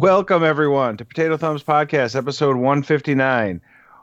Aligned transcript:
Welcome, 0.00 0.44
everyone, 0.44 0.96
to 0.98 1.04
Potato 1.04 1.36
Thumbs 1.36 1.64
Podcast, 1.64 2.14
episode 2.14 2.54
159. 2.54 3.60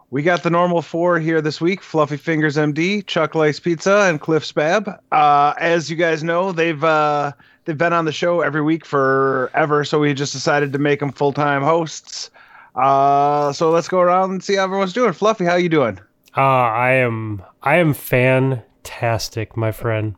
We 0.10 0.24
got 0.24 0.44
the 0.44 0.50
normal 0.50 0.82
four 0.82 1.22
here 1.22 1.40
this 1.40 1.62
week 1.62 1.82
Fluffy 1.82 2.18
Fingers 2.18 2.58
MD, 2.58 3.08
Chuck 3.08 3.34
Lice 3.34 3.62
Pizza, 3.62 4.02
and 4.10 4.20
Cliff 4.20 4.44
Spab. 4.44 5.00
Uh, 5.14 5.54
as 5.58 5.90
you 5.90 5.96
guys 5.96 6.22
know, 6.22 6.52
they've 6.52 6.84
uh, 6.84 7.32
they've 7.64 7.78
been 7.78 7.94
on 7.94 8.04
the 8.04 8.12
show 8.12 8.42
every 8.42 8.62
week 8.62 8.86
forever, 8.86 9.86
so 9.86 9.98
we 9.98 10.14
just 10.14 10.34
decided 10.34 10.74
to 10.74 10.80
make 10.80 11.00
them 11.00 11.14
full 11.14 11.32
time 11.32 11.64
hosts. 11.64 12.30
Uh, 12.76 13.54
so 13.54 13.72
let's 13.72 13.88
go 13.88 14.02
around 14.02 14.32
and 14.32 14.44
see 14.44 14.58
how 14.58 14.66
everyone's 14.66 14.92
doing. 14.92 15.14
Fluffy, 15.14 15.46
how 15.46 15.56
you 15.56 15.70
doing? 15.70 15.98
Uh, 16.36 16.42
I 16.42 16.92
am 16.92 17.42
I 17.64 17.78
am 17.78 17.94
fantastic, 17.94 19.56
my 19.56 19.72
friend. 19.72 20.16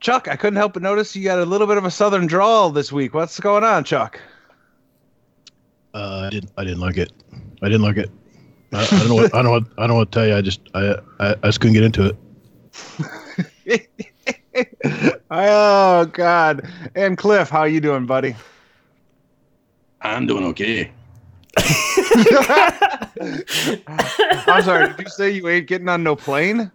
Chuck, 0.00 0.28
I 0.28 0.36
couldn't 0.36 0.56
help 0.56 0.74
but 0.74 0.82
notice 0.82 1.16
you 1.16 1.24
got 1.24 1.38
a 1.38 1.44
little 1.44 1.66
bit 1.66 1.76
of 1.76 1.84
a 1.84 1.90
southern 1.90 2.26
drawl 2.26 2.70
this 2.70 2.92
week. 2.92 3.14
What's 3.14 3.40
going 3.40 3.64
on, 3.64 3.84
Chuck? 3.84 4.20
Uh, 5.92 6.22
I 6.26 6.30
didn't. 6.30 6.52
I 6.56 6.64
didn't 6.64 6.80
like 6.80 6.96
it. 6.96 7.12
I 7.62 7.66
didn't 7.66 7.82
like 7.82 7.96
it. 7.96 8.10
I, 8.72 8.84
I 8.84 8.86
don't 8.86 9.08
know. 9.08 9.14
What, 9.16 9.34
I 9.34 9.42
don't. 9.42 9.44
Know 9.44 9.50
what, 9.52 9.64
I 9.78 9.82
don't 9.82 9.88
know 9.88 9.94
what 9.96 10.12
to 10.12 10.18
tell 10.18 10.28
you. 10.28 10.36
I 10.36 10.40
just. 10.40 10.60
I. 10.74 10.96
I, 11.18 11.34
I 11.42 11.48
just 11.48 11.60
couldn't 11.60 11.74
get 11.74 11.82
into 11.82 12.06
it. 12.06 12.16
oh 15.30 16.04
God! 16.06 16.68
And 16.94 17.18
Cliff, 17.18 17.48
how 17.48 17.64
you 17.64 17.80
doing, 17.80 18.06
buddy? 18.06 18.36
I'm 20.02 20.26
doing 20.26 20.44
okay. 20.44 20.92
I'm 24.46 24.62
sorry. 24.62 24.88
Did 24.88 25.00
you 25.00 25.08
say 25.08 25.30
you 25.30 25.48
ain't 25.48 25.66
getting 25.66 25.88
on 25.88 26.04
no 26.04 26.14
plane? 26.14 26.70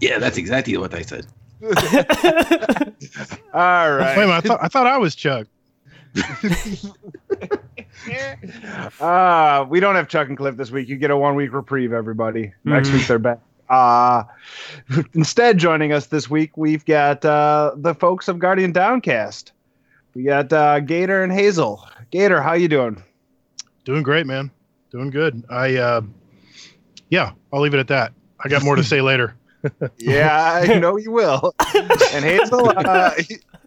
Yeah, 0.00 0.18
that's 0.18 0.38
exactly 0.38 0.76
what 0.78 0.94
I 0.94 1.02
said. 1.02 1.26
All 3.52 3.92
right. 3.92 4.16
Wait 4.16 4.24
a 4.24 4.26
minute, 4.26 4.32
I 4.32 4.40
thought 4.40 4.58
I 4.62 4.68
thought 4.68 4.86
I 4.86 4.98
was 4.98 5.14
Chuck. 5.14 5.46
uh, 9.00 9.66
we 9.68 9.80
don't 9.80 9.94
have 9.94 10.08
Chuck 10.08 10.28
and 10.28 10.36
Cliff 10.36 10.56
this 10.56 10.70
week. 10.70 10.88
You 10.88 10.96
get 10.96 11.10
a 11.10 11.16
one 11.16 11.34
week 11.34 11.52
reprieve, 11.52 11.92
everybody. 11.92 12.52
Next 12.64 12.92
week 12.92 13.06
they're 13.06 13.18
back. 13.18 13.40
Uh, 13.68 14.22
instead, 15.14 15.58
joining 15.58 15.92
us 15.92 16.06
this 16.06 16.30
week, 16.30 16.56
we've 16.56 16.84
got 16.84 17.24
uh, 17.24 17.72
the 17.76 17.94
folks 17.94 18.28
of 18.28 18.38
Guardian 18.38 18.72
Downcast. 18.72 19.52
We 20.14 20.22
got 20.22 20.52
uh, 20.52 20.80
Gator 20.80 21.22
and 21.22 21.32
Hazel. 21.32 21.86
Gator, 22.10 22.40
how 22.40 22.54
you 22.54 22.68
doing? 22.68 23.02
Doing 23.84 24.02
great, 24.02 24.26
man. 24.26 24.50
Doing 24.90 25.10
good. 25.10 25.44
I, 25.50 25.76
uh, 25.76 26.00
yeah, 27.10 27.32
I'll 27.52 27.60
leave 27.60 27.74
it 27.74 27.80
at 27.80 27.88
that. 27.88 28.12
I 28.40 28.48
got 28.48 28.64
more 28.64 28.76
to 28.76 28.84
say 28.92 29.00
later. 29.00 29.34
Yeah, 29.98 30.62
I 30.62 30.78
know 30.78 30.96
you 30.96 31.10
will. 31.10 31.54
and 32.12 32.24
Hazel, 32.24 32.72
uh, 32.76 33.12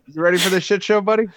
you 0.08 0.22
ready 0.22 0.38
for 0.38 0.50
the 0.50 0.62
shit 0.62 0.84
show, 0.84 1.02
buddy? 1.02 1.28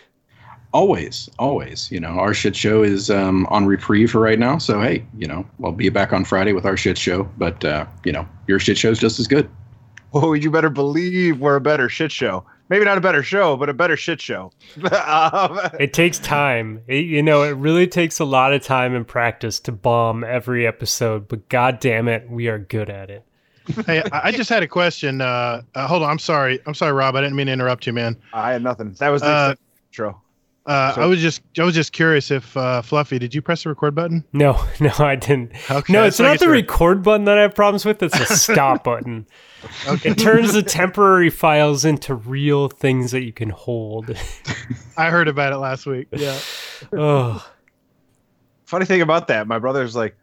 Always, 0.73 1.31
always. 1.39 1.91
You 1.93 2.01
know, 2.01 2.09
our 2.09 2.35
shit 2.35 2.57
show 2.57 2.83
is 2.83 3.09
um, 3.09 3.47
on 3.47 3.67
reprieve 3.67 4.11
for 4.11 4.21
right 4.21 4.39
now. 4.39 4.59
So 4.59 4.81
hey, 4.81 5.07
you 5.17 5.27
know, 5.27 5.47
I'll 5.63 5.73
be 5.73 5.89
back 5.89 6.13
on 6.13 6.25
Friday 6.25 6.53
with 6.53 6.67
our 6.67 6.77
shit 6.77 6.99
show. 6.99 7.25
But 7.39 7.65
uh, 7.65 7.87
you 8.05 8.13
know, 8.13 8.29
your 8.49 8.59
shit 8.59 8.77
show 8.77 8.91
is 8.91 8.99
just 8.99 9.21
as 9.21 9.29
good. 9.29 9.49
Oh, 10.13 10.33
you 10.33 10.51
better 10.51 10.71
believe 10.71 11.41
we're 11.41 11.57
a 11.57 11.61
better 11.61 11.89
shit 11.89 12.13
show. 12.13 12.45
Maybe 12.71 12.85
not 12.85 12.97
a 12.97 13.01
better 13.01 13.23
show, 13.23 13.57
but 13.57 13.69
a 13.69 13.75
better 13.75 13.97
shit 13.97 14.21
show. 14.21 14.51
um, 15.07 15.61
it 15.79 15.93
takes 15.93 16.19
time. 16.19 16.81
It, 16.89 17.05
you 17.05 17.23
know, 17.23 17.43
it 17.43 17.51
really 17.51 17.87
takes 17.87 18.19
a 18.19 18.25
lot 18.25 18.53
of 18.55 18.63
time 18.63 18.95
and 18.95 19.07
practice 19.07 19.61
to 19.61 19.73
bomb 19.73 20.25
every 20.25 20.67
episode. 20.67 21.29
But 21.29 21.49
god 21.49 21.79
damn 21.79 22.09
it, 22.09 22.29
we 22.31 22.49
are 22.49 22.59
good 22.59 22.89
at 22.89 23.11
it 23.11 23.25
hey, 23.87 24.03
I 24.13 24.33
just 24.33 24.51
had 24.51 24.63
a 24.63 24.69
question. 24.69 25.21
Uh, 25.21 25.63
uh, 25.75 25.87
hold 25.87 26.03
on, 26.03 26.11
I'm 26.11 26.19
sorry. 26.19 26.61
I'm 26.67 26.75
sorry, 26.75 26.93
Rob. 26.93 27.17
I 27.17 27.21
didn't 27.21 27.37
mean 27.37 27.47
to 27.47 27.53
interrupt 27.53 27.87
you, 27.87 27.93
man. 27.93 28.17
I 28.33 28.53
had 28.53 28.63
nothing. 28.63 28.93
That 28.99 29.09
was 29.11 29.23
the 29.23 29.29
uh, 29.29 29.55
intro. 29.91 30.21
Uh, 30.67 30.95
so. 30.95 31.03
I 31.03 31.07
was 31.07 31.21
just 31.21 31.43
I 31.59 31.65
was 31.65 31.75
just 31.75 31.93
curious 31.93 32.31
if 32.31 32.57
uh, 32.57 32.81
Fluffy, 32.81 33.19
did 33.19 33.35
you 33.35 33.43
press 33.43 33.65
the 33.65 33.69
record 33.69 33.95
button? 33.95 34.25
No, 34.33 34.53
no, 34.81 34.93
I 34.99 35.15
didn't. 35.15 35.53
Okay, 35.71 35.93
no, 35.93 36.05
it's 36.05 36.19
not 36.19 36.39
the 36.41 36.49
record 36.49 37.03
button 37.03 37.27
that 37.27 37.37
I 37.37 37.43
have 37.43 37.55
problems 37.55 37.85
with. 37.85 38.03
It's 38.03 38.19
the 38.19 38.25
stop 38.37 38.85
button. 38.85 39.27
Okay. 39.87 40.11
It 40.11 40.19
turns 40.19 40.55
the 40.55 40.63
temporary 40.63 41.29
files 41.29 41.85
into 41.85 42.15
real 42.15 42.69
things 42.69 43.11
that 43.11 43.25
you 43.25 43.33
can 43.33 43.51
hold. 43.51 44.17
I 44.97 45.11
heard 45.11 45.29
about 45.29 45.53
it 45.53 45.59
last 45.59 45.87
week. 45.87 46.09
Yeah. 46.13 46.39
oh. 46.93 47.47
Funny 48.65 48.87
thing 48.87 49.03
about 49.03 49.29
that, 49.29 49.47
my 49.47 49.59
brother's 49.59 49.95
like, 49.95 50.17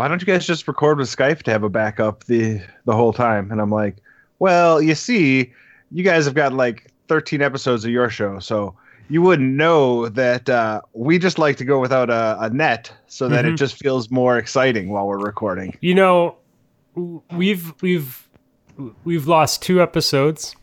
why 0.00 0.08
don't 0.08 0.22
you 0.22 0.26
guys 0.26 0.46
just 0.46 0.66
record 0.66 0.96
with 0.96 1.14
Skype 1.14 1.42
to 1.42 1.50
have 1.50 1.62
a 1.62 1.68
backup 1.68 2.24
the 2.24 2.62
the 2.86 2.94
whole 2.96 3.12
time? 3.12 3.52
And 3.52 3.60
I'm 3.60 3.68
like, 3.70 3.96
well, 4.38 4.80
you 4.80 4.94
see, 4.94 5.52
you 5.92 6.02
guys 6.02 6.24
have 6.24 6.32
got 6.32 6.54
like 6.54 6.90
13 7.08 7.42
episodes 7.42 7.84
of 7.84 7.90
your 7.90 8.08
show, 8.08 8.38
so 8.38 8.74
you 9.10 9.20
wouldn't 9.20 9.52
know 9.52 10.08
that 10.08 10.48
uh, 10.48 10.80
we 10.94 11.18
just 11.18 11.38
like 11.38 11.58
to 11.58 11.66
go 11.66 11.78
without 11.78 12.08
a, 12.08 12.38
a 12.40 12.48
net 12.48 12.90
so 13.08 13.28
that 13.28 13.44
mm-hmm. 13.44 13.52
it 13.52 13.58
just 13.58 13.76
feels 13.76 14.10
more 14.10 14.38
exciting 14.38 14.88
while 14.88 15.06
we're 15.06 15.18
recording. 15.18 15.76
You 15.82 15.94
know, 15.96 16.38
we've 17.36 17.74
we've 17.82 18.26
we've 19.04 19.26
lost 19.26 19.60
two 19.60 19.82
episodes, 19.82 20.56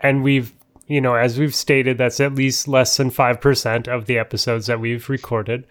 and 0.00 0.22
we've 0.22 0.54
you 0.86 1.02
know 1.02 1.14
as 1.14 1.38
we've 1.38 1.54
stated 1.54 1.98
that's 1.98 2.20
at 2.20 2.34
least 2.34 2.66
less 2.66 2.96
than 2.96 3.10
five 3.10 3.38
percent 3.38 3.86
of 3.86 4.06
the 4.06 4.18
episodes 4.18 4.64
that 4.64 4.80
we've 4.80 5.10
recorded 5.10 5.66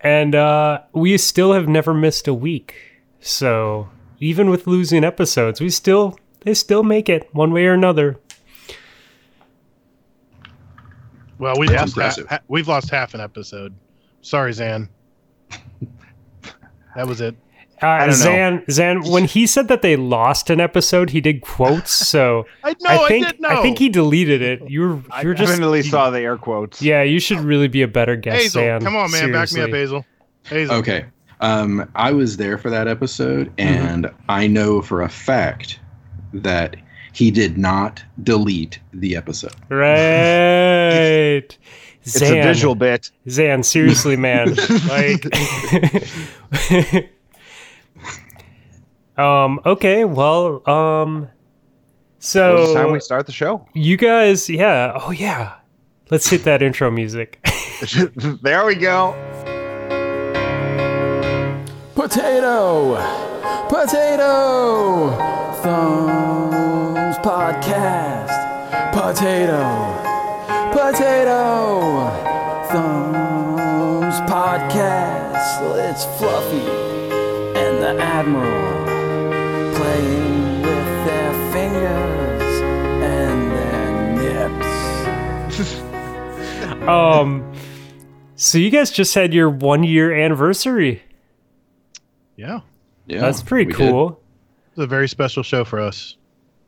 and 0.00 0.34
uh, 0.34 0.82
we 0.92 1.16
still 1.18 1.52
have 1.52 1.68
never 1.68 1.92
missed 1.92 2.28
a 2.28 2.34
week. 2.34 2.74
So 3.20 3.88
even 4.20 4.50
with 4.50 4.66
losing 4.66 5.04
episodes, 5.04 5.60
we 5.60 5.70
still 5.70 6.18
they 6.40 6.54
still 6.54 6.82
make 6.82 7.08
it 7.08 7.28
one 7.32 7.52
way 7.52 7.66
or 7.66 7.74
another. 7.74 8.18
Well, 11.38 11.54
we've 11.58 11.70
lost 11.70 11.96
ha- 11.96 12.40
we've 12.48 12.68
lost 12.68 12.90
half 12.90 13.14
an 13.14 13.20
episode. 13.20 13.74
Sorry, 14.22 14.52
Zan. 14.52 14.88
that 16.96 17.06
was 17.06 17.20
it. 17.20 17.36
Uh, 17.80 18.10
Zan, 18.10 18.64
Zan, 18.70 19.02
when 19.02 19.24
he 19.24 19.46
said 19.46 19.68
that 19.68 19.82
they 19.82 19.96
lost 19.96 20.50
an 20.50 20.60
episode, 20.60 21.10
he 21.10 21.20
did 21.20 21.42
quotes. 21.42 22.06
So 22.08 22.46
I, 22.64 22.70
know, 22.80 23.04
I 23.04 23.08
think 23.08 23.26
I, 23.44 23.58
I, 23.58 23.62
think 23.62 23.78
he 23.78 23.90
deleted 23.90 24.40
it. 24.40 24.62
You're 24.66 25.02
you 25.20 25.28
were 25.28 25.34
just 25.34 25.50
definitely 25.50 25.82
saw 25.82 26.08
the 26.08 26.20
air 26.20 26.38
quotes. 26.38 26.80
Yeah, 26.80 27.02
you 27.02 27.20
should 27.20 27.40
really 27.40 27.68
be 27.68 27.82
a 27.82 27.88
better 27.88 28.16
guest, 28.16 28.42
Hazel, 28.42 28.62
Zan. 28.62 28.80
Come 28.80 28.96
on, 28.96 29.10
man, 29.10 29.20
Seriously. 29.20 29.60
back 29.60 29.68
me 29.68 29.72
up, 29.72 29.78
Hazel. 29.78 30.06
Hazel. 30.44 30.76
Okay, 30.76 31.04
um, 31.40 31.90
I 31.94 32.12
was 32.12 32.38
there 32.38 32.56
for 32.56 32.70
that 32.70 32.88
episode, 32.88 33.54
mm-hmm. 33.56 33.60
and 33.60 34.04
mm-hmm. 34.06 34.30
I 34.30 34.46
know 34.46 34.80
for 34.80 35.02
a 35.02 35.08
fact 35.08 35.80
that 36.32 36.76
he 37.12 37.30
did 37.30 37.58
not 37.58 38.02
delete 38.22 38.78
the 38.92 39.16
episode. 39.16 39.54
Right. 39.68 39.88
it's 42.02 42.22
a 42.22 42.42
visual 42.42 42.74
bit. 42.74 43.10
Zan, 43.28 43.62
seriously, 43.62 44.16
man, 44.16 44.54
like. 44.88 45.26
Um. 49.18 49.60
Okay. 49.66 50.04
Well. 50.04 50.68
Um. 50.68 51.28
So 52.20 52.54
well, 52.54 52.64
it's 52.64 52.72
time 52.74 52.92
we 52.92 53.00
start 53.00 53.26
the 53.26 53.32
show. 53.32 53.66
You 53.74 53.96
guys, 53.96 54.48
yeah. 54.50 54.98
Oh 55.00 55.10
yeah. 55.10 55.54
Let's 56.10 56.28
hit 56.28 56.44
that 56.44 56.62
intro 56.62 56.90
music. 56.90 57.38
there 58.42 58.66
we 58.66 58.74
go. 58.74 59.12
Potato, 61.94 62.96
potato, 63.68 65.10
thumbs 65.62 67.16
podcast. 67.18 68.34
Potato, 68.92 69.62
potato, 70.72 72.10
thumbs 72.70 74.20
podcast. 74.30 75.88
It's 75.90 76.04
Fluffy 76.18 76.66
and 77.58 77.82
the 77.82 78.02
Admiral 78.02 78.77
um, 86.88 87.54
so 88.36 88.58
you 88.58 88.70
guys 88.70 88.90
just 88.90 89.14
had 89.14 89.34
your 89.34 89.50
one 89.50 89.84
year 89.84 90.12
anniversary. 90.12 91.02
Yeah. 92.36 92.60
Yeah. 93.06 93.20
That's 93.20 93.42
pretty 93.42 93.72
cool. 93.72 94.10
Did. 94.10 94.16
It's 94.70 94.78
a 94.78 94.86
very 94.86 95.08
special 95.08 95.42
show 95.42 95.64
for 95.64 95.80
us. 95.80 96.16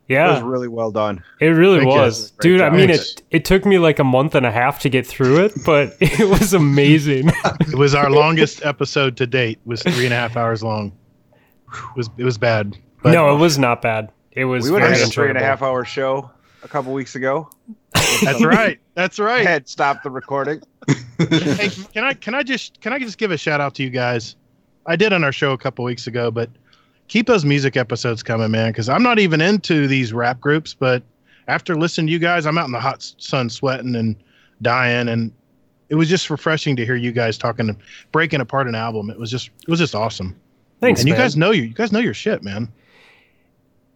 Yeah. 0.08 0.30
It 0.30 0.34
was 0.34 0.42
really 0.42 0.66
well 0.66 0.90
done. 0.90 1.22
It 1.40 1.46
really 1.46 1.78
Thank 1.78 1.90
was. 1.90 2.32
Dude, 2.32 2.58
job. 2.58 2.72
I 2.72 2.76
mean 2.76 2.90
it 2.90 3.22
it 3.30 3.44
took 3.44 3.64
me 3.64 3.78
like 3.78 4.00
a 4.00 4.04
month 4.04 4.34
and 4.34 4.44
a 4.44 4.50
half 4.50 4.80
to 4.80 4.88
get 4.88 5.06
through 5.06 5.44
it, 5.44 5.52
but 5.64 5.96
it 6.00 6.28
was 6.28 6.52
amazing. 6.52 7.30
it 7.60 7.76
was 7.76 7.94
our 7.94 8.10
longest 8.10 8.64
episode 8.64 9.16
to 9.18 9.26
date, 9.28 9.60
was 9.64 9.82
three 9.82 10.06
and 10.06 10.12
a 10.12 10.16
half 10.16 10.36
hours 10.36 10.64
long. 10.64 10.92
It 11.72 11.96
was 11.96 12.10
it 12.18 12.24
was 12.24 12.38
bad. 12.38 12.76
But 13.02 13.12
no, 13.12 13.32
it 13.32 13.38
was 13.38 13.56
not 13.56 13.82
bad. 13.82 14.10
It 14.32 14.46
was. 14.46 14.64
We 14.64 14.72
would 14.72 14.82
have 14.82 14.92
a 14.92 15.06
three 15.06 15.28
and 15.28 15.38
a 15.38 15.40
half 15.40 15.62
hour 15.62 15.84
show 15.84 16.30
a 16.64 16.68
couple 16.68 16.92
weeks 16.92 17.14
ago. 17.14 17.48
That's 17.94 18.44
right. 18.44 18.78
That's 18.94 19.18
right. 19.18 19.46
I 19.46 19.50
had 19.50 19.68
stopped 19.68 20.04
the 20.04 20.10
recording. 20.10 20.62
hey, 21.18 21.70
can 21.92 22.04
I 22.04 22.14
can 22.14 22.34
I 22.34 22.42
just 22.42 22.80
can 22.80 22.92
I 22.92 22.98
just 22.98 23.18
give 23.18 23.30
a 23.30 23.36
shout 23.36 23.60
out 23.60 23.74
to 23.76 23.82
you 23.82 23.90
guys? 23.90 24.36
I 24.86 24.96
did 24.96 25.12
on 25.12 25.24
our 25.24 25.32
show 25.32 25.52
a 25.52 25.58
couple 25.58 25.84
weeks 25.84 26.06
ago, 26.06 26.30
but 26.30 26.50
keep 27.08 27.26
those 27.26 27.44
music 27.44 27.76
episodes 27.76 28.22
coming, 28.22 28.50
man. 28.50 28.72
Because 28.72 28.88
I'm 28.88 29.02
not 29.02 29.18
even 29.18 29.40
into 29.40 29.86
these 29.86 30.12
rap 30.12 30.40
groups, 30.40 30.74
but 30.74 31.02
after 31.48 31.76
listening 31.76 32.06
to 32.06 32.12
you 32.12 32.18
guys, 32.18 32.46
I'm 32.46 32.56
out 32.58 32.66
in 32.66 32.72
the 32.72 32.80
hot 32.80 33.02
sun 33.18 33.50
sweating 33.50 33.94
and 33.94 34.16
dying, 34.62 35.08
and 35.08 35.32
it 35.88 35.96
was 35.96 36.08
just 36.08 36.30
refreshing 36.30 36.76
to 36.76 36.84
hear 36.84 36.96
you 36.96 37.12
guys 37.12 37.36
talking, 37.36 37.68
and 37.68 37.78
breaking 38.12 38.40
apart 38.40 38.68
an 38.68 38.74
album. 38.74 39.10
It 39.10 39.18
was 39.18 39.30
just 39.30 39.50
it 39.62 39.68
was 39.68 39.80
just 39.80 39.94
awesome. 39.94 40.38
Thanks, 40.80 41.00
and 41.00 41.08
you 41.08 41.14
guys 41.14 41.36
know 41.36 41.50
you 41.50 41.62
you 41.62 41.74
guys 41.74 41.92
know 41.92 41.98
your 41.98 42.14
shit, 42.14 42.42
man. 42.42 42.68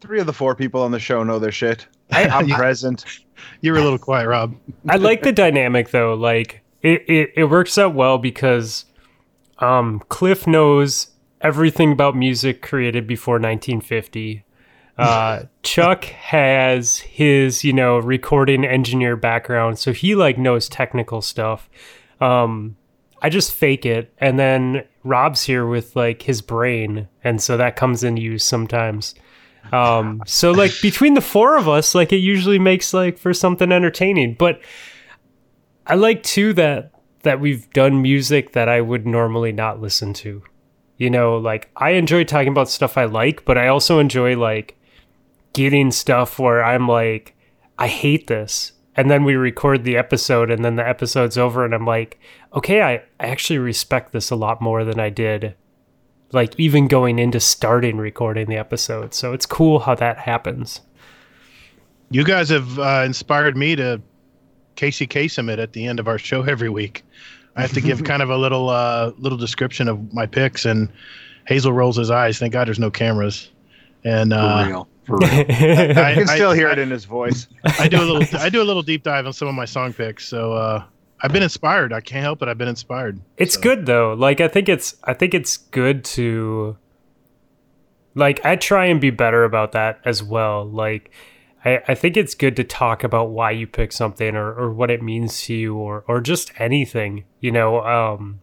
Three 0.00 0.20
of 0.20 0.26
the 0.26 0.32
four 0.34 0.54
people 0.54 0.82
on 0.82 0.90
the 0.90 0.98
show 0.98 1.22
know 1.22 1.38
their 1.38 1.52
shit. 1.52 1.86
I'm 2.30 2.48
present. 2.48 3.04
You 3.60 3.72
were 3.72 3.78
a 3.78 3.82
little 3.82 3.98
quiet, 3.98 4.28
Rob. 4.28 4.54
I 4.88 4.96
like 4.96 5.22
the 5.22 5.32
dynamic 5.32 5.90
though. 5.90 6.14
Like 6.14 6.62
it, 6.82 7.02
it, 7.08 7.30
it 7.36 7.44
works 7.44 7.78
out 7.78 7.94
well 7.94 8.18
because 8.18 8.84
um, 9.58 10.02
Cliff 10.08 10.46
knows 10.46 11.08
everything 11.40 11.92
about 11.92 12.16
music 12.16 12.62
created 12.62 13.06
before 13.06 13.34
1950. 13.34 14.44
Uh, 14.96 15.44
Chuck 15.62 16.04
has 16.04 16.98
his, 16.98 17.64
you 17.64 17.72
know, 17.72 17.98
recording 17.98 18.64
engineer 18.64 19.16
background, 19.16 19.78
so 19.78 19.92
he 19.92 20.14
like 20.14 20.38
knows 20.38 20.68
technical 20.68 21.20
stuff. 21.22 21.68
Um, 22.20 22.76
I 23.22 23.30
just 23.30 23.54
fake 23.54 23.86
it, 23.86 24.12
and 24.18 24.38
then 24.38 24.84
Rob's 25.02 25.42
here 25.42 25.66
with 25.66 25.96
like 25.96 26.22
his 26.22 26.42
brain, 26.42 27.08
and 27.22 27.40
so 27.42 27.56
that 27.56 27.76
comes 27.76 28.04
into 28.04 28.22
use 28.22 28.44
sometimes. 28.44 29.14
Um, 29.72 30.22
so 30.26 30.52
like 30.52 30.72
between 30.82 31.14
the 31.14 31.20
four 31.20 31.56
of 31.56 31.68
us, 31.68 31.94
like 31.94 32.12
it 32.12 32.18
usually 32.18 32.58
makes 32.58 32.94
like 32.94 33.18
for 33.18 33.32
something 33.32 33.72
entertaining. 33.72 34.34
But 34.34 34.60
I 35.86 35.94
like 35.94 36.22
too 36.22 36.52
that 36.54 36.92
that 37.22 37.40
we've 37.40 37.70
done 37.72 38.02
music 38.02 38.52
that 38.52 38.68
I 38.68 38.80
would 38.80 39.06
normally 39.06 39.52
not 39.52 39.80
listen 39.80 40.12
to. 40.14 40.42
You 40.96 41.10
know, 41.10 41.38
like 41.38 41.70
I 41.76 41.90
enjoy 41.90 42.24
talking 42.24 42.48
about 42.48 42.68
stuff 42.68 42.96
I 42.96 43.04
like, 43.04 43.44
but 43.44 43.58
I 43.58 43.68
also 43.68 43.98
enjoy 43.98 44.36
like 44.36 44.76
getting 45.52 45.90
stuff 45.90 46.38
where 46.38 46.62
I'm 46.62 46.86
like, 46.86 47.34
I 47.78 47.88
hate 47.88 48.26
this. 48.26 48.72
And 48.96 49.10
then 49.10 49.24
we 49.24 49.34
record 49.34 49.82
the 49.82 49.96
episode 49.96 50.50
and 50.50 50.64
then 50.64 50.76
the 50.76 50.86
episode's 50.86 51.36
over 51.36 51.64
and 51.64 51.74
I'm 51.74 51.84
like, 51.84 52.20
okay, 52.54 52.80
I, 52.80 52.94
I 53.18 53.26
actually 53.26 53.58
respect 53.58 54.12
this 54.12 54.30
a 54.30 54.36
lot 54.36 54.60
more 54.60 54.84
than 54.84 55.00
I 55.00 55.10
did 55.10 55.56
like 56.34 56.58
even 56.58 56.88
going 56.88 57.18
into 57.18 57.40
starting 57.40 57.96
recording 57.96 58.48
the 58.48 58.56
episode. 58.56 59.14
So 59.14 59.32
it's 59.32 59.46
cool 59.46 59.78
how 59.80 59.94
that 59.96 60.18
happens. 60.18 60.80
You 62.10 62.24
guys 62.24 62.48
have 62.50 62.78
uh, 62.78 63.02
inspired 63.04 63.56
me 63.56 63.76
to 63.76 64.00
Casey 64.76 65.06
Kasem 65.06 65.50
it 65.50 65.58
at 65.58 65.72
the 65.72 65.86
end 65.86 66.00
of 66.00 66.08
our 66.08 66.18
show 66.18 66.42
every 66.42 66.68
week. 66.68 67.02
I 67.56 67.62
have 67.62 67.72
to 67.72 67.80
give 67.80 68.04
kind 68.04 68.22
of 68.22 68.30
a 68.30 68.36
little 68.36 68.68
uh, 68.68 69.12
little 69.18 69.38
description 69.38 69.88
of 69.88 70.12
my 70.12 70.26
picks, 70.26 70.64
and 70.64 70.88
Hazel 71.46 71.72
rolls 71.72 71.96
his 71.96 72.10
eyes. 72.10 72.38
Thank 72.38 72.52
God 72.52 72.66
there's 72.68 72.78
no 72.78 72.90
cameras. 72.90 73.50
And 74.04 74.32
For 74.32 74.38
uh, 74.38 74.66
real. 74.66 74.88
For 75.04 75.16
real. 75.18 75.28
I, 75.30 75.40
I 75.40 76.14
can 76.14 76.28
I- 76.28 76.34
still 76.34 76.52
hear 76.52 76.68
it 76.68 76.78
in 76.78 76.90
his 76.90 77.04
voice. 77.04 77.48
I 77.78 77.88
do 77.88 78.00
a 78.00 78.04
little 78.04 78.38
I 78.38 78.48
do 78.48 78.60
a 78.60 78.64
little 78.64 78.82
deep 78.82 79.02
dive 79.02 79.26
on 79.26 79.32
some 79.32 79.48
of 79.48 79.54
my 79.54 79.64
song 79.64 79.92
picks. 79.92 80.26
So 80.28 80.52
uh, 80.52 80.84
I've 81.24 81.32
been 81.32 81.42
inspired. 81.42 81.92
I 81.92 82.00
can't 82.00 82.22
help 82.22 82.42
it. 82.42 82.48
I've 82.48 82.58
been 82.58 82.68
inspired. 82.68 83.18
It's 83.38 83.54
So- 83.54 83.60
good 83.62 83.86
though. 83.86 84.12
Like 84.12 84.40
I 84.40 84.48
think 84.48 84.68
it's 84.68 84.94
I 85.04 85.14
think 85.14 85.32
it's 85.34 85.56
good 85.56 86.04
to 86.16 86.76
like 88.14 88.44
I 88.44 88.56
try 88.56 88.86
and 88.86 89.00
be 89.00 89.10
better 89.10 89.44
about 89.44 89.72
that 89.72 90.00
as 90.04 90.22
well. 90.22 90.64
Like 90.64 91.10
I, 91.64 91.80
I 91.88 91.94
think 91.94 92.16
it's 92.16 92.34
good 92.34 92.56
to 92.56 92.64
talk 92.64 93.02
about 93.02 93.30
why 93.30 93.50
you 93.52 93.66
pick 93.66 93.90
something 93.90 94.36
or, 94.36 94.52
or 94.54 94.70
what 94.72 94.90
it 94.90 95.02
means 95.02 95.42
to 95.44 95.54
you 95.54 95.74
or 95.76 96.04
or 96.06 96.20
just 96.20 96.52
anything, 96.60 97.24
you 97.40 97.50
know. 97.50 97.82
Um 97.82 98.40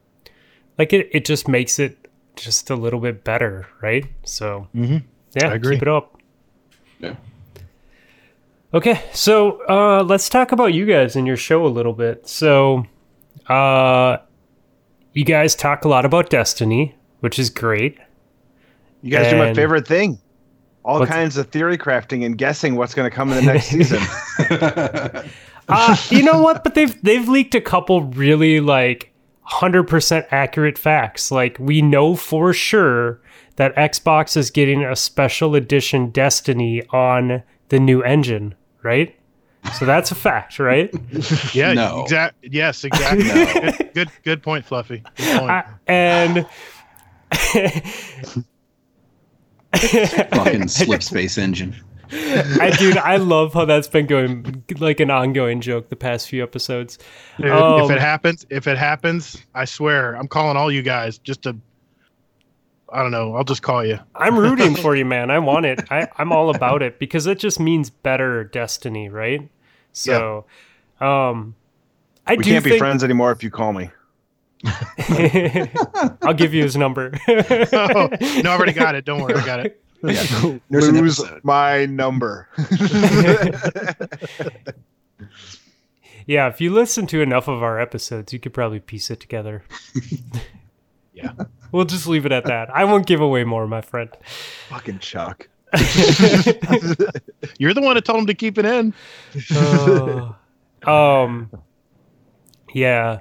like 0.77 0.91
it, 0.91 1.07
it 1.11 1.23
just 1.25 1.47
makes 1.47 1.77
it 1.79 2.07
just 2.35 2.69
a 2.71 2.75
little 2.75 2.99
bit 2.99 3.23
better, 3.23 3.67
right? 3.81 4.05
So 4.23 4.67
Mhm. 4.75 5.03
yeah, 5.35 5.49
I 5.49 5.53
agree. 5.53 5.75
keep 5.75 5.83
it 5.83 5.87
up. 5.87 6.17
Yeah. 6.99 7.15
Okay, 8.73 9.03
so 9.11 9.61
uh, 9.67 10.03
let's 10.03 10.29
talk 10.29 10.53
about 10.53 10.73
you 10.73 10.85
guys 10.85 11.15
and 11.15 11.27
your 11.27 11.35
show 11.35 11.65
a 11.65 11.67
little 11.67 11.91
bit. 11.91 12.27
So, 12.27 12.85
uh, 13.47 14.17
you 15.13 15.25
guys 15.25 15.55
talk 15.55 15.83
a 15.83 15.89
lot 15.89 16.05
about 16.05 16.29
Destiny, 16.29 16.95
which 17.19 17.37
is 17.37 17.49
great. 17.49 17.97
You 19.01 19.11
guys 19.11 19.29
do 19.29 19.37
my 19.37 19.53
favorite 19.53 19.87
thing. 19.87 20.19
All 20.85 21.05
kinds 21.05 21.37
of 21.37 21.49
theory 21.49 21.77
crafting 21.77 22.25
and 22.25 22.37
guessing 22.37 22.75
what's 22.75 22.93
going 22.93 23.09
to 23.09 23.15
come 23.15 23.31
in 23.31 23.45
the 23.45 23.53
next 23.53 23.65
season. 23.67 24.01
Uh, 25.67 25.95
you 26.09 26.23
know 26.23 26.41
what? 26.41 26.63
But 26.63 26.75
they've 26.75 27.01
they've 27.03 27.27
leaked 27.27 27.55
a 27.55 27.61
couple 27.61 28.03
really 28.03 28.59
like 28.59 29.13
hundred 29.41 29.83
percent 29.83 30.25
accurate 30.31 30.77
facts. 30.77 31.31
Like 31.31 31.57
we 31.59 31.81
know 31.81 32.15
for 32.15 32.51
sure 32.51 33.21
that 33.57 33.75
Xbox 33.75 34.35
is 34.35 34.49
getting 34.49 34.83
a 34.83 34.95
special 34.95 35.55
edition 35.55 36.09
Destiny 36.09 36.83
on 36.89 37.43
the 37.69 37.79
new 37.79 38.01
engine, 38.01 38.55
right? 38.83 39.15
So 39.77 39.85
that's 39.85 40.09
a 40.11 40.15
fact, 40.15 40.57
right? 40.59 40.89
Yeah. 41.53 41.73
No. 41.73 42.01
Exact. 42.03 42.35
Yes. 42.43 42.83
Exactly. 42.85 43.23
good, 43.23 43.93
good. 43.93 44.09
Good 44.23 44.43
point, 44.43 44.65
Fluffy. 44.65 45.03
Good 45.17 45.39
point. 45.39 45.51
I, 45.51 45.63
and 45.87 46.47
Fucking 50.31 50.67
slip 50.67 51.03
space 51.03 51.37
engine. 51.37 51.75
I 52.13 52.75
dude, 52.77 52.97
I 52.97 53.15
love 53.15 53.53
how 53.53 53.63
that's 53.63 53.87
been 53.87 54.05
going 54.05 54.63
like 54.79 54.99
an 54.99 55.09
ongoing 55.09 55.61
joke 55.61 55.87
the 55.89 55.95
past 55.95 56.27
few 56.27 56.43
episodes. 56.43 56.97
Dude, 57.37 57.47
if 57.47 57.53
Um, 57.53 57.89
it 57.91 57.99
happens, 58.01 58.45
if 58.49 58.67
it 58.67 58.77
happens, 58.77 59.37
I 59.55 59.63
swear, 59.63 60.15
I'm 60.15 60.27
calling 60.27 60.57
all 60.57 60.71
you 60.71 60.81
guys 60.81 61.17
just 61.19 61.43
to. 61.43 61.55
I 62.91 63.01
don't 63.01 63.11
know. 63.11 63.35
I'll 63.35 63.43
just 63.43 63.61
call 63.61 63.85
you. 63.85 63.99
I'm 64.15 64.37
rooting 64.37 64.75
for 64.75 64.95
you, 64.95 65.05
man. 65.05 65.31
I 65.31 65.39
want 65.51 65.65
it. 65.65 65.79
I, 65.89 66.07
I'm 66.17 66.31
all 66.31 66.53
about 66.53 66.81
it 66.81 66.99
because 66.99 67.25
it 67.27 67.39
just 67.39 67.59
means 67.59 67.89
better 67.89 68.43
destiny, 68.43 69.09
right? 69.09 69.49
So, 69.93 70.45
um, 70.99 71.55
I 72.27 72.35
We 72.35 72.43
do 72.43 72.51
can't 72.51 72.65
be 72.65 72.77
friends 72.77 73.03
anymore 73.03 73.31
if 73.31 73.43
you 73.43 73.49
call 73.49 73.73
me. 73.73 73.89
I'll 76.21 76.33
give 76.33 76.53
you 76.53 76.63
his 76.63 76.75
number. 76.77 77.11
Oh, 77.73 78.09
no, 78.43 78.51
I 78.51 78.55
already 78.55 78.73
got 78.73 78.95
it. 78.95 79.05
Don't 79.05 79.21
worry, 79.21 79.35
I 79.35 79.45
got 79.45 79.65
it. 79.65 79.81
Yeah. 80.03 80.57
Lose 80.69 81.21
my 81.43 81.85
number. 81.85 82.47
yeah, 86.25 86.47
if 86.47 86.61
you 86.61 86.71
listen 86.71 87.07
to 87.07 87.21
enough 87.21 87.47
of 87.47 87.63
our 87.63 87.79
episodes, 87.79 88.33
you 88.33 88.39
could 88.39 88.53
probably 88.53 88.79
piece 88.79 89.09
it 89.09 89.19
together. 89.19 89.63
Yeah. 91.21 91.33
We'll 91.71 91.85
just 91.85 92.07
leave 92.07 92.25
it 92.25 92.31
at 92.31 92.45
that. 92.45 92.69
I 92.75 92.83
won't 92.83 93.05
give 93.05 93.21
away 93.21 93.43
more, 93.43 93.65
my 93.67 93.81
friend. 93.81 94.09
Fucking 94.69 94.99
Chuck. 94.99 95.47
You're 97.57 97.73
the 97.73 97.81
one 97.81 97.95
that 97.95 98.03
told 98.05 98.19
him 98.19 98.25
to 98.27 98.33
keep 98.33 98.57
it 98.57 98.65
in. 98.65 98.93
Oh. 99.53 100.35
um 100.83 101.49
yeah 102.73 103.19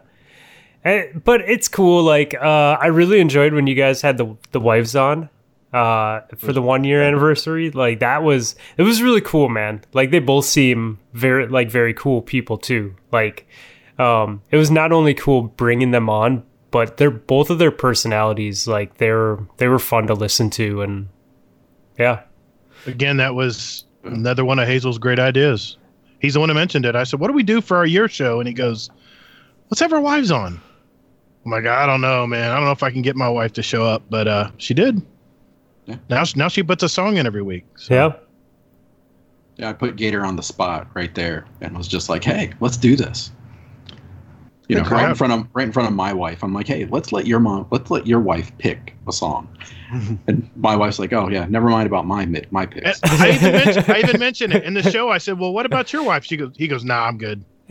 Eh, 0.83 1.13
but 1.25 1.43
it's 1.43 1.69
cool 1.69 2.03
like 2.03 2.33
uh 2.35 2.79
i 2.81 2.87
really 2.87 3.21
enjoyed 3.21 3.53
when 3.53 3.67
you 3.67 3.75
guys 3.75 4.01
had 4.01 4.17
the 4.17 4.35
the 4.53 4.61
wives 4.61 4.97
on 4.97 5.29
uh 5.75 6.21
for 6.39 6.55
the 6.55 6.63
one 6.63 6.85
year 6.85 7.03
anniversary 7.03 7.71
like 7.71 7.99
that 8.01 8.23
was 8.23 8.57
it 8.79 8.83
was 8.83 9.03
really 9.03 9.21
cool 9.21 9.51
man 9.51 9.83
like 9.93 10.11
they 10.11 10.19
both 10.21 10.47
seem 10.47 10.99
very 11.13 11.47
like 11.49 11.71
very 11.71 11.93
cool 11.93 12.23
people 12.23 12.57
too 12.57 12.95
like 13.13 13.47
um 13.99 14.41
it 14.51 14.57
was 14.57 14.71
not 14.71 14.91
only 14.91 15.13
cool 15.13 15.43
bringing 15.43 15.91
them 15.91 16.09
on 16.09 16.43
but 16.71 16.97
they're 16.97 17.11
both 17.11 17.51
of 17.51 17.59
their 17.59 17.71
personalities 17.71 18.67
like 18.67 18.99
they're 18.99 19.39
they 19.57 19.69
were 19.69 19.79
fun 19.79 20.07
to 20.07 20.15
listen 20.15 20.51
to 20.51 20.83
and 20.83 21.09
yeah 21.99 22.23
Again, 22.87 23.19
that 23.19 23.35
was 23.35 23.85
another 24.05 24.45
one 24.45 24.59
of 24.59 24.67
Hazel's 24.67 24.99
great 24.99 25.19
ideas. 25.19 25.77
He's 26.21 26.35
the 26.35 26.41
one 26.41 26.49
who 26.49 26.55
mentioned 26.55 26.87
it. 26.87 26.97
I 26.97 27.05
said, 27.05 27.21
"What 27.21 27.29
do 27.29 27.35
we 27.35 27.43
do 27.43 27.61
for 27.61 27.77
our 27.77 27.87
year 27.87 28.09
show?" 28.09 28.41
And 28.41 28.49
he 28.49 28.55
goes, 28.55 28.91
"Let's 29.71 29.81
have 29.81 29.93
our 29.93 30.01
wives 30.01 30.31
on." 30.31 30.61
I'm 31.45 31.51
like, 31.51 31.67
"I 31.67 31.87
don't 31.87 32.01
know, 32.01 32.27
man. 32.27 32.51
I 32.51 32.57
don't 32.57 32.65
know 32.65 32.73
if 32.73 32.83
I 32.83 32.91
can 32.91 33.03
get 33.03 33.17
my 33.17 33.29
wife 33.29 33.53
to 33.55 33.63
show 33.63 33.85
up, 33.85 34.03
but 34.11 34.29
uh, 34.29 34.51
she 34.59 34.75
did. 34.75 35.03
Yeah. 35.87 35.97
Now, 36.09 36.25
now 36.37 36.49
she 36.49 36.63
puts 36.63 36.83
a 36.83 36.89
song 36.89 37.17
in 37.17 37.27
every 37.27 37.43
week. 37.43 37.65
So. 37.77 37.95
yeah 37.95 38.13
Yeah, 39.57 39.71
I 39.71 39.73
put 39.73 39.97
Gator 39.97 40.25
on 40.25 40.37
the 40.37 40.43
spot 40.43 40.87
right 40.95 41.15
there 41.15 41.47
and 41.61 41.77
was 41.77 41.89
just 41.89 42.09
like, 42.09 42.25
"Hey, 42.25 42.53
let's 42.61 42.77
do 42.77 42.97
this." 42.97 43.33
You 44.71 44.83
know, 44.83 44.89
right 44.89 45.09
in 45.09 45.15
front 45.15 45.33
of 45.33 45.47
right 45.53 45.67
in 45.67 45.73
front 45.73 45.89
of 45.89 45.95
my 45.95 46.13
wife. 46.13 46.43
I'm 46.45 46.55
like, 46.55 46.67
"Hey, 46.69 46.85
let's 46.87 47.13
let 47.13 47.27
your 47.27 47.41
mom, 47.41 47.67
let's 47.71 47.91
let 47.91 48.07
your 48.07 48.21
wife 48.21 48.57
pick 48.59 48.95
a 49.09 49.13
song." 49.13 49.49
and 50.27 50.49
my 50.57 50.77
wife's 50.77 50.99
like, 50.99 51.13
"Oh 51.13 51.29
yeah, 51.29 51.47
never 51.47 51.69
mind 51.69 51.87
about 51.87 52.07
my 52.07 52.25
my 52.51 52.63
And 52.63 52.73
picks." 52.73 53.01
Eh, 53.03 53.09
I 53.11 53.31
even 53.31 53.53
mentioned 53.53 53.85
I 53.91 53.99
even 53.99 54.21
mentioned 54.21 54.53
it 54.55 54.65
in 54.65 54.75
the 54.75 54.83
show. 54.83 55.11
I 55.11 55.19
said, 55.19 55.39
"Well, 55.39 55.53
what 55.53 55.67
about 55.67 55.93
your 55.93 56.03
wife?" 56.05 56.25
She 56.25 56.37
goes, 56.37 56.53
"He 56.57 56.69
goes, 56.69 56.85
Nah, 56.85 57.07
I'm 57.09 57.19
good." 57.19 57.45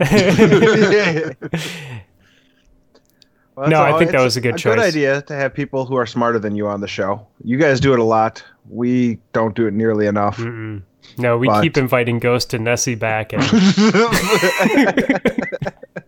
Well, 3.56 3.68
No, 3.68 3.82
that's 3.82 3.94
I 3.94 3.98
think 3.98 4.12
that 4.12 4.22
was 4.22 4.36
a 4.38 4.40
good 4.40 4.52
Good 4.54 4.60
choice. 4.60 4.74
Good 4.76 4.84
idea 4.84 5.22
to 5.22 5.34
have 5.34 5.52
people 5.52 5.84
who 5.84 5.96
are 5.96 6.06
smarter 6.06 6.38
than 6.38 6.54
you 6.56 6.66
on 6.66 6.80
the 6.80 6.88
show. 6.88 7.26
You 7.44 7.58
guys 7.58 7.78
do 7.80 7.92
it 7.92 7.98
a 7.98 8.04
lot. 8.04 8.42
We 8.70 9.18
don't 9.34 9.54
do 9.54 9.66
it 9.66 9.74
nearly 9.74 10.06
enough. 10.06 10.38
Mm-mm. 10.38 10.82
No, 11.18 11.36
we 11.36 11.48
But- 11.48 11.62
keep 11.62 11.76
inviting 11.76 12.20
Ghost 12.20 12.54
and 12.54 12.64
Nessie 12.64 12.94
back, 12.94 13.32
and 13.34 13.42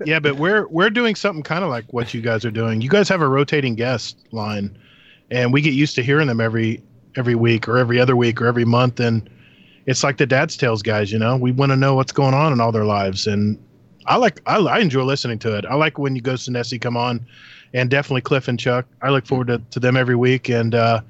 Yeah, 0.06 0.20
but 0.20 0.36
we're 0.36 0.66
we're 0.68 0.90
doing 0.90 1.14
something 1.14 1.42
kind 1.42 1.64
of 1.64 1.70
like 1.70 1.92
what 1.92 2.14
you 2.14 2.20
guys 2.20 2.44
are 2.44 2.50
doing. 2.50 2.80
You 2.80 2.88
guys 2.88 3.08
have 3.08 3.20
a 3.20 3.28
rotating 3.28 3.74
guest 3.74 4.16
line, 4.32 4.76
and 5.30 5.52
we 5.52 5.60
get 5.60 5.74
used 5.74 5.94
to 5.96 6.02
hearing 6.02 6.28
them 6.28 6.40
every 6.40 6.82
every 7.16 7.34
week 7.34 7.68
or 7.68 7.78
every 7.78 8.00
other 8.00 8.16
week 8.16 8.40
or 8.40 8.46
every 8.46 8.64
month, 8.64 9.00
and 9.00 9.28
it's 9.86 10.04
like 10.04 10.16
the 10.18 10.26
Dad's 10.26 10.56
Tales 10.56 10.82
guys. 10.82 11.12
You 11.12 11.18
know, 11.18 11.36
we 11.36 11.52
want 11.52 11.70
to 11.72 11.76
know 11.76 11.94
what's 11.94 12.12
going 12.12 12.34
on 12.34 12.52
in 12.52 12.60
all 12.60 12.72
their 12.72 12.84
lives, 12.84 13.26
and 13.26 13.58
I 14.06 14.16
like 14.16 14.40
I, 14.46 14.56
I 14.58 14.78
enjoy 14.78 15.04
listening 15.04 15.38
to 15.40 15.56
it. 15.56 15.64
I 15.66 15.74
like 15.74 15.98
when 15.98 16.14
you 16.14 16.22
Ghost 16.22 16.48
and 16.48 16.54
Nessie 16.54 16.78
come 16.78 16.96
on, 16.96 17.24
and 17.74 17.90
definitely 17.90 18.22
Cliff 18.22 18.48
and 18.48 18.58
Chuck. 18.58 18.86
I 19.02 19.10
look 19.10 19.26
forward 19.26 19.48
to, 19.48 19.58
to 19.70 19.80
them 19.80 19.96
every 19.96 20.16
week, 20.16 20.48
and 20.48 20.74
uh, 20.74 21.00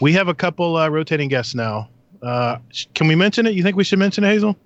we 0.00 0.12
have 0.12 0.28
a 0.28 0.34
couple 0.34 0.76
uh, 0.76 0.88
rotating 0.88 1.28
guests 1.28 1.54
now. 1.54 1.88
Uh, 2.22 2.58
sh- 2.70 2.86
can 2.94 3.08
we 3.08 3.14
mention 3.14 3.46
it? 3.46 3.54
You 3.54 3.62
think 3.62 3.76
we 3.76 3.84
should 3.84 3.98
mention 3.98 4.24
it, 4.24 4.28
Hazel? 4.28 4.56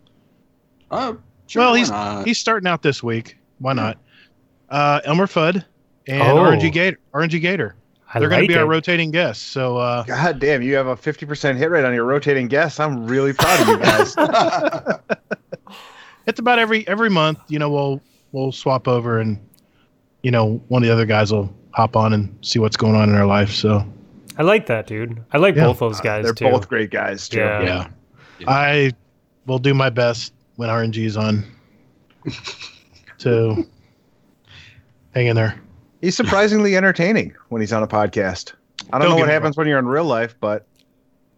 Uh, 0.91 1.15
sure, 1.47 1.63
well, 1.63 1.75
he's 1.75 1.91
not? 1.91 2.27
he's 2.27 2.39
starting 2.39 2.69
out 2.69 2.83
this 2.83 3.03
week. 3.03 3.37
Why 3.65 3.73
not? 3.73 3.97
Uh, 4.69 5.01
Elmer 5.07 5.27
Fudd 5.27 5.65
and 6.07 6.21
Oh. 6.23 6.37
RNG 6.37 6.71
Gator. 6.71 6.99
RNG 7.15 7.41
Gator. 7.41 7.75
I 8.13 8.21
They're 8.21 8.29
going 8.29 8.43
to 8.43 8.47
be 8.49 8.57
our 8.59 8.67
rotating 8.67 9.11
guests. 9.11 9.43
So 9.43 9.79
uh, 9.79 10.03
God 10.03 10.39
damn, 10.39 10.61
you 10.61 10.75
have 10.75 10.87
a 10.87 10.95
50% 10.95 11.57
hit 11.57 11.71
rate 11.71 11.83
on 11.87 11.95
your 11.95 12.05
rotating 12.05 12.47
guests. 12.47 12.79
I'm 12.79 13.07
really 13.07 13.33
proud 13.33 13.61
of 13.63 13.69
you 13.69 13.79
guys. 13.79 14.15
it's 16.27 16.39
about 16.39 16.59
every 16.59 16.87
every 16.87 17.09
month. 17.09 17.39
You 17.49 17.59
know, 17.59 17.71
we'll 17.71 18.03
we'll 18.33 18.53
swap 18.53 18.87
over, 18.87 19.19
and 19.19 19.41
you 20.23 20.31
know, 20.31 20.63
one 20.69 20.83
of 20.83 20.87
the 20.87 20.93
other 20.93 21.07
guys 21.07 21.33
will 21.33 21.51
hop 21.71 21.97
on 21.97 22.13
and 22.13 22.37
see 22.43 22.59
what's 22.59 22.77
going 22.77 22.95
on 22.95 23.09
in 23.09 23.15
their 23.15 23.25
life. 23.27 23.51
So 23.51 23.83
I 24.37 24.43
like 24.43 24.67
that, 24.67 24.87
dude. 24.87 25.25
I 25.33 25.39
like 25.39 25.57
Yeah. 25.57 25.65
both 25.69 25.79
those 25.79 26.03
guys 26.03 26.25
They're 26.25 26.35
too. 26.35 26.51
both 26.51 26.69
great 26.69 26.91
guys, 26.91 27.31
too. 27.31 27.39
Yeah. 27.39 27.89
yeah. 28.41 28.47
I 28.47 28.93
will 29.47 29.59
do 29.59 29.73
my 29.73 29.89
best 29.89 30.35
when 30.57 30.69
RNG's 30.69 31.17
on 31.17 31.45
to 33.25 33.67
hang 35.15 35.27
in 35.27 35.37
there. 35.37 35.61
He's 36.01 36.17
surprisingly 36.17 36.77
entertaining 36.79 37.35
when 37.49 37.61
he's 37.61 37.73
on 37.73 37.83
a 37.83 37.87
podcast. 37.89 38.53
I 38.93 38.99
don't, 38.99 39.09
Don't 39.09 39.11
know 39.11 39.17
what 39.17 39.27
me 39.27 39.33
happens 39.33 39.57
when 39.57 39.67
you're 39.67 39.79
in 39.79 39.87
real 39.87 40.05
life, 40.05 40.35
but 40.41 40.67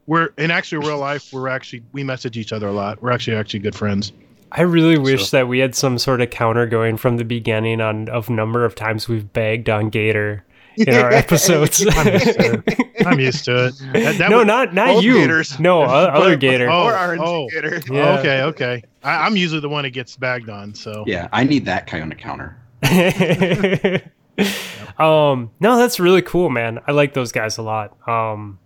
We're 0.06 0.26
in 0.38 0.50
actually 0.50 0.86
real 0.86 0.98
life. 0.98 1.32
We're 1.32 1.48
actually 1.48 1.82
we 1.92 2.04
message 2.04 2.36
each 2.36 2.52
other 2.52 2.68
a 2.68 2.72
lot. 2.72 3.02
We're 3.02 3.10
actually 3.12 3.36
actually 3.36 3.60
good 3.60 3.74
friends. 3.74 4.12
I 4.52 4.62
really 4.62 4.96
wish 4.96 5.30
that 5.30 5.48
we 5.48 5.58
had 5.58 5.74
some 5.74 5.98
sort 5.98 6.20
of 6.20 6.30
counter 6.30 6.66
going 6.66 6.96
from 6.96 7.16
the 7.16 7.24
beginning 7.24 7.80
on 7.80 8.08
of 8.08 8.30
number 8.30 8.64
of 8.64 8.74
times 8.76 9.08
we've 9.08 9.32
bagged 9.32 9.68
on 9.68 9.90
Gator 9.90 10.44
in 10.76 10.94
our 10.94 11.10
episodes. 11.12 11.84
I'm 11.90 12.08
used 12.12 12.24
to 12.38 12.62
it. 12.66 13.06
I'm 13.06 13.20
used 13.20 13.44
to 13.46 13.66
it. 13.66 13.74
That, 13.92 14.18
that 14.18 14.30
no, 14.30 14.38
would- 14.38 14.46
not 14.46 14.74
not 14.74 15.02
you. 15.02 15.14
Gators. 15.14 15.58
No, 15.58 15.82
o- 15.82 15.84
other 15.84 16.30
But- 16.32 16.40
Gator. 16.40 16.70
Oh, 16.70 16.84
or 16.84 16.92
RNG 16.92 17.20
oh. 17.20 17.48
Gator. 17.50 17.80
Yeah. 17.90 18.18
Okay, 18.18 18.42
okay. 18.42 18.82
I, 19.02 19.26
I'm 19.26 19.36
usually 19.36 19.60
the 19.60 19.68
one 19.68 19.84
that 19.84 19.90
gets 19.90 20.16
bagged 20.16 20.50
on. 20.50 20.74
So 20.74 21.04
Yeah, 21.06 21.28
I 21.32 21.44
need 21.44 21.64
that 21.66 21.86
kind 21.86 22.12
of 22.12 22.18
counter. 22.18 22.56
um, 24.98 25.50
no, 25.60 25.76
that's 25.78 25.98
really 26.00 26.22
cool, 26.22 26.50
man. 26.50 26.80
I 26.86 26.92
like 26.92 27.14
those 27.14 27.32
guys 27.32 27.58
a 27.58 27.62
lot. 27.62 27.96
Um, 28.08 28.58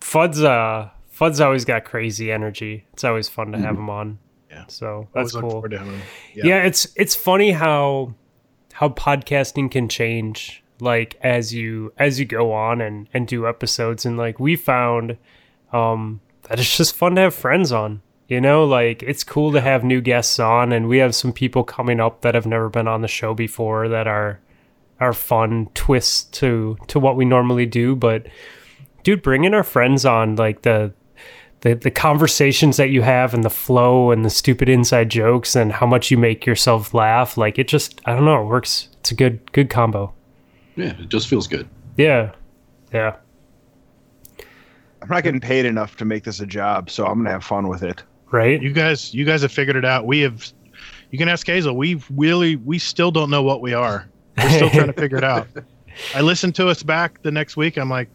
Fudd's 0.00 0.42
uh, 0.42 0.90
Fudd's 1.12 1.40
always 1.40 1.64
got 1.64 1.84
crazy 1.84 2.30
energy. 2.32 2.86
It's 2.92 3.04
always 3.04 3.28
fun 3.28 3.52
to 3.52 3.58
have 3.58 3.76
him 3.76 3.90
on. 3.90 4.18
Yeah. 4.50 4.64
So 4.68 5.08
that's 5.14 5.32
cool. 5.32 5.50
forward 5.50 5.72
to 5.72 5.78
having 5.78 5.94
him. 5.94 6.02
yeah. 6.34 6.64
it's 6.64 6.88
it's 6.96 7.14
funny 7.14 7.50
how 7.52 8.14
how 8.72 8.88
podcasting 8.90 9.70
can 9.70 9.88
change 9.88 10.62
like 10.80 11.16
as 11.22 11.54
you 11.54 11.92
as 11.98 12.18
you 12.18 12.24
go 12.24 12.52
on 12.52 12.80
and 12.80 13.08
and 13.12 13.26
do 13.26 13.46
episodes 13.46 14.06
and 14.06 14.16
like 14.16 14.38
we 14.38 14.56
found 14.56 15.16
um 15.72 16.20
that 16.44 16.58
it's 16.58 16.76
just 16.76 16.94
fun 16.94 17.14
to 17.14 17.20
have 17.22 17.34
friends 17.34 17.72
on 17.72 18.00
you 18.28 18.40
know? 18.40 18.64
Like 18.64 19.02
it's 19.02 19.24
cool 19.24 19.52
to 19.52 19.60
have 19.60 19.82
new 19.82 20.00
guests 20.00 20.38
on 20.38 20.72
and 20.72 20.86
we 20.88 20.98
have 20.98 21.14
some 21.14 21.32
people 21.32 21.64
coming 21.64 21.98
up 21.98 22.20
that 22.20 22.34
have 22.34 22.46
never 22.46 22.68
been 22.68 22.86
on 22.86 23.00
the 23.00 23.08
show 23.08 23.34
before 23.34 23.88
that 23.88 24.06
are 24.06 24.40
are 25.00 25.12
fun 25.12 25.68
twists 25.74 26.24
to 26.24 26.76
to 26.88 26.98
what 26.98 27.14
we 27.14 27.24
normally 27.24 27.66
do 27.66 27.94
but 27.94 28.26
dude 29.04 29.22
bringing 29.22 29.54
our 29.54 29.62
friends 29.62 30.04
on 30.04 30.34
like 30.34 30.62
the 30.62 30.92
the, 31.60 31.74
the 31.74 31.90
conversations 31.90 32.76
that 32.76 32.90
you 32.90 33.02
have 33.02 33.32
and 33.32 33.44
the 33.44 33.50
flow 33.50 34.10
and 34.10 34.24
the 34.24 34.30
stupid 34.30 34.68
inside 34.68 35.08
jokes 35.08 35.54
and 35.54 35.72
how 35.72 35.86
much 35.86 36.10
you 36.10 36.18
make 36.18 36.44
yourself 36.44 36.94
laugh 36.94 37.36
like 37.36 37.60
it 37.60 37.68
just 37.68 38.00
i 38.06 38.12
don't 38.12 38.24
know 38.24 38.42
it 38.42 38.46
works. 38.46 38.88
It's 38.98 39.12
a 39.12 39.14
good 39.14 39.52
good 39.52 39.70
combo 39.70 40.12
Yeah, 40.78 40.94
it 40.98 41.08
just 41.08 41.28
feels 41.28 41.46
good. 41.46 41.68
yeah 41.96 42.32
yeah 42.92 43.16
I'm 45.02 45.08
not 45.08 45.22
getting 45.22 45.40
paid 45.40 45.64
enough 45.64 45.96
to 45.96 46.04
make 46.04 46.24
this 46.24 46.40
a 46.40 46.46
job, 46.46 46.90
so 46.90 47.06
I'm 47.06 47.14
going 47.14 47.26
to 47.26 47.30
have 47.30 47.44
fun 47.44 47.68
with 47.68 47.82
it. 47.82 48.02
right 48.30 48.60
You 48.60 48.72
guys, 48.72 49.14
you 49.14 49.24
guys 49.24 49.42
have 49.42 49.52
figured 49.52 49.76
it 49.76 49.84
out. 49.84 50.06
We 50.06 50.20
have. 50.20 50.50
You 51.10 51.18
can 51.18 51.28
ask 51.28 51.46
Hazel. 51.46 51.76
We 51.76 52.02
really, 52.10 52.56
we 52.56 52.78
still 52.78 53.10
don't 53.10 53.30
know 53.30 53.42
what 53.42 53.60
we 53.62 53.72
are. 53.74 54.08
We're 54.36 54.50
still 54.50 54.70
trying 54.70 54.88
to 54.88 54.92
figure 55.00 55.16
it 55.18 55.24
out. 55.24 55.46
I 56.14 56.20
listened 56.20 56.54
to 56.56 56.68
us 56.68 56.82
back 56.82 57.22
the 57.22 57.30
next 57.30 57.56
week. 57.56 57.76
I'm 57.78 57.88
like, 57.88 58.08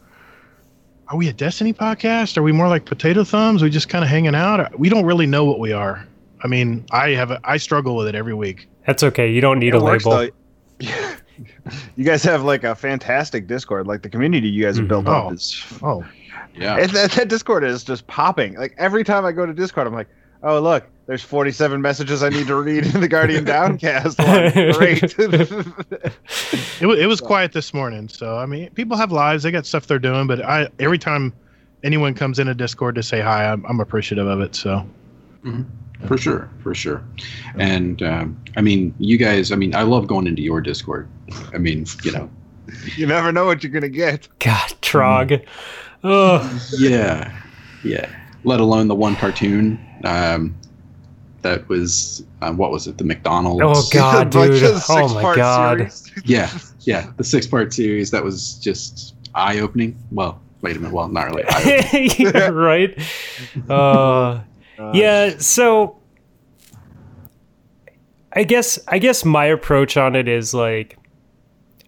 are 1.07 1.17
we 1.17 1.27
a 1.29 1.33
Destiny 1.33 1.73
podcast? 1.73 2.37
Are 2.37 2.43
we 2.43 2.51
more 2.51 2.67
like 2.67 2.85
Potato 2.85 3.23
Thumbs? 3.23 3.63
we 3.63 3.69
just 3.69 3.89
kind 3.89 4.03
of 4.03 4.09
hanging 4.09 4.35
out? 4.35 4.77
We 4.77 4.89
don't 4.89 5.05
really 5.05 5.25
know 5.25 5.45
what 5.45 5.59
we 5.59 5.71
are. 5.71 6.05
I 6.43 6.47
mean, 6.47 6.85
I 6.91 7.11
have, 7.11 7.31
a, 7.31 7.39
I 7.43 7.57
struggle 7.57 7.95
with 7.95 8.07
it 8.07 8.15
every 8.15 8.33
week. 8.33 8.67
that's 8.85 9.01
okay 9.03 9.31
you 9.31 9.39
don't 9.41 9.59
need 9.59 9.73
It 9.73 9.77
a 9.77 9.83
works, 9.83 10.05
label 10.05 10.31
though. 10.79 10.87
you 11.95 12.03
guys 12.03 12.23
have 12.23 12.43
like 12.43 12.63
a 12.63 12.75
fantastic 12.75 13.47
Discord. 13.47 13.87
Like 13.87 14.01
the 14.01 14.09
community 14.09 14.49
you 14.49 14.63
guys 14.63 14.77
have 14.77 14.87
built 14.87 15.07
Oh. 15.07 15.11
up 15.27 15.33
is 15.33 15.63
Oh, 15.81 16.05
Yeah. 16.55 16.77
it, 16.77 16.91
that, 16.91 17.11
that 17.11 17.27
Discord 17.27 17.63
is 17.63 17.83
just 17.83 18.05
popping. 18.07 18.55
Like 18.55 18.73
every 18.77 19.03
time 19.03 19.25
I 19.25 19.31
go 19.31 19.45
to 19.45 19.53
Discord, 19.53 19.87
I'm 19.87 19.93
like, 19.93 20.07
oh 20.43 20.59
look, 20.59 20.85
there's 21.05 21.23
47 21.23 21.81
messages 21.81 22.23
I 22.23 22.29
need 22.29 22.47
to 22.47 22.55
read 22.55 22.85
in 22.93 23.01
the 23.01 23.07
Guardian 23.07 23.43
Downcast. 23.45 24.19
one. 24.19 24.51
Great. 24.73 25.03
it, 25.19 26.81
it 26.81 27.07
was 27.07 27.21
quiet 27.21 27.51
this 27.53 27.73
morning. 27.73 28.07
So 28.09 28.37
I 28.37 28.45
mean, 28.45 28.69
people 28.71 28.97
have 28.97 29.11
lives. 29.11 29.43
They 29.43 29.51
got 29.51 29.65
stuff 29.65 29.87
they're 29.87 29.99
doing. 29.99 30.27
But 30.27 30.41
I, 30.43 30.67
every 30.79 30.97
time 30.99 31.33
anyone 31.83 32.13
comes 32.13 32.39
in 32.39 32.47
a 32.47 32.53
Discord 32.53 32.95
to 32.95 33.03
say 33.03 33.21
hi, 33.21 33.51
I'm, 33.51 33.65
I'm 33.65 33.79
appreciative 33.79 34.27
of 34.27 34.39
it. 34.41 34.55
So 34.55 34.85
for 36.07 36.17
sure 36.17 36.49
for 36.61 36.73
sure 36.75 37.01
and 37.57 38.01
um, 38.01 38.41
i 38.57 38.61
mean 38.61 38.93
you 38.97 39.17
guys 39.17 39.51
i 39.53 39.55
mean 39.55 39.73
i 39.75 39.81
love 39.83 40.05
going 40.07 40.25
into 40.27 40.41
your 40.41 40.59
discord 40.61 41.07
i 41.53 41.57
mean 41.57 41.85
you 42.03 42.11
know. 42.11 42.29
You 42.95 43.05
never 43.07 43.31
know 43.31 43.45
what 43.45 43.61
you're 43.63 43.71
gonna 43.71 43.89
get. 43.89 44.27
god 44.39 44.73
trog. 44.81 45.45
Oh 46.03 46.61
yeah 46.79 47.31
yeah. 47.83 48.09
Let 48.45 48.59
alone 48.59 48.87
the 48.87 48.95
one 48.95 49.15
cartoon 49.15 49.79
um, 50.03 50.55
that 51.43 51.67
was 51.69 52.25
uh, 52.41 52.51
what 52.53 52.71
was 52.71 52.87
it 52.87 52.97
the 52.97 53.03
mcdonald's? 53.03 53.61
Oh 53.63 53.89
god 53.93 54.29
dude. 54.31 54.63
of 54.63 54.81
oh 54.89 55.13
my 55.13 55.35
god. 55.35 55.91
series. 55.91 56.11
yeah 56.25 56.49
yeah 56.81 57.11
the 57.17 57.23
six 57.23 57.45
part 57.47 57.73
series 57.73 58.11
that 58.11 58.23
was 58.23 58.55
just 58.55 59.15
eye-opening. 59.35 59.97
Well 60.11 60.41
wait 60.61 60.75
a 60.77 60.79
minute. 60.79 60.93
Well 60.93 61.09
not 61.09 61.27
really 61.31 61.43
yeah, 62.19 62.47
right? 62.47 62.97
Uh 63.69 64.41
Uh, 64.79 64.91
yeah 64.95 65.37
so 65.37 65.99
i 68.33 68.43
guess 68.43 68.79
i 68.87 68.97
guess 68.97 69.23
my 69.23 69.45
approach 69.45 69.97
on 69.97 70.15
it 70.15 70.27
is 70.27 70.51
like 70.53 70.97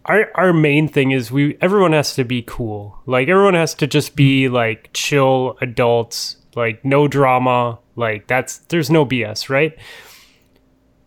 our 0.06 0.30
our 0.36 0.54
main 0.54 0.88
thing 0.88 1.12
is 1.12 1.32
we 1.32 1.58
everyone 1.62 1.94
has 1.94 2.16
to 2.16 2.24
be 2.24 2.42
cool. 2.42 3.00
Like 3.06 3.28
everyone 3.28 3.56
has 3.56 3.74
to 3.76 3.88
just 3.88 4.16
be 4.16 4.46
mm-hmm. 4.46 4.54
like 4.54 4.90
chill 4.94 5.58
adults. 5.62 6.38
Like 6.56 6.84
no 6.86 7.08
drama. 7.08 7.80
Like 7.96 8.28
that's 8.28 8.60
there's 8.70 8.90
no 8.90 9.06
bs 9.06 9.50
right? 9.50 9.78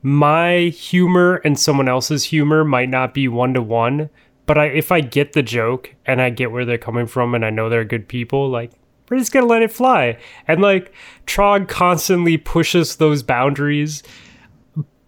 My 0.02 0.72
humor 0.74 1.36
and 1.44 1.58
someone 1.58 1.88
else's 1.88 2.24
humor 2.24 2.64
might 2.64 2.88
not 2.88 3.12
be 3.12 3.28
one 3.28 3.54
to 3.54 3.62
one 3.62 4.10
but 4.48 4.56
I, 4.56 4.64
if 4.68 4.90
I 4.90 5.02
get 5.02 5.34
the 5.34 5.42
joke 5.42 5.94
and 6.06 6.22
I 6.22 6.30
get 6.30 6.50
where 6.50 6.64
they're 6.64 6.78
coming 6.78 7.06
from 7.06 7.34
and 7.34 7.44
I 7.44 7.50
know 7.50 7.68
they're 7.68 7.84
good 7.84 8.08
people, 8.08 8.48
like 8.48 8.72
we're 9.08 9.18
just 9.18 9.30
gonna 9.30 9.44
let 9.44 9.60
it 9.60 9.70
fly. 9.70 10.18
And 10.48 10.62
like 10.62 10.94
Trog 11.26 11.68
constantly 11.68 12.38
pushes 12.38 12.96
those 12.96 13.22
boundaries, 13.22 14.02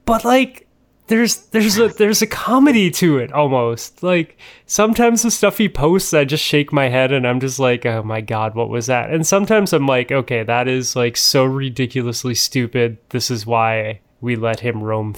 but 0.05 0.27
like 0.27 0.69
there's 1.11 1.37
there's 1.49 1.77
a 1.79 1.89
there's 1.89 2.23
a 2.23 2.27
comedy 2.27 2.91
to 2.93 3.19
it 3.19 3.33
almost. 3.33 4.03
Like 4.03 4.39
sometimes 4.67 5.23
the 5.23 5.31
stuff 5.31 5.59
he 5.59 5.69
posts, 5.69 6.15
I 6.15 6.25
just 6.25 6.43
shake 6.45 6.73
my 6.73 6.89
head 6.89 7.13
and 7.13 7.27
I'm 7.27 7.41
just 7.41 7.59
like, 7.59 7.85
oh 7.85 8.03
my 8.03 8.21
god, 8.23 8.55
what 8.55 8.71
was 8.71 8.87
that? 8.87 9.11
And 9.11 9.27
sometimes 9.27 9.73
I'm 9.75 9.87
like, 9.87 10.11
okay, 10.11 10.43
that 10.45 10.69
is 10.69 10.97
like 10.97 11.17
so 11.19 11.45
ridiculously 11.45 12.35
stupid. 12.35 12.97
This 13.11 13.31
is 13.31 13.45
why 13.45 14.01
we 14.23 14.37
let 14.37 14.61
him 14.61 14.83
roam 14.83 15.15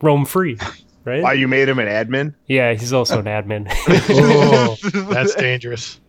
roam 0.00 0.24
free, 0.24 0.56
right? 1.04 1.22
Why 1.22 1.32
you 1.34 1.48
made 1.48 1.68
him 1.68 1.78
an 1.78 1.88
admin? 1.88 2.34
Yeah, 2.46 2.72
he's 2.74 2.92
also 2.92 3.18
an 3.18 3.24
admin. 3.26 3.66
oh, 4.10 4.76
that's 5.12 5.34
dangerous. 5.48 6.00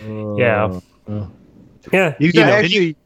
yeah. 0.00 0.80
Oh. 1.08 1.30
Yeah. 1.92 2.14
You, 2.18 2.30
Yeah, 2.32 2.32
you 2.32 2.32
know, 2.32 2.46
you- 2.46 2.52
actually, 2.64 2.96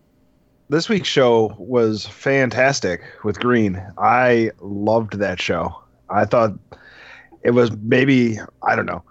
this 0.68 0.88
week's 0.88 1.08
show 1.08 1.54
was 1.58 2.06
fantastic 2.06 3.02
with 3.24 3.40
Green. 3.40 3.82
I 3.98 4.50
loved 4.60 5.18
that 5.18 5.40
show. 5.40 5.74
I 6.10 6.24
thought 6.24 6.52
it 7.42 7.52
was 7.52 7.70
maybe 7.82 8.38
I 8.62 8.76
don't 8.76 8.86
know. 8.86 9.02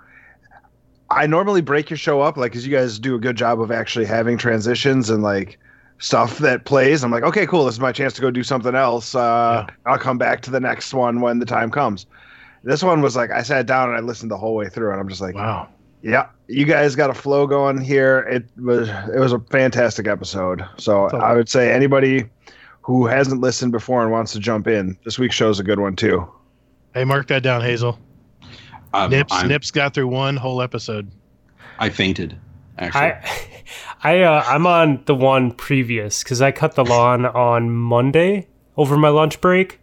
I 1.09 1.25
normally 1.25 1.61
break 1.61 1.89
your 1.89 1.97
show 1.97 2.21
up 2.21 2.37
like 2.37 2.51
because 2.51 2.67
you 2.67 2.75
guys 2.75 2.99
do 2.99 3.15
a 3.15 3.19
good 3.19 3.37
job 3.37 3.61
of 3.61 3.71
actually 3.71 4.05
having 4.05 4.37
transitions 4.37 5.09
and 5.09 5.23
like 5.23 5.57
stuff 5.99 6.39
that 6.39 6.65
plays. 6.65 7.03
I'm 7.03 7.11
like, 7.11 7.23
okay, 7.23 7.47
cool. 7.47 7.65
This 7.65 7.75
is 7.75 7.79
my 7.79 7.91
chance 7.91 8.13
to 8.13 8.21
go 8.21 8.29
do 8.29 8.43
something 8.43 8.75
else. 8.75 9.15
Uh, 9.15 9.65
I'll 9.85 9.97
come 9.97 10.17
back 10.17 10.41
to 10.41 10.51
the 10.51 10.59
next 10.59 10.93
one 10.93 11.21
when 11.21 11.39
the 11.39 11.45
time 11.45 11.71
comes. 11.71 12.05
This 12.63 12.83
one 12.83 13.01
was 13.01 13.15
like 13.15 13.31
I 13.31 13.41
sat 13.41 13.65
down 13.65 13.89
and 13.89 13.97
I 13.97 14.01
listened 14.01 14.29
the 14.29 14.37
whole 14.37 14.55
way 14.55 14.67
through, 14.69 14.91
and 14.91 14.99
I'm 14.99 15.07
just 15.07 15.21
like, 15.21 15.35
wow. 15.35 15.69
Yeah, 16.01 16.27
you 16.47 16.65
guys 16.65 16.95
got 16.95 17.09
a 17.09 17.13
flow 17.13 17.47
going 17.47 17.79
here. 17.81 18.19
It 18.29 18.45
was 18.61 18.89
it 18.89 19.19
was 19.19 19.33
a 19.33 19.39
fantastic 19.39 20.07
episode. 20.07 20.61
So 20.77 21.09
So- 21.09 21.17
I 21.17 21.33
would 21.33 21.49
say 21.49 21.71
anybody 21.71 22.25
who 22.81 23.05
hasn't 23.05 23.41
listened 23.41 23.71
before 23.73 24.01
and 24.03 24.11
wants 24.11 24.31
to 24.33 24.39
jump 24.39 24.67
in, 24.67 24.97
this 25.03 25.19
week's 25.19 25.35
show's 25.35 25.59
a 25.59 25.63
good 25.63 25.79
one 25.79 25.95
too. 25.95 26.25
Hey, 26.93 27.03
mark 27.03 27.27
that 27.27 27.43
down, 27.43 27.61
Hazel. 27.61 27.99
Um, 28.93 29.11
Nips 29.11 29.33
I'm- 29.33 29.47
Nips 29.49 29.71
got 29.71 29.93
through 29.93 30.07
one 30.07 30.37
whole 30.37 30.61
episode. 30.61 31.11
I 31.79 31.89
fainted. 31.89 32.37
Actually, 32.79 33.01
I, 33.01 33.29
I, 34.03 34.21
uh, 34.21 34.43
I'm 34.47 34.65
on 34.67 35.01
the 35.05 35.15
one 35.15 35.51
previous 35.51 36.23
because 36.23 36.41
I 36.41 36.51
cut 36.51 36.75
the 36.75 36.85
lawn 36.85 37.25
on 37.25 37.69
Monday 37.71 38.47
over 38.77 38.95
my 38.97 39.09
lunch 39.09 39.41
break, 39.41 39.79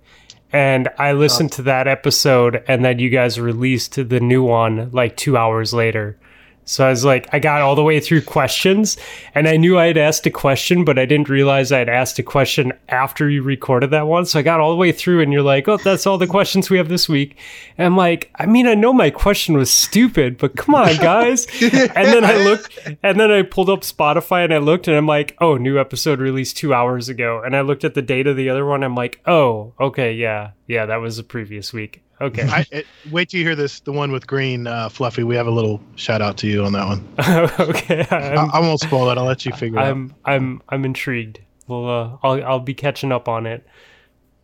and 0.55 0.89
I 0.99 1.13
listened 1.13 1.51
to 1.53 1.63
that 1.63 1.89
episode, 1.89 2.63
and 2.69 2.85
then 2.85 3.01
you 3.01 3.11
guys 3.11 3.41
released 3.41 3.97
the 3.97 4.21
new 4.21 4.45
one 4.45 4.89
like 4.93 5.17
two 5.17 5.37
hours 5.37 5.75
later. 5.75 6.17
So 6.65 6.87
I 6.87 6.91
was 6.91 7.05
like, 7.05 7.29
I 7.33 7.39
got 7.39 7.61
all 7.61 7.75
the 7.75 7.83
way 7.83 8.01
through 8.01 8.23
questions, 8.23 8.97
and 9.35 9.47
I 9.47 9.57
knew 9.57 9.79
I 9.79 9.87
had 9.87 9.99
asked 9.99 10.27
a 10.27 10.31
question, 10.31 10.85
but 10.85 10.99
I 10.99 11.05
didn't 11.05 11.29
realize 11.29 11.71
I 11.71 11.79
had 11.79 11.89
asked 11.89 12.19
a 12.19 12.23
question 12.23 12.73
after 12.89 13.29
you 13.29 13.43
recorded 13.43 13.91
that 13.91 14.07
one. 14.07 14.25
So 14.25 14.39
I 14.39 14.43
got 14.43 14.61
all 14.61 14.71
the 14.71 14.77
way 14.77 14.93
through, 14.93 15.21
and 15.21 15.33
you're 15.33 15.43
like, 15.43 15.69
"Oh, 15.69 15.77
that's 15.77 16.07
all 16.07 16.19
the 16.19 16.27
questions 16.27 16.71
we 16.71 16.79
have 16.79 16.89
this 16.89 17.09
week." 17.09 17.37
And 17.77 17.87
I'm 17.87 17.97
like, 17.97 18.31
I 18.37 18.47
mean, 18.47 18.67
I 18.67 18.75
know 18.75 18.93
my 18.93 19.11
question 19.11 19.57
was 19.57 19.71
stupid, 19.71 20.39
but 20.39 20.57
come 20.57 20.75
on, 20.75 20.97
guys. 20.97 21.47
and 21.63 22.09
then 22.09 22.25
I 22.25 22.37
looked, 22.37 22.79
and 23.03 23.21
then 23.21 23.31
I 23.31 23.43
pulled 23.43 23.71
up 23.71 23.81
Spotify 23.81 24.45
and 24.45 24.55
I 24.55 24.59
looked, 24.59 24.89
and 24.89 24.97
I'm 24.97 25.07
like, 25.07 25.37
"Oh, 25.41 25.57
new 25.57 25.79
episode 25.79 26.21
released 26.21 26.57
two 26.57 26.73
hours 26.73 27.09
ago." 27.09 27.43
And 27.45 27.55
I 27.55 27.61
looked 27.61 27.85
at 27.85 27.95
the 27.95 28.03
date 28.03 28.27
of 28.27 28.37
the 28.37 28.49
other 28.49 28.65
one. 28.65 28.83
I'm 28.83 28.95
like, 28.95 29.21
"Oh, 29.27 29.75
okay, 29.79 30.15
yeah, 30.15 30.53
yeah, 30.67 30.87
that 30.87 30.97
was 31.01 31.17
the 31.17 31.25
previous 31.25 31.73
week." 31.73 32.04
Okay. 32.21 32.49
I 32.49 32.65
it, 32.71 32.87
wait 33.11 33.29
till 33.29 33.41
you 33.41 33.47
hear 33.47 33.57
this. 33.57 33.81
The 33.81 33.93
one 33.93 34.13
with 34.13 34.27
green, 34.27 34.67
uh, 34.67 34.89
Fluffy. 34.89 35.25
We 35.25 35.35
have 35.35 35.47
a 35.47 35.51
little 35.51 35.81
shout 35.97 36.23
out 36.23 36.37
to 36.39 36.47
you 36.47 36.65
on 36.65 36.73
that 36.73 36.87
one. 36.87 37.09
okay. 37.71 38.07
I, 38.11 38.37
I'm, 38.37 38.65
won't 38.65 38.81
spoil 38.81 39.11
it. 39.11 39.19
I'll 39.19 39.25
let 39.25 39.45
you 39.45 39.53
figure 39.53 39.79
it 39.79 39.83
out. 39.83 39.89
I'm 39.89 40.15
I'm 40.25 40.63
I'm 40.69 40.85
intrigued. 40.85 41.41
Well, 41.67 41.89
uh, 41.89 42.17
I'll 42.23 42.45
I'll 42.45 42.61
be 42.61 42.75
catching 42.75 43.11
up 43.11 43.29
on 43.29 43.47
it. 43.47 43.67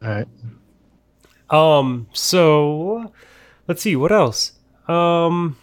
All 0.03 0.09
right. 0.09 0.29
Um. 1.51 2.09
So, 2.13 3.13
let's 3.69 3.83
see 3.83 3.97
what 3.97 4.13
else. 4.13 4.53
Um. 4.89 5.57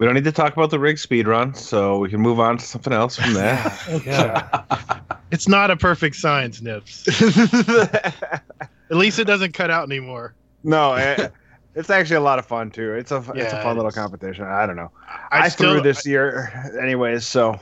We 0.00 0.06
don't 0.06 0.14
need 0.14 0.24
to 0.24 0.32
talk 0.32 0.54
about 0.54 0.70
the 0.70 0.78
rig 0.78 0.98
speed 0.98 1.28
run, 1.28 1.52
so 1.52 1.98
we 1.98 2.08
can 2.08 2.20
move 2.20 2.40
on 2.40 2.56
to 2.56 2.64
something 2.64 2.90
else 2.90 3.16
from 3.16 3.34
there. 3.34 3.78
Yeah. 4.04 4.64
It's 5.32 5.46
not 5.46 5.70
a 5.70 5.76
perfect 5.76 6.16
science, 6.16 6.60
Nips. 6.60 7.06
At 7.70 8.42
least 8.90 9.20
it 9.20 9.26
doesn't 9.28 9.54
cut 9.54 9.70
out 9.70 9.84
anymore. 9.84 10.34
no, 10.64 10.94
it, 10.94 11.32
it's 11.76 11.88
actually 11.88 12.16
a 12.16 12.20
lot 12.20 12.40
of 12.40 12.46
fun 12.46 12.72
too. 12.72 12.94
It's 12.94 13.12
a 13.12 13.18
it's 13.18 13.28
a 13.28 13.36
Yeah, 13.36 13.62
fun 13.62 13.76
little 13.76 13.92
competition. 13.92 14.44
I 14.44 14.66
don't 14.66 14.74
know. 14.74 14.90
I, 15.30 15.42
I, 15.42 15.48
still, 15.48 15.74
threw 15.74 15.82
this 15.82 16.04
year, 16.04 16.50
anyways. 16.82 17.24
So 17.24 17.60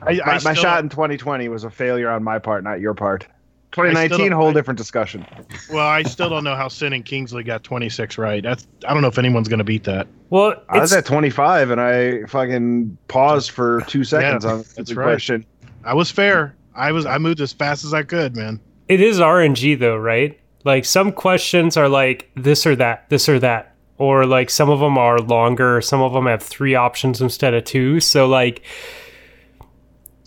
I, 0.00 0.22
I 0.24 0.38
my, 0.38 0.40
my 0.42 0.54
shot 0.54 0.82
in 0.82 0.88
2020 0.88 1.50
was 1.50 1.64
a 1.64 1.70
failure 1.70 2.08
on 2.08 2.24
my 2.24 2.38
part, 2.38 2.64
not 2.64 2.80
your 2.80 2.94
part. 2.94 3.26
Still 3.72 3.84
2019, 3.84 4.32
whole 4.32 4.52
different 4.52 4.78
discussion. 4.78 5.24
Well, 5.70 5.86
I 5.86 6.02
still 6.02 6.28
don't 6.28 6.44
know 6.44 6.56
how 6.56 6.68
Sin 6.68 6.92
and 6.92 7.04
Kingsley 7.04 7.42
got 7.44 7.62
26 7.64 8.18
right. 8.18 8.42
That's 8.42 8.66
I 8.86 8.92
don't 8.92 9.02
know 9.02 9.08
if 9.08 9.18
anyone's 9.18 9.48
going 9.48 9.58
to 9.58 9.64
beat 9.64 9.84
that. 9.84 10.06
Well, 10.30 10.54
I 10.68 10.78
was 10.78 10.92
at 10.92 11.04
25 11.04 11.70
and 11.70 11.80
I 11.80 12.24
fucking 12.24 12.96
paused 13.08 13.50
for 13.50 13.82
two 13.82 14.04
seconds 14.04 14.44
on 14.44 14.64
that's 14.76 14.90
the 14.90 14.94
right. 14.94 15.04
question. 15.04 15.44
I 15.84 15.94
was 15.94 16.10
fair. 16.10 16.54
I 16.74 16.92
was 16.92 17.06
I 17.06 17.18
moved 17.18 17.40
as 17.40 17.52
fast 17.52 17.84
as 17.84 17.94
I 17.94 18.02
could, 18.02 18.36
man. 18.36 18.60
it 18.88 19.00
is 19.00 19.18
RNG 19.18 19.78
though, 19.78 19.96
right? 19.96 20.38
Like 20.64 20.84
some 20.84 21.12
questions 21.12 21.76
are 21.76 21.88
like 21.88 22.30
this 22.36 22.66
or 22.66 22.76
that, 22.76 23.08
this 23.08 23.28
or 23.28 23.38
that, 23.38 23.74
or 23.98 24.26
like 24.26 24.50
some 24.50 24.68
of 24.68 24.80
them 24.80 24.98
are 24.98 25.18
longer. 25.18 25.80
Some 25.80 26.00
of 26.02 26.12
them 26.12 26.26
have 26.26 26.42
three 26.42 26.74
options 26.74 27.20
instead 27.20 27.54
of 27.54 27.64
two. 27.64 28.00
So 28.00 28.26
like 28.26 28.62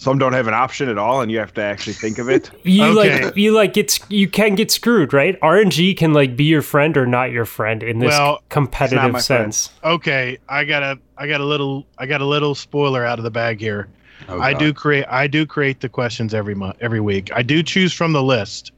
Some 0.03 0.17
don't 0.17 0.33
have 0.33 0.47
an 0.49 0.53
option 0.53 0.89
at 0.89 0.97
all, 0.97 1.21
and 1.21 1.31
you 1.31 1.39
have 1.39 1.53
to 1.53 1.61
actually 1.63 1.93
think 1.93 2.17
of 2.17 2.27
it. 2.29 2.51
you 2.63 2.83
Okay. 2.83 3.23
like 3.23 3.37
you 3.37 3.53
like 3.53 3.77
it's 3.77 4.01
you 4.09 4.27
can 4.27 4.53
get 4.55 4.69
screwed, 4.69 5.13
right? 5.13 5.39
RNG 5.39 5.95
can 5.95 6.11
like 6.11 6.35
be 6.35 6.43
your 6.43 6.61
friend 6.61 6.97
or 6.97 7.05
not 7.05 7.31
your 7.31 7.45
friend 7.45 7.81
in 7.81 7.99
this 7.99 8.09
Well, 8.09 8.43
competitive 8.49 9.01
my 9.13 9.21
friend. 9.21 9.53
sense. 9.55 9.71
Okay, 9.81 10.37
I 10.49 10.65
got 10.65 10.83
a 10.83 10.99
I 11.17 11.27
got 11.27 11.39
a 11.39 11.45
little 11.45 11.87
I 11.97 12.05
got 12.05 12.19
a 12.19 12.25
little 12.25 12.53
spoiler 12.53 13.05
out 13.05 13.17
of 13.17 13.23
the 13.23 13.31
bag 13.31 13.61
here. 13.61 13.87
Oh, 14.27 14.41
I 14.41 14.51
God. 14.51 14.59
do 14.59 14.73
create 14.73 15.05
I 15.09 15.25
do 15.27 15.45
create 15.45 15.79
the 15.79 15.87
questions 15.87 16.33
every 16.33 16.53
month 16.53 16.75
every 16.81 16.99
week. 16.99 17.31
I 17.33 17.41
do 17.41 17.63
choose 17.63 17.93
from 17.93 18.11
the 18.11 18.21
list. 18.23 18.73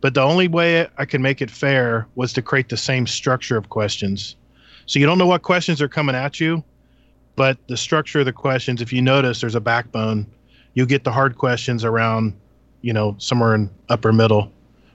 But 0.00 0.14
the 0.14 0.22
only 0.22 0.48
way 0.48 0.88
I 0.98 1.04
can 1.04 1.22
make 1.22 1.40
it 1.40 1.52
fair 1.52 2.08
was 2.16 2.32
to 2.32 2.42
create 2.42 2.68
the 2.68 2.76
same 2.76 3.06
structure 3.06 3.56
of 3.56 3.68
questions. 3.68 4.34
So 4.86 4.98
you 4.98 5.06
don't 5.06 5.18
know 5.18 5.26
what 5.26 5.42
questions 5.42 5.80
are 5.80 5.88
coming 5.88 6.16
at 6.16 6.40
you, 6.40 6.64
but 7.36 7.58
the 7.68 7.76
structure 7.76 8.18
of 8.20 8.26
the 8.26 8.32
questions, 8.32 8.80
if 8.82 8.92
you 8.92 9.02
notice 9.02 9.40
there's 9.40 9.54
a 9.54 9.60
backbone, 9.60 10.26
you 10.74 10.86
get 10.86 11.04
the 11.04 11.12
hard 11.12 11.36
questions 11.38 11.84
around, 11.84 12.34
you 12.82 12.92
know, 12.92 13.14
somewhere 13.18 13.54
in 13.54 13.70
upper 13.88 14.12
middle. 14.12 14.50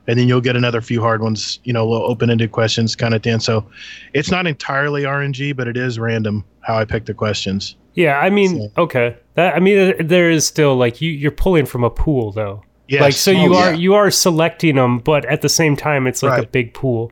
And 0.05 0.19
then 0.19 0.27
you'll 0.27 0.41
get 0.41 0.57
another 0.57 0.81
few 0.81 0.99
hard 1.01 1.21
ones, 1.21 1.59
you 1.63 1.71
know, 1.71 1.87
little 1.87 2.05
open-ended 2.09 2.51
questions 2.51 2.93
kind 2.93 3.13
of 3.13 3.23
thing. 3.23 3.39
So 3.39 3.65
it's 4.13 4.29
not 4.29 4.45
entirely 4.47 5.03
RNG, 5.03 5.55
but 5.55 5.67
it 5.67 5.77
is 5.77 5.97
random 5.97 6.43
how 6.59 6.75
I 6.77 6.83
pick 6.83 7.05
the 7.05 7.13
questions. 7.13 7.77
Yeah, 7.93 8.19
I 8.19 8.29
mean, 8.29 8.69
okay. 8.77 9.15
That 9.35 9.55
I 9.55 9.59
mean, 9.59 10.05
there 10.05 10.29
is 10.29 10.45
still 10.45 10.75
like 10.75 10.99
you 10.99 11.11
you're 11.11 11.31
pulling 11.31 11.65
from 11.65 11.83
a 11.83 11.89
pool 11.89 12.31
though. 12.31 12.63
Yes. 12.89 13.01
Like 13.01 13.13
so 13.13 13.31
you 13.31 13.53
Oh, 13.55 13.57
are 13.57 13.71
yeah. 13.71 13.77
you 13.79 13.93
are 13.93 14.11
selecting 14.11 14.75
them, 14.75 14.99
but 14.99 15.23
at 15.25 15.41
the 15.41 15.47
same 15.49 15.77
time 15.77 16.05
it's 16.05 16.21
like 16.21 16.43
a 16.43 16.47
big 16.47 16.73
pool. 16.73 17.11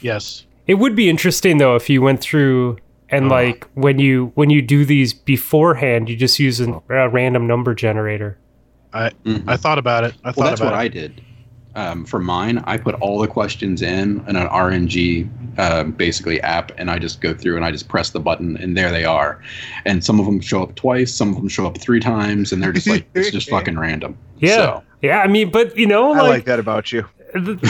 Yes. 0.00 0.44
It 0.66 0.74
would 0.74 0.96
be 0.96 1.08
interesting 1.08 1.58
though 1.58 1.76
if 1.76 1.88
you 1.88 2.02
went 2.02 2.20
through 2.20 2.78
and 3.12 3.26
Uh-huh. 3.26 3.34
like 3.34 3.66
when 3.74 3.98
you 4.00 4.32
when 4.34 4.50
you 4.50 4.60
do 4.62 4.84
these 4.84 5.12
beforehand, 5.12 6.08
you 6.08 6.16
just 6.16 6.38
use 6.40 6.58
an- 6.60 6.80
a 6.88 7.08
random 7.08 7.46
number 7.46 7.74
generator. 7.74 8.36
Mhm. 8.94 9.44
I 9.46 9.56
thought 9.56 9.78
about 9.78 10.04
it. 10.04 10.14
I 10.24 10.32
thought 10.32 10.36
well, 10.38 10.48
that's 10.48 10.60
about 10.60 10.72
what 10.72 10.80
it. 10.80 10.84
I 10.84 10.88
did. 10.88 11.20
Um, 11.74 12.04
for 12.04 12.18
mine, 12.18 12.62
I 12.66 12.76
put 12.76 12.94
all 12.96 13.18
the 13.18 13.26
questions 13.26 13.80
in 13.80 14.22
in 14.28 14.36
an 14.36 14.46
RNG 14.48 15.26
um, 15.58 15.92
basically 15.92 16.38
app, 16.42 16.70
and 16.76 16.90
I 16.90 16.98
just 16.98 17.20
go 17.22 17.32
through 17.32 17.56
and 17.56 17.64
I 17.64 17.70
just 17.70 17.88
press 17.88 18.10
the 18.10 18.20
button, 18.20 18.56
and 18.58 18.76
there 18.76 18.90
they 18.90 19.04
are. 19.04 19.40
And 19.86 20.04
some 20.04 20.20
of 20.20 20.26
them 20.26 20.40
show 20.40 20.62
up 20.62 20.74
twice, 20.74 21.14
some 21.14 21.30
of 21.30 21.36
them 21.36 21.48
show 21.48 21.66
up 21.66 21.78
three 21.78 22.00
times, 22.00 22.52
and 22.52 22.62
they're 22.62 22.72
just 22.72 22.86
like 22.88 23.06
it's 23.14 23.30
just 23.30 23.48
fucking 23.56 23.78
random. 23.78 24.16
Yeah, 24.38 24.56
So, 24.56 24.82
yeah. 25.00 25.20
I 25.20 25.28
mean, 25.28 25.50
but 25.50 25.74
you 25.76 25.86
know, 25.86 26.12
I 26.12 26.18
like 26.20 26.28
like 26.30 26.44
that 26.46 26.58
about 26.58 26.92
you. 26.92 27.06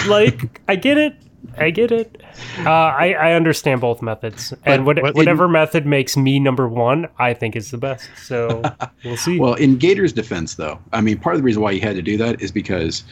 like 0.09 0.61
I 0.69 0.75
get 0.77 0.99
it. 0.99 1.15
I 1.59 1.71
get 1.71 1.93
it. 1.93 2.22
Uh, 2.59 2.71
I 2.71 3.13
I 3.13 3.33
understand 3.33 3.81
both 3.81 4.03
methods, 4.03 4.53
and 4.65 4.87
what, 4.87 5.01
what- 5.03 5.15
whatever 5.15 5.49
method 5.49 5.87
makes 5.87 6.17
me 6.17 6.39
number 6.39 6.69
one, 6.69 7.09
I 7.19 7.35
think 7.35 7.57
is 7.57 7.71
the 7.71 7.79
best. 7.79 8.09
So 8.17 8.63
we'll 9.05 9.17
see. 9.17 9.39
well, 9.39 9.55
in 9.55 9.77
Gator's 9.77 10.13
defense, 10.13 10.55
though, 10.55 10.79
I 10.93 11.01
mean, 11.01 11.19
part 11.19 11.35
of 11.35 11.41
the 11.41 11.45
reason 11.45 11.63
why 11.63 11.73
he 11.75 11.81
had 11.81 11.97
to 11.97 12.03
do 12.03 12.17
that 12.19 12.41
is 12.41 12.53
because 12.53 13.05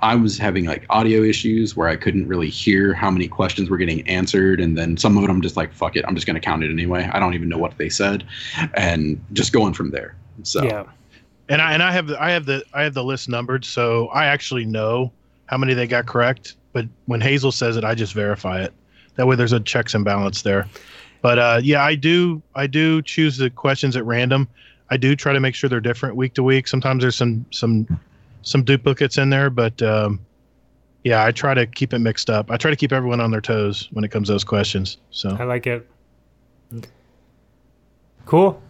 I 0.00 0.16
was 0.16 0.36
having 0.36 0.64
like 0.64 0.84
audio 0.90 1.22
issues 1.22 1.76
where 1.76 1.88
I 1.88 1.94
couldn't 1.94 2.26
really 2.26 2.50
hear 2.50 2.92
how 2.92 3.10
many 3.10 3.28
questions 3.28 3.70
were 3.70 3.76
getting 3.78 4.06
answered, 4.08 4.60
and 4.60 4.76
then 4.76 4.96
some 4.96 5.16
of 5.16 5.22
it 5.22 5.30
I'm 5.30 5.40
just 5.40 5.56
like, 5.56 5.72
fuck 5.72 5.96
it, 5.96 6.04
I'm 6.06 6.14
just 6.16 6.26
going 6.26 6.34
to 6.34 6.40
count 6.40 6.64
it 6.64 6.70
anyway. 6.70 7.08
I 7.12 7.20
don't 7.20 7.34
even 7.34 7.48
know 7.48 7.58
what 7.58 7.78
they 7.78 7.88
said, 7.88 8.24
and 8.74 9.24
just 9.32 9.52
going 9.52 9.74
from 9.74 9.90
there. 9.92 10.16
So 10.42 10.64
yeah. 10.64 10.84
and 11.48 11.62
I 11.62 11.72
and 11.72 11.82
I 11.82 11.92
have 11.92 12.08
the, 12.08 12.20
I 12.20 12.30
have 12.30 12.46
the 12.46 12.64
I 12.74 12.82
have 12.82 12.94
the 12.94 13.04
list 13.04 13.28
numbered, 13.28 13.64
so 13.64 14.08
I 14.08 14.26
actually 14.26 14.64
know 14.64 15.12
how 15.46 15.56
many 15.56 15.72
they 15.74 15.86
got 15.86 16.06
correct. 16.06 16.56
But 16.72 16.86
when 17.06 17.20
Hazel 17.20 17.52
says 17.52 17.76
it, 17.76 17.84
I 17.84 17.94
just 17.94 18.14
verify 18.14 18.62
it. 18.62 18.72
That 19.16 19.26
way, 19.26 19.36
there's 19.36 19.52
a 19.52 19.60
checks 19.60 19.94
and 19.94 20.04
balance 20.04 20.42
there. 20.42 20.68
But 21.20 21.38
uh, 21.38 21.60
yeah, 21.62 21.84
I 21.84 21.94
do 21.94 22.42
I 22.54 22.66
do 22.66 23.02
choose 23.02 23.36
the 23.36 23.50
questions 23.50 23.96
at 23.96 24.04
random. 24.04 24.48
I 24.90 24.96
do 24.96 25.14
try 25.14 25.32
to 25.32 25.40
make 25.40 25.54
sure 25.54 25.70
they're 25.70 25.80
different 25.80 26.16
week 26.16 26.34
to 26.34 26.42
week. 26.42 26.66
Sometimes 26.68 27.02
there's 27.02 27.16
some 27.16 27.46
some 27.50 27.86
some 28.42 28.64
duplicates 28.64 29.18
in 29.18 29.30
there, 29.30 29.50
but 29.50 29.80
um, 29.82 30.20
yeah, 31.04 31.24
I 31.24 31.32
try 31.32 31.54
to 31.54 31.66
keep 31.66 31.92
it 31.92 31.98
mixed 31.98 32.30
up. 32.30 32.50
I 32.50 32.56
try 32.56 32.70
to 32.70 32.76
keep 32.76 32.92
everyone 32.92 33.20
on 33.20 33.30
their 33.30 33.40
toes 33.40 33.88
when 33.92 34.04
it 34.04 34.10
comes 34.10 34.28
to 34.28 34.32
those 34.32 34.44
questions. 34.44 34.98
So 35.10 35.36
I 35.38 35.44
like 35.44 35.66
it. 35.66 35.88
Cool. 38.24 38.62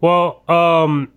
Well, 0.00 0.42
um 0.50 1.10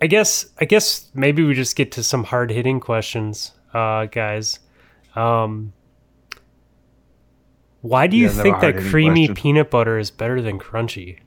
I 0.00 0.06
guess 0.06 0.46
I 0.60 0.64
guess 0.64 1.08
maybe 1.14 1.42
we 1.42 1.54
just 1.54 1.76
get 1.76 1.92
to 1.92 2.02
some 2.02 2.24
hard 2.24 2.50
hitting 2.50 2.80
questions, 2.80 3.52
uh 3.74 4.06
guys. 4.06 4.60
Um 5.14 5.72
why 7.80 8.06
do 8.06 8.16
you 8.16 8.26
Yeah, 8.28 8.42
think 8.42 8.60
that 8.60 8.76
creamy 8.76 9.26
question. 9.26 9.34
peanut 9.42 9.70
butter 9.70 9.98
is 9.98 10.10
better 10.10 10.40
than 10.40 10.58
crunchy? 10.58 11.18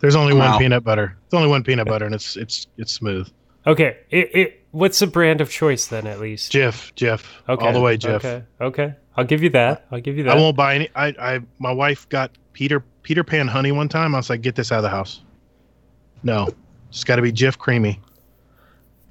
there's 0.00 0.14
only 0.14 0.34
Wow. 0.34 0.50
one 0.50 0.58
peanut 0.58 0.84
butter. 0.84 1.16
There's 1.30 1.38
only 1.40 1.50
one 1.50 1.62
peanut 1.64 1.86
butter, 1.86 2.04
and 2.06 2.14
it's 2.14 2.36
it's 2.36 2.66
it's 2.76 2.92
smooth. 2.92 3.28
Okay, 3.66 3.96
it, 4.10 4.30
it 4.34 4.64
what's 4.70 4.98
the 4.98 5.06
brand 5.06 5.40
of 5.40 5.50
choice 5.50 5.86
then 5.86 6.06
at 6.06 6.20
least? 6.20 6.52
Jif, 6.52 6.92
Jif, 6.94 7.24
Okay. 7.48 7.66
all 7.66 7.72
the 7.72 7.80
way, 7.80 7.96
Jif. 7.98 8.16
Okay. 8.16 8.42
Okay. 8.60 8.94
I'll 9.16 9.24
give 9.24 9.42
you 9.42 9.50
that. 9.50 9.86
I'll 9.90 10.00
give 10.00 10.16
you 10.16 10.24
that. 10.24 10.36
I 10.36 10.40
won't 10.40 10.56
buy 10.56 10.74
any. 10.76 10.88
I, 10.94 11.08
I, 11.20 11.40
my 11.58 11.72
wife 11.72 12.08
got 12.08 12.30
Peter 12.52 12.80
Peter 13.02 13.24
Pan 13.24 13.48
honey 13.48 13.72
one 13.72 13.88
time. 13.88 14.14
I 14.14 14.18
was 14.18 14.30
like, 14.30 14.42
get 14.42 14.54
this 14.54 14.70
out 14.70 14.76
of 14.78 14.82
the 14.84 14.88
house. 14.90 15.22
No, 16.22 16.48
it's 16.88 17.02
got 17.04 17.16
to 17.16 17.22
be 17.22 17.32
Jif 17.32 17.58
creamy. 17.58 18.00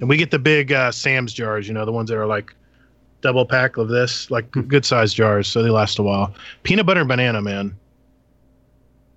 And 0.00 0.08
we 0.08 0.16
get 0.16 0.30
the 0.30 0.38
big 0.38 0.72
uh, 0.72 0.92
Sam's 0.92 1.32
jars, 1.32 1.66
you 1.66 1.74
know, 1.74 1.84
the 1.84 1.92
ones 1.92 2.08
that 2.10 2.16
are 2.16 2.26
like 2.26 2.54
double 3.20 3.44
pack 3.44 3.76
of 3.76 3.88
this, 3.88 4.30
like 4.30 4.50
good 4.50 4.84
sized 4.84 5.16
jars, 5.16 5.48
so 5.48 5.62
they 5.62 5.70
last 5.70 5.98
a 5.98 6.02
while. 6.02 6.34
Peanut 6.62 6.86
butter 6.86 7.00
and 7.00 7.08
banana, 7.08 7.42
man. 7.42 7.76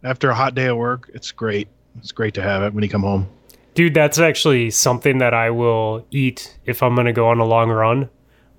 After 0.04 0.30
a 0.30 0.36
hot 0.36 0.56
day 0.56 0.66
at 0.66 0.78
work, 0.78 1.10
it's 1.14 1.32
great. 1.32 1.68
It's 2.00 2.12
great 2.12 2.34
to 2.36 2.42
have 2.42 2.64
it 2.64 2.74
when 2.74 2.84
you 2.84 2.90
come 2.90 3.04
home. 3.04 3.30
Dude, 3.74 3.94
that's 3.94 4.20
actually 4.20 4.72
something 4.72 5.20
that 5.20 5.34
I 5.34 5.50
will 5.50 6.06
eat 6.12 6.58
if 6.66 6.82
I'm 6.84 6.96
going 6.96 7.06
to 7.06 7.14
go 7.14 7.30
on 7.30 7.40
a 7.40 7.46
long 7.46 7.70
run. 7.70 8.10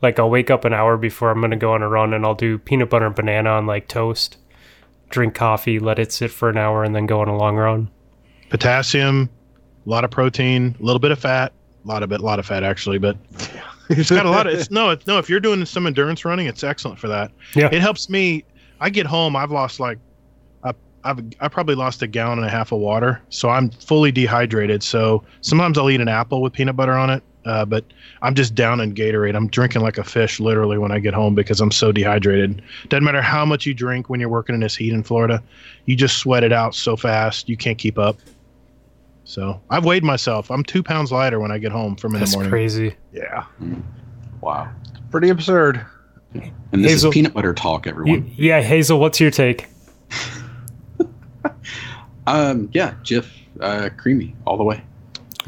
Like 0.00 0.18
I'll 0.18 0.30
wake 0.30 0.50
up 0.50 0.64
an 0.64 0.72
hour 0.72 0.96
before 0.96 1.30
I'm 1.30 1.40
going 1.40 1.50
to 1.50 1.56
go 1.56 1.74
on 1.74 1.82
a 1.82 1.88
run 1.88 2.14
and 2.14 2.24
I'll 2.24 2.34
do 2.34 2.58
peanut 2.58 2.90
butter 2.90 3.06
and 3.06 3.14
banana 3.14 3.50
on 3.50 3.66
like 3.66 3.88
toast, 3.88 4.38
drink 5.10 5.34
coffee, 5.34 5.78
let 5.78 5.98
it 5.98 6.12
sit 6.12 6.30
for 6.30 6.48
an 6.48 6.56
hour 6.56 6.82
and 6.84 6.94
then 6.94 7.06
go 7.06 7.20
on 7.20 7.28
a 7.28 7.36
long 7.36 7.56
run. 7.56 7.90
Potassium, 8.48 9.28
a 9.86 9.90
lot 9.90 10.04
of 10.04 10.10
protein, 10.10 10.76
a 10.80 10.82
little 10.82 10.98
bit 10.98 11.10
of 11.10 11.18
fat, 11.18 11.52
a 11.84 11.88
lot 11.88 12.02
of 12.02 12.12
it, 12.12 12.20
a 12.20 12.24
lot 12.24 12.38
of 12.38 12.46
fat 12.46 12.62
actually, 12.62 12.98
but 12.98 13.16
it's 13.88 14.10
got 14.10 14.26
a 14.26 14.30
lot 14.30 14.46
of. 14.46 14.54
It's 14.54 14.70
no, 14.70 14.90
it's 14.90 15.06
no. 15.06 15.18
If 15.18 15.28
you're 15.28 15.40
doing 15.40 15.64
some 15.66 15.86
endurance 15.86 16.24
running, 16.24 16.46
it's 16.46 16.62
excellent 16.64 16.98
for 16.98 17.08
that. 17.08 17.30
Yeah. 17.54 17.68
it 17.72 17.80
helps 17.80 18.08
me. 18.08 18.44
I 18.80 18.90
get 18.90 19.06
home, 19.06 19.36
I've 19.36 19.52
lost 19.52 19.78
like, 19.78 19.98
I- 20.64 20.72
I've 21.04 21.20
I 21.40 21.48
probably 21.48 21.74
lost 21.76 22.02
a 22.02 22.06
gallon 22.06 22.38
and 22.38 22.46
a 22.46 22.50
half 22.50 22.72
of 22.72 22.80
water, 22.80 23.20
so 23.28 23.48
I'm 23.48 23.70
fully 23.70 24.10
dehydrated. 24.12 24.82
So 24.82 25.22
sometimes 25.40 25.78
I'll 25.78 25.90
eat 25.90 26.00
an 26.00 26.08
apple 26.08 26.42
with 26.42 26.52
peanut 26.52 26.74
butter 26.76 26.94
on 26.94 27.10
it, 27.10 27.22
uh, 27.44 27.64
but 27.64 27.84
I'm 28.22 28.34
just 28.34 28.54
down 28.56 28.80
in 28.80 28.92
Gatorade. 28.94 29.36
I'm 29.36 29.46
drinking 29.48 29.82
like 29.82 29.98
a 29.98 30.04
fish 30.04 30.40
literally 30.40 30.78
when 30.78 30.90
I 30.90 30.98
get 30.98 31.14
home 31.14 31.34
because 31.36 31.60
I'm 31.60 31.70
so 31.70 31.92
dehydrated. 31.92 32.62
Doesn't 32.88 33.04
matter 33.04 33.22
how 33.22 33.44
much 33.44 33.66
you 33.66 33.74
drink 33.74 34.08
when 34.08 34.18
you're 34.18 34.28
working 34.28 34.54
in 34.54 34.60
this 34.60 34.74
heat 34.74 34.92
in 34.92 35.02
Florida, 35.04 35.40
you 35.86 35.94
just 35.94 36.18
sweat 36.18 36.42
it 36.42 36.52
out 36.52 36.74
so 36.74 36.96
fast 36.96 37.48
you 37.48 37.56
can't 37.56 37.78
keep 37.78 37.98
up. 37.98 38.16
So 39.32 39.58
I've 39.70 39.86
weighed 39.86 40.04
myself. 40.04 40.50
I'm 40.50 40.62
two 40.62 40.82
pounds 40.82 41.10
lighter 41.10 41.40
when 41.40 41.50
I 41.50 41.56
get 41.56 41.72
home 41.72 41.96
from 41.96 42.12
in 42.14 42.18
That's 42.20 42.32
the 42.32 42.36
morning. 42.36 42.50
crazy. 42.50 42.94
Yeah. 43.14 43.46
Wow. 44.42 44.68
Pretty 45.10 45.30
absurd. 45.30 45.80
And 46.34 46.84
this 46.84 46.90
Hazel- 46.92 47.08
is 47.08 47.14
peanut 47.14 47.32
butter 47.32 47.54
talk, 47.54 47.86
You, 47.86 47.92
everyone. 47.92 48.30
yeah, 48.36 48.60
Hazel, 48.60 49.00
what's 49.00 49.18
your 49.20 49.30
take? 49.30 49.68
Um, 52.26 52.68
yeah, 52.72 52.94
Jif, 53.02 53.26
uh, 53.60 53.88
creamy 53.96 54.36
all 54.46 54.56
the 54.56 54.62
way. 54.62 54.80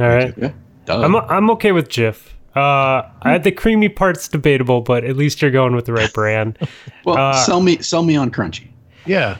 All 0.01 0.09
right. 0.09 0.35
Yeah, 0.37 0.51
duh. 0.87 1.03
I'm 1.03 1.15
I'm 1.15 1.49
okay 1.51 1.71
with 1.71 1.89
Jif. 1.89 2.31
Uh, 2.57 3.09
I 3.23 3.31
had 3.31 3.45
the 3.45 3.53
creamy 3.53 3.89
parts 3.89 4.27
debatable, 4.27 4.81
but 4.81 5.05
at 5.05 5.15
least 5.17 5.41
you're 5.41 5.53
going 5.53 5.77
with 5.77 5.85
the 5.85 5.93
right 5.93 6.13
brand. 6.13 6.59
well, 7.05 7.17
uh, 7.17 7.33
sell 7.45 7.61
me, 7.61 7.79
sell 7.81 8.03
me 8.03 8.17
on 8.17 8.33
crunchy. 8.33 8.67
Yeah. 9.07 9.37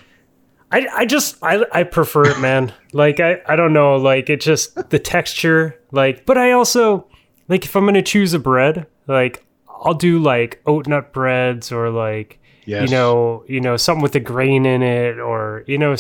I, 0.75 0.87
I 0.93 1.07
just 1.07 1.37
I, 1.43 1.65
I 1.73 1.83
prefer 1.85 2.25
it, 2.27 2.41
man. 2.41 2.73
Like 2.93 3.21
I, 3.21 3.41
I 3.47 3.55
don't 3.57 3.73
know, 3.73 3.97
like 3.97 4.29
it 4.31 4.41
just 4.41 4.91
the 4.91 4.99
texture, 4.99 5.79
like 5.93 6.27
but 6.27 6.37
I 6.37 6.53
also 6.53 7.07
like 7.49 7.65
if 7.65 7.77
I'm 7.77 7.85
gonna 7.85 8.03
choose 8.03 8.35
a 8.35 8.39
bread, 8.39 8.87
like 9.07 9.45
I'll 9.69 9.95
do 9.95 10.19
like 10.19 10.61
oat 10.67 10.87
nut 10.89 11.13
breads 11.13 11.71
or 11.73 11.91
like 11.91 12.39
Yes. 12.67 12.89
you 12.89 12.97
know 12.97 13.45
you 13.47 13.61
know 13.61 13.77
something 13.77 14.03
with 14.03 14.15
a 14.15 14.21
grain 14.21 14.65
in 14.65 14.83
it 14.83 15.19
or 15.21 15.65
you 15.67 15.77
know 15.77 15.95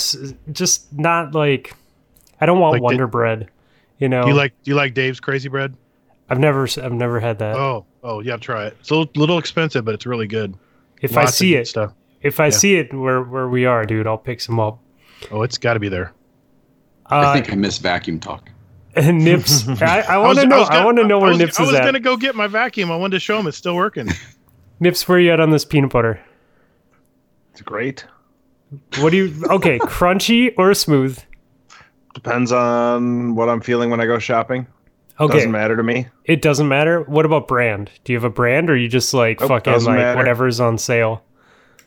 just 0.50 0.90
not 0.98 1.34
like 1.34 1.74
I 2.40 2.46
don't 2.46 2.58
want 2.58 2.72
Like 2.72 2.80
the- 2.80 2.84
Wonder 2.84 3.06
Bread. 3.06 3.50
You 3.98 4.08
know, 4.08 4.22
Do 4.22 4.30
you 4.30 4.34
like 4.34 4.54
do 4.64 4.70
you 4.70 4.74
like 4.74 4.94
Dave's 4.94 5.20
crazy 5.20 5.48
bread? 5.50 5.76
I've 6.28 6.38
never 6.40 6.66
I've 6.82 6.92
never 6.92 7.20
had 7.20 7.38
that. 7.40 7.54
Oh, 7.56 7.84
oh 8.02 8.20
yeah, 8.20 8.38
try 8.38 8.64
it. 8.66 8.76
It's 8.80 8.90
a 8.90 8.96
little, 8.96 9.12
little 9.14 9.38
expensive, 9.38 9.84
but 9.84 9.94
it's 9.94 10.06
really 10.06 10.26
good. 10.26 10.54
if 11.02 11.16
I 11.16 11.20
Lots 11.20 11.32
of 11.32 11.37
see 11.37 11.54
it, 11.54 11.68
stuff. 11.68 11.92
If 12.24 12.40
I 12.40 12.50
see 12.50 12.76
it 12.76 12.92
where 12.92 13.22
where 13.22 13.48
we 13.48 13.64
are, 13.66 13.84
dude, 13.84 14.06
I'll 14.06 14.18
pick 14.18 14.40
some 14.40 14.58
up. 14.58 14.80
Oh, 15.30 15.42
it's 15.42 15.58
got 15.58 15.74
to 15.74 15.80
be 15.80 15.88
there. 15.88 16.12
I 17.06 17.24
Uh, 17.24 17.32
think 17.34 17.52
I 17.52 17.54
miss 17.56 17.78
vacuum 17.78 18.18
talk. 18.18 18.50
and 18.96 19.18
Nips, 19.24 19.68
I, 19.82 20.00
I 20.00 20.18
want 20.18 20.38
to 20.40 20.46
know. 20.46 20.58
was 20.60 20.70
I, 20.70 20.84
want 20.84 20.96
to 20.98 21.04
know 21.04 21.18
I 21.18 21.22
where 21.22 21.30
was, 21.30 21.38
Nips 21.38 21.60
I 21.60 21.62
was 21.64 21.74
at. 21.74 21.84
gonna 21.84 22.00
go 22.00 22.16
get 22.16 22.34
my 22.34 22.46
vacuum. 22.46 22.90
I 22.90 22.96
wanted 22.96 23.16
to 23.16 23.20
show 23.20 23.38
him 23.38 23.46
it's 23.46 23.56
still 23.56 23.76
working. 23.76 24.08
Nips, 24.80 25.06
where 25.08 25.18
you 25.20 25.30
at 25.32 25.38
on 25.40 25.50
this 25.50 25.64
peanut 25.64 25.90
butter? 25.90 26.20
It's 27.52 27.62
great. 27.62 28.04
What 28.98 29.10
do 29.10 29.16
you? 29.16 29.44
Okay, 29.50 29.78
crunchy 29.78 30.52
or 30.58 30.74
smooth? 30.74 31.18
Depends 32.14 32.50
on 32.52 33.34
what 33.34 33.48
I'm 33.48 33.60
feeling 33.60 33.90
when 33.90 34.00
I 34.00 34.06
go 34.06 34.18
shopping. 34.18 34.66
Okay, 35.20 35.34
Doesn't 35.34 35.52
matter 35.52 35.76
to 35.76 35.82
me. 35.84 36.08
it 36.24 36.42
doesn't 36.42 36.66
matter. 36.66 37.02
What 37.02 37.24
about 37.24 37.46
brand? 37.46 37.90
Do 38.02 38.12
you 38.12 38.16
have 38.18 38.24
a 38.24 38.30
brand, 38.30 38.68
or 38.68 38.76
you 38.76 38.88
just 38.88 39.14
like 39.14 39.38
Nope, 39.40 39.48
fucking 39.48 39.72
like 39.84 39.96
matter. 39.96 40.16
whatever's 40.18 40.58
on 40.58 40.76
sale? 40.78 41.22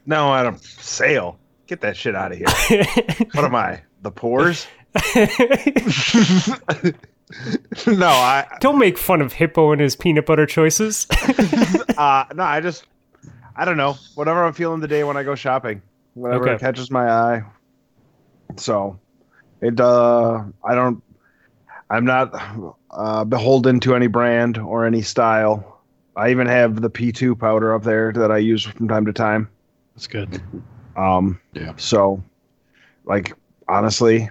No, 0.08 0.30
I 0.30 0.42
don't. 0.42 0.60
Sale. 0.64 1.38
Get 1.68 1.82
that 1.82 1.96
shit 1.98 2.16
out 2.16 2.32
of 2.32 2.38
here. 2.38 2.48
what 3.34 3.44
am 3.46 3.54
I? 3.54 3.82
The 4.02 4.10
pores? 4.12 4.66
no, 7.88 8.08
I. 8.08 8.46
Don't 8.62 8.80
make 8.80 8.98
fun 8.98 9.22
of 9.22 9.34
Hippo 9.34 9.72
and 9.74 9.82
his 9.82 9.96
peanut 9.98 10.26
butter 10.26 10.46
choices. 10.46 11.08
Uh, 11.98 12.24
no, 12.34 12.44
I 12.44 12.62
just. 12.62 12.86
I 13.56 13.66
don't 13.66 13.76
know. 13.78 13.98
Whatever 14.16 14.46
I'm 14.46 14.54
feeling 14.54 14.80
the 14.80 14.88
day 14.88 15.04
when 15.04 15.18
I 15.18 15.24
go 15.24 15.36
shopping, 15.36 15.82
whatever 16.14 16.50
Okay. 16.50 16.60
catches 16.60 16.90
my 16.90 17.10
eye. 17.10 17.44
So, 18.56 18.98
it. 19.62 19.80
Uh, 19.80 20.44
I 20.64 20.74
don't. 20.74 21.04
I'm 21.90 22.06
not 22.06 22.32
uh, 22.92 23.26
beholden 23.26 23.80
to 23.82 23.96
any 23.96 24.08
brand 24.08 24.58
or 24.58 24.86
any 24.86 25.02
style. 25.02 25.82
I 26.16 26.32
even 26.32 26.48
have 26.48 26.82
the 26.82 26.90
P2 26.90 27.38
powder 27.38 27.74
up 27.74 27.84
there 27.84 28.12
that 28.14 28.32
I 28.32 28.38
use 28.40 28.64
from 28.64 28.88
time 28.88 29.06
to 29.06 29.14
time. 29.14 29.50
That's 29.98 30.06
good. 30.06 30.40
Um, 30.96 31.40
Yeah. 31.54 31.74
So, 31.78 32.24
like, 33.06 33.34
honestly, 33.68 34.30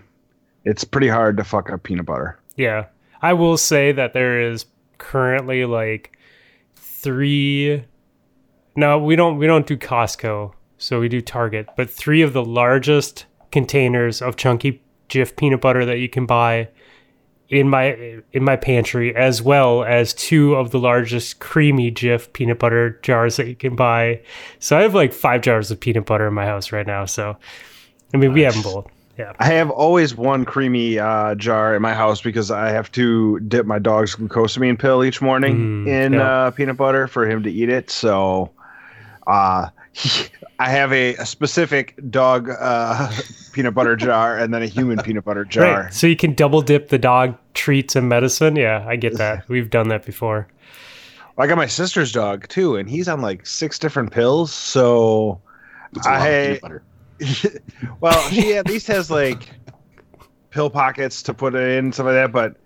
it's 0.64 0.84
pretty 0.84 1.08
hard 1.08 1.36
to 1.38 1.44
fuck 1.44 1.70
up 1.70 1.82
peanut 1.82 2.06
butter. 2.06 2.38
yeah, 2.54 2.86
I 3.20 3.32
will 3.32 3.56
say 3.56 3.90
that 3.90 4.12
there 4.12 4.40
is 4.40 4.66
currently 4.98 5.64
like 5.64 6.16
three. 6.76 7.84
No, 8.76 8.98
we 9.00 9.16
don't. 9.16 9.38
We 9.38 9.48
don't 9.48 9.66
do 9.66 9.76
Costco, 9.76 10.52
so 10.78 11.00
we 11.00 11.08
do 11.08 11.20
Target. 11.20 11.68
But 11.76 11.90
three 11.90 12.22
of 12.22 12.32
the 12.32 12.44
largest 12.44 13.26
containers 13.50 14.22
of 14.22 14.36
chunky 14.36 14.82
Jif 15.08 15.34
peanut 15.34 15.60
butter 15.60 15.84
that 15.84 15.98
you 15.98 16.08
can 16.08 16.26
buy 16.26 16.68
in 17.48 17.68
my 17.68 18.20
in 18.32 18.42
my 18.44 18.56
pantry, 18.56 19.14
as 19.14 19.40
well 19.40 19.84
as 19.84 20.12
two 20.14 20.54
of 20.54 20.70
the 20.70 20.78
largest 20.78 21.38
creamy 21.38 21.92
Jif 21.92 22.32
peanut 22.32 22.58
butter 22.58 22.98
jars 23.02 23.36
that 23.36 23.46
you 23.46 23.54
can 23.54 23.76
buy. 23.76 24.20
So 24.58 24.76
I 24.78 24.82
have 24.82 24.94
like 24.94 25.12
five 25.12 25.42
jars 25.42 25.70
of 25.70 25.78
peanut 25.78 26.06
butter 26.06 26.26
in 26.26 26.34
my 26.34 26.44
house 26.46 26.72
right 26.72 26.86
now. 26.86 27.04
So 27.04 27.36
I 28.12 28.16
mean, 28.16 28.32
we 28.32 28.42
have 28.42 28.54
them 28.54 28.62
both. 28.62 28.86
Yeah. 29.18 29.32
I 29.38 29.46
have 29.46 29.70
always 29.70 30.14
one 30.14 30.44
creamy 30.44 30.98
uh, 30.98 31.34
jar 31.36 31.74
in 31.74 31.80
my 31.80 31.94
house 31.94 32.20
because 32.20 32.50
I 32.50 32.68
have 32.68 32.92
to 32.92 33.40
dip 33.40 33.64
my 33.64 33.78
dog's 33.78 34.14
glucosamine 34.14 34.78
pill 34.78 35.02
each 35.02 35.22
morning 35.22 35.86
Mm, 35.86 35.88
in 35.88 36.12
yeah. 36.12 36.30
uh, 36.46 36.50
peanut 36.50 36.76
butter 36.76 37.06
for 37.08 37.26
him 37.26 37.42
to 37.44 37.50
eat 37.50 37.70
it. 37.70 37.88
So, 37.88 38.50
uh, 39.26 39.68
I 40.58 40.70
have 40.70 40.92
a, 40.92 41.14
a 41.16 41.26
specific 41.26 41.94
dog 42.10 42.48
uh, 42.48 43.12
peanut 43.52 43.74
butter 43.74 43.94
jar 43.96 44.38
and 44.38 44.54
then 44.54 44.62
a 44.62 44.66
human 44.66 44.98
peanut 44.98 45.24
butter 45.24 45.44
jar. 45.44 45.82
Right. 45.84 45.92
So 45.94 46.06
you 46.06 46.16
can 46.16 46.32
double 46.34 46.62
dip 46.62 46.88
the 46.88 46.98
dog 46.98 47.36
treats 47.54 47.94
and 47.96 48.08
medicine. 48.08 48.56
Yeah, 48.56 48.84
I 48.88 48.96
get 48.96 49.18
that. 49.18 49.46
We've 49.48 49.68
done 49.70 49.88
that 49.88 50.04
before. 50.06 50.48
I 51.38 51.46
got 51.46 51.58
my 51.58 51.66
sister's 51.66 52.12
dog 52.12 52.48
too, 52.48 52.76
and 52.76 52.88
he's 52.88 53.08
on 53.08 53.20
like 53.20 53.44
six 53.46 53.78
different 53.78 54.10
pills. 54.10 54.52
So, 54.52 55.40
It's 55.94 56.06
a 56.06 56.10
lot 56.10 56.20
I- 56.22 56.28
of 56.28 56.46
peanut 56.46 56.62
butter. 56.62 56.82
well, 58.00 58.28
she 58.30 58.54
at 58.56 58.66
least 58.66 58.86
has 58.88 59.10
like 59.10 59.50
pill 60.50 60.68
pockets 60.70 61.22
to 61.22 61.32
put 61.34 61.54
it 61.54 61.78
in, 61.78 61.92
stuff 61.92 62.06
like 62.06 62.14
that. 62.14 62.32
But 62.32 62.56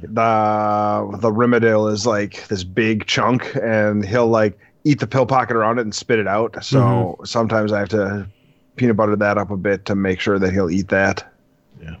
the 0.00 1.16
the 1.18 1.30
Rimadyl 1.30 1.90
is 1.92 2.06
like 2.06 2.48
this 2.48 2.64
big 2.64 3.06
chunk, 3.06 3.54
and 3.62 4.04
he'll 4.04 4.28
like 4.28 4.58
eat 4.84 5.00
the 5.00 5.06
pill 5.06 5.26
pocket 5.26 5.56
around 5.56 5.78
it 5.78 5.82
and 5.82 5.94
spit 5.94 6.18
it 6.18 6.26
out. 6.26 6.64
So 6.64 7.18
sometimes 7.24 7.72
I 7.72 7.80
have 7.80 7.88
to 7.90 8.26
peanut 8.76 8.96
butter 8.96 9.16
that 9.16 9.36
up 9.38 9.50
a 9.50 9.56
bit 9.56 9.84
to 9.86 9.94
make 9.94 10.20
sure 10.20 10.38
that 10.38 10.52
he'll 10.52 10.70
eat 10.70 10.88
that. 10.88 11.30
Yeah. 11.82 11.96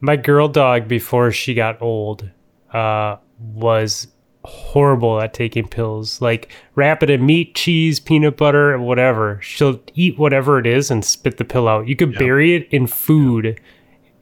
My 0.00 0.16
girl 0.16 0.48
dog, 0.48 0.86
before 0.86 1.32
she 1.32 1.54
got 1.54 1.82
old, 1.82 2.28
uh, 2.72 3.16
was 3.40 4.06
horrible 4.44 5.20
at 5.20 5.34
taking 5.34 5.66
pills. 5.66 6.20
Like 6.20 6.50
wrap 6.76 7.02
it 7.02 7.10
in 7.10 7.26
meat, 7.26 7.54
cheese, 7.56 7.98
peanut 7.98 8.36
butter, 8.36 8.72
and 8.72 8.86
whatever. 8.86 9.40
She'll 9.42 9.80
eat 9.94 10.16
whatever 10.18 10.58
it 10.58 10.66
is 10.66 10.90
and 10.90 11.04
spit 11.04 11.38
the 11.38 11.44
pill 11.44 11.66
out. 11.66 11.88
You 11.88 11.96
could 11.96 12.16
bury 12.16 12.54
it 12.54 12.68
in 12.70 12.86
food. 12.86 13.60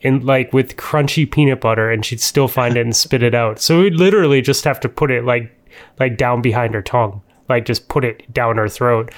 and 0.02 0.22
like 0.24 0.52
with 0.52 0.76
crunchy 0.76 1.30
peanut 1.30 1.60
butter, 1.60 1.90
and 1.90 2.04
she'd 2.04 2.20
still 2.20 2.48
find 2.48 2.76
it 2.76 2.80
and 2.82 2.94
spit 2.94 3.22
it 3.22 3.34
out. 3.34 3.58
So 3.58 3.80
we'd 3.80 3.94
literally 3.94 4.40
just 4.42 4.64
have 4.64 4.78
to 4.80 4.88
put 4.88 5.10
it 5.10 5.24
like, 5.24 5.50
like 5.98 6.16
down 6.16 6.42
behind 6.42 6.74
her 6.74 6.82
tongue, 6.82 7.22
like 7.48 7.64
just 7.64 7.88
put 7.88 8.04
it 8.04 8.32
down 8.32 8.56
her 8.56 8.68
throat. 8.68 9.12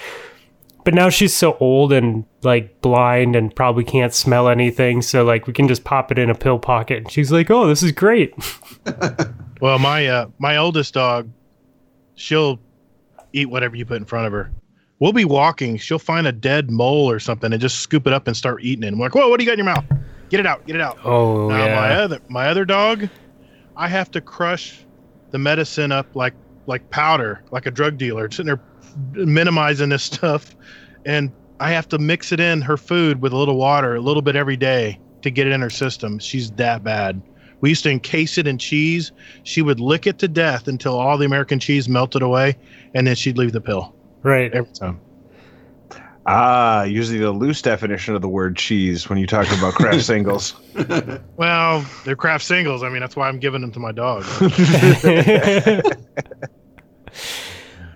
But 0.84 0.94
now 0.94 1.10
she's 1.10 1.34
so 1.34 1.56
old 1.60 1.92
and 1.92 2.24
like 2.42 2.80
blind 2.80 3.36
and 3.36 3.54
probably 3.54 3.84
can't 3.84 4.14
smell 4.14 4.48
anything. 4.48 5.02
So 5.02 5.24
like 5.24 5.46
we 5.46 5.52
can 5.52 5.68
just 5.68 5.84
pop 5.84 6.10
it 6.10 6.18
in 6.18 6.30
a 6.30 6.34
pill 6.34 6.58
pocket. 6.58 6.98
And 6.98 7.10
she's 7.10 7.30
like, 7.30 7.50
"Oh, 7.50 7.66
this 7.66 7.82
is 7.82 7.92
great." 7.92 8.32
Well, 9.60 9.78
my 9.78 10.06
uh, 10.06 10.26
my 10.38 10.56
oldest 10.56 10.94
dog, 10.94 11.28
she'll 12.14 12.60
eat 13.32 13.50
whatever 13.50 13.76
you 13.76 13.84
put 13.84 13.96
in 13.96 14.04
front 14.04 14.26
of 14.26 14.32
her. 14.32 14.52
We'll 15.00 15.12
be 15.12 15.24
walking, 15.24 15.76
she'll 15.76 15.98
find 15.98 16.26
a 16.26 16.32
dead 16.32 16.70
mole 16.70 17.10
or 17.10 17.20
something 17.20 17.52
and 17.52 17.60
just 17.60 17.80
scoop 17.80 18.06
it 18.06 18.12
up 18.12 18.26
and 18.26 18.36
start 18.36 18.62
eating 18.64 18.82
it. 18.82 18.92
I'm 18.92 18.98
like, 18.98 19.14
whoa, 19.14 19.28
what 19.28 19.38
do 19.38 19.44
you 19.44 19.50
got 19.50 19.58
in 19.58 19.64
your 19.64 19.74
mouth? 19.74 19.84
Get 20.28 20.40
it 20.40 20.46
out, 20.46 20.66
get 20.66 20.74
it 20.74 20.82
out. 20.82 20.98
Oh 21.04 21.48
now 21.48 21.66
my 21.74 21.94
other 21.94 22.20
my 22.28 22.48
other 22.48 22.64
dog, 22.64 23.08
I 23.76 23.88
have 23.88 24.10
to 24.12 24.20
crush 24.20 24.84
the 25.30 25.38
medicine 25.38 25.92
up 25.92 26.14
like 26.14 26.34
like 26.68 26.88
powder, 26.90 27.42
like 27.50 27.66
a 27.66 27.70
drug 27.70 27.98
dealer, 27.98 28.30
sitting 28.30 28.46
there 28.46 28.60
minimizing 29.12 29.88
this 29.88 30.02
stuff, 30.12 30.54
and 31.04 31.32
I 31.60 31.72
have 31.72 31.88
to 31.88 31.98
mix 31.98 32.30
it 32.30 32.38
in 32.38 32.60
her 32.60 32.76
food 32.76 33.20
with 33.20 33.32
a 33.32 33.36
little 33.36 33.56
water, 33.56 33.96
a 33.96 34.00
little 34.00 34.22
bit 34.22 34.36
every 34.36 34.56
day 34.56 35.00
to 35.22 35.30
get 35.30 35.46
it 35.48 35.52
in 35.52 35.60
her 35.60 35.70
system. 35.70 36.18
She's 36.20 36.52
that 36.52 36.84
bad. 36.84 37.20
We 37.60 37.70
used 37.70 37.82
to 37.82 37.90
encase 37.90 38.38
it 38.38 38.46
in 38.46 38.56
cheese. 38.58 39.10
She 39.42 39.62
would 39.62 39.80
lick 39.80 40.06
it 40.06 40.18
to 40.20 40.28
death 40.28 40.68
until 40.68 40.96
all 40.96 41.18
the 41.18 41.26
American 41.26 41.58
cheese 41.58 41.88
melted 41.88 42.22
away, 42.22 42.56
and 42.94 43.04
then 43.04 43.16
she'd 43.16 43.36
leave 43.36 43.50
the 43.52 43.60
pill 43.60 43.96
Right. 44.22 44.52
every 44.54 44.70
time. 44.72 45.00
Ah, 46.30 46.82
usually 46.84 47.18
the 47.18 47.32
loose 47.32 47.62
definition 47.62 48.14
of 48.14 48.20
the 48.20 48.28
word 48.28 48.54
cheese 48.56 49.08
when 49.08 49.18
you 49.18 49.26
talk 49.26 49.46
about 49.56 49.72
Kraft 49.74 50.02
singles. 50.04 50.54
Well, 51.36 51.84
they're 52.04 52.16
Kraft 52.16 52.44
singles. 52.44 52.82
I 52.82 52.90
mean, 52.90 53.00
that's 53.00 53.16
why 53.16 53.28
I'm 53.28 53.38
giving 53.40 53.62
them 53.62 53.72
to 53.72 53.80
my 53.80 53.92
dog. 53.92 54.24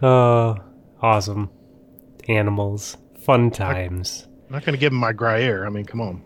uh, 0.03 0.55
awesome. 1.01 1.51
Animals. 2.29 2.97
Fun 3.25 3.51
times. 3.51 4.27
I'm 4.47 4.53
not 4.53 4.65
going 4.65 4.75
to 4.75 4.79
give 4.81 4.93
him 4.93 4.99
my 4.99 5.13
Gruyere. 5.13 5.67
I 5.67 5.71
mean, 5.71 5.85
come 5.85 6.01
on. 6.01 6.23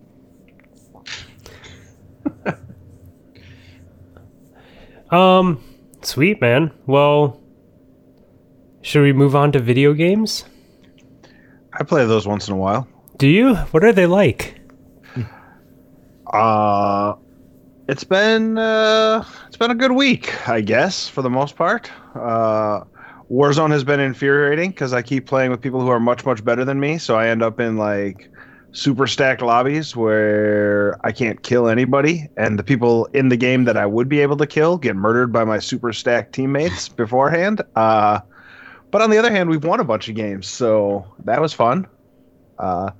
Um, 5.10 5.62
sweet 6.02 6.40
man. 6.40 6.72
Well, 6.86 7.40
should 8.82 9.02
we 9.02 9.12
move 9.12 9.36
on 9.36 9.52
to 9.52 9.60
video 9.60 9.92
games? 9.92 10.44
I 11.72 11.84
play 11.84 12.04
those 12.06 12.26
once 12.26 12.48
in 12.48 12.54
a 12.54 12.56
while. 12.56 12.88
Do 13.16 13.28
you? 13.28 13.54
What 13.54 13.84
are 13.84 13.92
they 13.92 14.06
like? 14.06 14.60
Uh 16.32 17.14
it's 17.86 18.02
been 18.02 18.58
uh 18.58 19.24
it's 19.56 19.58
been 19.58 19.70
a 19.70 19.74
good 19.74 19.92
week, 19.92 20.46
I 20.46 20.60
guess, 20.60 21.08
for 21.08 21.22
the 21.22 21.30
most 21.30 21.56
part. 21.56 21.90
Uh 22.14 22.84
Warzone 23.30 23.70
has 23.70 23.84
been 23.84 24.00
infuriating 24.00 24.68
because 24.68 24.92
I 24.92 25.00
keep 25.00 25.26
playing 25.26 25.50
with 25.50 25.62
people 25.62 25.80
who 25.80 25.88
are 25.88 25.98
much, 25.98 26.26
much 26.26 26.44
better 26.44 26.62
than 26.62 26.78
me. 26.78 26.98
So 26.98 27.16
I 27.16 27.28
end 27.28 27.42
up 27.42 27.58
in 27.58 27.78
like 27.78 28.30
super 28.72 29.06
stacked 29.06 29.40
lobbies 29.40 29.96
where 29.96 30.98
I 31.06 31.10
can't 31.10 31.42
kill 31.42 31.68
anybody. 31.68 32.28
And 32.36 32.58
the 32.58 32.62
people 32.62 33.06
in 33.14 33.30
the 33.30 33.36
game 33.38 33.64
that 33.64 33.78
I 33.78 33.86
would 33.86 34.10
be 34.10 34.20
able 34.20 34.36
to 34.36 34.46
kill 34.46 34.76
get 34.76 34.94
murdered 34.94 35.32
by 35.32 35.42
my 35.42 35.58
super 35.58 35.90
stacked 35.90 36.34
teammates 36.34 36.90
beforehand. 36.90 37.62
Uh, 37.76 38.20
but 38.90 39.00
on 39.00 39.08
the 39.08 39.16
other 39.16 39.30
hand, 39.30 39.48
we've 39.48 39.64
won 39.64 39.80
a 39.80 39.84
bunch 39.84 40.06
of 40.06 40.14
games. 40.14 40.46
So 40.46 41.06
that 41.24 41.40
was 41.40 41.54
fun. 41.54 41.86
Uh, 42.58 42.90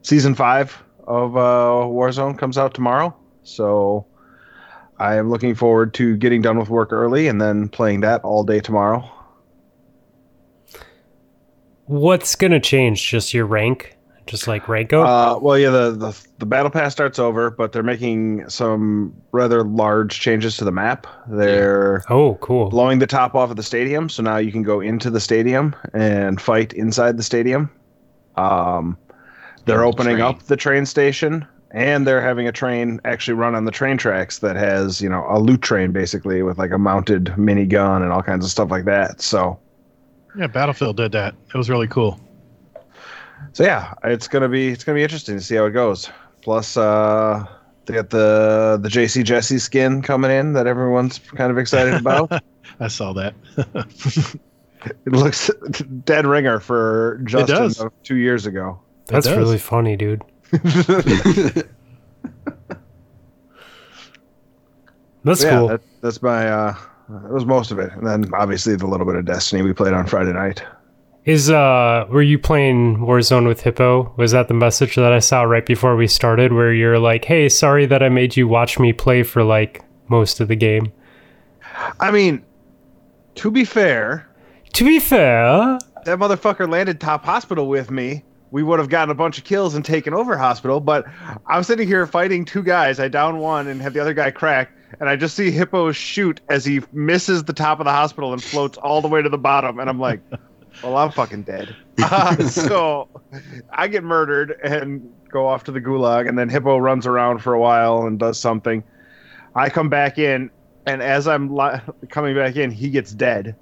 season 0.00 0.34
five 0.34 0.82
of 1.06 1.36
uh, 1.36 1.84
Warzone 1.84 2.38
comes 2.38 2.56
out 2.56 2.72
tomorrow. 2.72 3.14
So 3.42 4.06
I 4.98 5.16
am 5.16 5.30
looking 5.30 5.54
forward 5.54 5.94
to 5.94 6.16
getting 6.16 6.42
done 6.42 6.58
with 6.58 6.68
work 6.68 6.92
early 6.92 7.28
and 7.28 7.40
then 7.40 7.68
playing 7.68 8.00
that 8.00 8.22
all 8.24 8.44
day 8.44 8.60
tomorrow. 8.60 9.08
What's 11.86 12.34
gonna 12.34 12.60
change? 12.60 13.08
Just 13.08 13.32
your 13.32 13.46
rank? 13.46 13.96
Just 14.26 14.46
like 14.46 14.68
rank 14.68 14.92
up? 14.92 15.08
Uh, 15.08 15.38
well, 15.40 15.58
yeah, 15.58 15.70
the, 15.70 15.90
the 15.92 16.26
the 16.36 16.44
battle 16.44 16.70
pass 16.70 16.92
starts 16.92 17.18
over, 17.18 17.50
but 17.50 17.72
they're 17.72 17.82
making 17.82 18.46
some 18.50 19.14
rather 19.32 19.64
large 19.64 20.20
changes 20.20 20.58
to 20.58 20.64
the 20.66 20.70
map. 20.70 21.06
They're 21.28 22.04
oh, 22.10 22.34
cool. 22.42 22.68
blowing 22.68 22.98
the 22.98 23.06
top 23.06 23.34
off 23.34 23.50
of 23.50 23.56
the 23.56 23.62
stadium, 23.62 24.10
so 24.10 24.22
now 24.22 24.36
you 24.36 24.52
can 24.52 24.62
go 24.62 24.80
into 24.80 25.08
the 25.08 25.18
stadium 25.18 25.74
and 25.94 26.38
fight 26.38 26.74
inside 26.74 27.16
the 27.16 27.22
stadium. 27.22 27.70
Um, 28.36 28.98
they're 29.64 29.78
the 29.78 29.84
opening 29.84 30.16
train. 30.16 30.26
up 30.26 30.42
the 30.42 30.56
train 30.56 30.84
station, 30.84 31.46
and 31.70 32.06
they're 32.06 32.22
having 32.22 32.48
a 32.48 32.52
train 32.52 33.00
actually 33.04 33.34
run 33.34 33.54
on 33.54 33.64
the 33.64 33.70
train 33.70 33.96
tracks 33.96 34.38
that 34.38 34.56
has 34.56 35.00
you 35.00 35.08
know 35.08 35.26
a 35.28 35.38
loot 35.38 35.62
train 35.62 35.92
basically 35.92 36.42
with 36.42 36.58
like 36.58 36.70
a 36.70 36.78
mounted 36.78 37.26
minigun 37.36 38.02
and 38.02 38.12
all 38.12 38.22
kinds 38.22 38.44
of 38.44 38.50
stuff 38.50 38.70
like 38.70 38.84
that. 38.84 39.20
So 39.20 39.58
Yeah, 40.36 40.46
Battlefield 40.46 40.96
did 40.96 41.12
that. 41.12 41.34
It 41.54 41.56
was 41.56 41.68
really 41.68 41.88
cool. 41.88 42.20
So 43.52 43.64
yeah, 43.64 43.94
it's 44.04 44.28
gonna 44.28 44.48
be 44.48 44.68
it's 44.68 44.84
gonna 44.84 44.96
be 44.96 45.02
interesting 45.02 45.36
to 45.36 45.42
see 45.42 45.56
how 45.56 45.66
it 45.66 45.72
goes. 45.72 46.10
Plus, 46.42 46.76
uh, 46.76 47.44
they 47.86 47.94
got 47.94 48.10
the 48.10 48.78
the 48.80 48.88
JC 48.88 49.24
Jesse 49.24 49.58
skin 49.58 50.02
coming 50.02 50.30
in 50.30 50.52
that 50.54 50.66
everyone's 50.66 51.18
kind 51.18 51.50
of 51.50 51.58
excited 51.58 51.94
about. 52.00 52.42
I 52.80 52.88
saw 52.88 53.12
that. 53.14 53.34
it 54.84 55.12
looks 55.12 55.50
dead 56.04 56.26
ringer 56.26 56.60
for 56.60 57.20
Justin 57.24 57.86
of 57.86 57.92
two 58.02 58.16
years 58.16 58.46
ago. 58.46 58.80
That's 59.06 59.28
really 59.28 59.58
funny, 59.58 59.96
dude. 59.96 60.22
That's 65.24 65.42
yeah, 65.42 65.58
cool. 65.58 65.68
that, 65.68 65.80
that's 66.00 66.22
my 66.22 66.48
uh, 66.48 66.74
that 67.08 67.30
was 67.30 67.44
most 67.44 67.70
of 67.70 67.78
it, 67.78 67.92
and 67.92 68.06
then 68.06 68.32
obviously 68.34 68.76
the 68.76 68.86
little 68.86 69.04
bit 69.06 69.16
of 69.16 69.24
Destiny 69.26 69.62
we 69.62 69.72
played 69.72 69.92
on 69.92 70.06
Friday 70.06 70.32
night. 70.32 70.62
Is 71.24 71.50
uh 71.50 72.06
were 72.08 72.22
you 72.22 72.38
playing 72.38 72.98
Warzone 72.98 73.46
with 73.46 73.60
Hippo? 73.60 74.14
Was 74.16 74.32
that 74.32 74.48
the 74.48 74.54
message 74.54 74.94
that 74.96 75.12
I 75.12 75.18
saw 75.18 75.42
right 75.42 75.66
before 75.66 75.96
we 75.96 76.06
started 76.06 76.52
where 76.52 76.72
you're 76.72 76.98
like, 76.98 77.24
"Hey, 77.26 77.48
sorry 77.50 77.84
that 77.86 78.02
I 78.02 78.08
made 78.08 78.36
you 78.36 78.48
watch 78.48 78.78
me 78.78 78.92
play 78.92 79.22
for 79.22 79.42
like 79.44 79.82
most 80.08 80.40
of 80.40 80.48
the 80.48 80.56
game." 80.56 80.92
I 82.00 82.10
mean, 82.10 82.42
to 83.34 83.50
be 83.50 83.64
fair, 83.64 84.26
To 84.74 84.84
be 84.84 84.98
fair, 84.98 85.78
that 86.04 86.18
motherfucker 86.18 86.68
landed 86.70 87.00
top 87.00 87.24
hospital 87.24 87.68
with 87.68 87.90
me, 87.90 88.24
we 88.50 88.62
would 88.62 88.78
have 88.78 88.88
gotten 88.88 89.10
a 89.10 89.14
bunch 89.14 89.38
of 89.38 89.44
kills 89.44 89.74
and 89.74 89.84
taken 89.84 90.14
over 90.14 90.36
hospital. 90.36 90.80
But 90.80 91.06
I'm 91.46 91.62
sitting 91.62 91.86
here 91.86 92.06
fighting 92.06 92.44
two 92.44 92.62
guys. 92.62 92.98
I 93.00 93.08
down 93.08 93.38
one 93.38 93.66
and 93.66 93.80
have 93.82 93.92
the 93.92 94.00
other 94.00 94.14
guy 94.14 94.30
crack 94.30 94.70
and 95.00 95.08
I 95.08 95.16
just 95.16 95.36
see 95.36 95.50
Hippo 95.50 95.92
shoot 95.92 96.40
as 96.48 96.64
he 96.64 96.80
misses 96.92 97.44
the 97.44 97.52
top 97.52 97.80
of 97.80 97.84
the 97.84 97.92
hospital 97.92 98.32
and 98.32 98.42
floats 98.42 98.78
all 98.78 99.02
the 99.02 99.08
way 99.08 99.22
to 99.22 99.28
the 99.28 99.38
bottom. 99.38 99.78
And 99.78 99.88
I'm 99.88 100.00
like, 100.00 100.20
well, 100.82 100.96
I'm 100.96 101.12
fucking 101.12 101.42
dead. 101.42 101.74
Uh, 102.02 102.36
so 102.48 103.08
I 103.70 103.88
get 103.88 104.02
murdered 104.02 104.58
and 104.62 105.12
go 105.30 105.46
off 105.46 105.64
to 105.64 105.72
the 105.72 105.80
gulag, 105.80 106.26
and 106.26 106.38
then 106.38 106.48
Hippo 106.48 106.78
runs 106.78 107.06
around 107.06 107.40
for 107.42 107.52
a 107.52 107.60
while 107.60 108.06
and 108.06 108.18
does 108.18 108.40
something. 108.40 108.82
I 109.54 109.68
come 109.68 109.90
back 109.90 110.18
in, 110.18 110.50
and 110.86 111.02
as 111.02 111.28
I'm 111.28 111.54
li- 111.54 111.80
coming 112.08 112.34
back 112.34 112.56
in, 112.56 112.70
he 112.70 112.88
gets 112.88 113.12
dead 113.12 113.56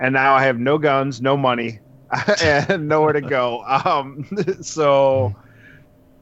and 0.00 0.12
now 0.12 0.34
I 0.34 0.42
have 0.44 0.58
no 0.58 0.78
guns, 0.78 1.20
no 1.20 1.36
money, 1.36 1.78
and 2.42 2.88
nowhere 2.88 3.12
to 3.12 3.20
go. 3.20 3.62
Um, 3.64 4.26
so 4.60 5.34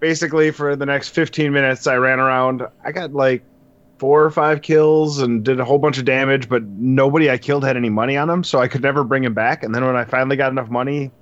basically, 0.01 0.51
for 0.51 0.77
the 0.77 0.87
next 0.87 1.11
15 1.11 1.53
minutes, 1.53 1.87
I 1.87 1.97
ran 1.97 2.21
around. 2.21 2.63
I 2.85 2.93
got 2.93 3.13
like 3.13 3.43
four 3.99 4.25
or 4.25 4.31
five 4.31 4.63
kills 4.63 5.21
and 5.21 5.45
did 5.45 5.61
a 5.61 5.65
whole 5.65 5.79
bunch 5.79 5.97
of 5.97 6.05
damage, 6.05 6.49
but 6.49 6.65
nobody 6.65 7.31
I 7.31 7.39
killed 7.39 7.65
had 7.65 7.77
any 7.77 7.89
money 7.89 8.17
on 8.17 8.29
him, 8.29 8.43
so 8.43 8.59
I 8.59 8.67
could 8.67 8.83
never 8.83 9.05
bring 9.05 9.23
him 9.23 9.33
back. 9.33 9.63
And 9.63 9.73
then 9.73 9.85
when 9.85 9.95
I 9.95 10.05
finally 10.05 10.37
got 10.37 10.51
enough 10.51 10.69
money, 10.69 11.13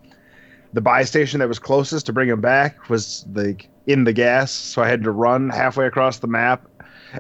the 0.73 0.81
buy 0.81 1.05
station 1.05 1.41
that 1.41 1.49
was 1.49 1.59
closest 1.59 2.07
to 2.07 2.13
bring 2.13 2.29
him 2.29 2.41
back 2.41 2.89
was 2.89 3.27
like 3.35 3.69
in 3.87 4.05
the 4.05 4.13
gas, 4.13 4.51
so 4.51 4.83
I 4.83 4.89
had 4.89 5.03
to 5.05 5.11
run 5.11 5.51
halfway 5.51 5.87
across 5.87 6.21
the 6.21 6.27
map. 6.27 6.67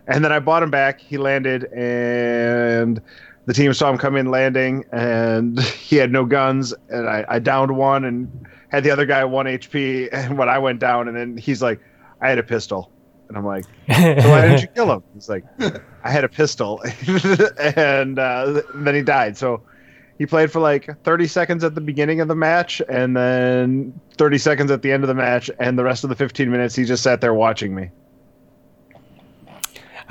And 0.06 0.24
then 0.24 0.32
I 0.32 0.38
bought 0.38 0.62
him 0.62 0.70
back. 0.70 1.00
He 1.00 1.18
landed, 1.18 1.64
and 1.74 3.02
the 3.50 3.54
team 3.54 3.74
saw 3.74 3.90
him 3.90 3.98
come 3.98 4.14
in 4.14 4.30
landing, 4.30 4.84
and 4.92 5.58
he 5.60 5.96
had 5.96 6.12
no 6.12 6.24
guns. 6.24 6.72
And 6.88 7.08
I, 7.08 7.24
I 7.28 7.38
downed 7.40 7.76
one 7.76 8.04
and 8.04 8.46
had 8.68 8.84
the 8.84 8.92
other 8.92 9.04
guy 9.04 9.24
one 9.24 9.46
HP. 9.46 10.08
And 10.12 10.38
when 10.38 10.48
I 10.48 10.58
went 10.58 10.78
down, 10.78 11.08
and 11.08 11.16
then 11.16 11.36
he's 11.36 11.60
like, 11.60 11.80
"I 12.20 12.28
had 12.28 12.38
a 12.38 12.44
pistol," 12.44 12.92
and 13.26 13.36
I'm 13.36 13.44
like, 13.44 13.64
"So 13.90 14.30
why 14.30 14.42
didn't 14.42 14.62
you 14.62 14.68
kill 14.68 14.92
him?" 14.92 15.02
He's 15.14 15.28
like, 15.28 15.42
"I 16.04 16.10
had 16.12 16.22
a 16.22 16.28
pistol," 16.28 16.80
and 17.58 18.20
uh, 18.20 18.62
then 18.72 18.94
he 18.94 19.02
died. 19.02 19.36
So 19.36 19.62
he 20.16 20.26
played 20.26 20.52
for 20.52 20.60
like 20.60 20.88
30 21.02 21.26
seconds 21.26 21.64
at 21.64 21.74
the 21.74 21.80
beginning 21.80 22.20
of 22.20 22.28
the 22.28 22.36
match, 22.36 22.80
and 22.88 23.16
then 23.16 24.00
30 24.16 24.38
seconds 24.38 24.70
at 24.70 24.82
the 24.82 24.92
end 24.92 25.02
of 25.02 25.08
the 25.08 25.14
match, 25.14 25.50
and 25.58 25.76
the 25.76 25.82
rest 25.82 26.04
of 26.04 26.10
the 26.10 26.14
15 26.14 26.48
minutes 26.52 26.76
he 26.76 26.84
just 26.84 27.02
sat 27.02 27.20
there 27.20 27.34
watching 27.34 27.74
me. 27.74 27.90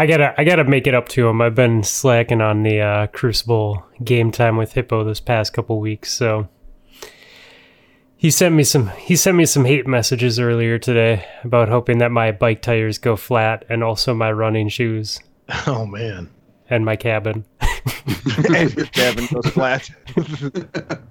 I 0.01 0.05
gotta 0.07 0.33
I 0.39 0.45
gotta 0.45 0.63
make 0.63 0.87
it 0.87 0.93
up 0.95 1.09
to 1.09 1.27
him. 1.27 1.41
I've 1.41 1.55
been 1.55 1.83
slacking 1.83 2.39
on 2.39 2.63
the 2.63 2.79
uh, 2.79 3.07
Crucible 3.07 3.85
game 4.01 4.31
time 4.31 4.55
with 4.55 4.71
Hippo 4.73 5.03
this 5.03 5.19
past 5.19 5.51
couple 5.51 5.79
weeks, 5.81 6.13
so 6.13 6.47
he 8.15 8.31
sent 8.31 8.55
me 8.55 8.63
some 8.63 8.87
he 8.91 9.17
sent 9.17 9.35
me 9.35 9.45
some 9.45 9.65
hate 9.65 9.85
messages 9.85 10.39
earlier 10.39 10.79
today 10.79 11.25
about 11.43 11.67
hoping 11.67 11.97
that 11.97 12.11
my 12.11 12.31
bike 12.31 12.61
tires 12.61 12.97
go 12.97 13.17
flat 13.17 13.65
and 13.67 13.83
also 13.83 14.13
my 14.13 14.31
running 14.31 14.69
shoes 14.69 15.19
Oh 15.67 15.85
man. 15.85 16.29
and 16.69 16.85
my 16.85 16.95
cabin. 16.95 17.43
and 18.47 18.73
your 18.77 18.85
cabin 18.87 19.27
goes 19.31 19.47
flat. 19.47 19.89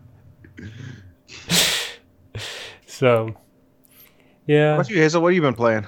So 2.86 3.36
yeah, 4.46 4.72
What 4.76 4.86
about 4.86 4.90
you, 4.90 4.96
Hazel? 5.02 5.22
What 5.22 5.28
have 5.28 5.34
you 5.36 5.42
been 5.42 5.54
playing? 5.54 5.86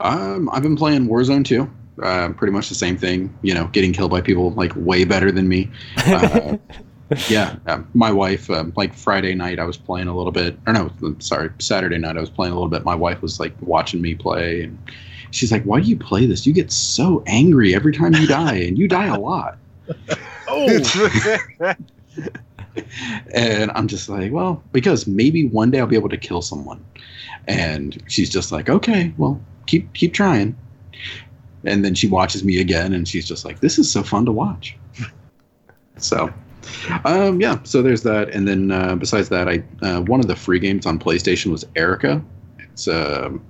Um, 0.00 0.50
I've 0.52 0.62
been 0.62 0.76
playing 0.76 1.08
Warzone 1.08 1.46
too. 1.46 1.70
Uh, 2.02 2.30
pretty 2.30 2.52
much 2.52 2.68
the 2.68 2.74
same 2.74 2.96
thing. 2.96 3.36
You 3.42 3.54
know, 3.54 3.66
getting 3.68 3.92
killed 3.92 4.10
by 4.10 4.20
people 4.20 4.50
like 4.52 4.72
way 4.76 5.04
better 5.04 5.30
than 5.30 5.48
me. 5.48 5.70
Uh, 7.10 7.18
yeah, 7.28 7.56
uh, 7.66 7.82
my 7.92 8.10
wife. 8.10 8.48
Um, 8.50 8.72
like 8.76 8.94
Friday 8.94 9.34
night, 9.34 9.58
I 9.58 9.64
was 9.64 9.76
playing 9.76 10.08
a 10.08 10.16
little 10.16 10.32
bit. 10.32 10.58
Or 10.66 10.72
no, 10.72 10.90
I'm 11.02 11.20
sorry, 11.20 11.50
Saturday 11.58 11.98
night, 11.98 12.16
I 12.16 12.20
was 12.20 12.30
playing 12.30 12.52
a 12.52 12.56
little 12.56 12.70
bit. 12.70 12.82
My 12.82 12.94
wife 12.94 13.20
was 13.20 13.38
like 13.38 13.52
watching 13.60 14.00
me 14.00 14.14
play, 14.14 14.62
and 14.62 14.78
she's 15.30 15.52
like, 15.52 15.62
"Why 15.64 15.80
do 15.80 15.86
you 15.86 15.98
play 15.98 16.24
this? 16.24 16.46
You 16.46 16.54
get 16.54 16.72
so 16.72 17.22
angry 17.26 17.74
every 17.74 17.92
time 17.92 18.14
you 18.14 18.26
die, 18.26 18.54
and 18.54 18.78
you 18.78 18.88
die 18.88 19.06
a 19.06 19.18
lot." 19.18 19.58
Oh, 20.46 21.74
and 23.34 23.70
I'm 23.74 23.88
just 23.88 24.08
like, 24.08 24.32
well, 24.32 24.62
because 24.72 25.06
maybe 25.06 25.46
one 25.46 25.70
day 25.70 25.80
I'll 25.80 25.86
be 25.86 25.96
able 25.96 26.08
to 26.10 26.16
kill 26.16 26.42
someone. 26.42 26.84
And 27.46 28.02
she's 28.08 28.30
just 28.30 28.52
like, 28.52 28.68
okay, 28.68 29.12
well, 29.16 29.40
keep 29.66 29.92
keep 29.94 30.14
trying. 30.14 30.56
And 31.64 31.84
then 31.84 31.94
she 31.94 32.06
watches 32.06 32.44
me 32.44 32.60
again, 32.60 32.92
and 32.92 33.06
she's 33.08 33.26
just 33.26 33.44
like, 33.44 33.60
"This 33.60 33.78
is 33.78 33.90
so 33.90 34.02
fun 34.02 34.24
to 34.26 34.32
watch." 34.32 34.76
so, 35.98 36.32
um, 37.04 37.40
yeah. 37.40 37.58
So 37.64 37.82
there's 37.82 38.02
that, 38.02 38.30
and 38.30 38.46
then 38.46 38.70
uh, 38.70 38.96
besides 38.96 39.28
that, 39.30 39.48
I 39.48 39.62
uh, 39.82 40.02
one 40.02 40.20
of 40.20 40.26
the 40.26 40.36
free 40.36 40.58
games 40.58 40.86
on 40.86 40.98
PlayStation 40.98 41.50
was 41.50 41.64
Erica. 41.76 42.22
It's 42.58 42.88
um 42.88 43.44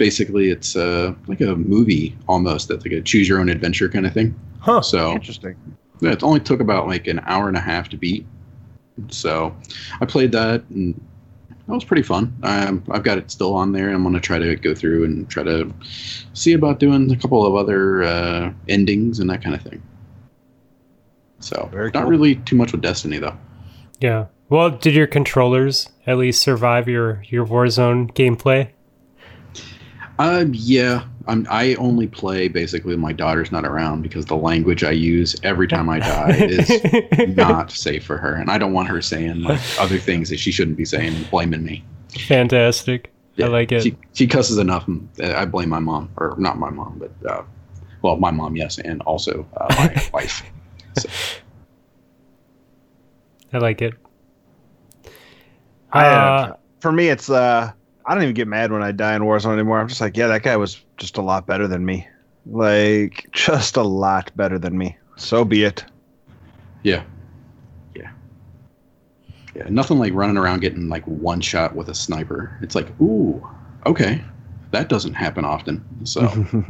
basically 0.00 0.48
it's 0.48 0.76
uh, 0.76 1.12
like 1.26 1.42
a 1.42 1.54
movie 1.54 2.16
almost. 2.26 2.68
That's 2.68 2.84
like 2.84 2.92
a 2.92 3.02
choose 3.02 3.28
your 3.28 3.38
own 3.38 3.50
adventure 3.50 3.88
kind 3.88 4.06
of 4.06 4.14
thing. 4.14 4.34
Huh. 4.58 4.80
So 4.80 5.12
Interesting. 5.12 5.56
yeah, 6.00 6.12
it 6.12 6.22
only 6.22 6.40
took 6.40 6.60
about 6.60 6.86
like 6.86 7.06
an 7.06 7.20
hour 7.26 7.48
and 7.48 7.56
a 7.56 7.60
half 7.60 7.90
to 7.90 7.96
beat. 7.96 8.26
So 9.10 9.54
I 10.00 10.06
played 10.06 10.32
that 10.32 10.64
and 10.70 10.98
that 11.66 11.74
was 11.74 11.84
pretty 11.84 12.02
fun. 12.02 12.34
Um, 12.42 12.82
I've 12.90 13.02
got 13.04 13.18
it 13.18 13.30
still 13.30 13.54
on 13.54 13.72
there. 13.72 13.90
I'm 13.90 14.02
going 14.02 14.14
to 14.14 14.20
try 14.20 14.38
to 14.38 14.56
go 14.56 14.74
through 14.74 15.04
and 15.04 15.28
try 15.28 15.42
to 15.44 15.72
see 16.32 16.52
about 16.52 16.80
doing 16.80 17.10
a 17.10 17.16
couple 17.16 17.46
of 17.46 17.54
other 17.54 18.02
uh, 18.02 18.52
endings 18.68 19.20
and 19.20 19.30
that 19.30 19.42
kind 19.42 19.54
of 19.54 19.62
thing. 19.62 19.82
So 21.38 21.68
Very 21.72 21.90
not 21.92 22.02
cool. 22.02 22.10
really 22.10 22.34
too 22.36 22.56
much 22.56 22.72
with 22.72 22.82
Destiny 22.82 23.18
though. 23.18 23.36
Yeah. 24.00 24.26
Well, 24.48 24.70
did 24.70 24.94
your 24.94 25.06
controllers 25.06 25.88
at 26.06 26.18
least 26.18 26.42
survive 26.42 26.88
your 26.88 27.22
your 27.28 27.46
Warzone 27.46 28.12
gameplay? 28.14 28.70
Um, 30.20 30.52
yeah, 30.54 31.04
I'm, 31.28 31.46
I 31.48 31.76
only 31.76 32.06
play 32.06 32.48
basically 32.48 32.92
when 32.92 33.00
my 33.00 33.12
daughter's 33.14 33.50
not 33.50 33.64
around 33.64 34.02
because 34.02 34.26
the 34.26 34.36
language 34.36 34.84
I 34.84 34.90
use 34.90 35.34
every 35.44 35.66
time 35.66 35.88
I 35.88 35.98
die 35.98 36.36
is 36.40 37.36
not 37.36 37.70
safe 37.70 38.04
for 38.04 38.18
her, 38.18 38.34
and 38.34 38.50
I 38.50 38.58
don't 38.58 38.74
want 38.74 38.88
her 38.88 39.00
saying 39.00 39.40
like 39.42 39.58
other 39.78 39.96
things 39.96 40.28
that 40.28 40.38
she 40.38 40.52
shouldn't 40.52 40.76
be 40.76 40.84
saying, 40.84 41.14
and 41.16 41.30
blaming 41.30 41.64
me. 41.64 41.82
Fantastic. 42.26 43.10
I 43.38 43.46
like 43.46 43.72
it. 43.72 43.82
She, 43.82 43.96
she 44.12 44.26
cusses 44.26 44.58
enough. 44.58 44.86
and 44.88 45.08
I 45.22 45.46
blame 45.46 45.70
my 45.70 45.78
mom, 45.78 46.10
or 46.18 46.34
not 46.36 46.58
my 46.58 46.68
mom, 46.68 46.98
but 46.98 47.30
uh, 47.30 47.42
well, 48.02 48.16
my 48.16 48.30
mom, 48.30 48.56
yes, 48.56 48.78
and 48.78 49.00
also 49.02 49.46
uh, 49.56 49.74
my 49.78 50.08
wife. 50.12 50.42
I 53.54 53.58
like 53.58 53.80
it. 53.80 53.94
I, 55.92 56.06
Uh, 56.06 56.10
uh, 56.10 56.56
for 56.80 56.92
me, 56.92 57.08
it's 57.08 57.30
uh, 57.30 57.72
I 58.06 58.14
don't 58.14 58.22
even 58.22 58.34
get 58.34 58.48
mad 58.48 58.72
when 58.72 58.82
I 58.82 58.92
die 58.92 59.14
in 59.14 59.22
Warzone 59.22 59.52
anymore. 59.54 59.78
I'm 59.80 59.88
just 59.88 60.00
like, 60.00 60.16
yeah, 60.16 60.26
that 60.28 60.42
guy 60.42 60.56
was 60.56 60.80
just 60.96 61.16
a 61.16 61.22
lot 61.22 61.46
better 61.46 61.68
than 61.68 61.84
me. 61.84 62.08
Like, 62.46 63.28
just 63.32 63.76
a 63.76 63.82
lot 63.82 64.30
better 64.36 64.58
than 64.58 64.76
me. 64.76 64.96
So 65.16 65.44
be 65.44 65.64
it. 65.64 65.84
Yeah, 66.82 67.02
yeah, 67.94 68.10
yeah. 69.54 69.68
Nothing 69.68 69.98
like 69.98 70.14
running 70.14 70.38
around 70.38 70.60
getting 70.60 70.88
like 70.88 71.04
one 71.04 71.42
shot 71.42 71.74
with 71.74 71.90
a 71.90 71.94
sniper. 71.94 72.56
It's 72.62 72.74
like, 72.74 72.88
ooh, 73.02 73.46
okay, 73.84 74.24
that 74.70 74.88
doesn't 74.88 75.12
happen 75.14 75.44
often. 75.44 75.84
So 76.06 76.22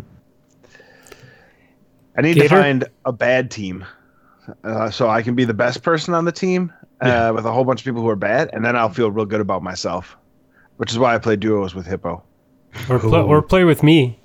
I 2.17 2.23
need 2.23 2.35
to 2.35 2.49
find 2.49 2.85
a 3.05 3.13
bad 3.13 3.53
team, 3.53 3.85
uh, 4.65 4.91
so 4.91 5.09
I 5.09 5.23
can 5.23 5.37
be 5.37 5.45
the 5.45 5.55
best 5.55 5.85
person 5.85 6.13
on 6.13 6.25
the 6.25 6.33
team 6.33 6.73
uh, 7.03 7.07
Yeah. 7.07 7.31
with 7.31 7.47
a 7.47 7.53
whole 7.53 7.65
bunch 7.65 7.81
of 7.81 7.85
people 7.85 8.03
who 8.03 8.09
are 8.09 8.17
bad, 8.17 8.51
and 8.53 8.65
then 8.65 8.75
I'll 8.75 8.89
feel 8.91 9.13
real 9.13 9.27
good 9.27 9.41
about 9.41 9.63
myself. 9.63 10.17
Which 10.81 10.93
is 10.93 10.99
why 10.99 11.15
I 11.15 11.19
play 11.19 11.37
duos 11.37 11.75
with 11.75 11.85
Hippo. 11.85 12.23
or, 12.89 12.99
pl- 12.99 13.15
or 13.15 13.43
play 13.43 13.65
with 13.65 13.83
me. 13.83 14.19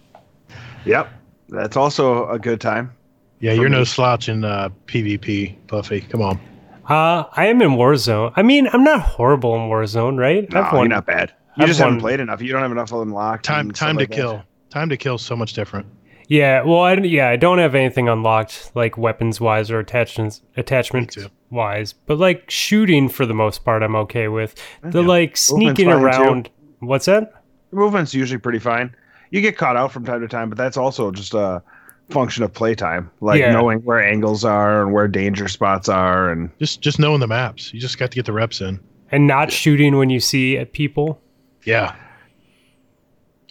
Yep, 0.86 1.10
that's 1.50 1.76
also 1.76 2.30
a 2.30 2.40
good 2.40 2.62
time. 2.62 2.94
Yeah, 3.42 3.52
you're 3.52 3.68
no 3.68 3.84
slouch 3.84 4.30
in 4.30 4.46
uh, 4.46 4.70
PvP, 4.86 5.58
Buffy. 5.68 6.00
Come 6.00 6.22
on. 6.22 6.40
Uh, 6.88 7.26
I 7.34 7.48
am 7.48 7.62
in 7.62 7.72
Warzone. 7.72 8.32
I 8.38 8.42
mean, 8.42 8.70
I'm 8.72 8.86
not 8.86 9.02
horrible 9.02 9.54
in 9.56 9.64
Warzone, 9.64 10.18
right? 10.18 10.50
No, 10.54 10.62
I've 10.62 10.72
you're 10.72 10.88
not 10.88 11.06
bad. 11.06 11.34
You 11.58 11.64
I've 11.64 11.68
just 11.68 11.82
haven't 11.82 12.00
played 12.00 12.22
enough. 12.22 12.42
You 12.42 12.54
don't 12.54 12.62
have 12.62 12.72
enough 12.72 12.94
of 12.94 13.00
them 13.00 13.12
locked. 13.12 13.44
Time 13.44 13.72
time 13.72 13.96
to 13.96 14.04
like 14.04 14.10
that. 14.12 14.16
kill. 14.16 14.44
Time 14.70 14.88
to 14.88 14.96
kill 14.96 15.16
is 15.16 15.24
so 15.24 15.36
much 15.36 15.52
different. 15.52 15.88
Yeah, 16.30 16.64
well, 16.64 16.80
I, 16.80 16.94
yeah, 16.94 17.28
I 17.28 17.36
don't 17.36 17.58
have 17.58 17.76
anything 17.76 18.08
unlocked, 18.08 18.72
like 18.76 18.98
weapons 18.98 19.42
wise 19.42 19.70
or 19.70 19.80
attachments 19.80 20.42
attachment 20.56 21.12
too. 21.12 21.28
Wise. 21.56 21.94
But 21.94 22.20
like 22.20 22.50
shooting, 22.52 23.10
for 23.10 23.26
the 23.26 23.34
most 23.34 23.66
part, 23.66 23.82
I'm 23.82 23.96
okay 23.96 24.28
with. 24.28 24.54
The 24.84 25.02
Yeah. 25.02 25.08
like 25.08 25.38
sneaking 25.38 25.90
fine, 25.90 26.00
too. 26.00 26.06
around. 26.06 26.50
What's 26.80 27.06
that? 27.06 27.42
Your 27.72 27.82
movement's 27.82 28.14
usually 28.14 28.38
pretty 28.40 28.60
fine. 28.60 28.94
You 29.32 29.42
get 29.42 29.58
caught 29.58 29.76
out 29.76 29.92
from 29.92 30.06
time 30.06 30.22
to 30.22 30.28
time, 30.28 30.50
but 30.50 30.58
that's 30.58 30.78
also 30.78 31.10
just 31.12 31.34
a 31.34 31.64
function 32.10 32.44
of 32.44 32.54
playtime, 32.54 33.10
like 33.22 33.40
Yeah. 33.40 33.52
knowing 33.52 33.80
where 33.80 34.00
angles 34.04 34.46
are 34.46 34.84
and 34.84 34.94
where 34.94 35.08
danger 35.08 35.48
spots 35.48 35.90
are, 35.90 36.30
and 36.30 36.52
Just 36.60 36.82
just 36.82 37.00
knowing 37.00 37.20
the 37.20 37.28
maps. 37.28 37.74
You 37.74 37.80
just 37.80 37.98
got 37.98 38.12
to 38.12 38.16
get 38.16 38.26
the 38.26 38.34
reps 38.34 38.62
in. 38.62 38.80
And 39.12 39.26
not 39.26 39.52
shooting 39.52 39.98
when 39.98 40.10
you 40.12 40.20
see 40.20 40.64
people. 40.66 41.20
Yeah. 41.64 41.96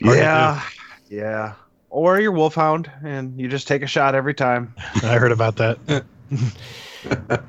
Hard 0.05 0.19
yeah, 0.19 0.63
yeah. 1.09 1.53
Or 1.91 2.19
your 2.21 2.33
wolfhound, 2.33 2.91
and 3.05 3.39
you 3.41 3.47
just 3.49 3.69
take 3.69 3.83
a 3.83 3.87
shot 3.87 4.15
every 4.15 4.35
time. 4.35 4.75
I 5.03 5.17
heard 5.19 5.33
about 5.33 5.57
that. 5.57 6.05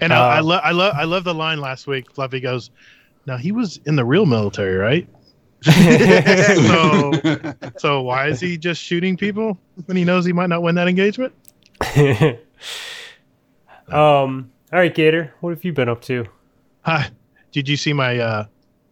and 0.00 0.12
I, 0.12 0.36
I 0.36 0.40
love 0.40 0.60
I 0.64 0.70
love 0.72 0.94
I 0.96 1.04
love 1.04 1.24
the 1.24 1.34
line 1.34 1.60
last 1.60 1.86
week. 1.86 2.12
Fluffy 2.12 2.40
goes, 2.40 2.70
"Now 3.26 3.36
he 3.36 3.52
was 3.52 3.78
in 3.86 3.96
the 3.96 4.04
real 4.04 4.26
military, 4.26 4.76
right? 4.76 5.08
so 5.62 7.12
so 7.78 8.02
why 8.02 8.28
is 8.28 8.40
he 8.40 8.56
just 8.56 8.80
shooting 8.82 9.16
people 9.16 9.58
when 9.86 9.96
he 9.96 10.04
knows 10.04 10.24
he 10.24 10.32
might 10.32 10.48
not 10.48 10.62
win 10.62 10.74
that 10.76 10.88
engagement?" 10.88 11.32
um. 13.88 14.50
All 14.70 14.78
right, 14.78 14.94
Gator. 14.94 15.32
What 15.40 15.50
have 15.50 15.64
you 15.64 15.72
been 15.72 15.88
up 15.88 16.02
to? 16.02 16.26
Hi. 16.82 17.08
Did 17.52 17.68
you 17.68 17.76
see 17.76 17.92
my 17.94 18.18
uh 18.18 18.44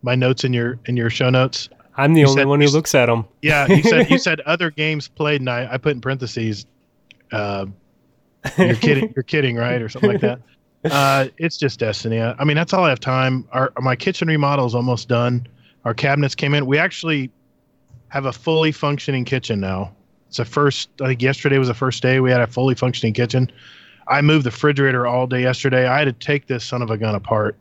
my 0.02 0.14
notes 0.14 0.44
in 0.44 0.52
your 0.52 0.78
in 0.86 0.96
your 0.96 1.10
show 1.10 1.28
notes? 1.30 1.68
I'm 1.98 2.14
the 2.14 2.20
You 2.20 2.26
only 2.28 2.40
said- 2.40 2.46
one 2.48 2.60
who 2.60 2.68
looks 2.68 2.94
at 2.94 3.06
them. 3.06 3.26
Yeah, 3.42 3.66
you 3.66 3.82
said 3.82 4.10
you 4.10 4.18
said 4.28 4.40
other 4.40 4.70
games 4.70 5.08
played, 5.08 5.40
and 5.40 5.50
I, 5.50 5.68
I 5.72 5.76
put 5.78 5.92
in 5.92 6.00
parentheses. 6.00 6.66
Uh, 7.32 7.66
you're 8.58 8.74
kidding. 8.76 9.12
You're 9.16 9.22
kidding, 9.22 9.56
right, 9.56 9.80
or 9.82 9.88
something 9.88 10.10
like 10.12 10.20
that. 10.20 10.40
Uh, 10.92 11.29
it's 11.38 11.57
just 11.57 11.79
Destiny. 11.79 12.20
I 12.20 12.44
mean, 12.44 12.57
that's 12.57 12.72
all 12.72 12.85
I 12.85 12.88
have 12.90 13.01
time. 13.01 13.46
Our 13.53 13.72
my 13.81 13.96
kitchen 13.96 14.29
remodel 14.29 14.66
is 14.66 14.75
almost 14.75 15.09
done. 15.09 15.46
Our 15.85 15.94
cabinets 15.94 16.35
came 16.35 16.55
in. 16.55 16.66
We 16.66 16.79
actually 16.79 17.31
have 18.09 18.27
a 18.27 18.33
fully 18.33 18.72
functioning 18.72 19.25
kitchen 19.25 19.61
now. 19.61 19.94
It's 20.29 20.38
the 20.38 20.44
first. 20.44 20.88
I 21.01 21.09
think 21.09 21.22
yesterday 21.22 21.59
was 21.59 21.68
the 21.68 21.75
first 21.75 22.03
day 22.03 22.20
we 22.20 22.31
had 22.31 22.40
a 22.40 22.46
fully 22.46 22.75
functioning 22.75 23.14
kitchen. 23.14 23.51
I 24.09 24.20
moved 24.22 24.44
the 24.44 24.51
refrigerator 24.51 25.07
all 25.07 25.27
day 25.27 25.42
yesterday. 25.42 25.87
I 25.87 25.99
had 25.99 26.05
to 26.05 26.12
take 26.12 26.46
this 26.46 26.64
son 26.64 26.83
of 26.83 26.90
a 26.90 26.96
gun 26.96 27.14
apart, 27.14 27.57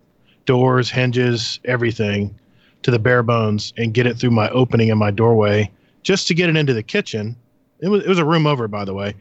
doors, 0.46 0.90
hinges, 0.90 1.60
everything, 1.66 2.38
to 2.84 2.92
the 2.92 3.00
bare 3.00 3.24
bones, 3.24 3.74
and 3.78 3.94
get 3.94 4.06
it 4.06 4.18
through 4.18 4.32
my 4.32 4.50
opening 4.50 4.90
in 4.90 4.98
my 4.98 5.12
doorway 5.12 5.72
just 6.04 6.28
to 6.28 6.34
get 6.34 6.50
it 6.50 6.56
into 6.56 6.74
the 6.74 6.84
kitchen. 6.84 7.36
It 7.80 7.90
was 7.90 8.04
it 8.04 8.10
was 8.10 8.20
a 8.20 8.26
room 8.26 8.48
over, 8.48 8.68
by 8.68 8.86
the 8.86 8.94
way, 8.94 9.16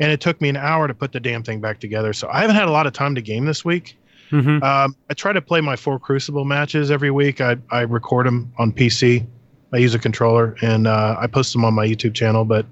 and 0.00 0.10
it 0.12 0.20
took 0.20 0.40
me 0.40 0.48
an 0.48 0.56
hour 0.56 0.86
to 0.88 0.94
put 0.94 1.12
the 1.12 1.20
damn 1.20 1.42
thing 1.42 1.60
back 1.60 1.80
together. 1.80 2.12
So 2.12 2.28
I 2.28 2.40
haven't 2.40 2.56
had 2.56 2.68
a 2.68 2.70
lot 2.70 2.86
of 2.86 2.92
time 2.92 3.14
to 3.14 3.22
game 3.22 3.44
this 3.46 3.64
week. 3.64 3.96
hmm 4.30 4.62
Um, 4.62 4.94
I 5.10 5.14
try 5.14 5.32
to 5.32 5.40
play 5.42 5.60
my 5.60 5.76
four 5.76 5.98
Crucible 5.98 6.44
matches 6.44 6.90
every 6.90 7.10
week. 7.10 7.40
I, 7.40 7.56
I 7.70 7.80
record 7.82 8.26
them 8.26 8.52
on 8.58 8.72
PC. 8.72 9.26
I 9.72 9.76
use 9.78 9.94
a 9.94 9.98
controller 9.98 10.56
and 10.62 10.86
uh, 10.86 11.16
I 11.18 11.26
post 11.26 11.52
them 11.52 11.64
on 11.64 11.74
my 11.74 11.86
YouTube 11.86 12.14
channel. 12.14 12.44
But 12.44 12.64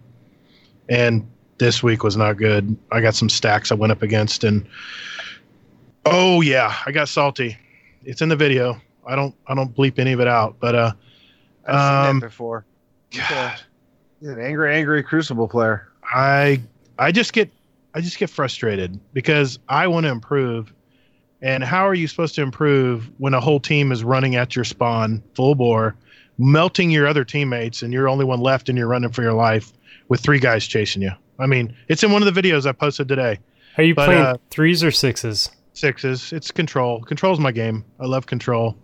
and 0.89 1.27
this 1.59 1.83
week 1.83 2.05
was 2.05 2.17
not 2.17 2.37
good. 2.37 2.77
I 2.93 3.01
got 3.01 3.15
some 3.15 3.29
stacks 3.29 3.73
I 3.73 3.75
went 3.75 3.91
up 3.93 4.03
against, 4.03 4.45
and 4.45 4.67
oh 6.05 6.41
yeah, 6.41 6.75
I 6.87 6.93
got 6.93 7.09
salty. 7.09 7.57
It's 8.05 8.23
in 8.23 8.29
the 8.29 8.37
video. 8.37 8.81
I 9.07 9.17
don't 9.17 9.35
I 9.47 9.55
don't 9.55 9.75
bleep 9.75 9.99
any 9.99 10.13
of 10.13 10.21
it 10.21 10.29
out. 10.29 10.57
But 10.61 10.75
uh, 10.75 10.93
I've 11.67 11.75
seen 11.75 12.11
Um, 12.11 12.21
that 12.21 12.27
before. 12.29 12.65
God, 13.29 13.61
He's 14.21 14.29
an 14.31 14.41
angry, 14.41 14.75
angry 14.75 15.03
Crucible 15.03 15.49
player. 15.49 15.89
I 16.05 16.61
I 16.99 17.13
just 17.13 17.33
get 17.33 17.51
I 17.95 18.01
just 18.01 18.19
get 18.19 18.31
frustrated 18.31 19.01
because 19.13 19.59
I 19.69 19.87
want 19.87 20.05
to 20.05 20.11
improve. 20.11 20.73
And 21.43 21.63
how 21.63 21.87
are 21.87 21.95
you 21.95 22.09
supposed 22.09 22.35
to 22.37 22.43
improve 22.43 23.11
when 23.19 23.35
a 23.35 23.41
whole 23.41 23.61
team 23.61 23.93
is 23.93 24.03
running 24.05 24.37
at 24.37 24.57
your 24.57 24.65
spawn 24.65 25.23
full 25.35 25.55
bore, 25.55 25.97
melting 26.39 26.91
your 26.91 27.07
other 27.07 27.25
teammates, 27.25 27.83
and 27.83 27.93
you're 27.93 28.05
the 28.05 28.11
only 28.11 28.25
one 28.25 28.41
left 28.41 28.69
and 28.69 28.77
you're 28.77 28.89
running 28.89 29.13
for 29.13 29.23
your 29.23 29.35
life 29.35 29.73
with 30.09 30.21
three 30.21 30.39
guys 30.39 30.67
chasing 30.67 31.03
you? 31.03 31.13
I 31.39 31.47
mean, 31.47 31.75
it's 31.89 32.03
in 32.03 32.11
one 32.11 32.23
of 32.23 32.35
the 32.35 32.41
videos 32.41 32.67
I 32.67 32.73
posted 32.73 33.09
today. 33.09 33.39
Are 33.77 33.85
you 33.85 33.95
But, 33.95 34.07
playing 34.07 34.23
uh, 34.23 34.37
threes 34.51 34.83
or 34.83 34.91
sixes? 34.91 35.51
Sixes. 35.75 36.33
It's 36.33 36.51
control. 36.51 37.03
Control's 37.03 37.39
my 37.39 37.53
game. 37.53 37.85
I 38.01 38.07
love 38.07 38.27
control. 38.27 38.77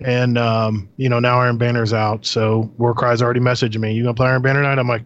And 0.00 0.36
um, 0.36 0.88
you 0.96 1.08
know, 1.08 1.20
now 1.20 1.40
Iron 1.40 1.56
Banner's 1.56 1.92
out, 1.92 2.26
so 2.26 2.70
Warcry's 2.78 3.22
already 3.22 3.40
messaging 3.40 3.78
me. 3.80 3.92
You 3.92 4.02
gonna 4.02 4.14
play 4.14 4.28
Iron 4.28 4.42
Banner 4.42 4.62
tonight? 4.62 4.80
I'm 4.80 4.88
like, 4.88 5.04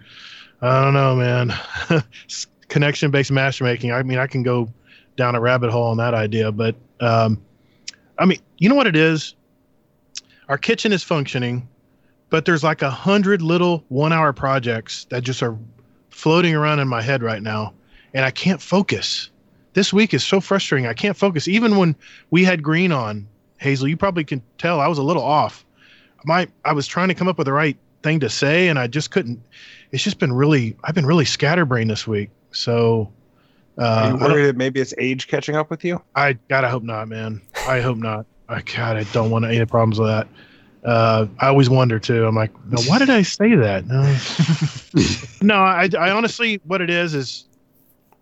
I 0.60 0.82
don't 0.82 0.94
know, 0.94 1.16
man. 1.16 1.52
Connection 2.68 3.10
based 3.10 3.30
matchmaking. 3.30 3.92
I 3.92 4.02
mean, 4.02 4.18
I 4.18 4.26
can 4.26 4.42
go 4.42 4.68
down 5.16 5.34
a 5.34 5.40
rabbit 5.40 5.70
hole 5.70 5.84
on 5.84 5.96
that 5.98 6.14
idea, 6.14 6.52
but 6.52 6.76
um, 7.00 7.40
I 8.18 8.24
mean, 8.24 8.38
you 8.58 8.68
know 8.68 8.74
what 8.74 8.86
it 8.86 8.96
is? 8.96 9.34
Our 10.48 10.58
kitchen 10.58 10.92
is 10.92 11.02
functioning, 11.02 11.68
but 12.30 12.44
there's 12.44 12.64
like 12.64 12.82
a 12.82 12.90
hundred 12.90 13.42
little 13.42 13.84
one 13.88 14.12
hour 14.12 14.32
projects 14.32 15.06
that 15.10 15.22
just 15.22 15.42
are 15.42 15.56
floating 16.10 16.54
around 16.54 16.80
in 16.80 16.88
my 16.88 17.02
head 17.02 17.22
right 17.22 17.42
now, 17.42 17.72
and 18.14 18.24
I 18.24 18.30
can't 18.30 18.60
focus 18.60 19.30
this 19.78 19.92
week 19.92 20.12
is 20.12 20.24
so 20.24 20.40
frustrating. 20.40 20.88
I 20.88 20.92
can't 20.92 21.16
focus. 21.16 21.46
Even 21.46 21.76
when 21.76 21.94
we 22.30 22.42
had 22.42 22.64
green 22.64 22.90
on, 22.90 23.28
Hazel, 23.58 23.86
you 23.86 23.96
probably 23.96 24.24
can 24.24 24.42
tell 24.58 24.80
I 24.80 24.88
was 24.88 24.98
a 24.98 25.04
little 25.04 25.22
off. 25.22 25.64
My 26.24 26.48
I 26.64 26.72
was 26.72 26.88
trying 26.88 27.08
to 27.08 27.14
come 27.14 27.28
up 27.28 27.38
with 27.38 27.46
the 27.46 27.52
right 27.52 27.76
thing 28.02 28.18
to 28.20 28.28
say, 28.28 28.66
and 28.66 28.76
I 28.76 28.88
just 28.88 29.12
couldn't. 29.12 29.40
It's 29.92 30.02
just 30.02 30.18
been 30.18 30.32
really. 30.32 30.76
I've 30.84 30.94
been 30.94 31.06
really 31.06 31.24
scatterbrained 31.24 31.90
this 31.90 32.06
week. 32.06 32.30
So. 32.52 33.12
Are 33.78 33.84
Uh, 33.84 34.08
you 34.10 34.16
worried 34.16 34.44
that 34.46 34.56
maybe 34.56 34.80
it's 34.80 34.92
age 34.98 35.28
catching 35.28 35.54
up 35.54 35.70
with 35.70 35.84
you? 35.84 36.02
I 36.16 36.32
gotta 36.48 36.68
hope 36.68 36.82
not, 36.82 37.06
man. 37.08 37.40
I 37.68 37.80
hope 37.80 37.96
not. 37.96 38.26
I 38.48 38.62
God, 38.62 38.96
I 38.96 39.04
don't 39.12 39.30
want 39.30 39.44
any 39.44 39.64
problems 39.66 40.00
with 40.00 40.08
that. 40.08 40.26
Uh, 40.84 41.26
I 41.38 41.46
always 41.48 41.70
wonder 41.70 41.98
too. 42.00 42.26
I'm 42.26 42.34
like, 42.34 42.50
no, 42.66 42.80
why 42.88 42.98
did 42.98 43.08
I 43.10 43.22
say 43.22 43.54
that? 43.54 43.86
No, 43.86 44.02
no. 45.42 45.54
I, 45.62 45.88
I 45.98 46.10
honestly, 46.10 46.60
what 46.64 46.80
it 46.80 46.90
is 46.90 47.14
is, 47.14 47.44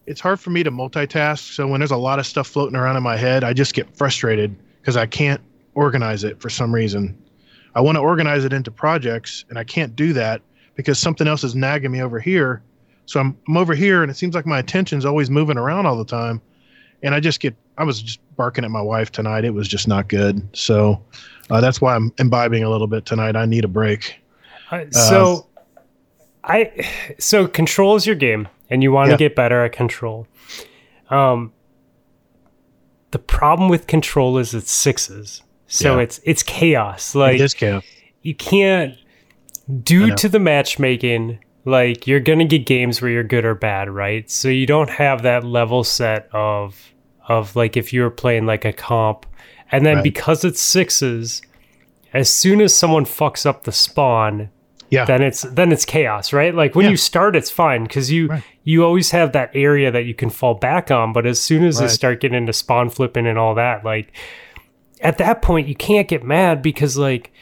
it's 0.06 0.20
hard 0.20 0.40
for 0.40 0.50
me 0.50 0.62
to 0.62 0.70
multitask. 0.70 1.54
So 1.54 1.66
when 1.66 1.80
there's 1.80 1.90
a 1.90 1.96
lot 1.96 2.18
of 2.18 2.26
stuff 2.26 2.46
floating 2.48 2.76
around 2.76 2.96
in 2.96 3.02
my 3.02 3.16
head, 3.16 3.42
I 3.44 3.52
just 3.52 3.74
get 3.74 3.94
frustrated 3.96 4.54
because 4.80 4.96
I 4.96 5.06
can't 5.06 5.40
organize 5.74 6.22
it 6.24 6.40
for 6.40 6.50
some 6.50 6.74
reason. 6.74 7.16
I 7.74 7.80
want 7.80 7.96
to 7.96 8.00
organize 8.00 8.44
it 8.44 8.52
into 8.52 8.70
projects, 8.70 9.44
and 9.48 9.58
I 9.58 9.64
can't 9.64 9.94
do 9.96 10.12
that 10.14 10.40
because 10.76 10.98
something 10.98 11.26
else 11.26 11.42
is 11.44 11.54
nagging 11.56 11.90
me 11.90 12.00
over 12.02 12.20
here. 12.20 12.62
So 13.06 13.18
I'm, 13.20 13.36
I'm 13.48 13.56
over 13.56 13.74
here, 13.74 14.02
and 14.02 14.10
it 14.10 14.14
seems 14.14 14.34
like 14.34 14.46
my 14.46 14.58
attention's 14.58 15.04
always 15.04 15.30
moving 15.30 15.56
around 15.58 15.86
all 15.86 15.96
the 15.96 16.04
time 16.04 16.40
and 17.02 17.14
I 17.14 17.20
just 17.20 17.40
get 17.40 17.54
I 17.76 17.84
was 17.84 18.00
just 18.00 18.20
barking 18.36 18.64
at 18.64 18.70
my 18.70 18.80
wife 18.80 19.12
tonight. 19.12 19.44
It 19.44 19.52
was 19.52 19.68
just 19.68 19.86
not 19.86 20.08
good. 20.08 20.40
So 20.56 21.02
uh, 21.50 21.60
that's 21.60 21.78
why 21.78 21.94
I'm 21.94 22.10
imbibing 22.18 22.64
a 22.64 22.70
little 22.70 22.86
bit 22.86 23.04
tonight. 23.04 23.36
I 23.36 23.44
need 23.44 23.64
a 23.64 23.68
break. 23.68 24.16
Uh, 24.70 24.90
so 24.90 25.46
I 26.42 26.72
so 27.18 27.46
control 27.46 27.96
is 27.96 28.06
your 28.06 28.16
game 28.16 28.48
and 28.70 28.82
you 28.82 28.92
want 28.92 29.08
to 29.08 29.12
Yeah. 29.12 29.16
get 29.18 29.36
better 29.36 29.62
at 29.64 29.72
control. 29.72 30.26
Um 31.10 31.52
the 33.10 33.18
problem 33.18 33.68
with 33.68 33.86
control 33.86 34.38
is 34.38 34.54
it's 34.54 34.70
sixes. 34.72 35.42
So 35.66 35.96
Yeah. 35.96 36.02
it's 36.02 36.20
it's 36.24 36.42
chaos. 36.42 37.14
Like 37.14 37.38
this 37.38 37.54
camp. 37.54 37.84
you 38.22 38.34
can't 38.34 38.94
due 39.82 40.14
to 40.16 40.28
the 40.28 40.38
matchmaking 40.38 41.38
like 41.64 42.06
you're 42.06 42.20
to 42.20 42.44
get 42.44 42.66
games 42.66 43.02
where 43.02 43.10
you're 43.10 43.24
good 43.24 43.44
or 43.44 43.54
bad, 43.56 43.90
right? 43.90 44.30
So 44.30 44.48
you 44.48 44.66
don't 44.66 44.90
have 44.90 45.22
that 45.22 45.44
level 45.44 45.82
set 45.84 46.28
of 46.32 46.92
of 47.28 47.56
like 47.56 47.76
if 47.76 47.92
you 47.92 48.02
were 48.02 48.10
playing 48.10 48.46
like 48.46 48.64
a 48.64 48.72
comp 48.72 49.26
and 49.72 49.84
then 49.84 49.96
Right. 49.96 50.04
because 50.04 50.44
it's 50.44 50.60
sixes 50.62 51.42
as 52.14 52.32
soon 52.32 52.60
as 52.60 52.72
someone 52.72 53.04
fucks 53.04 53.44
up 53.44 53.64
the 53.64 53.72
spawn 53.72 54.48
Yeah. 54.90 55.04
then 55.06 55.22
it's 55.22 55.42
then 55.42 55.72
it's 55.72 55.84
chaos 55.84 56.32
right 56.32 56.54
like 56.54 56.76
when 56.76 56.84
Yeah. 56.84 56.90
you 56.92 56.96
start 56.96 57.34
it's 57.34 57.50
fine 57.50 57.82
because 57.82 58.12
you 58.12 58.28
Right. 58.28 58.42
you 58.62 58.84
always 58.84 59.10
have 59.10 59.32
that 59.32 59.50
area 59.54 59.90
that 59.90 60.04
you 60.04 60.14
can 60.14 60.30
fall 60.30 60.54
back 60.54 60.92
on 60.92 61.12
but 61.12 61.26
as 61.26 61.40
soon 61.40 61.64
as 61.64 61.80
they 61.80 61.88
start 61.88 62.20
getting 62.20 62.38
into 62.38 62.52
spawn 62.52 62.90
flipping 62.90 63.26
and 63.26 63.36
all 63.40 63.56
that 63.56 63.84
like 63.84 64.12
at 65.00 65.18
that 65.18 65.42
point 65.42 65.66
you 65.66 65.74
can't 65.74 66.06
get 66.06 66.22
mad 66.22 66.62
because 66.62 66.96
like 66.96 67.32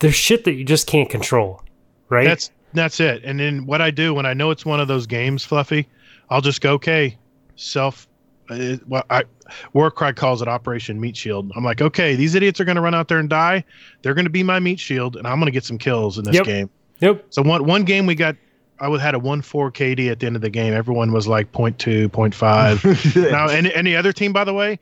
there's 0.00 0.14
shit 0.14 0.44
that 0.44 0.52
you 0.52 0.64
just 0.64 0.86
can't 0.86 1.08
control 1.10 1.62
right 2.08 2.24
That's 2.24 2.50
that's 2.74 3.00
it. 3.00 3.24
And 3.24 3.40
then 3.40 3.64
what 3.66 3.80
I 3.80 3.90
do 3.90 4.12
when 4.12 4.26
I 4.26 4.34
know 4.34 4.50
it's 4.50 4.66
one 4.66 4.78
of 4.78 4.88
those 4.88 5.06
games, 5.06 5.42
Fluffy, 5.44 5.88
I'll 6.30 6.40
just 6.42 6.60
go 6.60 6.74
okay, 6.74 7.16
self. 7.56 8.06
Uh, 8.50 8.76
well, 8.86 9.04
I 9.10 9.24
Warcry 9.72 10.12
calls 10.14 10.42
it 10.42 10.48
Operation 10.48 11.00
Meat 11.00 11.16
Shield. 11.16 11.50
I'm 11.56 11.64
like, 11.64 11.80
okay, 11.80 12.14
these 12.14 12.34
idiots 12.34 12.60
are 12.60 12.64
going 12.64 12.76
to 12.76 12.82
run 12.82 12.94
out 12.94 13.08
there 13.08 13.18
and 13.18 13.28
die. 13.28 13.64
They're 14.02 14.14
going 14.14 14.26
to 14.26 14.30
be 14.30 14.42
my 14.42 14.60
meat 14.60 14.78
shield, 14.80 15.16
and 15.16 15.26
I'm 15.26 15.38
going 15.38 15.46
to 15.46 15.52
get 15.52 15.64
some 15.64 15.78
kills 15.78 16.18
in 16.18 16.24
this 16.24 16.34
Yep. 16.34 16.44
game. 16.44 16.70
yep 17.00 17.24
So 17.30 17.42
one 17.42 17.64
one 17.64 17.84
game 17.84 18.06
we 18.06 18.14
got, 18.14 18.36
I 18.80 18.88
was 18.88 19.00
had 19.00 19.14
a 19.14 19.18
one 19.18 19.40
four 19.42 19.70
KD 19.72 20.10
at 20.10 20.20
the 20.20 20.26
end 20.26 20.36
of 20.36 20.42
the 20.42 20.50
game. 20.50 20.74
Everyone 20.74 21.12
was 21.12 21.26
like 21.26 21.50
0.2, 21.52 22.08
0.5. 22.08 23.30
now 23.30 23.48
any 23.48 23.74
any 23.74 23.96
other 23.96 24.12
team 24.12 24.32
by 24.32 24.44
the 24.44 24.54
way 24.54 24.78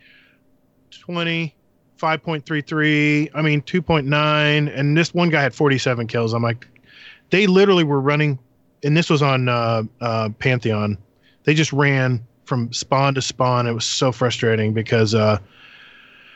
20 0.91 1.55
5.33 1.99 3.30
i 3.34 3.42
mean 3.42 3.62
2.9 3.62 4.78
and 4.78 4.97
this 4.97 5.12
one 5.14 5.30
guy 5.30 5.42
had 5.42 5.55
47 5.55 6.07
kills 6.07 6.32
i'm 6.34 6.42
like 6.42 6.66
they 7.30 7.47
literally 7.47 7.84
were 7.84 8.01
running 8.01 8.38
and 8.84 8.97
this 8.97 9.09
was 9.11 9.22
on 9.22 9.49
uh, 9.49 9.82
uh, 10.01 10.28
pantheon 10.38 10.99
they 11.44 11.55
just 11.55 11.72
ran 11.72 12.24
from 12.44 12.72
spawn 12.72 13.14
to 13.14 13.22
spawn 13.22 13.66
it 13.66 13.72
was 13.72 13.84
so 13.84 14.12
frustrating 14.12 14.72
because 14.72 15.14
uh, 15.14 15.38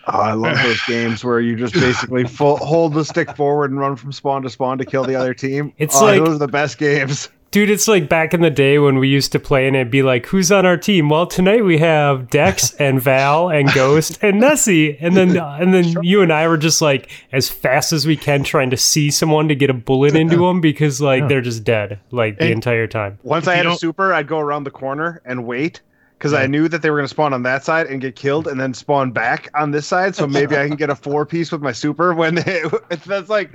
Oh, 0.06 0.18
I 0.18 0.32
love 0.32 0.56
those 0.62 0.80
games 0.88 1.22
where 1.22 1.40
you 1.40 1.54
just 1.56 1.74
basically 1.74 2.24
full, 2.24 2.56
hold 2.56 2.94
the 2.94 3.04
stick 3.04 3.36
forward 3.36 3.70
and 3.70 3.78
run 3.78 3.96
from 3.96 4.12
spawn 4.12 4.42
to 4.42 4.50
spawn 4.50 4.78
to 4.78 4.84
kill 4.84 5.04
the 5.04 5.14
other 5.14 5.34
team. 5.34 5.72
It's 5.76 5.94
Oh, 6.00 6.04
like- 6.06 6.18
those 6.24 6.36
are 6.36 6.38
the 6.38 6.48
best 6.48 6.78
games. 6.78 7.28
Dude 7.50 7.68
it's 7.70 7.88
like 7.88 8.08
back 8.08 8.32
in 8.32 8.40
the 8.42 8.50
day 8.50 8.78
when 8.78 8.98
we 8.98 9.08
used 9.08 9.32
to 9.32 9.40
play 9.40 9.66
and 9.66 9.74
it'd 9.74 9.90
be 9.90 10.02
like 10.02 10.26
who's 10.26 10.52
on 10.52 10.64
our 10.66 10.76
team? 10.76 11.08
Well 11.08 11.26
tonight 11.26 11.64
we 11.64 11.78
have 11.78 12.30
dex 12.30 12.72
and 12.78 13.00
val 13.00 13.48
and 13.50 13.72
ghost 13.72 14.18
and 14.22 14.40
nessie. 14.40 14.96
And 14.98 15.16
then 15.16 15.36
and 15.36 15.74
then 15.74 15.94
you 16.02 16.22
and 16.22 16.32
i 16.32 16.46
were 16.48 16.56
just 16.58 16.80
like 16.80 17.10
as 17.32 17.48
fast 17.48 17.92
as 17.92 18.06
we 18.06 18.16
can 18.16 18.42
trying 18.44 18.70
to 18.70 18.76
see 18.76 19.10
someone 19.10 19.48
to 19.48 19.54
get 19.54 19.70
a 19.70 19.74
bullet 19.74 20.14
into 20.14 20.36
them 20.36 20.60
because 20.60 21.00
like 21.00 21.22
Yeah. 21.22 21.28
they're 21.28 21.40
just 21.40 21.64
dead 21.64 21.98
like 22.10 22.38
the 22.38 22.44
And- 22.44 22.52
entire 22.54 22.86
time. 22.86 23.18
Once 23.22 23.46
I 23.48 23.56
had 23.56 23.66
a 23.66 23.76
super, 23.76 24.12
I'd 24.14 24.26
go 24.28 24.38
around 24.38 24.64
the 24.64 24.70
corner 24.70 25.20
and 25.24 25.44
wait 25.46 25.80
because 26.20 26.34
I 26.34 26.46
knew 26.46 26.68
that 26.68 26.82
they 26.82 26.90
were 26.90 26.98
going 26.98 27.06
to 27.06 27.08
spawn 27.08 27.32
on 27.32 27.44
that 27.44 27.64
side 27.64 27.86
and 27.86 27.98
get 27.98 28.14
killed 28.14 28.46
and 28.46 28.60
then 28.60 28.74
spawn 28.74 29.10
back 29.10 29.48
on 29.54 29.70
this 29.70 29.86
side. 29.86 30.14
So 30.14 30.26
maybe 30.26 30.54
I 30.54 30.68
can 30.68 30.76
get 30.76 30.90
a 30.90 30.94
four 30.94 31.24
piece 31.24 31.50
with 31.50 31.62
my 31.62 31.72
super 31.72 32.12
when 32.20 32.34
they, 32.34 32.62
that's 33.06 33.30
like 33.30 33.50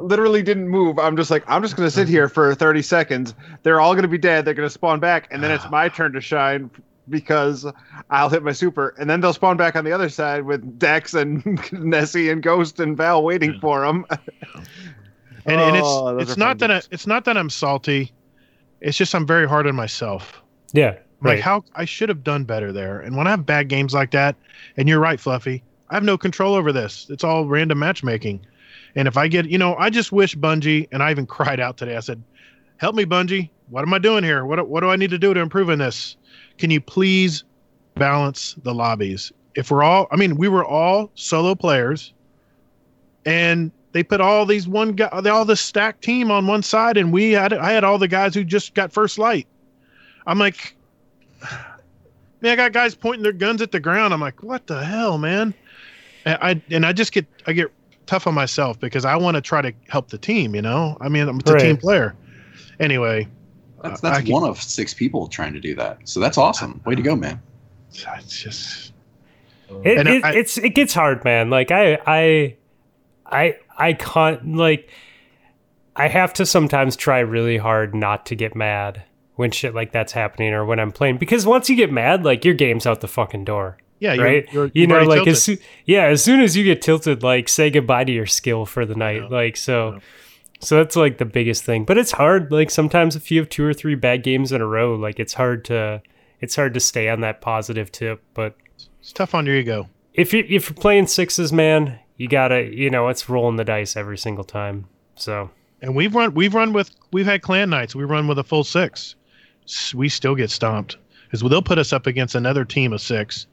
literally 0.00 0.42
didn't 0.42 0.68
move. 0.68 0.98
I'm 0.98 1.14
just 1.14 1.30
like, 1.30 1.44
I'm 1.46 1.60
just 1.60 1.76
going 1.76 1.86
to 1.86 1.90
sit 1.94 2.08
here 2.08 2.30
for 2.30 2.54
30 2.54 2.80
seconds. 2.80 3.34
They're 3.64 3.82
all 3.82 3.92
going 3.92 4.04
to 4.04 4.08
be 4.08 4.16
dead. 4.16 4.46
They're 4.46 4.54
going 4.54 4.66
to 4.66 4.72
spawn 4.72 4.98
back. 4.98 5.28
And 5.30 5.44
then 5.44 5.50
it's 5.50 5.64
my 5.70 5.90
turn 5.90 6.14
to 6.14 6.22
shine 6.22 6.70
because 7.10 7.66
I'll 8.08 8.30
hit 8.30 8.42
my 8.42 8.52
super. 8.52 8.94
And 8.98 9.10
then 9.10 9.20
they'll 9.20 9.34
spawn 9.34 9.58
back 9.58 9.76
on 9.76 9.84
the 9.84 9.92
other 9.92 10.08
side 10.08 10.46
with 10.46 10.78
Dex 10.78 11.12
and 11.12 11.44
Nessie 11.72 12.30
and 12.30 12.42
Ghost 12.42 12.80
and 12.80 12.96
Val 12.96 13.22
waiting 13.24 13.60
for 13.60 13.82
them. 13.82 14.06
and, 15.44 15.60
and 15.60 15.76
Oh, 15.84 16.16
it's 16.16 16.30
it's 16.30 16.38
not 16.38 16.58
that 16.60 16.70
I, 16.70 16.80
it's 16.90 17.06
not 17.06 17.26
that 17.26 17.36
i'm 17.36 17.50
salty 17.50 18.10
it's 18.80 18.96
just 18.96 19.14
i'm 19.14 19.26
very 19.26 19.46
hard 19.48 19.66
on 19.66 19.76
myself 19.76 20.42
yeah 20.72 20.96
Like 21.22 21.40
how 21.40 21.64
I 21.74 21.84
should 21.84 22.08
have 22.08 22.22
done 22.22 22.44
better 22.44 22.72
there. 22.72 23.00
And 23.00 23.16
when 23.16 23.26
I 23.26 23.30
have 23.30 23.46
bad 23.46 23.68
games 23.68 23.94
like 23.94 24.10
that, 24.10 24.36
and 24.76 24.88
you're 24.88 25.00
right, 25.00 25.18
Fluffy, 25.18 25.62
I 25.88 25.94
have 25.94 26.04
no 26.04 26.18
control 26.18 26.54
over 26.54 26.72
this. 26.72 27.06
It's 27.08 27.24
all 27.24 27.46
random 27.46 27.78
matchmaking. 27.78 28.44
And 28.94 29.08
if 29.08 29.16
I 29.16 29.28
get, 29.28 29.46
you 29.46 29.58
know, 29.58 29.76
I 29.76 29.90
just 29.90 30.12
wish 30.12 30.36
Bungie, 30.36 30.88
and 30.92 31.02
I 31.02 31.10
even 31.10 31.26
cried 31.36 31.60
out 31.60 31.76
today. 31.76 31.96
I 31.96 32.00
said, 32.00 32.22
"Help 32.76 32.94
me, 32.94 33.04
Bungie. 33.04 33.50
What 33.68 33.82
am 33.82 33.94
I 33.94 33.98
doing 33.98 34.24
here? 34.24 34.44
What 34.44 34.68
what 34.68 34.80
do 34.80 34.90
I 34.90 34.96
need 34.96 35.10
to 35.10 35.18
do 35.18 35.32
to 35.34 35.40
improve 35.40 35.68
in 35.70 35.78
this? 35.78 36.16
Can 36.58 36.70
you 36.70 36.80
please 36.80 37.44
balance 37.94 38.54
the 38.62 38.74
lobbies? 38.74 39.32
If 39.54 39.70
we're 39.70 39.82
all, 39.82 40.06
I 40.10 40.16
mean, 40.16 40.36
we 40.36 40.48
were 40.48 40.64
all 40.64 41.10
solo 41.14 41.54
players, 41.54 42.12
and 43.24 43.72
they 43.92 44.02
put 44.02 44.20
all 44.20 44.44
these 44.44 44.68
one 44.68 44.92
guy, 44.92 45.08
all 45.08 45.46
the 45.46 45.56
stacked 45.56 46.02
team 46.02 46.30
on 46.30 46.46
one 46.46 46.62
side, 46.62 46.98
and 46.98 47.12
we 47.12 47.32
had, 47.32 47.54
I 47.54 47.72
had 47.72 47.82
all 47.82 47.98
the 47.98 48.08
guys 48.08 48.34
who 48.34 48.44
just 48.44 48.74
got 48.74 48.92
first 48.92 49.18
light. 49.18 49.46
I'm 50.26 50.38
like, 50.38 50.76
man, 52.40 52.52
I 52.52 52.56
got 52.56 52.72
guys 52.72 52.94
pointing 52.94 53.22
their 53.22 53.32
guns 53.32 53.62
at 53.62 53.72
the 53.72 53.80
ground. 53.80 54.12
I'm 54.14 54.20
like, 54.20 54.42
what 54.42 54.66
the 54.66 54.84
hell, 54.84 55.18
man? 55.18 55.54
And 56.24 56.38
I 56.40 56.62
and 56.70 56.84
I 56.86 56.92
just 56.92 57.12
get 57.12 57.26
I 57.46 57.52
get 57.52 57.70
tough 58.06 58.26
on 58.26 58.34
myself 58.34 58.78
because 58.78 59.04
I 59.04 59.16
want 59.16 59.36
to 59.36 59.40
try 59.40 59.62
to 59.62 59.72
help 59.88 60.08
the 60.08 60.18
team. 60.18 60.54
You 60.54 60.62
know, 60.62 60.96
I 61.00 61.08
mean, 61.08 61.28
I'm 61.28 61.40
a 61.44 61.52
Right. 61.52 61.60
team 61.60 61.76
player. 61.76 62.14
Anyway, 62.80 63.26
That's 63.82 64.02
Uh, 64.02 64.08
I 64.08 64.10
that's 64.12 64.24
can- 64.24 64.32
one 64.32 64.44
of 64.48 64.60
six 64.60 64.92
people 64.94 65.26
trying 65.28 65.52
to 65.54 65.60
do 65.60 65.74
that. 65.76 65.98
So 66.04 66.20
that's 66.20 66.38
awesome. 66.38 66.80
Way 66.84 66.94
to 66.94 67.02
go, 67.02 67.14
man. 67.16 67.40
it's 67.92 68.42
just 68.42 68.92
It, 69.84 70.06
it, 70.06 70.24
I- 70.24 70.32
it's 70.34 70.58
it 70.58 70.70
gets 70.74 70.92
hard, 70.94 71.24
man. 71.24 71.50
Like 71.50 71.70
I 71.70 71.98
I 72.06 72.56
I 73.26 73.56
I 73.76 73.92
can't 73.94 74.56
like 74.56 74.88
I 75.94 76.08
have 76.08 76.32
to 76.34 76.44
sometimes 76.46 76.94
try 76.96 77.20
really 77.20 77.56
hard 77.56 77.94
not 77.94 78.26
to 78.26 78.34
get 78.34 78.54
mad 78.54 79.02
when 79.36 79.50
shit 79.50 79.74
like 79.74 79.92
that's 79.92 80.12
happening 80.12 80.52
or 80.52 80.64
when 80.64 80.78
I'm 80.80 80.92
playing 80.92 81.18
because 81.18 81.46
once 81.46 81.70
you 81.70 81.76
get 81.76 81.92
mad, 81.92 82.24
like 82.24 82.44
your 82.44 82.54
game's 82.54 82.86
out 82.86 83.00
the 83.00 83.08
fucking 83.08 83.44
door. 83.44 83.78
yeah, 84.00 84.14
you're, 84.14 84.24
right? 84.24 84.52
You're, 84.52 84.66
you 84.66 84.72
you've 84.74 84.88
know, 84.90 85.02
like 85.04 85.24
tilted. 85.24 85.32
as 85.58 85.58
yeah, 85.84 86.04
as 86.06 86.22
soon 86.24 86.40
as 86.40 86.56
you 86.56 86.64
get 86.64 86.82
tilted, 86.82 87.22
like 87.22 87.48
say 87.48 87.70
goodbye 87.70 88.04
to 88.04 88.12
your 88.12 88.26
skill 88.26 88.66
for 88.66 88.84
the 88.84 88.94
night. 88.94 89.22
Yeah. 89.22 89.28
Like 89.28 89.56
so 89.56 89.92
Yeah. 89.94 89.98
so 90.60 90.76
that's 90.76 90.96
like 90.96 91.18
the 91.18 91.24
biggest 91.24 91.64
thing. 91.64 91.84
But 91.84 91.98
it's 91.98 92.12
hard. 92.12 92.50
Like 92.50 92.70
sometimes 92.70 93.14
if 93.16 93.30
you 93.30 93.38
have 93.40 93.48
two 93.48 93.64
or 93.64 93.72
three 93.74 93.94
bad 93.94 94.22
games 94.22 94.52
in 94.52 94.60
a 94.60 94.66
row, 94.66 94.94
like 94.96 95.18
it's 95.20 95.34
hard 95.34 95.64
to 95.66 96.02
it's 96.40 96.56
hard 96.56 96.74
to 96.74 96.80
stay 96.80 97.08
on 97.08 97.20
that 97.20 97.40
positive 97.40 97.90
tip. 97.92 98.22
But 98.34 98.56
it's 99.00 99.12
tough 99.12 99.34
on 99.34 99.46
your 99.46 99.56
ego. 99.56 99.88
if 100.14 100.32
you 100.34 100.40
if 100.48 100.68
you're 100.68 100.74
playing 100.74 101.06
sixes, 101.06 101.52
man, 101.52 101.98
you 102.16 102.28
gotta 102.28 102.62
you 102.64 102.90
know 102.90 103.08
it's 103.08 103.28
rolling 103.28 103.56
the 103.56 103.64
dice 103.64 103.96
every 103.96 104.18
single 104.18 104.44
time. 104.44 104.86
So 105.14 105.50
And 105.80 105.94
we've 105.94 106.14
run 106.14 106.34
we've 106.34 106.54
run 106.54 106.72
with 106.74 106.90
we've 107.12 107.26
had 107.26 107.40
clan 107.42 107.70
nights. 107.70 107.94
We 107.94 108.04
run 108.04 108.28
with 108.28 108.38
a 108.38 108.44
full 108.44 108.64
six. 108.64 109.14
We 109.94 110.08
still 110.08 110.34
get 110.34 110.50
stomped 110.50 110.96
because 111.24 111.40
they'll 111.40 111.62
put 111.62 111.78
us 111.78 111.92
up 111.92 112.06
against 112.06 112.34
another 112.34 112.64
team 112.64 112.92
of 112.92 113.00
six 113.00 113.46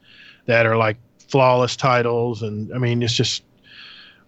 that 0.46 0.66
are 0.66 0.76
like 0.76 0.96
flawless 1.28 1.76
titles. 1.76 2.42
And 2.42 2.72
I 2.74 2.78
mean, 2.78 3.02
it's 3.02 3.14
just 3.14 3.42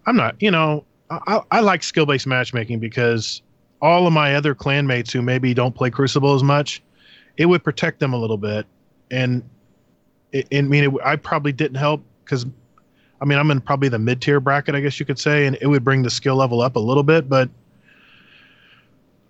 I'm 0.06 0.16
not 0.16 0.40
you 0.40 0.50
know 0.50 0.84
I, 1.10 1.40
I 1.50 1.60
like 1.60 1.82
skill 1.82 2.06
based 2.06 2.26
matchmaking 2.26 2.80
because 2.80 3.42
all 3.80 4.06
of 4.06 4.12
my 4.12 4.34
other 4.34 4.54
clanmates 4.54 5.12
who 5.12 5.22
maybe 5.22 5.54
don't 5.54 5.74
play 5.74 5.90
Crucible 5.90 6.34
as 6.34 6.42
much, 6.42 6.82
it 7.36 7.46
would 7.46 7.62
protect 7.62 8.00
them 8.00 8.12
a 8.12 8.16
little 8.16 8.38
bit. 8.38 8.66
And 9.10 9.48
it, 10.32 10.48
I 10.52 10.62
mean, 10.62 10.84
it, 10.84 10.92
I 11.04 11.16
probably 11.16 11.52
didn't 11.52 11.76
help 11.76 12.02
because 12.24 12.46
I 13.20 13.24
mean, 13.24 13.38
I'm 13.38 13.50
in 13.50 13.60
probably 13.60 13.88
the 13.88 13.98
mid 13.98 14.20
tier 14.20 14.40
bracket, 14.40 14.74
I 14.74 14.80
guess 14.80 15.00
you 15.00 15.06
could 15.06 15.18
say, 15.18 15.46
and 15.46 15.56
it 15.60 15.66
would 15.66 15.84
bring 15.84 16.02
the 16.02 16.10
skill 16.10 16.36
level 16.36 16.60
up 16.60 16.76
a 16.76 16.80
little 16.80 17.02
bit. 17.02 17.28
But 17.28 17.48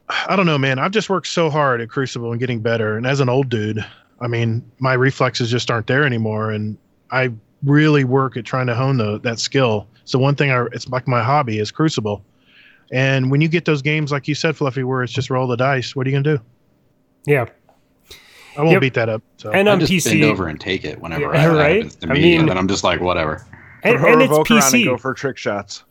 I 0.08 0.36
don't 0.36 0.46
know, 0.46 0.58
man. 0.58 0.78
I've 0.78 0.92
just 0.92 1.10
worked 1.10 1.26
so 1.26 1.50
hard 1.50 1.80
at 1.80 1.88
Crucible 1.88 2.30
and 2.30 2.38
getting 2.40 2.60
better. 2.60 2.96
And 2.96 3.06
as 3.06 3.20
an 3.20 3.28
old 3.28 3.48
dude, 3.48 3.84
I 4.20 4.28
mean, 4.28 4.68
my 4.78 4.92
reflexes 4.94 5.50
just 5.50 5.70
aren't 5.70 5.86
there 5.88 6.04
anymore. 6.04 6.50
And 6.52 6.78
I 7.10 7.32
really 7.64 8.04
work 8.04 8.36
at 8.36 8.44
trying 8.44 8.66
to 8.68 8.74
hone 8.74 8.98
the, 8.98 9.18
that 9.20 9.40
skill. 9.40 9.88
So 10.04 10.18
one 10.18 10.36
thing 10.36 10.50
I, 10.52 10.64
it's 10.72 10.88
like 10.88 11.08
my 11.08 11.22
hobby 11.22 11.58
is 11.58 11.70
Crucible. 11.72 12.24
And 12.92 13.32
when 13.32 13.40
you 13.40 13.48
get 13.48 13.64
those 13.64 13.82
games, 13.82 14.12
like 14.12 14.28
you 14.28 14.36
said, 14.36 14.56
Fluffy, 14.56 14.84
where 14.84 15.02
it's 15.02 15.12
just 15.12 15.28
roll 15.28 15.48
the 15.48 15.56
dice, 15.56 15.96
what 15.96 16.06
are 16.06 16.10
you 16.10 16.16
gonna 16.22 16.36
do? 16.36 16.42
Yeah. 17.26 17.46
I 18.56 18.60
won't 18.60 18.70
Yep. 18.72 18.80
beat 18.80 18.94
that 18.94 19.08
up. 19.08 19.22
So 19.38 19.50
And 19.50 19.68
I 19.68 19.72
on 19.72 19.80
just 19.80 19.92
PC, 19.92 20.12
bend 20.20 20.24
over 20.24 20.46
and 20.46 20.60
take 20.60 20.84
it 20.84 21.00
whenever 21.00 21.24
Yeah, 21.34 21.48
that 21.48 21.56
right? 21.56 21.74
happens 21.76 21.96
to 21.96 22.08
I 22.08 22.12
mean- 22.12 22.40
and 22.40 22.48
then 22.48 22.56
I'm 22.56 22.68
just 22.68 22.84
like, 22.84 23.00
whatever. 23.00 23.44
and, 23.82 23.96
and 23.96 24.22
it's 24.22 24.30
revoke 24.30 24.50
around 24.52 24.72
and 24.74 24.84
go 24.84 24.94
PC. 24.96 25.00
for 25.00 25.14
trick 25.14 25.36
shots. 25.36 25.82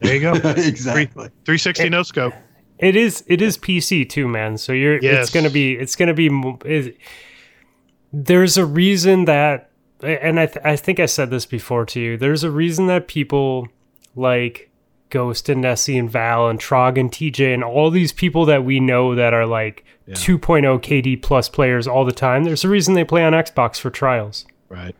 there 0.00 0.14
you 0.14 0.20
go. 0.20 0.32
exactly. 0.56 1.24
360 1.44 1.88
no 1.88 2.04
scope. 2.04 2.32
It 2.78 2.96
is 2.96 3.22
it 3.26 3.40
is 3.40 3.56
PC 3.56 4.08
too, 4.08 4.26
man. 4.28 4.58
So 4.58 4.72
you're 4.72 4.98
Yes. 5.00 5.24
it's 5.26 5.30
gonna 5.34 5.50
be 5.50 5.72
it's 5.74 5.96
gonna 5.96 6.14
be. 6.14 6.28
It, 6.64 6.96
there's 8.12 8.56
a 8.56 8.64
reason 8.66 9.24
that, 9.24 9.70
and 10.02 10.38
I 10.38 10.46
th- 10.46 10.64
I 10.64 10.76
think 10.76 11.00
I 11.00 11.06
said 11.06 11.30
this 11.30 11.46
before 11.46 11.84
to 11.86 12.00
you. 12.00 12.16
There's 12.16 12.44
a 12.44 12.50
reason 12.50 12.86
that 12.86 13.08
people 13.08 13.68
like 14.14 14.70
Ghost 15.10 15.48
and 15.48 15.60
Nessie 15.62 15.98
and 15.98 16.10
Val 16.10 16.48
and 16.48 16.58
Trog 16.60 16.98
and 16.98 17.10
TJ 17.10 17.52
and 17.54 17.62
all 17.64 17.90
these 17.90 18.12
people 18.12 18.44
that 18.46 18.64
we 18.64 18.80
know 18.80 19.14
that 19.14 19.32
are 19.34 19.46
like 19.46 19.84
2.0 20.08 20.80
KD 20.80 21.20
plus 21.22 21.48
players 21.48 21.86
all 21.86 22.04
the 22.04 22.12
time. 22.12 22.44
There's 22.44 22.64
a 22.64 22.68
reason 22.68 22.94
they 22.94 23.04
play 23.04 23.24
on 23.24 23.32
Xbox 23.32 23.78
for 23.78 23.90
trials. 23.90 24.44
Right. 24.68 24.94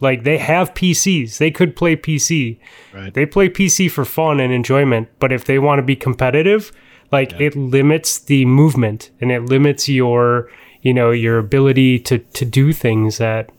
Like 0.00 0.24
they 0.24 0.38
have 0.38 0.74
PCs. 0.74 1.38
They 1.38 1.50
could 1.50 1.76
play 1.76 1.94
PC. 1.96 2.58
Right. 2.94 3.12
They 3.14 3.26
play 3.26 3.48
PC 3.48 3.90
for 3.90 4.04
fun 4.04 4.40
and 4.40 4.52
enjoyment, 4.52 5.08
but 5.18 5.32
if 5.32 5.44
they 5.44 5.58
want 5.58 5.78
to 5.78 5.82
be 5.82 5.96
competitive, 5.96 6.72
like 7.12 7.32
it 7.40 7.56
limits 7.56 8.18
the 8.18 8.44
movement 8.44 9.10
and 9.20 9.30
it 9.32 9.42
limits 9.46 9.88
your, 9.88 10.48
you 10.82 10.94
know, 10.94 11.10
your 11.10 11.38
ability 11.38 11.98
to 12.00 12.18
to 12.18 12.44
do 12.44 12.72
things 12.72 13.18
that 13.18 13.50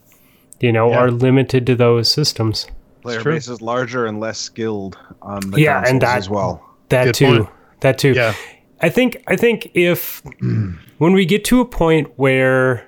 you 0.59 0.71
know 0.71 0.89
Yeah. 0.89 0.99
are 0.99 1.11
limited 1.11 1.65
to 1.67 1.75
those 1.75 2.09
systems. 2.09 2.67
Player 3.01 3.21
true. 3.21 3.33
base 3.33 3.47
is 3.47 3.61
larger 3.61 4.05
and 4.05 4.19
less 4.19 4.37
skilled 4.37 4.97
on 5.21 5.39
the 5.51 5.59
Yeah, 5.61 5.83
and 5.87 6.01
that- 6.01 6.17
as 6.17 6.29
well. 6.29 6.61
That 6.89 7.05
Good 7.05 7.13
too. 7.15 7.25
point. 7.37 7.49
That 7.79 7.97
too. 7.97 8.13
Yeah. 8.13 8.33
I 8.81 8.89
think 8.89 9.17
I 9.27 9.35
think 9.35 9.71
if 9.73 10.21
when 10.97 11.13
we 11.13 11.25
get 11.25 11.43
to 11.45 11.61
a 11.61 11.65
point 11.65 12.09
where 12.15 12.87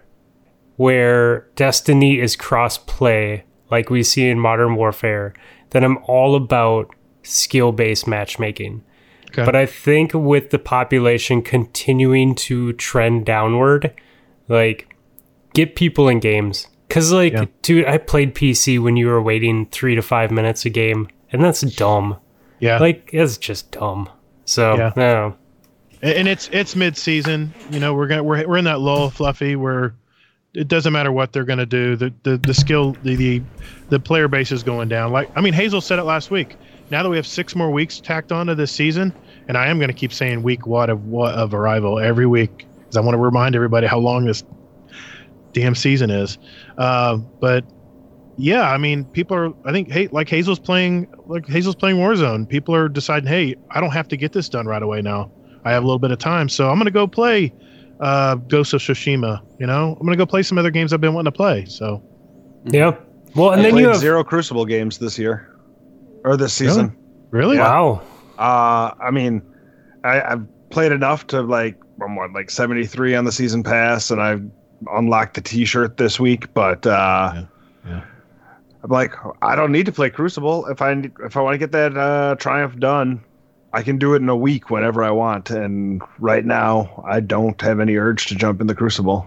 where 0.76 1.48
Destiny 1.56 2.20
is 2.20 2.36
cross 2.36 2.78
play 2.78 3.44
like 3.72 3.90
we 3.90 4.04
see 4.04 4.30
in 4.30 4.40
Modern 4.40 4.76
Warfare, 4.76 5.34
then 5.72 5.84
I'm 5.84 5.98
all 6.06 6.36
about 6.36 6.94
skill 7.24 7.72
based 7.72 8.08
matchmaking. 8.08 8.84
Okay. 9.34 9.46
But 9.46 9.56
I 9.56 9.66
think 9.66 10.14
with 10.14 10.52
the 10.52 10.60
population 10.60 11.42
continuing 11.42 12.36
to 12.36 12.74
trend 12.74 13.26
downward, 13.26 13.92
like 14.48 14.96
get 15.54 15.76
people 15.76 16.08
in 16.08 16.20
games. 16.20 16.68
Cause 16.90 17.12
like, 17.12 17.34
Yeah. 17.34 17.46
dude, 17.64 17.86
I 17.86 17.98
played 17.98 18.36
PC 18.36 18.80
when 18.80 18.96
you 18.98 19.08
were 19.08 19.22
waiting 19.22 19.66
three 19.68 19.96
to 19.96 20.02
five 20.04 20.30
minutes 20.30 20.66
a 20.66 20.70
game, 20.70 21.08
and 21.32 21.44
that's 21.44 21.62
dumb. 21.62 22.18
Yeah. 22.60 22.78
Like, 22.78 23.10
it's 23.12 23.38
just 23.38 23.72
dumb. 23.72 24.08
So 24.46 24.76
Yeah. 24.78 24.92
no. 24.96 25.36
And 26.04 26.14
and 26.14 26.28
it's 26.28 26.50
it's 26.52 26.76
mid 26.76 26.96
season. 26.98 27.54
You 27.72 27.80
know, 27.80 27.94
we're 27.96 28.08
gonna 28.08 28.24
we're 28.24 28.46
we're 28.48 28.58
in 28.58 28.66
that 28.66 28.82
lull, 28.82 29.10
Fluffy, 29.10 29.56
where 29.56 29.96
it 30.54 30.68
doesn't 30.68 30.94
matter 30.94 31.12
what 31.12 31.32
they're 31.34 31.46
gonna 31.46 31.66
do. 31.66 31.96
The 31.96 32.14
the, 32.24 32.38
the 32.38 32.54
skill 32.54 32.96
the, 33.04 33.16
the 33.16 33.42
the 33.90 34.00
player 34.00 34.28
base 34.28 34.52
is 34.52 34.62
going 34.64 34.90
down. 34.90 35.12
Like 35.14 35.32
I 35.36 35.42
mean, 35.42 35.54
Hazel 35.54 35.82
said 35.82 35.98
it 36.00 36.04
last 36.04 36.30
week. 36.30 36.58
Now 36.94 37.02
that 37.02 37.10
we 37.10 37.16
have 37.16 37.26
six 37.26 37.56
more 37.56 37.72
weeks 37.72 38.00
tacked 38.00 38.32
onto 38.32 38.54
this 38.54 38.72
season, 38.72 39.16
and 39.48 39.58
I 39.58 39.66
am 39.66 39.80
gonna 39.80 39.94
keep 39.94 40.14
saying 40.14 40.44
week 40.44 40.68
what 40.68 40.92
of 40.92 41.08
what 41.08 41.34
of 41.34 41.52
arrival 41.52 41.98
every 41.98 42.28
week 42.28 42.68
because 42.78 42.96
I 42.96 43.00
want 43.00 43.16
to 43.16 43.18
remind 43.18 43.56
everybody 43.56 43.88
how 43.88 43.98
long 43.98 44.26
this 44.26 44.44
damn 45.54 45.74
season 45.74 46.12
is. 46.12 46.38
Uh, 46.78 47.18
but 47.18 47.66
yeah, 48.38 48.70
I 48.70 48.78
mean, 48.78 49.06
people 49.06 49.36
are. 49.36 49.52
I 49.66 49.72
think, 49.72 49.90
hey, 49.92 50.08
like 50.12 50.30
Hazel's 50.30 50.60
playing, 50.60 51.12
like 51.26 51.48
Hazel's 51.48 51.74
playing 51.74 51.98
Warzone. 51.98 52.48
People 52.48 52.76
are 52.76 52.88
deciding, 52.88 53.28
hey, 53.28 53.56
I 53.72 53.82
don't 53.82 53.90
have 53.90 54.08
to 54.10 54.16
get 54.16 54.34
this 54.34 54.48
done 54.48 54.68
right 54.68 54.84
away 54.84 55.02
now. 55.02 55.32
I 55.66 55.72
have 55.72 55.82
a 55.82 55.88
little 55.88 55.98
bit 55.98 56.12
of 56.12 56.20
time, 56.20 56.48
so 56.48 56.70
I'm 56.70 56.78
gonna 56.78 56.92
go 56.92 57.08
play 57.08 57.52
uh, 58.02 58.36
Ghost 58.36 58.72
of 58.72 58.82
Tsushima. 58.82 59.42
You 59.60 59.66
know, 59.66 59.98
I'm 60.00 60.06
gonna 60.06 60.16
go 60.16 60.28
play 60.28 60.44
some 60.44 60.60
other 60.60 60.70
games 60.70 60.94
I've 60.94 61.02
been 61.02 61.16
wanting 61.16 61.32
to 61.32 61.36
play. 61.36 61.66
So 61.66 62.04
Yeah. 62.66 62.98
Well, 63.36 63.54
and 63.54 63.62
I 63.62 63.64
then 63.64 63.78
you 63.78 63.88
have 63.88 63.98
zero 63.98 64.24
Crucible 64.24 64.68
games 64.68 65.00
this 65.00 65.18
year 65.18 65.53
or 66.24 66.38
this 66.38 66.54
season. 66.54 66.96
really, 67.32 67.58
wow. 67.58 68.02
Uh, 68.38 68.92
I 69.00 69.12
mean, 69.12 69.42
I, 70.04 70.22
I've 70.22 70.70
played 70.70 70.92
enough 70.92 71.28
to 71.28 71.42
like 71.42 71.78
I'm 72.02 72.16
what 72.16 72.32
like 72.34 72.50
73 72.50 73.16
on 73.16 73.26
the 73.26 73.32
season 73.32 73.64
pass, 73.64 74.10
and 74.12 74.22
I've 74.22 74.44
unlocked 74.92 75.36
the 75.36 75.42
T-shirt 75.42 75.98
this 75.98 76.20
week. 76.20 76.54
But 76.54 76.86
uh, 76.88 77.32
Yeah, 77.36 77.46
yeah. 77.88 78.02
I'm 78.84 78.90
like, 78.90 79.14
I 79.42 79.56
don't 79.56 79.72
need 79.72 79.86
to 79.86 79.92
play 79.92 80.10
Crucible 80.10 80.66
if 80.68 80.82
I 80.82 80.94
need- 80.96 81.14
if 81.24 81.38
I 81.38 81.42
want 81.42 81.54
to 81.54 81.58
get 81.58 81.72
that 81.72 81.96
uh, 81.98 82.36
Triumph 82.36 82.78
done. 82.80 83.24
I 83.76 83.82
can 83.82 83.98
do 83.98 84.14
it 84.14 84.18
in 84.22 84.30
a 84.30 84.36
week 84.36 84.70
whenever 84.70 85.04
I 85.04 85.10
want, 85.10 85.50
and 85.50 86.00
right 86.20 86.46
now 86.46 87.04
I 87.08 87.22
don't 87.22 87.60
have 87.62 87.80
any 87.80 87.96
urge 87.96 88.28
to 88.28 88.36
jump 88.36 88.62
in 88.62 88.68
the 88.68 88.76
Crucible. 88.76 89.26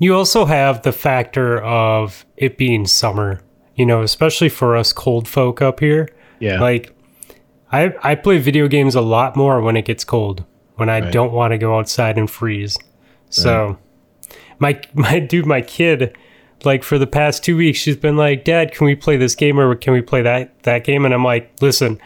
You 0.00 0.14
also 0.14 0.44
have 0.44 0.82
the 0.82 0.92
factor 0.92 1.58
of 1.62 2.26
it 2.36 2.58
being 2.58 2.86
summer, 2.86 3.40
you 3.78 3.86
know, 3.86 4.02
especially 4.02 4.48
for 4.50 4.76
us 4.76 4.92
cold 4.92 5.26
folk 5.28 5.62
up 5.62 5.80
here. 5.80 6.08
yeah, 6.40 6.60
Like, 6.60 6.92
I 7.72 7.94
I 8.02 8.14
play 8.14 8.38
video 8.38 8.68
games 8.68 8.94
a 8.94 9.00
lot 9.00 9.36
more 9.36 9.60
when 9.62 9.76
it 9.76 9.84
gets 9.86 10.04
cold, 10.04 10.44
when 10.76 10.88
I 10.90 11.00
Right. 11.00 11.12
don't 11.12 11.32
want 11.32 11.52
to 11.52 11.58
go 11.58 11.78
outside 11.78 12.18
and 12.18 12.28
freeze. 12.28 12.76
So, 13.30 13.78
my 14.58 14.80
my 14.94 15.18
dude, 15.20 15.46
my 15.46 15.60
kid, 15.60 16.16
like 16.64 16.82
for 16.82 16.98
the 16.98 17.06
past 17.06 17.44
two 17.44 17.56
weeks, 17.56 17.78
she's 17.78 17.96
been 17.96 18.16
like, 18.16 18.44
"Dad, 18.44 18.72
can 18.72 18.84
we 18.86 18.94
play 18.94 19.16
this 19.16 19.34
game 19.34 19.58
or 19.60 19.74
can 19.74 19.92
we 19.92 20.02
play 20.02 20.22
that 20.22 20.62
that 20.64 20.84
game?" 20.84 21.04
And 21.04 21.14
I'm 21.14 21.24
like, 21.24 21.50
"Listen, 21.60 22.00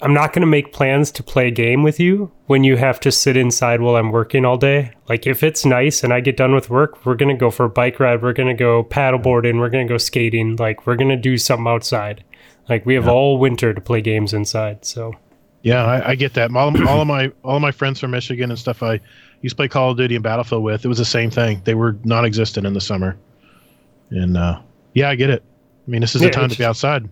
I'm 0.00 0.14
not 0.14 0.32
going 0.32 0.42
to 0.42 0.46
make 0.46 0.72
plans 0.72 1.10
to 1.12 1.22
play 1.22 1.48
a 1.48 1.50
game 1.50 1.82
with 1.82 1.98
you 1.98 2.30
when 2.46 2.62
you 2.62 2.76
have 2.76 3.00
to 3.00 3.10
sit 3.10 3.36
inside 3.36 3.80
while 3.80 3.96
I'm 3.96 4.12
working 4.12 4.44
all 4.44 4.56
day. 4.56 4.92
Like, 5.08 5.26
if 5.26 5.42
it's 5.42 5.64
nice 5.64 6.04
and 6.04 6.12
I 6.12 6.20
get 6.20 6.36
done 6.36 6.54
with 6.54 6.70
work, 6.70 7.04
we're 7.04 7.16
going 7.16 7.34
to 7.34 7.38
go 7.38 7.50
for 7.50 7.64
a 7.64 7.68
bike 7.68 7.98
ride. 7.98 8.22
We're 8.22 8.32
going 8.32 8.48
to 8.48 8.54
go 8.54 8.84
paddleboarding. 8.84 9.58
We're 9.58 9.70
going 9.70 9.86
to 9.86 9.92
go 9.92 9.98
skating. 9.98 10.56
Like, 10.56 10.86
we're 10.86 10.96
going 10.96 11.08
to 11.10 11.16
do 11.16 11.36
something 11.36 11.66
outside. 11.66 12.22
Like, 12.68 12.86
we 12.86 12.94
have 12.94 13.08
all 13.08 13.38
winter 13.38 13.74
to 13.74 13.80
play 13.80 14.00
games 14.00 14.32
inside. 14.32 14.84
So, 14.84 15.14
yeah. 15.62 15.84
I, 15.84 16.10
I 16.10 16.14
get 16.14 16.34
that. 16.34 16.54
All, 16.54 16.88
all 16.88 17.00
of 17.00 17.06
my 17.08 17.32
all 17.42 17.56
of 17.56 17.62
my 17.62 17.72
friends 17.72 17.98
from 17.98 18.12
Michigan 18.12 18.50
and 18.50 18.58
stuff 18.58 18.82
I 18.82 19.00
used 19.42 19.54
to 19.54 19.56
play 19.56 19.68
Call 19.68 19.90
of 19.90 19.96
Duty 19.96 20.14
and 20.14 20.22
Battlefield 20.22 20.62
with. 20.62 20.84
It 20.84 20.88
was 20.88 20.98
the 20.98 21.04
same 21.04 21.30
thing. 21.30 21.60
They 21.64 21.74
were 21.74 21.96
non-existent 22.04 22.66
in 22.66 22.74
the 22.74 22.80
summer, 22.80 23.16
and 24.10 24.36
uh, 24.36 24.60
yeah, 24.94 25.08
I 25.08 25.14
get 25.14 25.30
it. 25.30 25.42
I 25.86 25.90
mean, 25.90 26.02
this 26.02 26.14
is 26.14 26.22
Yeah, 26.22 26.28
the 26.28 26.34
time 26.34 26.48
to 26.50 26.58
be 26.58 26.64
outside. 26.64 27.08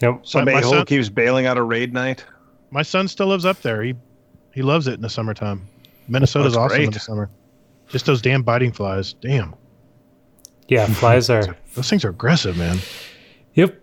Yep. 0.00 0.20
So 0.22 0.44
My- 0.44 0.52
my 0.54 0.60
son- 0.60 0.86
keeps 0.86 1.08
bailing 1.08 1.46
out 1.46 1.56
a 1.58 1.62
raid 1.62 1.92
night. 1.92 2.24
My 2.70 2.82
son 2.82 3.08
still 3.08 3.26
lives 3.28 3.44
up 3.44 3.60
there. 3.62 3.82
He 3.82 3.94
he 4.54 4.62
loves 4.62 4.86
it 4.86 4.94
in 4.94 5.00
the 5.00 5.08
summertime. 5.10 5.62
Minnesota's 6.08 6.54
That's 6.54 6.72
awesome 6.72 6.82
in 6.82 6.90
the 6.90 6.98
summer. 7.00 7.30
Just 7.88 8.06
those 8.06 8.20
damn 8.22 8.42
biting 8.42 8.72
flies. 8.72 9.12
Damn, 9.14 9.54
Yeah, 10.68 10.86
flies 10.86 11.28
are. 11.30 11.56
those 11.74 11.88
things 11.88 12.04
are 12.04 12.10
aggressive, 12.10 12.56
man. 12.56 12.78
Yep. 13.54 13.80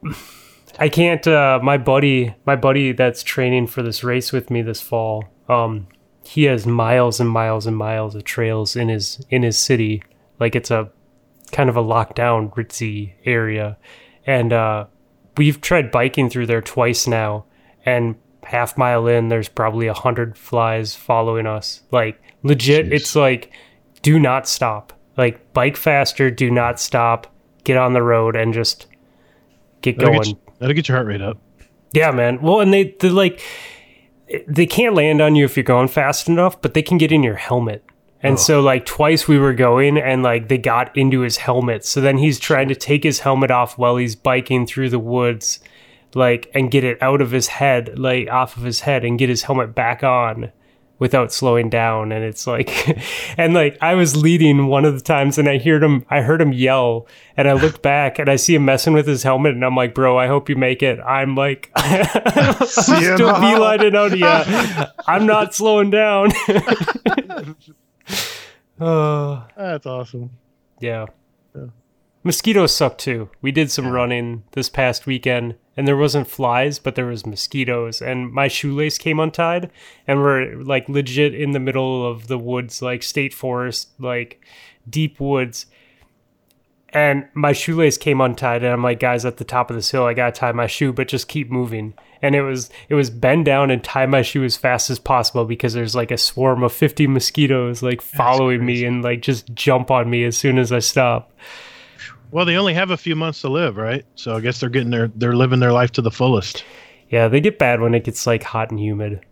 I 0.80 0.90
can't 0.90 1.26
uh 1.28 1.60
my 1.64 1.78
buddy 1.78 2.34
my 2.46 2.56
buddy 2.56 2.92
that's 2.92 3.24
training 3.24 3.68
for 3.68 3.82
this 3.82 4.04
race 4.04 4.32
with 4.32 4.50
me 4.50 4.62
this 4.62 4.82
fall. 4.82 5.26
Um 5.50 5.88
he 6.24 6.44
has 6.44 6.66
miles 6.68 7.20
and 7.20 7.30
miles 7.30 7.66
and 7.66 7.76
miles 7.78 8.14
of 8.16 8.24
trails 8.26 8.76
in 8.76 8.90
his 8.90 9.26
in 9.30 9.44
his 9.44 9.58
city. 9.58 10.04
Like 10.40 10.56
it's 10.56 10.72
a 10.72 10.90
kind 11.52 11.70
of 11.70 11.76
a 11.78 11.84
lockdown 11.84 12.54
ritzy 12.54 13.14
area. 13.26 13.78
And 14.26 14.54
uh 14.54 14.86
we've 15.38 15.62
tried 15.62 15.92
biking 15.92 16.30
through 16.30 16.46
there 16.48 16.62
twice 16.62 17.08
now 17.08 17.46
and 17.86 18.16
half 18.44 18.78
mile 18.78 19.08
in 19.08 19.28
there's 19.30 19.50
probably 19.50 19.88
a 19.88 19.94
hundred 19.94 20.38
flies 20.38 20.96
following 20.96 21.46
us. 21.46 21.82
Like 21.92 22.22
legit 22.44 22.88
Jeez. 22.88 22.92
it's 22.94 23.16
like 23.16 23.52
do 24.02 24.20
not 24.20 24.48
stop. 24.48 24.94
Like 25.18 25.54
bike 25.54 25.76
faster, 25.78 26.30
do 26.32 26.50
not 26.52 26.80
stop. 26.80 27.28
Get 27.64 27.78
on 27.78 27.94
the 27.94 28.04
road 28.04 28.36
and 28.36 28.54
just 28.54 28.88
get 29.82 29.98
That'll 29.98 30.14
going. 30.14 30.22
get, 30.24 30.28
you- 30.30 30.54
that'll 30.60 30.76
get 30.76 30.88
your 30.88 30.98
heart 30.98 31.08
rate 31.08 31.22
up. 31.22 31.38
Yeah, 31.94 32.12
man. 32.12 32.42
Well, 32.42 32.60
and 32.62 32.74
they 32.74 32.96
they 33.00 33.10
like 33.10 33.42
they 34.48 34.66
can't 34.66 34.94
land 34.94 35.22
on 35.22 35.36
you 35.36 35.46
if 35.46 35.56
you're 35.58 35.64
going 35.64 35.88
fast 35.88 36.28
enough, 36.28 36.62
but 36.62 36.74
they 36.74 36.82
can 36.82 36.98
get 36.98 37.12
in 37.12 37.24
your 37.24 37.36
helmet. 37.36 37.84
And 38.24 38.34
oh. 38.34 38.38
so 38.38 38.62
like 38.62 38.86
twice 38.86 39.28
we 39.28 39.38
were 39.38 39.54
going 39.54 39.98
and 39.98 40.24
like 40.24 40.48
they 40.48 40.58
got 40.58 40.96
into 40.98 41.22
his 41.22 41.38
helmet. 41.38 41.86
So 41.86 42.02
then 42.02 42.18
he's 42.18 42.40
trying 42.40 42.68
to 42.70 42.76
take 42.76 43.04
his 43.04 43.20
helmet 43.20 43.52
off 43.52 43.78
while 43.78 43.98
he's 43.98 44.16
biking 44.16 44.66
through 44.66 44.90
the 44.90 45.00
woods 45.00 45.60
like 46.16 46.50
and 46.54 46.72
get 46.72 46.84
it 46.84 47.02
out 47.02 47.22
of 47.22 47.32
his 47.32 47.48
head, 47.48 48.00
like 48.00 48.30
off 48.30 48.58
of 48.58 48.64
his 48.64 48.82
head 48.82 49.06
and 49.06 49.20
get 49.20 49.30
his 49.30 49.44
helmet 49.44 49.76
back 49.76 50.04
on. 50.04 50.52
without 51.00 51.32
slowing 51.32 51.70
down 51.70 52.12
and 52.12 52.24
it's 52.24 52.48
like 52.48 52.98
and 53.38 53.54
like 53.54 53.78
I 53.82 53.94
was 53.94 54.16
leading 54.16 54.66
one 54.68 54.84
of 54.84 54.96
the 54.96 55.02
times 55.02 55.38
and 55.38 55.48
I 55.48 55.60
heard 55.60 55.84
him 55.84 56.04
I 56.10 56.22
heard 56.22 56.42
him 56.42 56.54
yell 56.54 57.08
and 57.36 57.48
I 57.48 57.54
looked 57.54 57.84
back 57.84 58.18
and 58.18 58.30
I 58.30 58.36
see 58.36 58.56
him 58.56 58.66
messing 58.66 58.94
with 58.94 59.08
his 59.08 59.22
helmet 59.22 59.54
and 59.54 59.64
I'm 59.64 59.76
like 59.76 59.94
bro 59.94 60.18
I 60.18 60.26
hope 60.26 60.50
you 60.50 60.56
make 60.56 60.82
it 60.82 61.00
I'm 61.00 61.36
like 61.36 61.72
I'm 61.76 62.66
still 62.66 63.32
Mom. 63.32 63.44
beelining 63.44 63.96
out 63.96 64.18
you 64.18 64.88
I'm 65.08 65.28
not 65.28 65.54
slowing 65.54 65.92
down 65.92 66.32
oh 68.80 69.46
That's 69.58 69.86
awesome. 69.86 70.32
yeah. 70.80 71.06
Yeah. 71.56 71.68
Mosquitoes 72.24 72.76
suck 72.76 72.98
too. 72.98 73.30
We 73.42 73.52
did 73.52 73.72
some 73.72 73.88
running 73.88 74.44
this 74.52 74.70
past 74.70 75.06
weekend 75.06 75.56
and 75.78 75.88
there 75.88 75.96
wasn't 75.96 76.28
flies, 76.28 76.78
but 76.78 76.96
there 76.96 77.06
was 77.06 77.26
mosquitoes 77.26 78.02
and 78.02 78.32
my 78.34 78.48
shoelace 78.50 78.98
came 78.98 79.20
untied 79.20 79.72
and 80.08 80.20
we're 80.20 80.56
like 80.56 80.90
legit 80.90 81.34
in 81.34 81.52
the 81.52 81.60
middle 81.60 82.06
of 82.10 82.28
the 82.28 82.38
woods, 82.38 82.82
like 82.82 83.02
state 83.04 83.34
forest, 83.34 83.92
like 84.00 84.44
deep 84.90 85.20
woods. 85.20 85.68
And 86.94 87.28
my 87.34 87.52
shoelace 87.52 87.98
came 87.98 88.22
untied 88.22 88.64
and 88.64 88.72
I'm 88.72 88.84
like, 88.84 89.00
guys, 89.00 89.26
at 89.26 89.38
the 89.38 89.44
top 89.44 89.70
of 89.70 89.76
this 89.76 89.92
hill, 89.92 90.06
I 90.06 90.14
gotta 90.14 90.32
tie 90.32 90.52
my 90.54 90.68
shoe, 90.68 90.94
but 90.94 91.08
just 91.08 91.28
keep 91.28 91.52
moving. 91.52 91.94
And 92.22 92.34
it 92.34 92.42
was 92.42 92.70
it 92.90 92.96
was 92.96 93.10
bend 93.10 93.46
down 93.46 93.72
and 93.72 93.84
tie 93.84 94.06
my 94.06 94.22
shoe 94.22 94.44
as 94.44 94.56
fast 94.56 94.90
as 94.90 94.98
possible 94.98 95.46
because 95.46 95.74
there's 95.74 95.96
like 95.96 96.12
a 96.12 96.18
swarm 96.18 96.64
of 96.64 96.72
50 96.72 97.08
mosquitoes 97.08 97.84
like 97.84 98.02
following 98.02 98.66
me 98.66 98.86
and 98.86 99.04
like 99.04 99.22
just 99.22 99.54
jump 99.54 99.92
on 99.92 100.10
me 100.10 100.24
as 100.24 100.38
soon 100.38 100.58
as 100.58 100.72
I 100.72 100.80
stop. 100.80 101.32
Well, 102.32 102.46
they 102.46 102.58
only 102.58 102.74
have 102.74 102.90
a 102.90 102.98
few 102.98 103.16
months 103.16 103.42
to 103.42 103.50
live, 103.50 103.78
right? 103.78 104.06
So 104.16 104.36
I 104.36 104.40
guess 104.42 104.60
they're 104.60 104.70
getting 104.70 104.90
their 104.90 105.10
they're 105.10 105.36
living 105.36 105.60
their 105.60 105.74
life 105.74 105.92
to 105.94 106.02
the 106.02 106.12
fullest. 106.12 106.64
Yeah, 107.10 107.28
they 107.28 107.42
get 107.42 107.60
bad 107.60 107.82
when 107.82 107.94
it 107.94 108.04
gets 108.04 108.26
like 108.26 108.44
hot 108.44 108.72
and 108.72 108.80
humid. 108.80 109.26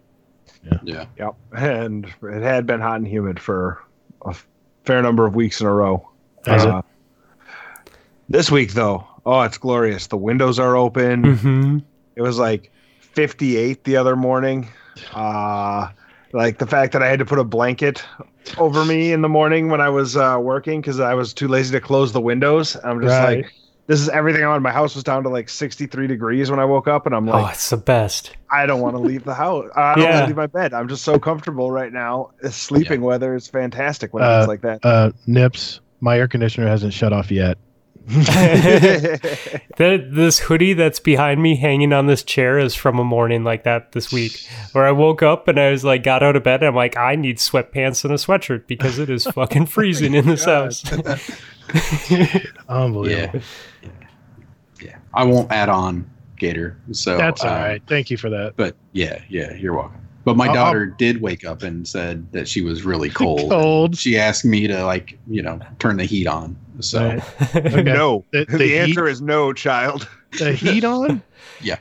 Yeah. 0.83 1.05
Yep. 1.17 1.35
And 1.57 2.05
it 2.05 2.41
had 2.41 2.65
been 2.65 2.81
hot 2.81 2.97
and 2.97 3.07
humid 3.07 3.39
for 3.39 3.81
a 4.25 4.35
fair 4.83 5.01
number 5.01 5.25
of 5.25 5.35
weeks 5.35 5.61
in 5.61 5.67
a 5.67 5.73
row. 5.73 6.09
Has 6.45 6.63
it? 6.63 6.69
Uh, 6.69 6.81
This 8.29 8.49
week, 8.51 8.73
though, 8.73 9.05
oh, 9.25 9.41
it's 9.41 9.57
glorious. 9.57 10.07
The 10.07 10.17
windows 10.17 10.59
are 10.59 10.75
open. 10.75 11.23
Mm-hmm. 11.23 11.77
It 12.15 12.21
was 12.21 12.39
like 12.39 12.71
58 12.99 13.83
the 13.83 13.97
other 13.97 14.15
morning. 14.15 14.67
Uh, 15.13 15.89
like 16.33 16.57
the 16.57 16.67
fact 16.67 16.93
that 16.93 17.03
I 17.03 17.07
had 17.07 17.19
to 17.19 17.25
put 17.25 17.39
a 17.39 17.43
blanket 17.43 18.03
over 18.57 18.83
me 18.85 19.11
in 19.13 19.21
the 19.21 19.29
morning 19.29 19.69
when 19.69 19.81
I 19.81 19.89
was 19.89 20.17
uh, 20.17 20.37
working 20.41 20.81
because 20.81 20.99
I 20.99 21.13
was 21.13 21.33
too 21.33 21.47
lazy 21.47 21.71
to 21.73 21.81
close 21.81 22.11
the 22.13 22.21
windows. 22.21 22.75
I'm 22.83 23.01
just 23.01 23.11
Right. 23.13 23.37
like, 23.43 23.53
this 23.87 24.01
is 24.01 24.09
everything 24.09 24.41
I 24.43 24.47
on. 24.47 24.63
My 24.63 24.71
house 24.71 24.95
was 24.95 25.03
down 25.03 25.21
to 25.23 25.29
like 25.29 25.47
63 25.47 26.07
degrees 26.07 26.49
when 26.49 26.59
I 26.59 26.65
woke 26.65 26.87
up, 26.87 27.05
and 27.05 27.13
I'm 27.13 27.27
like, 27.27 27.43
Oh, 27.43 27.47
it's 27.49 27.69
the 27.69 27.77
best. 27.77 28.35
I 28.49 28.65
don't 28.65 28.81
want 28.81 28.95
to 28.95 29.01
leave 29.01 29.23
the 29.23 29.35
house. 29.35 29.69
I 29.75 29.93
don't 29.95 30.03
want 30.05 30.15
to 30.21 30.25
leave 30.27 30.35
my 30.35 30.47
bed. 30.47 30.73
I'm 30.73 30.87
just 30.87 31.03
so 31.03 31.19
comfortable 31.19 31.71
right 31.71 31.93
now. 31.93 32.31
The 32.41 32.51
sleeping 32.51 33.01
weather 33.01 33.35
is 33.35 33.47
fantastic 33.47 34.13
when 34.13 34.23
Uh, 34.23 34.39
it's 34.39 34.47
like 34.47 34.61
that. 34.61 34.79
Uh, 34.83 35.11
Nips, 35.27 35.81
my 36.01 36.17
air 36.17 36.27
conditioner 36.27 36.67
hasn't 36.67 36.93
shut 36.93 37.13
off 37.13 37.29
yet. 37.31 37.57
The, 39.77 40.07
this 40.09 40.39
hoodie 40.39 40.73
that's 40.73 40.99
behind 40.99 41.41
me 41.41 41.55
hanging 41.57 41.91
on 41.91 42.07
this 42.07 42.23
chair 42.23 42.57
is 42.57 42.75
from 42.75 42.97
a 42.97 43.03
morning 43.03 43.43
like 43.43 43.63
that 43.63 43.91
this 43.91 44.11
week 44.11 44.47
where 44.71 44.85
I 44.85 44.91
woke 44.91 45.21
up 45.21 45.49
and 45.49 45.59
I 45.59 45.71
was 45.71 45.83
like, 45.83 46.03
got 46.03 46.23
out 46.23 46.37
of 46.37 46.43
bed 46.43 46.61
and 46.61 46.69
I'm 46.69 46.75
like, 46.75 46.95
I 46.95 47.15
need 47.15 47.37
sweatpants 47.37 48.05
and 48.05 48.13
a 48.13 48.17
sweatshirt 48.17 48.67
because 48.67 48.99
it 48.99 49.09
is 49.09 49.25
fucking 49.33 49.65
freezing 49.65 50.13
in 50.13 50.27
this 50.27 50.45
house. 50.45 50.83
Unbelievable. 52.69 53.09
Yeah. 53.09 53.41
Yeah. 54.81 54.97
I 55.13 55.25
won't 55.25 55.51
add 55.51 55.67
on 55.67 56.09
Gator. 56.37 56.79
So 56.91 57.17
That's 57.17 57.43
all 57.43 57.49
uh, 57.49 57.59
right. 57.59 57.81
Thank 57.87 58.09
you 58.09 58.17
for 58.17 58.29
that. 58.29 58.55
But 58.55 58.75
yeah, 58.93 59.21
yeah, 59.29 59.53
you're 59.55 59.73
welcome. 59.73 60.07
But 60.23 60.37
my 60.37 60.47
I'll- 60.47 60.53
daughter 60.53 60.85
did 60.85 61.21
wake 61.21 61.43
up 61.43 61.63
and 61.63 61.87
said 61.87 62.31
that 62.31 62.47
she 62.47 62.61
was 62.61 62.83
really 62.83 63.09
cold. 63.09 63.49
Cold. 63.49 63.97
She 63.97 64.17
asked 64.17 64.45
me 64.45 64.67
to 64.67 64.85
like, 64.85 65.19
you 65.27 65.41
know, 65.41 65.59
turn 65.79 65.97
the 65.97 66.05
heat 66.05 66.27
on. 66.27 66.55
So 66.79 66.99
Right. 67.07 67.23
Okay. 67.55 67.83
No. 67.83 68.25
The- 68.31 68.45
The, 68.45 68.57
the 68.57 68.65
heat- 68.67 68.77
answer 68.77 69.07
is 69.07 69.21
no, 69.21 69.53
child. 69.53 70.07
The 70.37 70.51
heat 70.53 70.83
on? 70.83 71.21
We 71.61 71.67
yeah. 71.67 71.77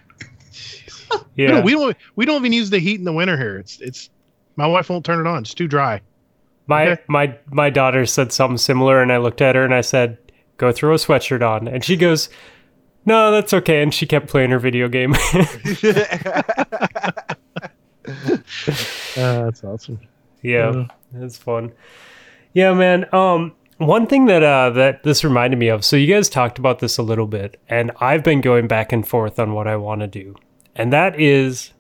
don't, 1.49 1.65
we 1.65 1.73
don't 1.73 1.97
we 2.17 2.25
don't 2.25 2.37
even 2.43 2.53
use 2.53 2.71
the 2.71 2.79
heat 2.79 2.99
in 2.99 3.05
the 3.05 3.13
winter 3.13 3.37
here. 3.37 3.59
It's 3.59 3.81
it's 3.81 4.11
my 4.57 4.67
wife 4.67 4.89
won't 4.91 5.05
turn 5.05 5.19
it 5.21 5.29
on. 5.29 5.43
It's 5.43 5.55
too 5.55 5.67
dry. 5.67 6.01
My 6.69 6.89
Okay. 6.93 7.03
my 7.09 7.37
my 7.51 7.69
daughter 7.71 8.07
said 8.07 8.33
something 8.33 8.57
similar, 8.59 9.03
and 9.03 9.13
I 9.13 9.17
looked 9.19 9.43
at 9.43 9.55
her 9.57 9.65
and 9.65 9.75
I 9.75 9.81
said, 9.81 10.19
"Go 10.57 10.71
throw 10.73 10.95
a 10.95 10.97
sweatshirt 10.99 11.43
on," 11.43 11.67
and 11.69 11.85
she 11.85 11.97
goes, 11.97 12.29
"No, 13.07 13.31
that's 13.33 13.53
okay," 13.53 13.83
and 13.83 13.93
she 13.93 14.07
kept 14.07 14.29
playing 14.29 14.51
her 14.51 14.59
video 14.61 14.89
game. 14.89 15.15
Uh, 18.07 19.45
that's 19.45 19.65
awesome. 19.65 20.01
yeah, 20.43 20.73
Yeah. 20.73 20.85
that's 21.13 21.37
fun. 21.39 21.73
Yeah, 22.53 22.73
man. 22.75 23.07
Um, 23.13 23.53
one 23.87 24.07
thing 24.07 24.27
that 24.27 24.43
uh 24.43 24.71
that 24.71 25.03
this 25.03 25.25
reminded 25.25 25.59
me 25.59 25.69
of. 25.69 25.85
So 25.85 25.97
you 25.97 26.13
guys 26.13 26.29
talked 26.29 26.59
about 26.59 26.79
this 26.79 26.99
a 26.99 27.03
little 27.03 27.27
bit, 27.27 27.61
and 27.69 27.93
I've 28.01 28.23
been 28.23 28.41
going 28.41 28.69
back 28.69 28.93
and 28.93 29.07
forth 29.07 29.39
on 29.39 29.53
what 29.55 29.67
I 29.67 29.77
want 29.77 30.01
to 30.01 30.07
do, 30.07 30.37
and 30.75 30.93
that 30.93 31.19
is 31.19 31.73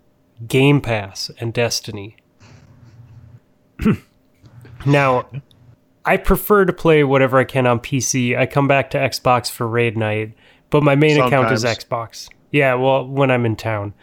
Game 0.46 0.80
Pass 0.80 1.30
and 1.38 1.52
Destiny. 1.52 2.16
now, 4.86 5.28
I 6.04 6.16
prefer 6.16 6.64
to 6.64 6.72
play 6.72 7.04
whatever 7.04 7.38
I 7.38 7.44
can 7.44 7.66
on 7.66 7.80
PC. 7.80 8.38
I 8.38 8.46
come 8.46 8.68
back 8.68 8.90
to 8.90 8.98
Xbox 8.98 9.50
for 9.50 9.66
raid 9.66 9.96
night, 9.96 10.34
but 10.70 10.82
my 10.82 10.94
main 10.94 11.20
account 11.20 11.52
is 11.52 11.64
Xbox. 11.64 12.28
Yeah, 12.50 12.74
well, 12.74 13.06
when 13.06 13.30
I'm 13.30 13.46
in 13.46 13.56
town, 13.56 13.94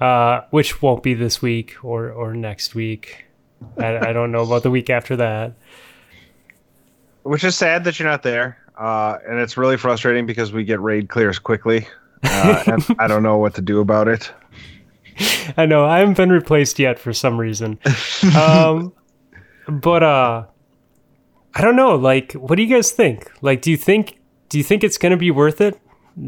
uh, 0.00 0.40
which 0.50 0.82
won't 0.82 1.02
be 1.02 1.14
this 1.14 1.40
week 1.40 1.76
or 1.84 2.10
or 2.10 2.34
next 2.34 2.74
week. 2.74 3.26
I, 3.78 4.08
I 4.08 4.12
don't 4.12 4.32
know 4.32 4.42
about 4.42 4.64
the 4.64 4.70
week 4.70 4.90
after 4.90 5.14
that. 5.16 5.54
Which 7.22 7.44
is 7.44 7.56
sad 7.56 7.84
that 7.84 7.98
you're 7.98 8.08
not 8.08 8.22
there. 8.22 8.58
Uh, 8.76 9.18
and 9.28 9.38
it's 9.38 9.56
really 9.56 9.76
frustrating 9.76 10.26
because 10.26 10.52
we 10.52 10.64
get 10.64 10.80
raid 10.80 11.08
clears 11.08 11.38
quickly. 11.38 11.86
Uh, 12.24 12.62
and 12.66 12.86
I 12.98 13.06
don't 13.06 13.22
know 13.22 13.38
what 13.38 13.54
to 13.56 13.60
do 13.60 13.80
about 13.80 14.08
it. 14.08 14.32
I 15.56 15.66
know 15.66 15.84
I 15.84 15.98
haven't 15.98 16.16
been 16.16 16.30
replaced 16.30 16.78
yet 16.78 16.98
for 16.98 17.12
some 17.12 17.38
reason. 17.38 17.78
Um, 18.36 18.92
but 19.68 20.02
uh, 20.02 20.44
I 21.54 21.62
don't 21.62 21.76
know. 21.76 21.96
Like, 21.96 22.32
what 22.32 22.56
do 22.56 22.62
you 22.62 22.74
guys 22.74 22.92
think? 22.92 23.30
Like, 23.42 23.62
do 23.62 23.70
you 23.70 23.76
think 23.76 24.18
do 24.48 24.58
you 24.58 24.64
think 24.64 24.84
it's 24.84 24.98
going 24.98 25.10
to 25.10 25.16
be 25.16 25.30
worth 25.30 25.60
it 25.60 25.78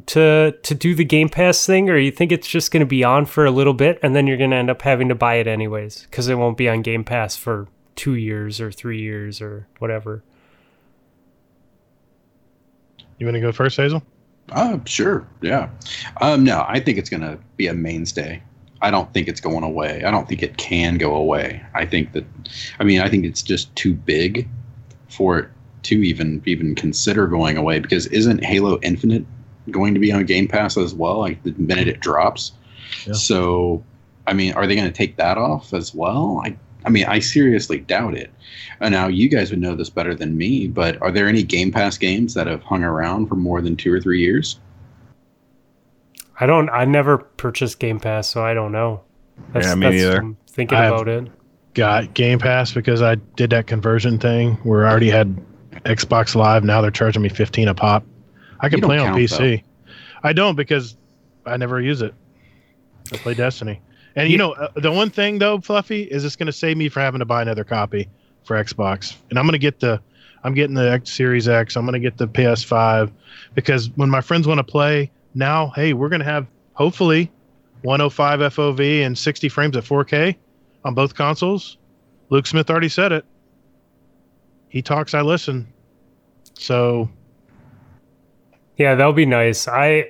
to 0.07 0.53
to 0.63 0.75
do 0.75 0.95
the 0.95 1.05
Game 1.05 1.29
Pass 1.29 1.65
thing, 1.67 1.91
or 1.91 1.97
you 1.97 2.11
think 2.11 2.33
it's 2.33 2.49
just 2.49 2.71
going 2.71 2.81
to 2.81 2.87
be 2.87 3.05
on 3.05 3.27
for 3.27 3.45
a 3.45 3.51
little 3.51 3.75
bit 3.75 3.99
and 4.03 4.15
then 4.15 4.27
you're 4.27 4.37
going 4.37 4.51
to 4.51 4.57
end 4.57 4.71
up 4.71 4.83
having 4.83 5.09
to 5.09 5.15
buy 5.15 5.35
it 5.35 5.47
anyways 5.47 6.03
because 6.03 6.29
it 6.29 6.37
won't 6.37 6.57
be 6.57 6.69
on 6.69 6.83
Game 6.83 7.05
Pass 7.05 7.37
for 7.37 7.69
two 7.97 8.15
years 8.15 8.61
or 8.61 8.73
three 8.73 9.01
years 9.01 9.41
or 9.41 9.67
whatever. 9.79 10.23
You 13.19 13.27
want 13.27 13.35
to 13.35 13.41
go 13.41 13.53
first, 13.53 13.77
Hazel? 13.77 14.03
Uh, 14.51 14.79
sure. 14.85 15.27
Yeah. 15.41 15.71
Um, 16.21 16.45
no, 16.45 16.65
I 16.69 16.81
think 16.81 16.99
it's 16.99 17.09
going 17.09 17.23
to 17.23 17.39
be 17.57 17.67
a 17.67 17.75
mainstay. 17.75 18.43
I 18.83 18.91
don't 18.91 19.13
think 19.15 19.29
it's 19.29 19.41
going 19.41 19.65
away. 19.65 20.05
I 20.05 20.11
don't 20.11 20.29
think 20.29 20.43
it 20.43 20.59
can 20.59 20.99
go 20.99 21.15
away. 21.15 21.63
I 21.75 21.87
think 21.87 22.13
that, 22.13 22.25
I 22.79 22.85
mean, 22.85 23.01
I 23.01 23.09
think 23.09 23.25
it's 23.25 23.41
just 23.41 23.75
too 23.77 23.95
big 23.95 24.49
for 25.09 25.39
it 25.39 25.49
to 25.85 26.03
even 26.03 26.43
even 26.47 26.75
consider 26.75 27.27
going 27.27 27.57
away 27.57 27.79
because 27.79 28.07
isn't 28.09 28.45
Halo 28.45 28.79
Infinite 28.83 29.25
going 29.71 29.95
to 29.95 30.01
be 30.01 30.13
on 30.13 30.25
Game 30.25 30.49
Pass 30.49 30.77
as 30.77 30.95
well? 30.95 31.19
Like 31.19 31.43
the 31.45 31.53
minute 31.53 31.89
it 31.89 32.01
drops. 32.01 32.53
Yeah. 33.07 33.15
So, 33.15 33.83
I 34.27 34.35
mean, 34.35 34.53
are 34.55 34.67
they 34.67 34.75
going 34.75 34.89
to 34.89 34.93
take 34.93 35.17
that 35.17 35.39
off 35.39 35.73
as 35.73 35.95
well? 35.95 36.43
I, 36.45 36.57
I 36.85 36.91
mean, 36.91 37.07
I 37.07 37.19
seriously 37.19 37.79
doubt 37.79 38.15
it. 38.15 38.31
Uh, 38.81 38.89
now, 38.89 39.09
you 39.09 39.29
guys 39.29 39.51
would 39.51 39.61
know 39.61 39.75
this 39.75 39.91
better 39.91 40.15
than 40.15 40.37
me, 40.37 40.67
but 40.67 41.01
are 41.01 41.11
there 41.11 41.29
any 41.29 41.43
Game 41.43 41.73
Pass 41.73 41.97
games 41.97 42.35
that 42.35 42.47
have 42.47 42.63
hung 42.63 42.85
around 42.85 43.29
for 43.29 43.37
more 43.37 43.61
than 43.61 43.77
two 43.77 43.93
or 43.93 44.01
three 44.01 44.21
years? 44.21 44.61
I 46.39 46.47
don't. 46.47 46.69
I 46.71 46.85
never 46.85 47.19
purchased 47.19 47.79
Game 47.79 48.01
Pass, 48.01 48.29
so 48.29 48.45
I 48.45 48.55
don't 48.55 48.73
know. 48.73 49.03
Yeah, 49.55 49.75
me 49.75 49.91
neither. 49.91 50.19
I'm 50.19 50.37
thinking 50.47 50.77
I 50.79 50.85
have- 50.85 50.95
about 50.95 51.09
it. 51.09 51.29
Got 51.75 52.15
Game 52.15 52.39
Pass 52.39 52.73
because 52.73 53.03
I 53.03 53.17
did 53.17 53.51
that 53.51 53.67
conversion 53.67 54.21
thing 54.21 54.53
where 54.63 54.87
I 54.87 54.91
already 54.91 55.11
had 55.11 55.37
Xbox 55.85 56.37
Live. 56.37 56.63
Now 56.63 56.81
they're 56.81 56.93
charging 56.93 57.21
me 57.21 57.29
15 57.29 57.67
a 57.67 57.75
pop. 57.75 58.05
I 58.61 58.69
can 58.69 58.79
You 58.79 58.83
don't 58.83 58.89
play 58.91 58.99
on 58.99 59.07
count, 59.07 59.19
PC. 59.19 59.65
I 60.23 60.33
don't 60.33 60.55
because 60.55 60.97
I 61.45 61.57
never 61.57 61.81
use 61.81 62.01
it. 62.01 62.15
I 63.13 63.17
play 63.17 63.35
Destiny. 63.35 63.81
And 64.17 64.31
you 64.31 64.39
know, 64.39 64.53
uh, 64.53 64.69
the 64.77 64.93
one 64.93 65.11
thing 65.11 65.39
though, 65.39 65.61
Fluffy, 65.61 66.03
is 66.03 66.25
it's 66.25 66.37
going 66.37 66.47
to 66.47 66.53
save 66.53 66.77
me 66.77 66.89
from 66.89 67.03
having 67.03 67.19
to 67.19 67.25
buy 67.25 67.43
another 67.43 67.65
copy 67.65 68.09
for 68.45 68.63
Xbox. 68.63 69.17
And 69.31 69.39
I'm 69.39 69.45
going 69.45 69.53
to 69.53 69.59
get 69.59 69.81
the 69.81 70.01
I'm 70.45 70.55
getting 70.55 70.75
the 70.75 70.91
X 70.91 71.11
Series 71.11 71.49
X. 71.49 71.77
I'm 71.77 71.85
going 71.85 71.95
to 71.95 71.99
get 71.99 72.19
the 72.19 72.29
PS5 72.29 73.11
because 73.55 73.91
when 73.97 74.11
my 74.11 74.21
friends 74.21 74.47
want 74.47 74.59
to 74.59 74.65
play 74.65 75.11
now, 75.35 75.73
hey, 75.75 75.95
we're 75.95 76.11
going 76.11 76.21
to 76.21 76.27
have 76.27 76.47
hopefully 76.75 77.31
105 77.83 78.41
FOV 78.41 79.05
and 79.05 79.17
60 79.17 79.49
frames 79.49 79.77
at 79.77 79.85
4K 79.85 80.37
on 80.85 80.95
both 80.95 81.15
consoles. 81.15 81.79
Luke 82.29 82.47
Smith 82.47 82.71
already 82.71 82.89
said 82.89 83.13
it. 83.13 83.25
He 84.69 84.83
talks, 84.83 85.15
I 85.15 85.23
listen. 85.23 85.73
So 86.55 87.09
Yeah, 88.77 88.95
that'll 88.95 89.13
be 89.13 89.27
nice. 89.27 89.67
I 89.67 90.09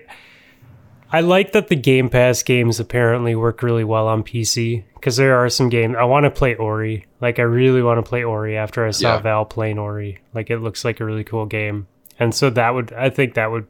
I 1.15 1.21
like 1.21 1.53
that 1.53 1.69
the 1.69 1.77
Game 1.77 2.09
Pass 2.09 2.43
games 2.43 2.81
apparently 2.81 3.37
work 3.37 3.63
really 3.63 3.85
well 3.85 4.09
on 4.09 4.25
PC 4.25 4.83
because 4.95 5.17
there 5.17 5.37
are 5.37 5.49
some 5.49 5.69
games 5.69 5.95
I 5.97 6.03
want 6.03 6.25
to 6.25 6.31
play 6.31 6.57
Ori. 6.57 7.07
Like 7.21 7.39
I 7.39 7.43
really 7.43 7.83
want 7.83 8.05
to 8.05 8.09
play 8.09 8.25
Ori 8.25 8.57
after 8.57 8.85
I 8.85 8.91
saw 8.91 9.15
Yeah. 9.15 9.21
Val 9.21 9.45
playing 9.45 9.79
Ori. 9.79 10.19
Like 10.33 10.51
it 10.51 10.59
looks 10.59 10.85
like 10.85 10.99
a 10.99 11.05
really 11.05 11.23
cool 11.23 11.47
game, 11.47 11.87
and 12.19 12.35
so 12.35 12.51
that 12.51 12.75
would 12.75 12.93
I 12.95 13.11
think 13.11 13.35
that 13.35 13.53
would 13.53 13.69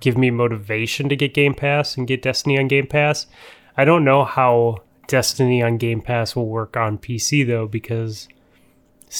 give 0.00 0.18
me 0.18 0.30
motivation 0.30 1.08
to 1.08 1.16
get 1.16 1.32
Game 1.32 1.54
Pass 1.54 1.96
and 1.96 2.06
get 2.06 2.20
Destiny 2.20 2.58
on 2.58 2.68
Game 2.68 2.86
Pass. 2.86 3.26
I 3.74 3.86
don't 3.86 4.04
know 4.04 4.22
how 4.26 4.82
Destiny 5.06 5.62
on 5.62 5.78
Game 5.78 6.02
Pass 6.02 6.36
will 6.36 6.48
work 6.48 6.76
on 6.76 6.98
PC 6.98 7.46
though 7.46 7.66
because 7.66 8.28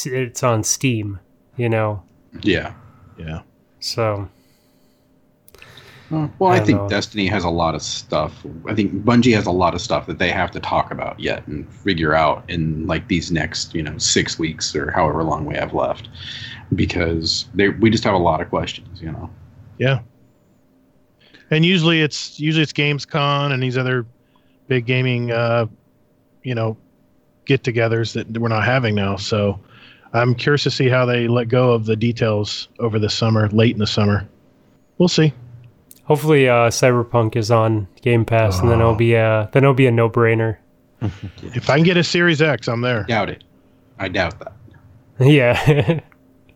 it's 0.04 0.42
on 0.42 0.64
Steam, 0.64 1.18
you 1.56 1.70
know. 1.70 2.02
Yeah. 2.42 2.74
Yeah. 3.16 3.40
So 3.80 4.28
Uh, 6.12 6.28
well, 6.38 6.52
I 6.52 6.56
I, 6.56 6.60
think 6.60 6.78
know. 6.78 6.88
Destiny 6.88 7.26
has 7.26 7.42
a 7.44 7.50
lot 7.50 7.74
of 7.74 7.82
stuff. 7.82 8.44
I 8.68 8.74
think 8.74 8.92
Bungie 9.04 9.34
has 9.34 9.46
a 9.46 9.50
lot 9.50 9.74
of 9.74 9.80
stuff 9.80 10.06
that 10.06 10.18
they 10.18 10.30
have 10.30 10.50
to 10.50 10.60
talk 10.60 10.90
about 10.90 11.18
yet 11.18 11.46
and 11.46 11.72
figure 11.72 12.14
out 12.14 12.44
in 12.48 12.86
like 12.86 13.08
these 13.08 13.32
next, 13.32 13.74
you 13.74 13.82
know, 13.82 13.96
six 13.96 14.38
weeks 14.38 14.76
or 14.76 14.90
however 14.90 15.24
long 15.24 15.46
we 15.46 15.54
have 15.54 15.72
left, 15.72 16.10
because 16.74 17.48
they 17.54 17.70
we 17.70 17.88
just 17.88 18.04
have 18.04 18.14
a 18.14 18.18
lot 18.18 18.40
of 18.40 18.50
questions. 18.50 19.00
You 19.00 19.12
know. 19.12 19.30
Yeah. 19.78 20.00
And 21.50 21.64
usually 21.64 22.02
it's 22.02 22.38
usually 22.38 22.62
it's 22.62 22.72
Gamescom 22.72 23.52
and 23.52 23.62
these 23.62 23.78
other 23.78 24.06
big 24.68 24.86
gaming 24.86 25.32
uh 25.32 25.66
you 26.44 26.54
know 26.54 26.76
get-togethers 27.44 28.12
that 28.12 28.38
we're 28.38 28.48
not 28.48 28.64
having 28.64 28.94
now. 28.94 29.16
So 29.16 29.58
I'm 30.12 30.34
curious 30.34 30.62
to 30.64 30.70
see 30.70 30.88
how 30.88 31.04
they 31.06 31.26
let 31.26 31.48
go 31.48 31.72
of 31.72 31.86
the 31.86 31.96
details 31.96 32.68
over 32.78 32.98
the 32.98 33.10
summer, 33.10 33.48
late 33.48 33.72
in 33.72 33.78
the 33.78 33.86
summer. 33.86 34.28
We'll 34.98 35.08
see. 35.08 35.32
Hopefully 36.04 36.48
uh, 36.48 36.68
Cyberpunk 36.70 37.36
is 37.36 37.50
on 37.50 37.86
Game 38.02 38.24
Pass, 38.24 38.58
and 38.60 38.68
then 38.70 38.80
it'll 38.80 38.94
be 38.94 39.14
a 39.14 39.48
then 39.52 39.62
it'll 39.62 39.74
be 39.74 39.86
a 39.86 39.90
no 39.92 40.08
brainer. 40.10 40.56
If 41.42 41.68
I 41.68 41.76
can 41.76 41.84
get 41.84 41.96
a 41.96 42.04
Series 42.04 42.40
X, 42.40 42.68
I'm 42.68 42.80
there. 42.80 43.02
Doubt 43.04 43.28
it. 43.30 43.42
I 43.98 44.08
doubt 44.08 44.38
that. 44.40 44.52
yeah. 45.20 46.00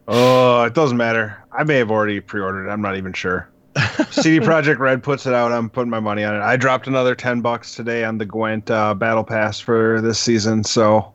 Oh, 0.08 0.62
it 0.62 0.72
doesn't 0.72 0.96
matter. 0.96 1.36
I 1.50 1.64
may 1.64 1.78
have 1.78 1.90
already 1.90 2.20
pre-ordered. 2.20 2.68
it. 2.68 2.70
I'm 2.70 2.80
not 2.80 2.96
even 2.96 3.12
sure. 3.12 3.48
CD 4.10 4.38
Projekt 4.38 4.78
Red 4.78 5.02
puts 5.02 5.26
it 5.26 5.34
out. 5.34 5.50
I'm 5.50 5.68
putting 5.68 5.90
my 5.90 5.98
money 5.98 6.22
on 6.22 6.36
it. 6.36 6.40
I 6.42 6.56
dropped 6.56 6.86
another 6.86 7.16
ten 7.16 7.40
bucks 7.40 7.74
today 7.74 8.04
on 8.04 8.18
the 8.18 8.24
Gwent 8.24 8.70
uh, 8.70 8.94
Battle 8.94 9.24
Pass 9.24 9.58
for 9.58 10.00
this 10.00 10.20
season. 10.20 10.62
So 10.62 11.12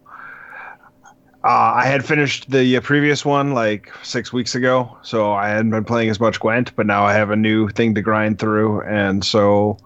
uh, 1.43 1.73
I 1.75 1.85
had 1.85 2.05
finished 2.05 2.49
the 2.51 2.79
previous 2.81 3.25
one 3.25 3.53
like 3.53 3.91
six 4.03 4.31
weeks 4.31 4.53
ago. 4.53 4.97
So 5.01 5.33
I 5.33 5.49
hadn't 5.49 5.71
been 5.71 5.85
playing 5.85 6.09
as 6.09 6.19
much 6.19 6.39
Gwent, 6.39 6.75
but 6.75 6.85
now 6.85 7.03
I 7.03 7.13
have 7.13 7.31
a 7.31 7.35
new 7.35 7.69
thing 7.69 7.95
to 7.95 8.01
grind 8.01 8.37
through, 8.37 8.81
and 8.81 9.25
so 9.25 9.77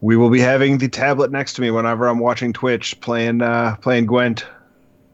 we 0.00 0.16
will 0.16 0.30
be 0.30 0.40
having 0.40 0.78
the 0.78 0.88
tablet 0.88 1.30
next 1.30 1.54
to 1.54 1.62
me 1.62 1.70
whenever 1.70 2.06
I'm 2.06 2.18
watching 2.18 2.52
Twitch, 2.52 3.00
playing 3.00 3.42
uh, 3.42 3.76
playing 3.80 4.06
Gwent 4.06 4.46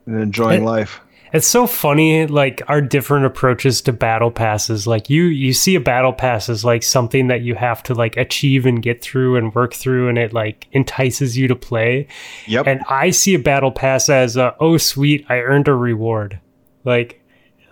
and 0.07 0.20
enjoying 0.20 0.61
Hey, 0.61 0.66
life. 0.66 1.01
It's 1.32 1.46
so 1.46 1.66
funny, 1.66 2.26
like 2.26 2.62
our 2.68 2.80
different 2.80 3.26
approaches 3.26 3.82
to 3.82 3.92
battle 3.92 4.30
passes. 4.30 4.86
Like 4.86 5.10
you, 5.10 5.24
you 5.24 5.52
see 5.52 5.74
a 5.74 5.80
battle 5.80 6.12
pass 6.12 6.48
as 6.48 6.64
like 6.64 6.82
something 6.82 7.28
that 7.28 7.42
you 7.42 7.54
have 7.54 7.82
to 7.84 7.94
like 7.94 8.16
achieve 8.16 8.64
and 8.64 8.82
get 8.82 9.02
through 9.02 9.36
and 9.36 9.54
work 9.54 9.74
through, 9.74 10.08
and 10.08 10.16
it 10.16 10.32
like 10.32 10.66
entices 10.72 11.36
you 11.36 11.48
to 11.48 11.56
play. 11.56 12.08
Yep. 12.46 12.66
And 12.66 12.80
I 12.88 13.10
see 13.10 13.34
a 13.34 13.38
battle 13.38 13.70
pass 13.70 14.08
as 14.08 14.36
a, 14.36 14.56
oh 14.58 14.78
sweet, 14.78 15.26
I 15.28 15.40
earned 15.40 15.68
a 15.68 15.74
reward. 15.74 16.40
Like, 16.84 17.22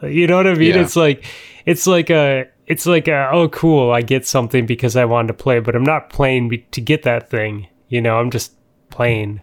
you 0.02 0.26
know 0.26 0.36
what 0.36 0.46
I 0.46 0.54
mean? 0.54 0.74
Yeah. 0.74 0.82
It's 0.82 0.96
like, 0.96 1.24
it's 1.64 1.86
like 1.86 2.10
a, 2.10 2.46
it's 2.66 2.84
like 2.84 3.08
a, 3.08 3.30
oh 3.32 3.48
cool, 3.48 3.90
I 3.90 4.02
get 4.02 4.26
something 4.26 4.66
because 4.66 4.96
I 4.96 5.06
wanted 5.06 5.28
to 5.28 5.34
play, 5.34 5.60
but 5.60 5.74
I'm 5.74 5.84
not 5.84 6.10
playing 6.10 6.64
to 6.72 6.80
get 6.80 7.04
that 7.04 7.30
thing. 7.30 7.68
You 7.88 8.02
know, 8.02 8.18
I'm 8.18 8.30
just 8.30 8.52
playing. 8.90 9.40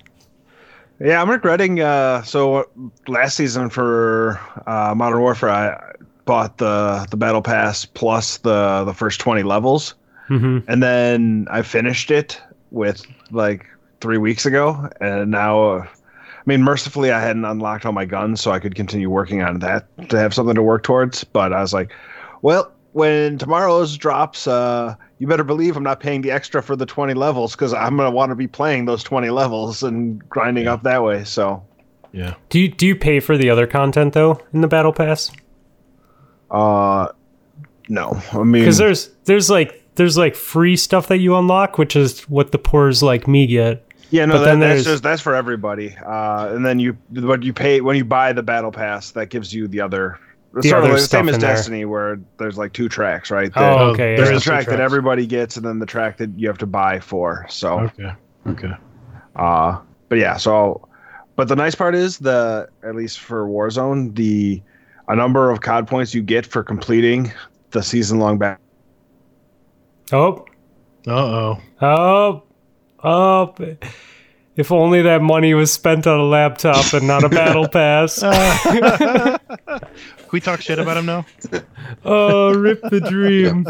Yeah, 1.04 1.22
I'm 1.22 1.30
regretting. 1.30 1.82
Uh, 1.82 2.22
so 2.24 2.70
last 3.08 3.36
season 3.36 3.70
for 3.70 4.40
uh, 4.66 4.94
Modern 4.96 5.20
Warfare, 5.20 5.50
I 5.50 5.94
bought 6.24 6.60
the 6.60 7.06
the 7.12 7.18
battle 7.18 7.42
pass 7.42 7.84
plus 7.86 8.38
the 8.38 8.86
the 8.86 8.94
first 8.94 9.20
20 9.20 9.44
levels, 9.44 9.96
hmm 10.28 10.60
and 10.70 10.82
then 10.82 11.46
I 11.52 11.62
finished 11.62 12.10
it 12.10 12.42
with 12.72 13.06
like 13.32 13.66
three 14.00 14.18
weeks 14.18 14.46
ago, 14.46 14.90
and 15.02 15.30
now. 15.30 15.64
Uh, 15.64 15.88
I 15.88 16.46
mean, 16.46 16.62
mercifully, 16.62 17.10
I 17.10 17.22
hadn't 17.22 17.46
unlocked 17.46 17.86
all 17.86 17.94
my 17.94 18.04
guns, 18.04 18.42
so 18.42 18.52
I 18.52 18.60
could 18.60 18.76
continue 18.76 19.10
working 19.10 19.42
on 19.42 19.60
that 19.60 19.88
to 20.10 20.20
have 20.20 20.34
something 20.34 20.56
to 20.56 20.62
work 20.62 20.84
towards. 20.84 21.24
But 21.24 21.54
I 21.54 21.62
was 21.62 21.72
like, 21.72 21.94
well, 22.42 22.70
when 22.92 23.38
tomorrow's 23.38 23.96
drops, 23.96 24.46
uh, 24.46 24.96
you 25.24 25.28
better 25.28 25.46
believe 25.46 25.78
I'm 25.78 25.84
not 25.84 26.02
paying 26.02 26.22
the 26.22 26.32
extra 26.32 26.62
for 26.62 26.76
the 26.76 26.86
20 26.86 27.14
levels 27.14 27.54
because 27.54 27.74
I'm 27.74 27.96
gonna 27.96 28.12
want 28.12 28.32
to 28.32 28.36
be 28.36 28.46
playing 28.46 28.84
those 28.84 29.04
20 29.04 29.30
levels 29.30 29.82
and 29.82 30.20
grinding 30.28 30.68
up 30.68 30.84
that 30.84 31.02
way. 31.02 31.24
So, 31.24 31.64
Yeah. 32.12 32.34
Do 32.50 32.60
you 32.60 32.68
do 32.68 32.86
you 32.86 32.94
pay 32.94 33.22
for 33.22 33.38
the 33.38 33.50
other 33.50 33.66
content 33.66 34.12
though 34.12 34.42
in 34.52 34.60
the 34.60 34.68
battle 34.68 34.92
pass? 34.92 35.32
uh, 36.52 37.08
no, 37.88 38.22
I 38.34 38.40
mean, 38.40 38.64
because 38.64 38.78
there's 38.78 39.12
there's 39.24 39.50
like 39.50 39.82
there's 39.96 40.18
like 40.18 40.36
free 40.36 40.76
stuff 40.76 41.08
that 41.08 41.20
you 41.20 41.38
unlock, 41.38 41.78
which 41.78 41.96
is 41.96 42.20
what 42.24 42.52
the 42.52 42.58
poors 42.58 43.02
like 43.02 43.26
me 43.26 43.48
get. 43.48 43.82
yeah, 44.10 44.26
no, 44.26 44.34
but 44.34 44.40
that, 44.40 44.46
then 44.46 44.60
that's 44.60 44.84
just 44.84 45.04
that's 45.04 45.22
for 45.22 45.36
everybody. 45.36 45.96
Uh, 46.06 46.54
and 46.54 46.66
then 46.66 46.80
you, 46.80 46.98
what 47.14 47.44
you 47.44 47.54
pay 47.54 47.80
when 47.80 47.96
you 47.96 48.04
buy 48.04 48.34
the 48.34 48.44
battle 48.44 48.74
pass, 48.74 49.12
that 49.12 49.30
gives 49.30 49.54
you 49.54 49.70
the 49.70 49.80
other. 49.80 50.20
It's 50.56 50.64
The 50.64 50.70
sort 50.70 50.84
other 50.84 50.90
of 50.90 50.94
like 50.94 51.02
the 51.02 51.08
same 51.08 51.30
as 51.30 51.36
in 51.36 51.42
there. 51.42 51.56
Destiny, 51.56 51.86
where 51.86 52.20
there's 52.38 52.58
like 52.58 52.74
two 52.74 52.88
tracks, 52.88 53.32
right? 53.32 53.52
Oh, 53.56 53.92
okay. 53.92 54.16
There's 54.16 54.30
yeah. 54.30 54.36
the 54.36 54.42
track 54.42 54.66
that 54.68 54.80
everybody 54.80 55.26
gets, 55.26 55.58
and 55.58 55.66
then 55.66 55.80
the 55.80 55.86
track 55.86 56.18
that 56.18 56.30
you 56.38 56.48
have 56.48 56.60
to 56.60 56.68
buy 56.68 57.00
for. 57.00 57.46
So, 57.50 57.80
Okay. 57.80 58.12
Okay. 58.48 58.74
Uh, 59.36 59.80
but 60.10 60.20
yeah, 60.20 60.38
so 60.38 60.88
but 61.36 61.48
the 61.48 61.56
nice 61.56 61.76
part 61.76 61.96
is 61.96 62.20
the 62.20 62.70
at 62.84 62.96
least 62.96 63.20
for 63.20 63.48
Warzone, 63.48 64.16
the 64.16 64.62
a 65.08 65.16
number 65.16 65.50
of 65.50 65.62
COD 65.62 65.88
points 65.88 66.14
you 66.14 66.22
get 66.22 66.46
for 66.46 66.64
completing 66.64 67.32
the 67.72 67.82
season 67.82 68.20
long 68.20 68.38
back. 68.38 68.60
Oh, 70.12 70.46
Uh 71.08 71.12
oh. 71.12 71.62
oh, 71.82 72.44
oh! 73.04 73.56
If 74.56 74.72
only 74.72 75.02
that 75.02 75.22
money 75.24 75.54
was 75.56 75.74
spent 75.74 76.06
on 76.06 76.20
a 76.20 76.24
laptop 76.24 76.94
and 76.94 77.08
not 77.08 77.24
a 77.24 77.30
battle 77.30 77.68
pass. 77.68 78.20
Can 78.22 79.40
we 80.32 80.40
talk 80.40 80.62
shit 80.62 80.78
about 80.80 80.98
him 80.98 81.06
now? 81.08 81.26
oh, 82.06 82.54
rip 82.54 82.82
the 82.84 83.00
dream. 83.02 83.66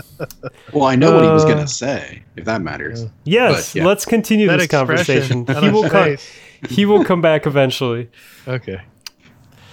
Well, 0.73 0.85
I 0.85 0.95
know 0.95 1.13
what 1.15 1.23
he 1.23 1.29
was 1.29 1.45
Uh, 1.45 1.49
gonna 1.49 1.67
say, 1.67 2.23
if 2.35 2.45
that 2.45 2.61
matters. 2.61 3.05
Yes, 3.23 3.71
But, 3.73 3.75
yeah. 3.79 3.85
let's 3.85 4.05
continue 4.05 4.47
That 4.47 4.57
this 4.57 4.65
expression 4.65 5.45
conversation. 5.45 5.45
on 5.55 5.55
He 5.63 5.69
his 5.69 5.73
will 5.73 5.89
come. 5.89 6.03
face. 6.03 6.31
He 6.69 6.85
will 6.85 7.03
come 7.05 7.21
back 7.21 7.45
eventually. 7.45 8.09
Okay. 8.47 8.81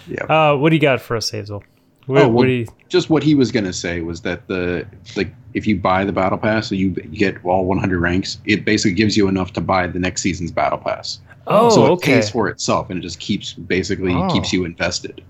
Yeah. 0.06 0.24
Uh, 0.24 0.56
what 0.56 0.70
do 0.70 0.76
you 0.76 0.82
got 0.82 1.00
for 1.00 1.16
us, 1.16 1.30
Hazel? 1.30 1.62
What, 2.10 2.22
Oh, 2.22 2.28
well, 2.28 2.30
what 2.32 2.48
you? 2.48 2.66
Just 2.88 3.08
what 3.08 3.22
he 3.22 3.34
was 3.34 3.52
gonna 3.52 3.72
say 3.72 4.00
was 4.00 4.20
that 4.22 4.46
the 4.48 4.84
like 5.16 5.32
if 5.54 5.66
you 5.66 5.76
buy 5.78 6.04
the 6.04 6.12
battle 6.12 6.38
pass, 6.38 6.68
so 6.68 6.74
you 6.74 6.90
get 6.90 7.36
all 7.44 7.64
100 7.64 7.98
ranks, 8.00 8.38
it 8.46 8.64
basically 8.64 8.94
gives 8.94 9.16
you 9.16 9.28
enough 9.28 9.52
to 9.54 9.60
buy 9.60 9.86
the 9.86 9.98
next 9.98 10.22
season's 10.22 10.50
battle 10.52 10.78
pass. 10.78 11.20
Oh, 11.46 11.70
so 11.70 11.86
it 11.86 11.90
okay. 11.90 12.14
pays 12.14 12.30
for 12.30 12.48
itself, 12.48 12.90
and 12.90 12.98
it 12.98 13.02
just 13.02 13.18
keeps 13.18 13.52
basically 13.54 14.12
Oh. 14.14 14.28
keeps 14.30 14.52
you 14.52 14.64
invested. 14.64 15.22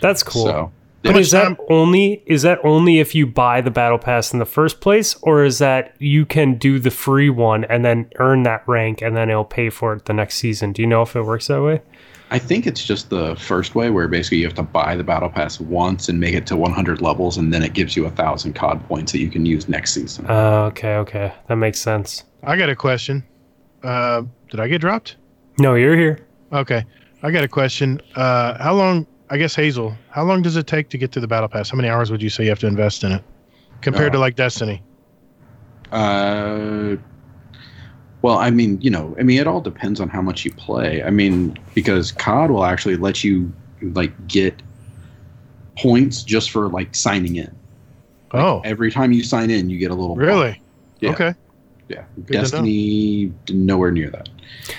That's 0.00 0.22
cool. 0.22 0.46
So 0.46 0.72
But 1.02 1.16
is 1.16 1.30
that 1.32 1.56
only 1.68 2.22
is 2.26 2.42
that 2.42 2.58
only 2.64 2.98
if 2.98 3.14
you 3.14 3.26
buy 3.26 3.60
the 3.60 3.70
battle 3.70 3.98
pass 3.98 4.32
in 4.32 4.38
the 4.38 4.46
first 4.46 4.80
place, 4.80 5.16
or 5.22 5.44
is 5.44 5.58
that 5.58 5.94
you 5.98 6.24
can 6.26 6.54
do 6.54 6.78
the 6.78 6.90
free 6.90 7.30
one 7.30 7.64
and 7.64 7.84
then 7.84 8.10
earn 8.18 8.42
that 8.44 8.62
rank 8.66 9.02
and 9.02 9.16
then 9.16 9.28
it'll 9.30 9.44
pay 9.44 9.70
for 9.70 9.92
it 9.94 10.04
the 10.06 10.12
next 10.12 10.36
season? 10.36 10.72
Do 10.72 10.82
you 10.82 10.88
know 10.88 11.02
if 11.02 11.14
it 11.14 11.22
works 11.22 11.46
that 11.48 11.62
way? 11.62 11.82
I 12.30 12.38
think 12.38 12.66
it's 12.66 12.84
just 12.84 13.08
the 13.10 13.34
first 13.36 13.74
way 13.74 13.88
where 13.90 14.06
basically 14.06 14.38
you 14.38 14.44
have 14.44 14.54
to 14.56 14.62
buy 14.62 14.96
the 14.96 15.04
battle 15.04 15.30
pass 15.30 15.58
once 15.60 16.08
and 16.10 16.20
make 16.20 16.34
it 16.34 16.46
to 16.48 16.56
100 16.56 17.00
levels, 17.00 17.38
and 17.38 17.52
then 17.54 17.62
it 17.62 17.72
gives 17.72 17.96
you 17.96 18.04
a 18.04 18.10
thousand 18.10 18.52
COD 18.54 18.86
points 18.86 19.12
that 19.12 19.18
you 19.20 19.30
can 19.30 19.46
use 19.46 19.68
next 19.68 19.92
season. 19.94 20.26
Uh, 20.28 20.64
okay, 20.66 20.96
okay, 20.96 21.32
that 21.48 21.56
makes 21.56 21.80
sense. 21.80 22.24
I 22.42 22.56
got 22.56 22.68
a 22.68 22.76
question. 22.76 23.24
Uh, 23.82 24.22
did 24.50 24.60
I 24.60 24.68
get 24.68 24.80
dropped? 24.80 25.16
No, 25.58 25.74
you're 25.74 25.96
here. 25.96 26.26
Okay. 26.52 26.84
I 27.22 27.30
got 27.30 27.44
a 27.44 27.48
question. 27.48 28.00
Uh, 28.14 28.62
how 28.62 28.74
long, 28.74 29.06
I 29.30 29.38
guess, 29.38 29.54
Hazel, 29.54 29.96
how 30.10 30.22
long 30.24 30.42
does 30.42 30.56
it 30.56 30.66
take 30.66 30.88
to 30.90 30.98
get 30.98 31.10
to 31.12 31.20
the 31.20 31.26
battle 31.26 31.48
pass? 31.48 31.70
How 31.70 31.76
many 31.76 31.88
hours 31.88 32.10
would 32.10 32.22
you 32.22 32.28
say 32.30 32.44
you 32.44 32.50
have 32.50 32.58
to 32.60 32.66
invest 32.68 33.02
in 33.04 33.12
it 33.12 33.24
compared 33.80 34.10
Uh, 34.10 34.12
to 34.12 34.18
like 34.18 34.36
Destiny? 34.36 34.82
Uh, 35.90 36.96
well, 38.22 38.38
I 38.38 38.50
mean, 38.50 38.80
you 38.80 38.90
know, 38.90 39.14
I 39.18 39.22
mean, 39.22 39.38
it 39.38 39.46
all 39.46 39.60
depends 39.60 40.00
on 40.00 40.08
how 40.08 40.20
much 40.20 40.44
you 40.44 40.52
play. 40.52 41.02
I 41.02 41.10
mean, 41.10 41.58
because 41.74 42.12
COD 42.12 42.50
will 42.50 42.64
actually 42.64 42.96
let 42.96 43.22
you 43.22 43.52
like 43.80 44.12
get 44.26 44.60
points 45.76 46.22
just 46.22 46.50
for 46.50 46.68
like 46.68 46.94
signing 46.94 47.36
in. 47.36 47.54
Like, 48.32 48.42
oh, 48.42 48.60
every 48.64 48.90
time 48.90 49.12
you 49.12 49.22
sign 49.22 49.50
in, 49.50 49.70
you 49.70 49.78
get 49.78 49.90
a 49.90 49.94
little. 49.94 50.16
really? 50.16 50.60
Yeah. 51.00 51.10
Okay. 51.10 51.34
Yeah, 51.88 52.04
know. 52.16 52.24
Destiny 52.26 53.32
nowhere 53.48 53.90
near 53.90 54.10
that. 54.10 54.28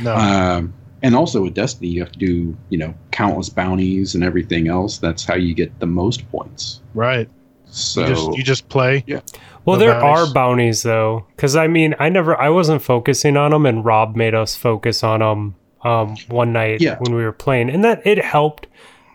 No. 0.02 0.16
Um, 0.16 0.74
and 1.02 1.16
also 1.16 1.42
with 1.42 1.54
Destiny, 1.54 1.88
you 1.88 2.02
have 2.02 2.12
to 2.12 2.20
do 2.20 2.56
you 2.70 2.78
know 2.78 2.94
countless 3.12 3.50
bounties 3.50 4.16
and 4.16 4.24
everything 4.24 4.68
else. 4.68 4.98
That's 4.98 5.24
how 5.24 5.36
you 5.36 5.54
get 5.54 5.80
the 5.80 5.88
most 5.88 6.30
points. 6.30 6.82
right. 6.94 7.30
So 7.72 8.02
you 8.02 8.08
just 8.08 8.38
you 8.38 8.44
just 8.44 8.70
play. 8.70 9.04
Yeah. 9.08 9.22
Well, 9.66 9.78
The 9.78 9.86
there 9.86 10.00
bounties. 10.02 10.30
are 10.30 10.34
bounties 10.34 10.84
though, 10.84 11.26
because 11.36 11.56
I 11.56 11.68
mean, 11.68 11.94
I 12.00 12.10
never, 12.10 12.36
I 12.40 12.50
wasn't 12.50 12.82
focusing 12.82 13.38
on 13.38 13.52
them, 13.52 13.66
and 13.66 13.86
Rob 13.86 14.16
made 14.16 14.34
us 14.34 14.56
focus 14.56 15.04
on 15.04 15.20
them 15.20 15.56
um, 15.84 16.16
one 16.28 16.52
night 16.52 16.82
Yeah. 16.82 16.98
when 17.00 17.16
we 17.16 17.24
were 17.24 17.32
playing, 17.32 17.70
and 17.70 17.84
that 17.84 18.06
it 18.06 18.18
helped. 18.24 18.68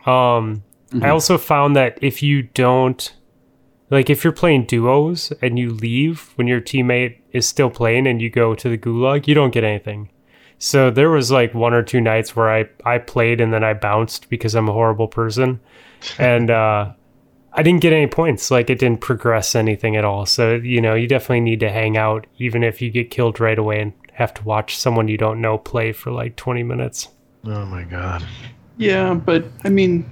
Um, 0.05 0.63
I 0.93 0.97
Mhm. 0.97 1.11
also 1.11 1.37
found 1.37 1.75
that 1.75 1.97
if 2.01 2.23
you 2.23 2.43
don't, 2.43 3.13
like, 3.91 4.09
if 4.09 4.23
you're 4.23 4.31
playing 4.33 4.63
duos 4.65 5.33
and 5.41 5.59
you 5.59 5.71
leave 5.71 6.31
when 6.35 6.47
your 6.47 6.61
teammate 6.61 7.15
is 7.33 7.45
still 7.47 7.69
playing 7.69 8.07
and 8.07 8.21
you 8.21 8.29
go 8.29 8.55
to 8.55 8.69
the 8.69 8.77
gulag, 8.77 9.27
you 9.27 9.33
don't 9.35 9.51
get 9.53 9.63
anything. 9.63 10.09
So 10.57 10.89
there 10.89 11.09
was 11.09 11.31
like 11.31 11.53
one 11.53 11.73
or 11.73 11.83
two 11.83 11.99
nights 11.99 12.35
where 12.35 12.49
I 12.49 12.65
I 12.85 12.97
played 12.99 13.41
and 13.41 13.51
then 13.53 13.63
I 13.63 13.73
bounced 13.73 14.29
because 14.29 14.55
I'm 14.55 14.69
a 14.69 14.73
horrible 14.73 15.07
person, 15.09 15.59
and 16.17 16.49
uh, 16.49 16.91
I 17.55 17.63
didn't 17.63 17.81
get 17.81 17.93
any 17.93 18.07
points. 18.07 18.51
Like 18.51 18.69
it 18.69 18.79
didn't 18.79 19.01
progress 19.01 19.55
anything 19.55 19.95
at 19.95 20.05
all. 20.05 20.25
So 20.25 20.55
you 20.55 20.81
know 20.81 20.93
you 20.93 21.07
definitely 21.07 21.41
need 21.41 21.61
to 21.61 21.71
hang 21.71 21.97
out 21.97 22.27
even 22.37 22.63
if 22.63 22.81
you 22.81 22.91
get 22.91 23.09
killed 23.09 23.39
right 23.39 23.57
away 23.57 23.81
and 23.81 23.93
have 24.13 24.33
to 24.35 24.43
watch 24.43 24.77
someone 24.77 25.07
you 25.07 25.17
don't 25.17 25.41
know 25.41 25.57
play 25.57 25.91
for 25.91 26.11
like 26.11 26.35
20 26.35 26.63
minutes. 26.63 27.07
Oh 27.45 27.65
my 27.65 27.83
god. 27.83 28.25
Yeah, 28.77 29.13
but 29.13 29.45
I 29.63 29.69
mean, 29.69 30.09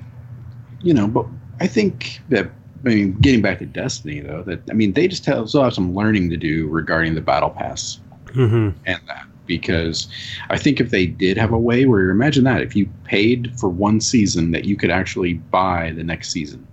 you 0.81 0.93
know, 0.93 1.07
but 1.07 1.25
I 1.59 1.67
think 1.67 2.21
that 2.29 2.49
I 2.85 2.89
mean, 2.89 3.13
getting 3.19 3.41
back 3.41 3.59
to 3.59 3.65
Destiny 3.65 4.21
though, 4.21 4.43
that 4.43 4.61
I 4.69 4.73
mean, 4.73 4.93
they 4.93 5.07
just 5.07 5.25
have, 5.25 5.49
still 5.49 5.63
have 5.63 5.73
some 5.73 5.93
learning 5.93 6.29
to 6.31 6.37
do 6.37 6.67
regarding 6.69 7.15
the 7.15 7.21
battle 7.21 7.49
pass 7.49 7.99
hmm 8.33 8.69
and 8.85 8.99
that 9.07 9.27
because 9.45 10.07
I 10.49 10.57
think 10.57 10.79
if 10.79 10.89
they 10.89 11.05
did 11.05 11.37
have 11.37 11.51
a 11.51 11.57
way 11.57 11.85
where 11.85 12.09
imagine 12.09 12.45
that 12.45 12.61
if 12.61 12.75
you 12.75 12.89
paid 13.03 13.51
for 13.59 13.69
one 13.69 13.99
season 13.99 14.51
that 14.51 14.65
you 14.65 14.75
could 14.75 14.89
actually 14.89 15.33
buy 15.33 15.91
the 15.91 16.03
next 16.03 16.31
season. 16.31 16.65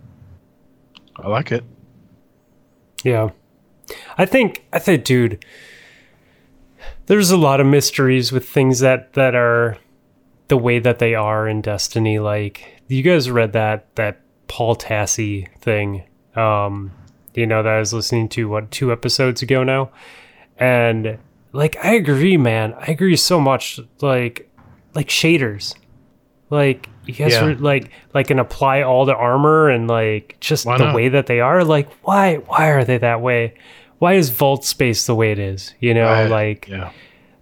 I 1.17 1.29
like 1.29 1.53
it. 1.53 1.65
Yeah. 3.05 3.31
I 4.17 4.27
think 4.27 4.65
I 4.73 4.79
think 4.79 5.05
dude 5.05 5.45
there's 7.07 7.31
a 7.31 7.37
lot 7.37 7.61
of 7.61 7.67
mysteries 7.67 8.31
with 8.31 8.49
things 8.49 8.81
that 8.81 9.15
that 9.15 9.35
are 9.35 9.77
the 10.49 10.57
way 10.57 10.79
that 10.79 10.99
they 10.99 11.15
are 11.15 11.49
in 11.49 11.61
Destiny. 11.61 12.19
Like 12.19 12.83
you 12.89 13.03
guys 13.03 13.31
read 13.31 13.53
that 13.53 13.95
that 13.97 14.21
Paul 14.49 14.77
Tassi 14.77 15.49
thing 15.59 16.05
um 16.37 16.93
you 17.35 17.47
know 17.47 17.63
that 17.63 17.73
I 17.73 17.79
was 17.79 17.93
listening 17.93 18.29
to 18.31 18.49
what 18.49 18.71
two 18.71 18.93
episodes 18.93 19.43
ago 19.43 19.65
now? 19.65 19.91
And 20.59 21.19
like 21.53 21.77
I 21.85 21.95
agree 21.95 22.37
man. 22.37 22.75
I 22.75 22.87
agree 22.87 23.17
so 23.17 23.41
much. 23.41 23.81
Like 24.01 24.51
like 24.95 25.09
shaders. 25.09 25.75
Like 26.51 26.89
you 27.19 27.25
guys 27.27 27.33
Yeah. 27.35 27.45
were 27.45 27.55
like 27.57 27.91
like 28.15 28.29
can 28.29 28.39
apply 28.39 28.83
all 28.83 29.05
the 29.05 29.15
armor 29.15 29.69
and 29.69 29.89
like 29.89 30.37
just 30.41 30.67
Why 30.67 30.79
the 30.79 30.85
not? 30.87 30.95
way 30.95 31.09
that 31.11 31.27
they 31.27 31.41
are 31.41 31.65
like 31.65 31.91
why 32.03 32.37
why 32.37 32.69
are 32.71 32.85
they 32.85 32.99
that 32.99 33.21
way 33.21 33.55
why 33.99 34.15
is 34.15 34.31
vault 34.31 34.65
space 34.65 35.07
the 35.07 35.15
way 35.15 35.33
it 35.33 35.39
is 35.39 35.75
you 35.81 35.93
know 35.95 36.27
like 36.31 36.69
Yeah. 36.69 36.91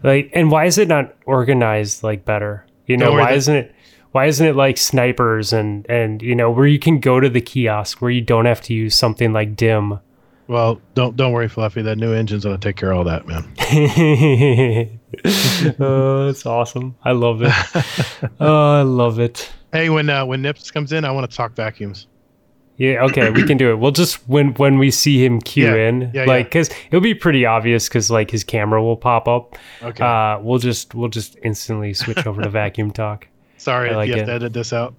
like 0.03 0.31
and 0.35 0.51
why 0.51 0.65
is 0.67 0.79
it 0.79 0.89
not 0.89 1.15
organized 1.27 2.03
like 2.03 2.25
better 2.25 2.65
you 2.87 2.97
know 2.97 3.13
why 3.13 3.27
that- 3.31 3.37
isn't 3.37 3.57
it 3.57 3.75
why 4.13 4.25
isn't 4.27 4.47
it 4.47 4.57
like 4.57 4.79
snipers 4.79 5.53
and 5.53 5.85
and 5.91 6.23
you 6.23 6.35
know 6.35 6.51
where 6.51 6.67
you 6.67 6.79
can 6.79 6.99
go 6.99 7.21
to 7.21 7.29
the 7.29 7.41
kiosk 7.43 8.01
where 8.01 8.11
you 8.11 8.23
don't 8.23 8.47
have 8.47 8.61
to 8.63 8.73
use 8.75 8.95
something 8.95 9.33
like 9.33 9.55
dim 9.55 10.01
Well, 10.49 10.81
don't 10.95 11.15
don't 11.15 11.33
worry, 11.33 11.47
Fluffy. 11.49 11.83
That 11.83 11.99
new 11.99 12.15
engine's 12.15 12.45
gonna 12.45 12.57
take 12.57 12.77
care 12.77 12.91
of 12.91 12.97
all 12.99 13.05
that, 13.05 13.27
man. 13.29 13.45
oh 15.81 16.27
that's 16.27 16.47
awesome 16.47 16.97
i 17.05 17.13
love 17.13 17.43
it 17.43 17.53
oh 18.41 18.73
i 18.79 18.83
love 18.83 19.19
it 19.19 19.51
Hey, 19.73 19.91
when 19.91 20.09
uh, 20.11 20.25
when 20.25 20.43
Nips 20.43 20.71
comes 20.71 20.93
in, 20.93 21.05
I 21.05 21.11
want 21.11 21.31
to 21.31 21.37
talk 21.37 21.55
vacuums. 21.55 22.07
Yeah, 22.77 23.03
okay, 23.07 23.31
we 23.31 23.43
can 23.43 23.57
do 23.57 23.71
it. 23.73 23.77
We'll 23.81 23.91
just 23.91 24.17
when 24.29 24.55
when 24.55 24.79
we 24.79 24.91
see 24.93 25.25
him 25.25 25.41
queue 25.41 25.65
Yeah, 25.67 25.89
in, 25.89 26.11
yeah, 26.15 26.25
like, 26.27 26.49
cause 26.51 26.71
it'll 26.87 27.01
be 27.01 27.13
pretty 27.15 27.45
obvious, 27.45 27.89
cause 27.89 28.09
like 28.09 28.31
his 28.31 28.45
camera 28.45 28.81
will 28.83 28.97
pop 28.97 29.27
up. 29.27 29.57
Okay. 29.83 30.05
Uh, 30.05 30.39
we'll 30.41 30.61
just 30.61 30.95
we'll 30.95 31.09
just 31.09 31.37
instantly 31.43 31.93
switch 31.93 32.25
over 32.25 32.41
to 32.41 32.49
vacuum 32.63 32.93
talk. 32.93 33.27
Sorry 33.57 33.89
I 33.89 33.91
if 33.93 33.97
like 33.97 34.09
you 34.09 34.15
have 34.15 34.23
it. 34.23 34.27
to 34.27 34.33
edit 34.33 34.53
this 34.53 34.73
out. 34.73 34.95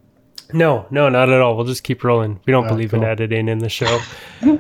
No, 0.52 0.88
no, 0.92 1.08
not 1.08 1.30
at 1.30 1.40
all. 1.40 1.56
We'll 1.56 1.66
just 1.68 1.84
keep 1.84 2.04
rolling. 2.04 2.40
We 2.46 2.52
don't 2.52 2.66
Oh, 2.66 2.70
believe 2.70 2.94
in 2.94 3.04
editing 3.04 3.48
in 3.48 3.60
the 3.60 3.70
show. 3.70 4.00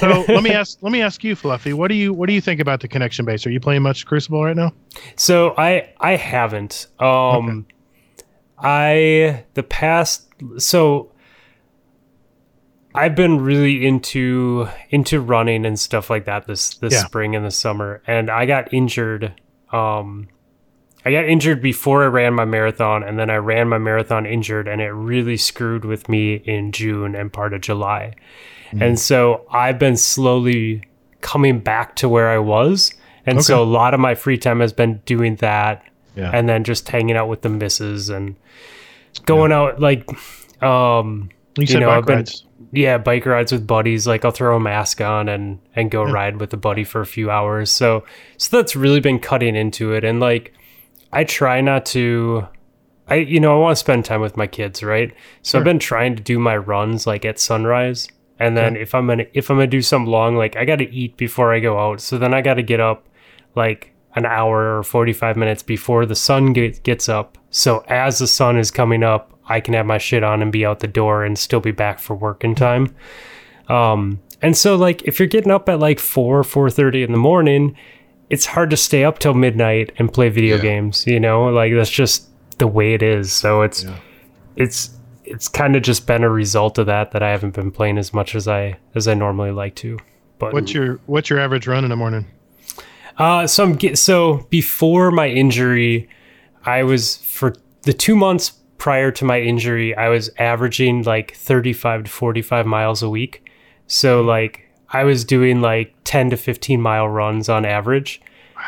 So 0.00 0.24
let 0.26 0.42
me 0.42 0.50
ask 0.54 0.78
let 0.80 0.90
me 0.90 1.02
ask 1.02 1.22
you, 1.22 1.36
Fluffy. 1.36 1.74
What 1.74 1.88
do 1.88 1.94
you 1.94 2.12
what 2.12 2.26
do 2.28 2.32
you 2.32 2.40
think 2.40 2.60
about 2.60 2.80
the 2.80 2.88
connection 2.88 3.24
base? 3.24 3.46
Are 3.46 3.50
you 3.50 3.60
playing 3.60 3.82
much 3.82 4.06
Crucible 4.06 4.42
right 4.42 4.56
now? 4.56 4.72
So 5.16 5.54
I 5.56 5.90
I 6.00 6.16
haven't. 6.16 6.88
Um 6.98 7.66
I 8.64 9.44
the 9.54 9.62
past 9.62 10.26
so 10.58 11.10
I've 12.94 13.14
been 13.16 13.40
really 13.40 13.86
into 13.86 14.68
into 14.90 15.20
running 15.20 15.66
and 15.66 15.78
stuff 15.78 16.10
like 16.10 16.24
that 16.26 16.46
this 16.46 16.74
this 16.76 16.94
Yeah. 16.94 17.04
spring 17.04 17.34
and 17.36 17.44
the 17.44 17.50
summer 17.50 18.02
and 18.06 18.30
I 18.30 18.46
got 18.46 18.72
injured 18.72 19.32
um 19.72 20.28
I 21.04 21.10
got 21.12 21.26
injured 21.26 21.60
before 21.60 22.02
I 22.04 22.06
ran 22.06 22.32
my 22.34 22.44
marathon 22.46 23.02
and 23.02 23.18
then 23.18 23.28
I 23.28 23.36
ran 23.36 23.68
my 23.68 23.78
marathon 23.78 24.24
injured 24.24 24.66
and 24.68 24.80
it 24.80 24.90
really 24.90 25.36
screwed 25.36 25.84
with 25.84 26.08
me 26.08 26.36
in 26.36 26.72
June 26.72 27.14
and 27.14 27.30
part 27.32 27.52
of 27.52 27.60
July. 27.60 28.14
And 28.80 28.98
so 28.98 29.44
I've 29.52 29.78
been 29.78 29.96
slowly 29.96 30.82
coming 31.20 31.60
back 31.60 31.94
to 31.96 32.08
where 32.08 32.28
I 32.30 32.38
was. 32.38 32.92
And 33.26 33.44
so 33.44 33.62
a 33.62 33.64
lot 33.64 33.92
of 33.94 34.00
my 34.00 34.14
free 34.16 34.36
time 34.38 34.60
has 34.60 34.72
been 34.72 35.00
doing 35.04 35.36
that 35.36 35.84
Yeah. 36.16 36.30
and 36.32 36.48
then 36.48 36.64
just 36.64 36.88
hanging 36.88 37.16
out 37.16 37.28
with 37.28 37.42
the 37.42 37.48
misses 37.48 38.08
and 38.08 38.36
going 39.26 39.52
out 39.52 39.80
like 39.80 40.08
um 40.62 41.28
you 41.58 41.66
said 41.66 41.80
know, 41.80 41.86
bike 41.88 41.98
I've 41.98 42.06
been- 42.06 42.16
rides. 42.18 42.44
yeah 42.72 42.98
bike 42.98 43.26
rides 43.26 43.52
with 43.52 43.66
buddies 43.66 44.06
like 44.06 44.24
i'll 44.24 44.30
throw 44.32 44.56
a 44.56 44.60
mask 44.60 45.00
on 45.00 45.28
and 45.28 45.58
and 45.76 45.90
go 45.90 46.02
ride 46.02 46.38
with 46.38 46.52
a 46.52 46.56
buddy 46.56 46.84
for 46.84 47.00
a 47.00 47.06
few 47.06 47.30
hours. 47.30 47.70
So 47.70 48.04
so 48.36 48.56
that's 48.56 48.74
really 48.76 49.00
been 49.00 49.18
cutting 49.20 49.54
into 49.56 49.92
it. 49.92 50.04
And 50.04 50.20
like 50.20 50.52
i 51.12 51.22
try 51.24 51.60
not 51.60 51.86
to 51.86 52.46
i 53.08 53.16
you 53.16 53.38
know 53.40 53.54
i 53.56 53.58
want 53.60 53.76
to 53.76 53.80
spend 53.80 54.04
time 54.04 54.20
with 54.20 54.36
my 54.36 54.46
kids 54.46 54.82
right? 54.82 55.14
So 55.42 55.58
i've 55.58 55.64
been 55.64 55.78
trying 55.78 56.16
to 56.16 56.22
do 56.22 56.38
my 56.38 56.56
runs 56.56 57.06
like 57.06 57.24
at 57.24 57.38
sunrise. 57.38 58.08
And 58.40 58.56
then 58.56 58.76
if 58.76 58.94
i'm 58.96 59.06
gonna 59.06 59.26
if 59.32 59.48
i'm 59.50 59.56
gonna 59.56 59.68
do 59.68 59.82
something 59.82 60.10
long 60.10 60.34
like 60.36 60.56
i 60.56 60.64
gotta 60.64 60.88
eat 60.90 61.16
before 61.16 61.52
i 61.54 61.60
go 61.60 61.78
out. 61.78 62.00
So 62.00 62.18
then 62.18 62.34
i 62.34 62.40
gotta 62.40 62.62
get 62.62 62.80
up 62.80 63.06
like 63.54 63.93
an 64.16 64.24
hour 64.26 64.78
or 64.78 64.82
45 64.82 65.36
minutes 65.36 65.62
before 65.62 66.06
the 66.06 66.14
sun 66.14 66.52
get, 66.52 66.82
gets 66.82 67.08
up 67.08 67.36
so 67.50 67.84
as 67.88 68.18
the 68.18 68.26
sun 68.26 68.56
is 68.58 68.70
coming 68.70 69.02
up 69.02 69.32
i 69.48 69.60
can 69.60 69.74
have 69.74 69.86
my 69.86 69.98
shit 69.98 70.22
on 70.22 70.40
and 70.42 70.52
be 70.52 70.64
out 70.64 70.80
the 70.80 70.86
door 70.86 71.24
and 71.24 71.38
still 71.38 71.60
be 71.60 71.72
back 71.72 71.98
for 71.98 72.14
work 72.14 72.44
in 72.44 72.54
time 72.54 72.94
um 73.68 74.20
and 74.42 74.56
so 74.56 74.76
like 74.76 75.02
if 75.02 75.18
you're 75.18 75.28
getting 75.28 75.50
up 75.52 75.68
at 75.68 75.78
like 75.80 75.98
4 75.98 76.42
4.30 76.42 77.06
in 77.06 77.12
the 77.12 77.18
morning 77.18 77.76
it's 78.30 78.46
hard 78.46 78.70
to 78.70 78.76
stay 78.76 79.04
up 79.04 79.18
till 79.18 79.34
midnight 79.34 79.92
and 79.98 80.12
play 80.12 80.28
video 80.28 80.56
Yeah. 80.56 80.62
games 80.62 81.06
you 81.06 81.20
know 81.20 81.44
like 81.46 81.72
that's 81.74 81.90
just 81.90 82.28
the 82.58 82.66
way 82.66 82.94
it 82.94 83.02
is 83.02 83.32
so 83.32 83.62
it's 83.62 83.84
Yeah. 83.84 83.96
it's 84.56 84.90
it's 85.24 85.48
kind 85.48 85.74
of 85.74 85.82
just 85.82 86.06
been 86.06 86.22
a 86.22 86.28
result 86.30 86.78
of 86.78 86.86
that 86.86 87.10
that 87.12 87.22
i 87.22 87.30
haven't 87.30 87.54
been 87.54 87.70
playing 87.70 87.98
as 87.98 88.12
much 88.12 88.34
as 88.34 88.46
i 88.46 88.76
as 88.94 89.08
i 89.08 89.14
normally 89.14 89.50
like 89.50 89.74
to 89.76 89.98
but 90.38 90.52
What's 90.52 90.72
your 90.74 91.00
what's 91.06 91.30
your 91.30 91.38
average 91.38 91.66
run 91.66 91.84
in 91.84 91.90
the 91.90 91.96
morning? 91.96 92.26
Uh, 93.18 93.46
so 93.46 93.64
I'm 93.64 93.94
so 93.94 94.46
before 94.50 95.10
my 95.10 95.28
injury, 95.28 96.08
I 96.64 96.82
was 96.82 97.16
for 97.16 97.54
the 97.82 97.92
two 97.92 98.16
months 98.16 98.50
prior 98.78 99.10
to 99.10 99.24
my 99.24 99.40
injury, 99.40 99.96
I 99.96 100.08
was 100.08 100.30
averaging 100.38 101.04
like 101.04 101.34
35 101.34 102.04
to 102.04 102.10
45 102.10 102.66
miles 102.66 103.02
a 103.02 103.08
week. 103.08 103.50
So 103.86 104.20
like 104.20 104.68
I 104.90 105.04
was 105.04 105.24
doing 105.24 105.60
like 105.60 105.94
10 106.04 106.30
to 106.30 106.36
15 106.36 106.80
mile 106.80 107.08
runs 107.08 107.48
on 107.48 107.64
average. 107.64 108.20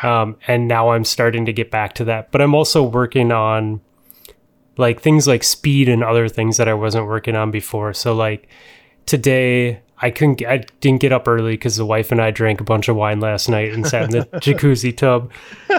Um, 0.03 0.37
and 0.47 0.67
now 0.67 0.89
I'm 0.89 1.03
starting 1.03 1.45
to 1.45 1.53
get 1.53 1.71
back 1.71 1.93
to 1.95 2.03
that, 2.05 2.31
but 2.31 2.41
I'm 2.41 2.53
also 2.53 2.83
working 2.83 3.31
on 3.31 3.81
like 4.77 5.01
things 5.01 5.27
like 5.27 5.43
speed 5.43 5.89
and 5.89 6.03
other 6.03 6.27
things 6.27 6.57
that 6.57 6.67
I 6.67 6.73
wasn't 6.73 7.07
working 7.07 7.35
on 7.35 7.51
before. 7.51 7.93
So 7.93 8.13
like 8.15 8.47
today 9.05 9.81
I 10.01 10.11
couldn't 10.11 10.41
I 10.45 10.63
didn't 10.79 11.01
get 11.01 11.11
up 11.11 11.27
early 11.27 11.53
because 11.53 11.75
the 11.75 11.85
wife 11.85 12.11
and 12.11 12.21
I 12.21 12.29
drank 12.31 12.61
a 12.61 12.63
bunch 12.63 12.87
of 12.87 12.95
wine 12.95 13.19
last 13.19 13.49
night 13.49 13.73
and 13.73 13.85
sat 13.87 14.03
in 14.03 14.11
the 14.11 14.25
jacuzzi 14.41 14.95
tub. 14.95 15.31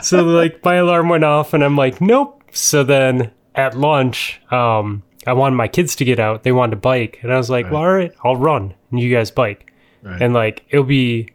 So 0.03 0.25
like 0.25 0.65
my 0.65 0.75
alarm 0.77 1.09
went 1.09 1.25
off 1.25 1.55
and 1.55 1.63
I'm 1.65 1.77
like, 1.77 2.01
nope. 2.01 2.43
So 2.53 2.83
then 2.83 3.31
at 3.55 3.77
lunch, 3.79 4.41
um, 4.51 5.03
I 5.27 5.33
wanted 5.35 5.57
my 5.57 5.69
kids 5.69 5.95
to 5.97 6.05
get 6.05 6.19
out. 6.19 6.43
They 6.43 6.53
wanted 6.53 6.71
to 6.73 6.77
bike. 6.79 7.19
And 7.23 7.33
I 7.33 7.37
was 7.37 7.49
like, 7.51 7.67
well, 7.71 7.83
all 7.83 7.93
right, 7.93 8.13
I'll 8.25 8.37
run 8.37 8.75
and 8.91 8.99
you 8.99 9.15
guys 9.15 9.31
bike. 9.31 9.73
Right. 10.03 10.21
And 10.21 10.35
like 10.35 10.65
it'll 10.71 10.85
be 10.85 11.29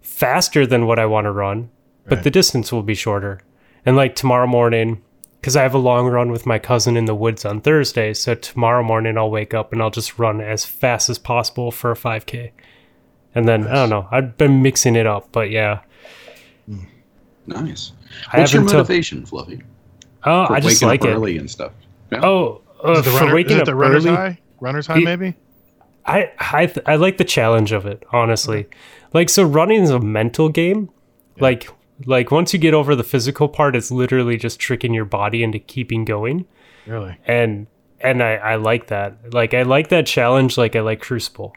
faster 0.00 0.66
than 0.66 0.86
what 0.86 0.98
I 0.98 1.06
want 1.06 1.26
to 1.26 1.32
run, 1.32 1.70
but 2.08 2.16
Right. 2.16 2.24
the 2.24 2.30
distance 2.30 2.72
will 2.72 2.82
be 2.82 2.94
shorter. 2.94 3.40
And 3.84 3.96
like 3.96 4.16
tomorrow 4.16 4.46
morning, 4.46 5.02
because 5.46 5.54
I 5.54 5.62
have 5.62 5.74
a 5.74 5.78
long 5.78 6.08
run 6.08 6.32
with 6.32 6.44
my 6.44 6.58
cousin 6.58 6.96
in 6.96 7.04
the 7.04 7.14
woods 7.14 7.44
on 7.44 7.60
Thursday. 7.60 8.12
So 8.14 8.34
tomorrow 8.34 8.82
morning 8.82 9.16
I'll 9.16 9.30
wake 9.30 9.54
up 9.54 9.72
and 9.72 9.80
I'll 9.80 9.92
just 9.92 10.18
run 10.18 10.40
as 10.40 10.64
fast 10.64 11.08
as 11.08 11.20
possible 11.20 11.70
for 11.70 11.92
a 11.92 11.94
5K. 11.94 12.50
And 13.32 13.46
then 13.46 13.64
I 13.68 13.74
don't 13.74 13.88
know. 13.90 14.08
I've 14.10 14.36
been 14.36 14.60
mixing 14.60 14.96
it 14.96 15.06
up, 15.06 15.28
but 15.30 15.50
yeah. 15.52 15.82
Nice. 17.46 17.92
I 18.32 18.40
What's 18.40 18.52
your 18.52 18.62
haven't 18.62 18.70
till- 18.72 18.78
motivation, 18.80 19.24
Fluffy? 19.24 19.62
Oh, 20.24 20.46
For 20.48 20.54
I 20.54 20.58
just 20.58 20.82
waking 20.82 20.88
like 20.88 21.02
up 21.02 21.06
it. 21.06 21.12
early 21.12 21.38
and 21.38 21.48
stuff. 21.48 21.70
Yeah. 22.10 22.24
Oh, 22.24 22.62
uh, 22.84 22.92
Is 22.94 22.98
it 23.06 23.10
the 23.12 23.16
for 23.16 23.32
waking 23.32 23.52
is 23.52 23.56
it 23.58 23.60
up 23.60 23.66
the 23.66 23.74
runner's 23.76 24.04
early. 24.04 24.16
high? 24.16 24.38
Runner's 24.58 24.88
high, 24.88 24.96
Ye- 24.96 25.04
maybe? 25.04 25.34
I 26.06 26.32
I 26.40 26.66
th- 26.66 26.84
I 26.86 26.96
like 26.96 27.18
the 27.18 27.24
challenge 27.24 27.70
of 27.70 27.86
it, 27.86 28.02
honestly. 28.12 28.66
Like 29.12 29.28
so 29.30 29.44
running 29.44 29.80
is 29.84 29.90
a 29.90 30.00
mental 30.00 30.48
game. 30.48 30.90
Like 31.38 31.68
like 32.04 32.30
once 32.30 32.52
you 32.52 32.58
get 32.58 32.74
over 32.74 32.94
the 32.94 33.04
physical 33.04 33.48
part, 33.48 33.74
it's 33.74 33.90
literally 33.90 34.36
just 34.36 34.60
tricking 34.60 34.92
your 34.92 35.04
body 35.04 35.42
into 35.42 35.58
keeping 35.58 36.04
going. 36.04 36.46
Really? 36.86 37.16
And 37.26 37.66
and 38.00 38.22
I 38.22 38.34
I 38.34 38.56
like 38.56 38.88
that. 38.88 39.32
Like 39.32 39.54
I 39.54 39.62
like 39.62 39.88
that 39.88 40.06
challenge 40.06 40.58
like 40.58 40.76
I 40.76 40.80
like 40.80 41.00
Crucible. 41.00 41.54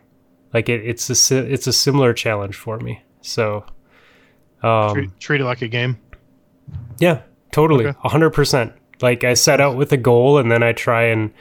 Like 0.53 0.69
it, 0.69 0.81
it's 0.85 1.31
a 1.31 1.37
it's 1.51 1.67
a 1.67 1.73
similar 1.73 2.13
challenge 2.13 2.55
for 2.55 2.79
me. 2.79 3.03
So 3.21 3.65
um 4.63 4.93
treat, 4.93 5.19
treat 5.19 5.41
it 5.41 5.45
like 5.45 5.61
a 5.61 5.67
game. 5.67 5.99
yeah, 6.99 7.21
totally. 7.51 7.87
Okay. 7.87 7.97
A 8.03 8.09
hundred 8.09 8.31
percent. 8.31 8.73
Like 9.01 9.23
I 9.23 9.33
set 9.33 9.61
out 9.61 9.75
with 9.75 9.91
a 9.91 9.97
goal 9.97 10.37
and 10.37 10.51
then 10.51 10.63
I 10.63 10.71
try 10.73 11.03
and 11.03 11.31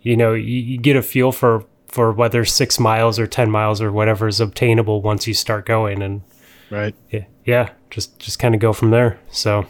you 0.00 0.16
know, 0.16 0.32
you, 0.32 0.58
you 0.58 0.78
get 0.78 0.96
a 0.96 1.02
feel 1.02 1.32
for 1.32 1.64
for 1.88 2.12
whether 2.12 2.44
six 2.44 2.78
miles 2.78 3.18
or 3.18 3.26
ten 3.26 3.50
miles 3.50 3.82
or 3.82 3.90
whatever 3.90 4.28
is 4.28 4.40
obtainable 4.40 5.02
once 5.02 5.26
you 5.26 5.34
start 5.34 5.66
going 5.66 6.02
and 6.02 6.22
Right. 6.70 6.94
yeah, 7.10 7.24
yeah 7.44 7.70
just 7.90 8.18
just 8.18 8.38
kind 8.38 8.54
of 8.54 8.60
go 8.60 8.72
from 8.72 8.90
there. 8.90 9.18
So 9.30 9.66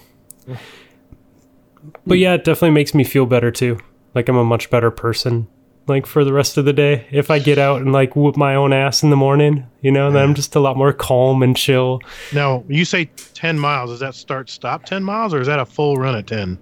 But 2.06 2.18
yeah, 2.18 2.34
it 2.34 2.44
definitely 2.44 2.70
makes 2.70 2.94
me 2.94 3.04
feel 3.04 3.26
better 3.26 3.50
too. 3.50 3.78
Like 4.14 4.28
I'm 4.28 4.36
a 4.36 4.44
much 4.44 4.70
better 4.70 4.90
person 4.90 5.48
like 5.88 6.06
for 6.06 6.24
the 6.24 6.32
rest 6.32 6.56
of 6.58 6.64
the 6.64 6.72
day. 6.72 7.06
If 7.10 7.30
I 7.30 7.38
get 7.38 7.58
out 7.58 7.80
and 7.80 7.92
like 7.92 8.14
whoop 8.14 8.36
my 8.36 8.54
own 8.54 8.72
ass 8.72 9.02
in 9.02 9.10
the 9.10 9.16
morning, 9.16 9.66
you 9.80 9.90
know, 9.90 10.10
then 10.10 10.22
I'm 10.22 10.34
just 10.34 10.54
a 10.54 10.60
lot 10.60 10.76
more 10.76 10.92
calm 10.92 11.42
and 11.42 11.56
chill. 11.56 12.00
Now, 12.32 12.64
you 12.68 12.84
say 12.84 13.06
10 13.34 13.58
miles. 13.58 13.90
Does 13.90 14.00
that 14.00 14.14
start 14.14 14.50
stop 14.50 14.84
10 14.84 15.02
miles 15.02 15.32
or 15.32 15.40
is 15.40 15.46
that 15.46 15.58
a 15.58 15.64
full 15.66 15.96
run 15.96 16.14
at 16.14 16.26
10? 16.26 16.58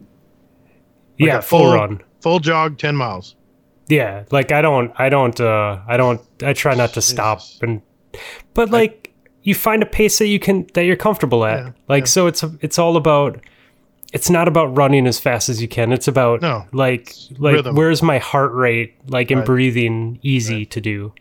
yeah, 1.18 1.40
full 1.40 1.60
full- 1.60 1.74
run. 1.74 2.02
Full 2.20 2.38
jog 2.40 2.78
10 2.78 2.96
miles. 2.96 3.36
Yeah, 3.88 4.24
like 4.32 4.50
I 4.50 4.62
don't, 4.62 4.92
I 4.96 5.08
don't, 5.08 5.38
uh, 5.40 5.80
I 5.86 5.96
don't, 5.96 6.20
I 6.42 6.54
try 6.54 6.74
not 6.74 6.94
to 6.94 7.02
stop 7.02 7.40
and, 7.62 7.82
but 8.52 8.70
like 8.70 9.05
you 9.46 9.54
find 9.54 9.82
a 9.82 9.86
pace 9.86 10.18
that 10.18 10.26
you 10.26 10.38
can 10.38 10.66
that 10.74 10.84
you're 10.84 10.96
comfortable 10.96 11.44
at. 11.44 11.58
Yeah, 11.64 11.72
like 11.88 12.02
yeah. 12.02 12.06
so, 12.08 12.26
it's 12.26 12.42
it's 12.60 12.78
all 12.78 12.96
about. 12.96 13.40
It's 14.12 14.30
not 14.30 14.46
about 14.48 14.76
running 14.76 15.06
as 15.06 15.18
fast 15.18 15.48
as 15.48 15.60
you 15.60 15.68
can. 15.68 15.92
It's 15.92 16.08
about 16.08 16.40
No, 16.40 16.64
like 16.72 17.12
like 17.38 17.54
rhythm. 17.56 17.74
where's 17.74 18.02
my 18.02 18.18
heart 18.18 18.52
rate 18.52 18.94
like 19.08 19.30
in 19.30 19.38
Right. 19.38 19.46
breathing 19.46 20.18
easy 20.22 20.64
to 20.66 20.80
do, 20.80 21.12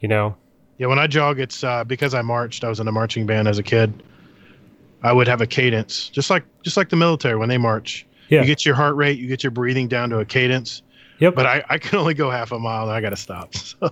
you 0.00 0.08
know. 0.08 0.36
Yeah, 0.78 0.86
when 0.86 0.98
I 1.00 1.08
jog, 1.08 1.40
it's 1.40 1.64
uh, 1.64 1.82
because 1.84 2.14
I 2.14 2.22
marched. 2.22 2.62
I 2.64 2.68
was 2.68 2.78
in 2.80 2.86
a 2.88 2.92
marching 2.92 3.26
band 3.26 3.48
as 3.48 3.58
a 3.58 3.62
kid. 3.62 4.02
I 5.02 5.12
would 5.12 5.26
have 5.28 5.40
a 5.40 5.46
cadence, 5.46 6.08
just 6.08 6.30
like 6.30 6.44
just 6.62 6.76
like 6.76 6.88
the 6.90 6.96
military 6.96 7.36
when 7.36 7.48
they 7.48 7.58
march. 7.58 8.06
Yeah. 8.28 8.40
You 8.40 8.46
get 8.46 8.64
your 8.64 8.74
heart 8.76 8.94
rate, 8.96 9.18
you 9.18 9.26
get 9.28 9.42
your 9.42 9.50
breathing 9.50 9.88
down 9.88 10.10
to 10.10 10.18
a 10.20 10.24
cadence. 10.24 10.82
Yep. 11.18 11.34
But 11.34 11.46
I, 11.46 11.64
I 11.68 11.78
can 11.78 11.98
only 11.98 12.14
go 12.14 12.30
half 12.30 12.52
a 12.52 12.58
mile, 12.58 12.84
and 12.84 12.92
I 12.92 13.00
got 13.00 13.10
to 13.10 13.16
stop. 13.16 13.52
So, 13.80 13.90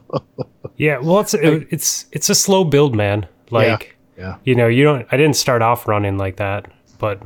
Yeah, 0.77 0.99
well, 0.99 1.19
it's 1.21 1.35
it, 1.35 1.67
it's 1.71 2.07
it's 2.13 2.31
a 2.31 2.35
slow 2.35 2.63
build, 2.65 2.95
man. 2.95 3.27
Like, 3.51 3.97
yeah. 4.17 4.37
you 4.45 4.55
know, 4.55 4.67
you 4.67 4.85
don't. 4.85 5.07
I 5.11 5.17
didn't 5.17 5.37
start 5.37 5.63
off 5.63 5.87
running 5.87 6.19
like 6.19 6.37
that, 6.37 6.71
but 6.99 7.23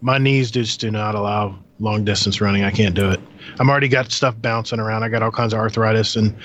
my 0.00 0.18
knees 0.18 0.50
just 0.50 0.80
do 0.80 0.90
not 0.90 1.14
allow 1.14 1.58
long 1.78 2.04
distance 2.04 2.40
running. 2.40 2.62
I 2.62 2.70
can't 2.70 2.94
do 2.94 3.10
it. 3.10 3.20
I'm 3.58 3.70
already 3.70 3.88
got 3.88 4.12
stuff 4.12 4.40
bouncing 4.40 4.78
around. 4.78 5.02
I 5.02 5.08
got 5.08 5.22
all 5.22 5.30
kinds 5.30 5.52
of 5.52 5.58
arthritis, 5.58 6.16
and 6.16 6.36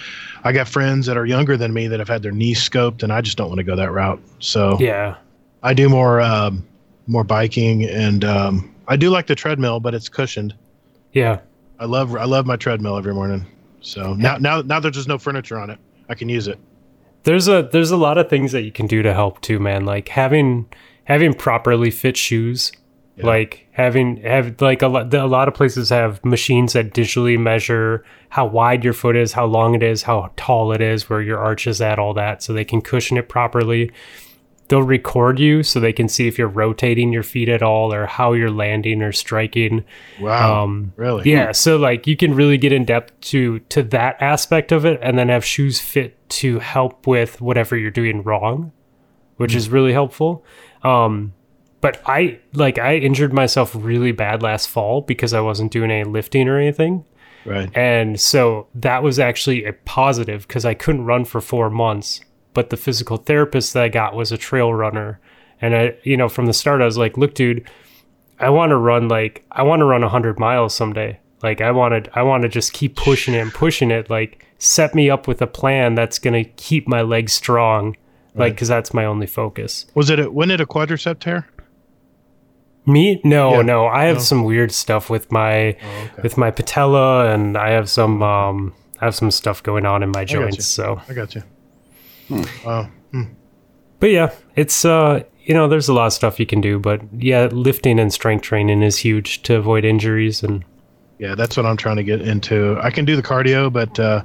I 0.43 0.51
got 0.51 0.67
friends 0.67 1.05
that 1.05 1.17
are 1.17 1.25
younger 1.25 1.57
than 1.57 1.73
me 1.73 1.87
that 1.87 1.99
have 1.99 2.07
had 2.07 2.23
their 2.23 2.31
knees 2.31 2.59
scoped, 2.67 3.03
and 3.03 3.11
I 3.11 3.21
just 3.21 3.37
don't 3.37 3.49
want 3.49 3.59
to 3.59 3.63
go 3.63 3.75
that 3.75 3.91
route. 3.91 4.21
So 4.39 4.77
yeah, 4.79 5.15
I 5.63 5.73
do 5.73 5.89
more 5.89 6.21
um, 6.21 6.65
more 7.07 7.23
biking, 7.23 7.83
and 7.83 8.23
um, 8.23 8.73
I 8.87 8.95
do 8.95 9.09
like 9.09 9.27
the 9.27 9.35
treadmill, 9.35 9.79
but 9.79 9.93
it's 9.93 10.09
cushioned. 10.09 10.55
yeah, 11.11 11.39
I 11.79 11.85
love 11.85 12.15
I 12.15 12.25
love 12.25 12.45
my 12.45 12.55
treadmill 12.55 12.97
every 12.97 13.13
morning. 13.13 13.45
So 13.81 14.13
now 14.13 14.37
now 14.37 14.61
now 14.61 14.79
there's 14.79 14.95
just 14.95 15.07
no 15.07 15.17
furniture 15.17 15.59
on 15.59 15.69
it. 15.69 15.79
I 16.09 16.15
can 16.15 16.29
use 16.29 16.47
it. 16.47 16.59
There's 17.25 17.47
a 17.47 17.67
there's 17.71 17.91
a 17.91 17.97
lot 17.97 18.17
of 18.17 18.29
things 18.29 18.51
that 18.53 18.61
you 18.63 18.71
can 18.71 18.87
do 18.87 19.01
to 19.03 19.13
help 19.13 19.41
too, 19.41 19.59
man. 19.59 19.85
Like 19.85 20.07
having 20.09 20.67
having 21.03 21.33
properly 21.33 21.91
fit 21.91 22.15
shoes, 22.17 22.71
Yeah. 23.17 23.25
like 23.27 23.67
having 23.71 24.17
have 24.17 24.59
like 24.61 24.81
a 24.81 24.87
lot 24.87 25.13
a 25.13 25.25
lot 25.25 25.47
of 25.47 25.53
places 25.53 25.89
have 25.89 26.23
machines 26.23 26.73
that 26.73 26.93
digitally 26.93 27.37
measure 27.37 28.03
how 28.29 28.45
wide 28.45 28.83
your 28.83 28.93
foot 28.93 29.15
is, 29.15 29.33
how 29.33 29.45
long 29.45 29.75
it 29.75 29.83
is, 29.83 30.03
how 30.03 30.31
tall 30.37 30.71
it 30.71 30.81
is, 30.81 31.09
where 31.09 31.21
your 31.21 31.39
arch 31.39 31.67
is 31.67 31.81
at, 31.81 31.99
all 31.99 32.13
that, 32.13 32.41
so 32.43 32.53
they 32.53 32.65
can 32.65 32.81
cushion 32.81 33.17
it 33.17 33.27
properly. 33.29 33.91
They'll 34.67 34.81
record 34.83 35.39
you 35.39 35.61
so 35.61 35.79
they 35.79 35.93
can 35.93 36.07
see 36.07 36.27
if 36.27 36.39
you're 36.39 36.47
rotating 36.47 37.13
your 37.13 37.21
feet 37.21 37.49
at 37.49 37.61
all 37.61 37.93
or 37.93 38.07
how 38.07 38.33
you're 38.33 38.49
landing 38.49 39.03
or 39.03 39.11
striking. 39.11 39.85
Wow, 40.19 40.63
Um, 40.63 40.93
really? 40.95 41.31
Yeah, 41.31 41.51
so 41.51 41.77
like 41.77 42.07
you 42.07 42.17
can 42.17 42.33
really 42.33 42.57
get 42.57 42.73
in 42.73 42.83
depth 42.83 43.19
to 43.29 43.59
to 43.59 43.83
that 43.83 44.19
aspect 44.21 44.71
of 44.71 44.85
it, 44.85 44.99
and 45.03 45.19
then 45.19 45.29
have 45.29 45.45
shoes 45.45 45.79
fit 45.79 46.17
to 46.29 46.59
help 46.59 47.05
with 47.05 47.41
whatever 47.41 47.77
you're 47.77 47.91
doing 47.91 48.23
wrong, 48.23 48.71
which 49.37 49.53
is 49.53 49.69
really 49.69 49.93
helpful. 49.93 50.43
Um, 50.83 51.33
but 51.81 52.01
I 52.07 52.39
like 52.53 52.79
I 52.79 52.95
injured 52.95 53.33
myself 53.33 53.75
really 53.75 54.11
bad 54.11 54.41
last 54.41 54.67
fall 54.67 55.01
because 55.01 55.33
I 55.33 55.41
wasn't 55.41 55.71
doing 55.71 55.91
any 55.91 56.09
lifting 56.09 56.49
or 56.49 56.57
anything, 56.57 57.05
right. 57.45 57.69
and 57.77 58.19
so 58.19 58.65
that 58.73 59.03
was 59.03 59.19
actually 59.19 59.65
a 59.65 59.73
positive 59.73 60.47
because 60.47 60.65
I 60.65 60.73
couldn't 60.73 61.05
run 61.05 61.25
for 61.25 61.39
four 61.41 61.69
months. 61.69 62.21
But 62.55 62.71
the 62.71 62.77
physical 62.77 63.17
therapist 63.17 63.73
that 63.73 63.83
I 63.83 63.89
got 63.89 64.15
was 64.15 64.31
a 64.31 64.37
trail 64.37 64.73
runner, 64.73 65.19
and 65.61 65.75
I, 65.75 65.95
you 66.03 66.17
know, 66.17 66.27
from 66.29 66.47
the 66.47 66.53
start 66.53 66.81
I 66.81 66.85
was 66.85 66.97
like, 66.97 67.17
"Look, 67.17 67.35
dude, 67.35 67.69
I 68.39 68.49
want 68.49 68.71
to 68.71 68.77
run 68.77 69.07
like 69.07 69.45
I 69.51 69.61
want 69.61 69.81
to 69.81 69.85
run 69.85 70.01
100 70.01 70.39
miles 70.39 70.73
someday. 70.73 71.19
Like 71.43 71.61
I 71.61 71.69
wanted 71.71 72.09
I 72.15 72.23
want 72.23 72.41
to 72.43 72.49
just 72.49 72.73
keep 72.73 72.95
pushing 72.95 73.35
it 73.35 73.39
and 73.39 73.53
pushing 73.53 73.91
it 73.91 74.09
like 74.09 74.43
set 74.57 74.95
me 74.95 75.09
up 75.11 75.27
with 75.27 75.41
a 75.41 75.47
plan 75.47 75.93
that's 75.95 76.17
going 76.17 76.33
to 76.43 76.49
keep 76.51 76.87
my 76.87 77.01
legs 77.01 77.33
strong 77.33 77.95
like 78.35 78.57
cuz 78.57 78.67
that's 78.67 78.93
my 78.93 79.05
only 79.05 79.27
focus. 79.27 79.85
Was 79.93 80.09
it 80.09 80.19
a, 80.19 80.31
when 80.31 80.49
it 80.49 80.59
a 80.59 80.65
quadricep 80.65 81.19
tear? 81.19 81.47
Me? 82.85 83.19
No, 83.23 83.55
Yeah. 83.55 83.61
no. 83.63 83.87
I 83.87 84.05
have 84.05 84.17
No. 84.17 84.21
some 84.23 84.43
weird 84.43 84.71
stuff 84.71 85.09
with 85.09 85.31
my 85.31 85.69
Oh, 85.71 85.73
okay. 86.13 86.21
with 86.23 86.37
my 86.37 86.51
patella 86.51 87.29
and 87.33 87.57
I 87.57 87.71
have 87.71 87.89
some 87.89 88.21
um 88.23 88.73
I 89.01 89.05
have 89.05 89.15
some 89.15 89.29
stuff 89.31 89.61
going 89.61 89.85
on 89.85 90.03
in 90.03 90.11
my 90.11 90.23
joints, 90.23 90.65
so 90.65 91.01
I 91.09 91.13
got 91.13 91.35
you. 91.35 91.43
Wow. 92.29 92.89
Hmm. 93.11 93.23
But 93.99 94.11
yeah, 94.11 94.33
it's 94.55 94.85
uh 94.85 95.23
you 95.43 95.53
know, 95.53 95.67
there's 95.67 95.87
a 95.87 95.93
lot 95.93 96.07
of 96.07 96.13
stuff 96.13 96.39
you 96.39 96.45
can 96.45 96.59
do, 96.59 96.79
but 96.79 97.01
yeah, 97.17 97.45
lifting 97.51 97.99
and 97.99 98.11
strength 98.11 98.41
training 98.41 98.81
is 98.81 98.97
huge 98.97 99.43
to 99.43 99.55
avoid 99.55 99.85
injuries 99.85 100.41
and 100.43 100.63
Yeah, 101.19 101.35
that's 101.35 101.55
what 101.55 101.65
I'm 101.65 101.77
trying 101.77 101.97
to 101.97 102.03
get 102.03 102.21
into. 102.21 102.77
I 102.81 102.89
can 102.89 103.05
do 103.05 103.15
the 103.15 103.21
cardio, 103.23 103.71
but 103.71 103.99
uh, 103.99 104.23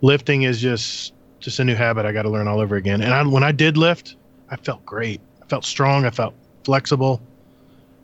lifting 0.00 0.42
is 0.42 0.60
just 0.60 1.12
just 1.40 1.58
a 1.60 1.64
new 1.64 1.74
habit 1.76 2.04
I 2.06 2.12
got 2.12 2.22
to 2.22 2.30
learn 2.30 2.48
all 2.48 2.58
over 2.60 2.76
again. 2.76 3.00
And 3.02 3.12
I, 3.14 3.22
when 3.22 3.44
I 3.44 3.52
did 3.52 3.76
lift, 3.76 4.16
I 4.50 4.56
felt 4.56 4.84
great. 4.84 5.20
I 5.40 5.46
felt 5.46 5.64
strong. 5.64 6.04
I 6.04 6.10
felt 6.10 6.34
flexible. 6.64 7.20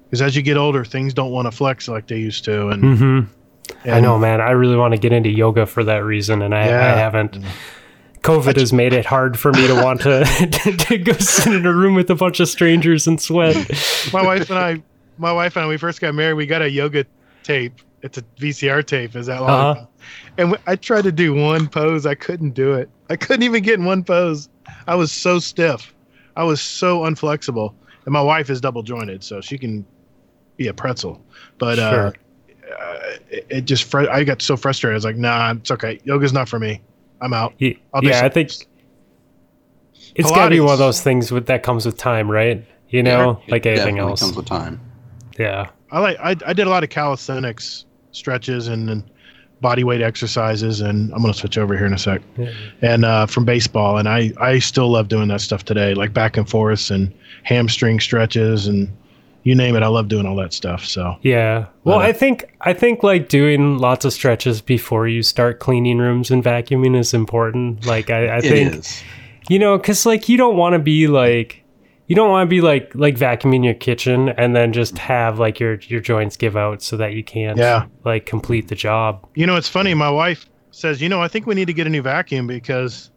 Because 0.04 0.22
as 0.22 0.36
you 0.36 0.42
get 0.42 0.56
older, 0.56 0.84
things 0.84 1.12
don't 1.12 1.32
want 1.32 1.46
to 1.46 1.50
flex 1.50 1.88
like 1.88 2.06
they 2.06 2.18
used 2.18 2.44
to. 2.44 2.68
And, 2.68 2.82
Mhm. 2.84 3.26
I 3.86 3.98
know, 3.98 4.18
man. 4.18 4.40
I 4.40 4.50
really 4.52 4.76
want 4.76 4.92
to 4.92 4.98
get 4.98 5.12
into 5.12 5.30
yoga 5.30 5.66
for 5.66 5.82
that 5.84 6.04
reason, 6.04 6.42
and 6.42 6.54
I, 6.54 6.68
Yeah. 6.68 6.94
I 6.94 6.96
haven't. 6.98 7.38
COVID 8.24 8.56
has 8.56 8.72
made 8.72 8.94
it 8.94 9.04
hard 9.04 9.38
for 9.38 9.52
me 9.52 9.66
to 9.66 9.74
want 9.74 10.00
to, 10.02 10.24
to 10.24 10.98
go 10.98 11.12
sit 11.12 11.52
in 11.52 11.66
a 11.66 11.72
room 11.72 11.94
with 11.94 12.08
a 12.10 12.14
bunch 12.14 12.40
of 12.40 12.48
strangers 12.48 13.06
and 13.06 13.20
sweat. 13.20 13.54
my 14.12 14.22
wife 14.24 14.48
and 14.48 14.58
I, 14.58 14.82
my 15.18 15.30
wife 15.30 15.56
and 15.56 15.66
I, 15.66 15.68
we 15.68 15.76
first 15.76 16.00
got 16.00 16.14
married. 16.14 16.34
We 16.34 16.46
got 16.46 16.62
a 16.62 16.70
yoga 16.70 17.04
tape. 17.42 17.74
It's 18.00 18.16
a 18.16 18.22
VCR 18.38 18.84
tape. 18.86 19.14
Is 19.14 19.26
that 19.26 19.42
long? 19.42 19.50
Uh-huh. 19.50 19.80
ago. 19.80 19.88
And 20.38 20.58
I 20.66 20.76
tried 20.76 21.02
to 21.02 21.12
do 21.12 21.34
one 21.34 21.68
pose. 21.68 22.06
I 22.06 22.14
couldn't 22.14 22.52
do 22.52 22.72
it. 22.72 22.88
I 23.10 23.16
couldn't 23.16 23.42
even 23.42 23.62
get 23.62 23.78
in 23.78 23.84
one 23.84 24.02
pose. 24.02 24.48
I 24.86 24.94
was 24.94 25.12
so 25.12 25.38
stiff. 25.38 25.94
I 26.36 26.44
was 26.44 26.60
so 26.60 27.00
unflexible. 27.00 27.74
And 28.06 28.12
my 28.12 28.22
wife 28.22 28.48
is 28.50 28.60
double 28.60 28.82
jointed, 28.82 29.22
so 29.22 29.40
she 29.40 29.56
can 29.58 29.84
be 30.56 30.68
a 30.68 30.74
pretzel. 30.74 31.22
But 31.58 31.78
uh, 31.78 32.12
uh, 32.78 33.00
it, 33.30 33.46
it 33.50 33.60
just 33.66 33.84
fr- 33.84 34.10
I 34.10 34.24
got 34.24 34.40
so 34.40 34.56
frustrated. 34.56 34.94
I 34.94 34.96
was 34.96 35.04
like, 35.04 35.16
Nah, 35.16 35.52
it's 35.52 35.70
okay. 35.70 36.00
Yoga's 36.04 36.32
not 36.32 36.48
for 36.48 36.58
me. 36.58 36.80
I'm 37.24 37.32
out. 37.32 37.54
Ye- 37.58 37.78
I'll 37.92 38.04
yeah, 38.04 38.24
I 38.24 38.28
think 38.28 38.50
it's 40.14 40.30
got 40.30 40.44
to 40.44 40.50
be 40.50 40.60
one 40.60 40.72
of 40.72 40.78
those 40.78 41.00
things 41.00 41.32
with 41.32 41.46
that 41.46 41.62
comes 41.62 41.86
with 41.86 41.96
time, 41.96 42.30
right? 42.30 42.64
You 42.88 43.02
know, 43.02 43.40
It 43.46 43.50
like 43.50 43.66
anything 43.66 43.98
else. 43.98 44.20
comes 44.20 44.36
with 44.36 44.46
time. 44.46 44.80
Yeah. 45.38 45.70
I 45.90 45.98
like 46.00 46.16
I, 46.20 46.36
I 46.46 46.52
did 46.52 46.66
a 46.66 46.70
lot 46.70 46.84
of 46.84 46.90
calisthenics 46.90 47.86
stretches 48.12 48.68
and, 48.68 48.88
and 48.90 49.02
body 49.60 49.82
weight 49.82 50.02
exercises 50.02 50.80
and 50.80 51.12
I'm 51.12 51.20
gonna 51.22 51.34
switch 51.34 51.58
over 51.58 51.76
here 51.76 51.86
in 51.86 51.94
a 51.94 51.98
sec. 51.98 52.20
Yeah. 52.36 52.52
And 52.82 53.04
uh, 53.04 53.26
from 53.26 53.44
baseball 53.44 53.96
and 53.98 54.08
I 54.08 54.32
I 54.40 54.58
still 54.60 54.90
love 54.90 55.08
doing 55.08 55.28
that 55.28 55.40
stuff 55.40 55.64
today, 55.64 55.94
like 55.94 56.12
back 56.12 56.36
and 56.36 56.48
forth 56.48 56.90
and 56.90 57.12
hamstring 57.42 57.98
stretches 58.00 58.66
and 58.66 58.88
you 59.44 59.54
name 59.54 59.76
it. 59.76 59.82
I 59.82 59.86
love 59.86 60.08
doing 60.08 60.26
all 60.26 60.36
that 60.36 60.52
stuff. 60.52 60.84
So 60.84 61.16
Yeah. 61.22 61.66
Well, 61.84 61.98
Uh, 61.98 62.02
I 62.02 62.12
think 62.12 62.44
I 62.62 62.72
think 62.72 63.02
like 63.02 63.28
doing 63.28 63.78
lots 63.78 64.04
of 64.04 64.12
stretches 64.12 64.60
before 64.60 65.06
you 65.06 65.22
start 65.22 65.60
cleaning 65.60 65.98
rooms 65.98 66.30
and 66.30 66.42
vacuuming 66.42 66.96
is 66.98 67.14
important. 67.14 67.86
Like 67.86 68.10
I, 68.10 68.38
I 68.38 68.40
think 68.40 68.74
is. 68.74 69.02
you 69.48 69.58
know, 69.58 69.76
because 69.78 70.04
like 70.06 70.28
you 70.28 70.36
don't 70.36 70.56
want 70.56 70.72
to 70.72 70.78
be 70.78 71.06
like 71.06 71.62
you 72.06 72.14
don't 72.16 72.28
want 72.30 72.46
to 72.46 72.50
be 72.50 72.60
like 72.60 72.92
like 72.94 73.16
vacuuming 73.16 73.64
your 73.64 73.74
kitchen 73.74 74.28
and 74.30 74.54
then 74.56 74.72
just 74.72 74.98
have 74.98 75.38
like 75.38 75.60
your 75.60 75.74
your 75.88 76.00
joints 76.00 76.36
give 76.36 76.56
out 76.56 76.82
so 76.82 76.96
that 76.96 77.12
you 77.14 77.22
can't 77.24 77.56
Yeah. 77.58 77.86
like 78.04 78.26
complete 78.26 78.68
the 78.68 78.74
job. 78.74 79.26
you 79.34 79.46
know 79.46 79.56
it's 79.56 79.68
funny. 79.68 79.94
My 79.94 80.10
wife 80.10 80.46
says, 80.70 81.00
you 81.00 81.08
know, 81.08 81.22
I 81.22 81.28
think 81.28 81.46
we 81.46 81.54
need 81.54 81.66
to 81.66 81.72
get 81.72 81.86
a 81.86 81.90
new 81.90 82.02
vacuum 82.02 82.46
because, 82.48 83.10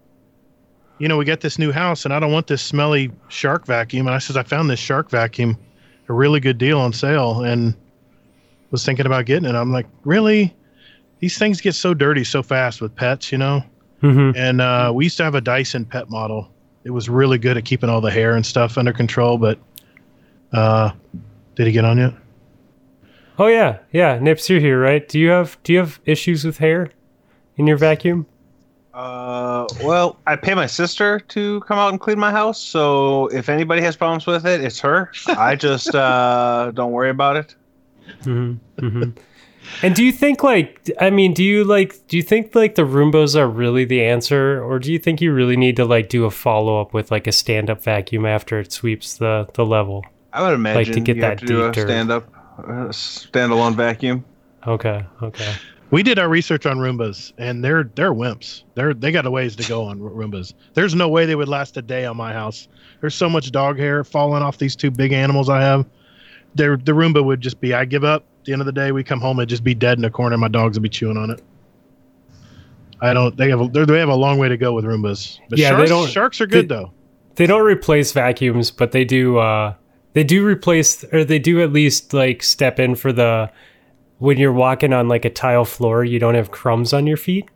you 0.99 1.07
know, 1.07 1.17
we 1.17 1.25
got 1.25 1.41
this 1.41 1.57
new 1.57 1.71
house 1.71 2.05
and 2.05 2.13
I 2.13 2.19
don't 2.19 2.31
want 2.31 2.45
this 2.47 2.61
smelly 2.61 3.11
shark 3.29 3.65
vacuum. 3.65 4.05
And 4.07 4.15
I 4.15 4.19
says, 4.19 4.37
I 4.37 4.43
found 4.43 4.69
this 4.69 4.79
shark 4.79 5.09
vacuum, 5.09 5.57
a 6.09 6.13
really 6.13 6.39
good 6.39 6.57
deal 6.57 6.79
on 6.79 6.93
sale, 6.93 7.43
and 7.43 7.75
was 8.71 8.85
thinking 8.85 9.05
about 9.05 9.25
getting 9.25 9.49
it. 9.49 9.55
I'm 9.55 9.71
like, 9.71 9.87
really? 10.03 10.55
These 11.19 11.37
things 11.37 11.61
get 11.61 11.73
so 11.73 11.93
dirty 11.93 12.23
so 12.23 12.43
fast 12.43 12.81
with 12.81 12.95
pets, 12.95 13.31
you 13.31 13.37
know. 13.37 13.63
hmm 14.01 14.31
And 14.35 14.61
uh, 14.61 14.91
we 14.93 15.05
used 15.05 15.17
to 15.17 15.23
have 15.23 15.35
a 15.35 15.41
Dyson 15.41 15.85
pet 15.85 16.09
model. 16.09 16.51
It 16.83 16.91
was 16.91 17.09
really 17.09 17.37
good 17.37 17.57
at 17.57 17.65
keeping 17.65 17.89
all 17.89 18.01
the 18.01 18.11
hair 18.11 18.35
and 18.35 18.45
stuff 18.45 18.77
under 18.77 18.93
control. 18.93 19.37
But 19.37 19.59
uh, 20.53 20.91
did 21.55 21.67
he 21.67 21.73
get 21.73 21.85
on 21.85 21.97
yet? 21.97 22.13
Oh 23.39 23.47
yeah, 23.47 23.79
yeah. 23.91 24.17
Nips, 24.19 24.49
you're 24.49 24.59
here, 24.59 24.79
right? 24.79 25.07
Do 25.07 25.19
you 25.19 25.29
have 25.29 25.57
do 25.63 25.73
you 25.73 25.79
have 25.79 25.99
issues 26.05 26.43
with 26.43 26.57
hair 26.57 26.91
in 27.57 27.67
your 27.67 27.77
vacuum? 27.77 28.25
Uh, 28.97 29.67
well, 29.83 30.17
I 30.25 30.35
pay 30.35 30.55
my 30.55 30.65
sister 30.65 31.19
to 31.19 31.59
come 31.61 31.77
out 31.77 31.89
and 31.89 31.99
clean 31.99 32.17
my 32.17 32.31
house. 32.31 32.59
So 32.59 33.27
if 33.27 33.47
anybody 33.47 33.79
has 33.83 33.95
problems 33.95 34.25
with 34.25 34.47
it, 34.47 34.61
it's 34.61 34.79
her. 34.79 35.11
I 35.27 35.55
just 35.55 35.93
uh, 35.93 36.71
don't 36.75 36.91
worry 36.91 37.11
about 37.11 37.37
it. 37.37 37.55
hmm 38.23 38.53
hmm 38.79 39.11
and 39.83 39.93
do 39.95 40.03
you 40.03 40.11
think 40.11 40.43
like 40.43 40.89
I 40.99 41.09
mean, 41.09 41.33
do 41.33 41.43
you 41.43 41.63
like 41.63 42.07
do 42.07 42.17
you 42.17 42.23
think 42.23 42.55
like 42.55 42.75
the 42.75 42.83
Roombas 42.83 43.35
are 43.35 43.47
really 43.47 43.85
the 43.85 44.03
answer, 44.03 44.63
or 44.63 44.79
do 44.79 44.91
you 44.91 44.97
think 44.97 45.21
you 45.21 45.31
really 45.33 45.57
need 45.57 45.75
to 45.75 45.85
like 45.85 46.09
do 46.09 46.25
a 46.25 46.31
follow 46.31 46.81
up 46.81 46.93
with 46.93 47.11
like 47.11 47.27
a 47.27 47.31
stand 47.31 47.69
up 47.69 47.83
vacuum 47.83 48.25
after 48.25 48.59
it 48.59 48.71
sweeps 48.71 49.17
the 49.17 49.47
the 49.53 49.65
level? 49.65 50.03
I 50.33 50.41
would 50.41 50.53
imagine 50.53 50.93
to 50.93 50.99
get 51.01 51.17
you 51.17 51.21
that 51.21 51.39
have 51.39 51.39
to 51.39 51.45
deep 51.45 51.73
dirt. 51.73 51.87
stand 51.87 52.11
up, 52.11 52.27
uh, 52.59 52.89
standalone 52.89 53.75
vacuum. 53.75 54.25
Okay, 54.65 55.05
okay. 55.21 55.53
We 55.89 56.03
did 56.03 56.19
our 56.19 56.27
research 56.27 56.65
on 56.65 56.77
Roombas, 56.77 57.31
and 57.37 57.63
they're 57.63 57.85
they're 57.95 58.13
wimps. 58.13 58.63
They're 58.75 58.93
they 58.93 59.11
got 59.11 59.25
a 59.25 59.31
ways 59.31 59.55
to 59.55 59.67
go 59.69 59.83
on 59.85 59.99
Roombas. 59.99 60.53
There's 60.73 60.93
no 60.93 61.07
way 61.07 61.25
they 61.25 61.35
would 61.35 61.47
last 61.47 61.77
a 61.77 61.81
day 61.81 62.05
on 62.05 62.17
my 62.17 62.33
house. 62.33 62.67
There's 62.99 63.15
so 63.15 63.29
much 63.29 63.51
dog 63.51 63.77
hair 63.79 64.03
falling 64.03 64.43
off 64.43 64.57
these 64.57 64.75
two 64.75 64.91
big 64.91 65.13
animals 65.13 65.47
I 65.49 65.61
have. 65.61 65.85
They're, 66.55 66.75
the 66.75 66.91
Roomba 66.93 67.23
would 67.23 67.39
just 67.39 67.61
be 67.61 67.73
I 67.73 67.85
give 67.85 68.03
up. 68.03 68.23
At 68.39 68.45
the 68.45 68.53
end 68.53 68.61
of 68.61 68.65
the 68.65 68.71
day, 68.71 68.91
we 68.91 69.03
come 69.03 69.21
home, 69.21 69.39
it'd 69.39 69.49
just 69.49 69.63
be 69.63 69.75
dead 69.75 69.97
in 69.97 70.05
a 70.05 70.09
corner. 70.09 70.37
My 70.37 70.47
dogs 70.47 70.77
would 70.77 70.83
be 70.83 70.89
chewing 70.89 71.15
on 71.17 71.29
it. 71.29 71.41
I 72.99 73.13
don't. 73.13 73.37
They 73.37 73.49
have 73.49 73.61
a, 73.61 73.67
they 73.67 73.99
have 73.99 74.09
a 74.09 74.15
long 74.15 74.39
way 74.39 74.49
to 74.49 74.57
go 74.57 74.73
with 74.73 74.83
Roombas. 74.85 75.39
But 75.49 75.59
Yeah, 75.59 75.71
they 75.71 75.85
sharks, 75.85 75.89
don't- 75.89 76.09
sharks 76.09 76.41
are 76.41 76.47
good 76.47 76.67
they- 76.67 76.75
though. 76.75 76.91
They 77.35 77.45
don't 77.45 77.63
replace 77.65 78.11
vacuums, 78.13 78.71
but 78.71 78.91
they 78.91 79.05
do 79.05 79.37
uh 79.37 79.75
they 80.13 80.23
do 80.23 80.43
replace 80.43 81.03
or 81.13 81.23
they 81.23 81.37
do 81.37 81.61
at 81.61 81.71
least 81.71 82.11
like 82.11 82.41
step 82.41 82.79
in 82.79 82.95
for 82.95 83.13
the 83.13 83.51
when 84.19 84.37
you're 84.37 84.53
walking 84.53 84.93
on 84.93 85.07
like 85.07 85.25
a 85.25 85.29
tile 85.29 85.65
floor, 85.65 86.03
you 86.03 86.19
don't 86.19 86.35
have 86.35 86.51
crumbs 86.51 86.93
on 86.93 87.07
your 87.07 87.17
feet. 87.17 87.49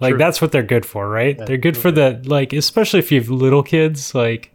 Like 0.00 0.12
True. 0.12 0.18
that's 0.18 0.42
what 0.42 0.52
they're 0.52 0.62
good 0.62 0.84
for, 0.84 1.08
right? 1.08 1.38
They're 1.38 1.56
good 1.56 1.76
for 1.76 1.90
the 1.90 2.20
like 2.24 2.52
especially 2.52 2.98
if 2.98 3.10
you 3.10 3.20
have 3.20 3.30
little 3.30 3.62
kids 3.62 4.14
like 4.14 4.54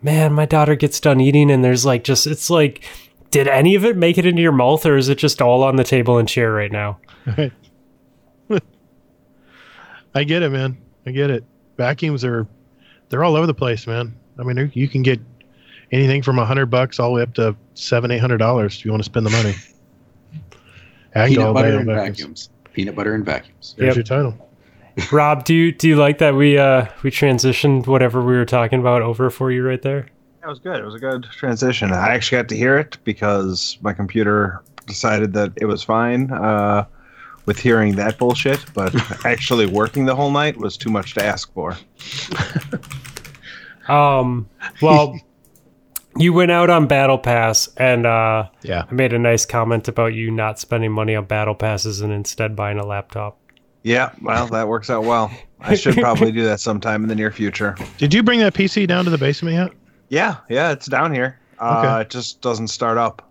man, 0.00 0.32
my 0.32 0.46
daughter 0.46 0.76
gets 0.76 1.00
done 1.00 1.20
eating 1.20 1.50
and 1.50 1.64
there's 1.64 1.84
like 1.84 2.04
just 2.04 2.26
it's 2.26 2.48
like 2.50 2.84
did 3.30 3.48
any 3.48 3.74
of 3.74 3.84
it 3.84 3.96
make 3.96 4.16
it 4.16 4.26
into 4.26 4.40
your 4.40 4.52
mouth 4.52 4.86
or 4.86 4.96
is 4.96 5.08
it 5.08 5.18
just 5.18 5.42
all 5.42 5.64
on 5.64 5.76
the 5.76 5.84
table 5.84 6.18
and 6.18 6.28
chair 6.28 6.52
right 6.52 6.70
now? 6.72 6.98
I 10.14 10.24
get 10.24 10.42
it, 10.42 10.50
man. 10.50 10.78
I 11.06 11.10
get 11.10 11.30
it. 11.30 11.44
Vacuums 11.76 12.24
are 12.24 12.46
they're 13.08 13.24
all 13.24 13.36
over 13.36 13.46
the 13.46 13.54
place, 13.54 13.86
man. 13.86 14.14
I 14.38 14.42
mean, 14.42 14.70
you 14.74 14.88
can 14.88 15.02
get 15.02 15.20
anything 15.92 16.22
from 16.22 16.38
a 16.38 16.46
hundred 16.46 16.66
bucks 16.66 17.00
all 17.00 17.10
the 17.10 17.16
way 17.16 17.22
up 17.22 17.34
to 17.34 17.56
seven, 17.74 18.10
eight 18.10 18.18
hundred 18.18 18.38
dollars 18.38 18.78
if 18.78 18.84
you 18.84 18.90
want 18.90 19.02
to 19.02 19.04
spend 19.04 19.26
the 19.26 19.30
money. 19.30 19.54
I 21.14 21.26
can 21.26 21.34
go 21.36 21.40
Peanut 21.42 21.54
butter 21.54 21.76
and 21.78 21.86
vacuums. 21.86 22.16
vacuums. 22.18 22.50
Peanut 22.72 22.94
butter 22.96 23.14
and 23.14 23.24
vacuums. 23.24 23.74
There's 23.78 23.88
Yep. 23.88 23.96
your 23.96 24.04
title. 24.04 24.48
Rob, 25.12 25.44
do 25.44 25.54
you 25.54 25.70
do 25.72 25.88
you 25.88 25.96
like 25.96 26.18
that 26.18 26.34
we 26.34 26.58
uh 26.58 26.86
we 27.02 27.10
transitioned 27.10 27.86
whatever 27.86 28.20
we 28.20 28.32
were 28.36 28.44
talking 28.44 28.80
about 28.80 29.00
over 29.02 29.30
for 29.30 29.50
you 29.52 29.64
right 29.66 29.80
there? 29.82 30.06
That 30.40 30.48
was 30.48 30.58
good. 30.58 30.76
It 30.80 30.84
was 30.84 30.94
a 30.94 30.98
good 30.98 31.24
transition. 31.24 31.92
I 31.92 32.14
actually 32.14 32.38
got 32.38 32.48
to 32.48 32.56
hear 32.56 32.78
it 32.78 32.98
because 33.04 33.78
my 33.80 33.92
computer 33.92 34.62
decided 34.86 35.32
that 35.34 35.52
it 35.56 35.66
was 35.66 35.82
fine 35.84 36.32
uh, 36.32 36.84
with 37.46 37.58
hearing 37.58 37.94
that 37.96 38.18
bullshit, 38.18 38.64
but 38.74 38.94
actually 39.26 39.66
working 39.66 40.04
the 40.04 40.14
whole 40.16 40.30
night 40.30 40.56
was 40.56 40.76
too 40.76 40.90
much 40.90 41.14
to 41.14 41.24
ask 41.24 41.52
for. 41.52 41.76
Um, 43.88 44.48
well, 44.82 45.18
you 46.18 46.32
went 46.32 46.50
out 46.50 46.68
on 46.70 46.86
Battle 46.86 47.18
Pass, 47.18 47.68
and 47.76 48.06
uh, 48.06 48.48
Yeah. 48.62 48.84
I 48.90 48.94
made 48.94 49.12
a 49.12 49.18
nice 49.18 49.46
comment 49.46 49.88
about 49.88 50.14
you 50.14 50.30
not 50.30 50.58
spending 50.58 50.92
money 50.92 51.14
on 51.14 51.24
Battle 51.24 51.54
Passes 51.54 52.00
and 52.00 52.12
instead 52.12 52.54
buying 52.56 52.78
a 52.78 52.84
laptop. 52.86 53.38
Yeah, 53.84 54.10
well, 54.20 54.46
that 54.48 54.68
works 54.68 54.90
out 54.90 55.04
well. 55.04 55.30
I 55.60 55.74
should 55.74 55.96
probably 55.96 56.30
do 56.32 56.44
that 56.44 56.60
sometime 56.60 57.02
in 57.02 57.08
the 57.08 57.14
near 57.14 57.30
future. 57.30 57.76
Did 57.96 58.12
you 58.12 58.22
bring 58.22 58.40
that 58.40 58.54
PC 58.54 58.86
down 58.86 59.04
to 59.04 59.10
the 59.10 59.18
basement 59.18 59.54
yet? 59.56 59.72
Yeah, 60.08 60.36
yeah, 60.48 60.72
it's 60.72 60.86
down 60.86 61.12
here. 61.14 61.38
Uh, 61.58 61.82
Okay. 61.84 62.00
It 62.02 62.10
just 62.10 62.40
doesn't 62.40 62.68
start 62.68 62.98
up. 62.98 63.22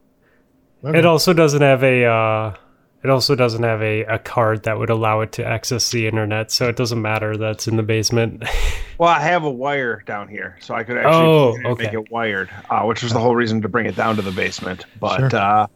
Okay. 0.83 0.99
It 0.99 1.05
also 1.05 1.33
doesn't 1.33 1.61
have 1.61 1.83
a. 1.83 2.05
Uh, 2.05 2.55
it 3.03 3.09
also 3.09 3.35
doesn't 3.35 3.63
have 3.63 3.81
a, 3.81 4.03
a 4.05 4.19
card 4.19 4.63
that 4.63 4.77
would 4.79 4.89
allow 4.89 5.21
it 5.21 5.31
to 5.33 5.45
access 5.45 5.91
the 5.91 6.07
internet, 6.07 6.51
so 6.51 6.67
it 6.67 6.75
doesn't 6.75 7.01
matter 7.01 7.37
that's 7.37 7.67
in 7.67 7.77
the 7.77 7.83
basement. 7.83 8.43
Well, 8.99 9.09
I 9.09 9.19
have 9.19 9.43
a 9.43 9.51
wire 9.51 10.01
down 10.07 10.27
here, 10.27 10.57
so 10.59 10.73
I 10.73 10.83
could 10.83 10.97
actually 10.97 11.27
Oh, 11.27 11.51
plug 11.51 11.53
it 11.53 11.59
in 11.59 11.67
and 11.67 11.77
make 11.77 11.93
it 11.93 12.11
wired, 12.11 12.49
uh, 12.71 12.81
which 12.81 13.03
was 13.03 13.13
the 13.13 13.19
whole 13.19 13.35
reason 13.35 13.61
to 13.61 13.69
bring 13.69 13.85
it 13.85 13.95
down 13.95 14.15
to 14.15 14.23
the 14.23 14.31
basement. 14.31 14.87
But 14.99 15.29
Sure. 15.29 15.39
uh, 15.39 15.67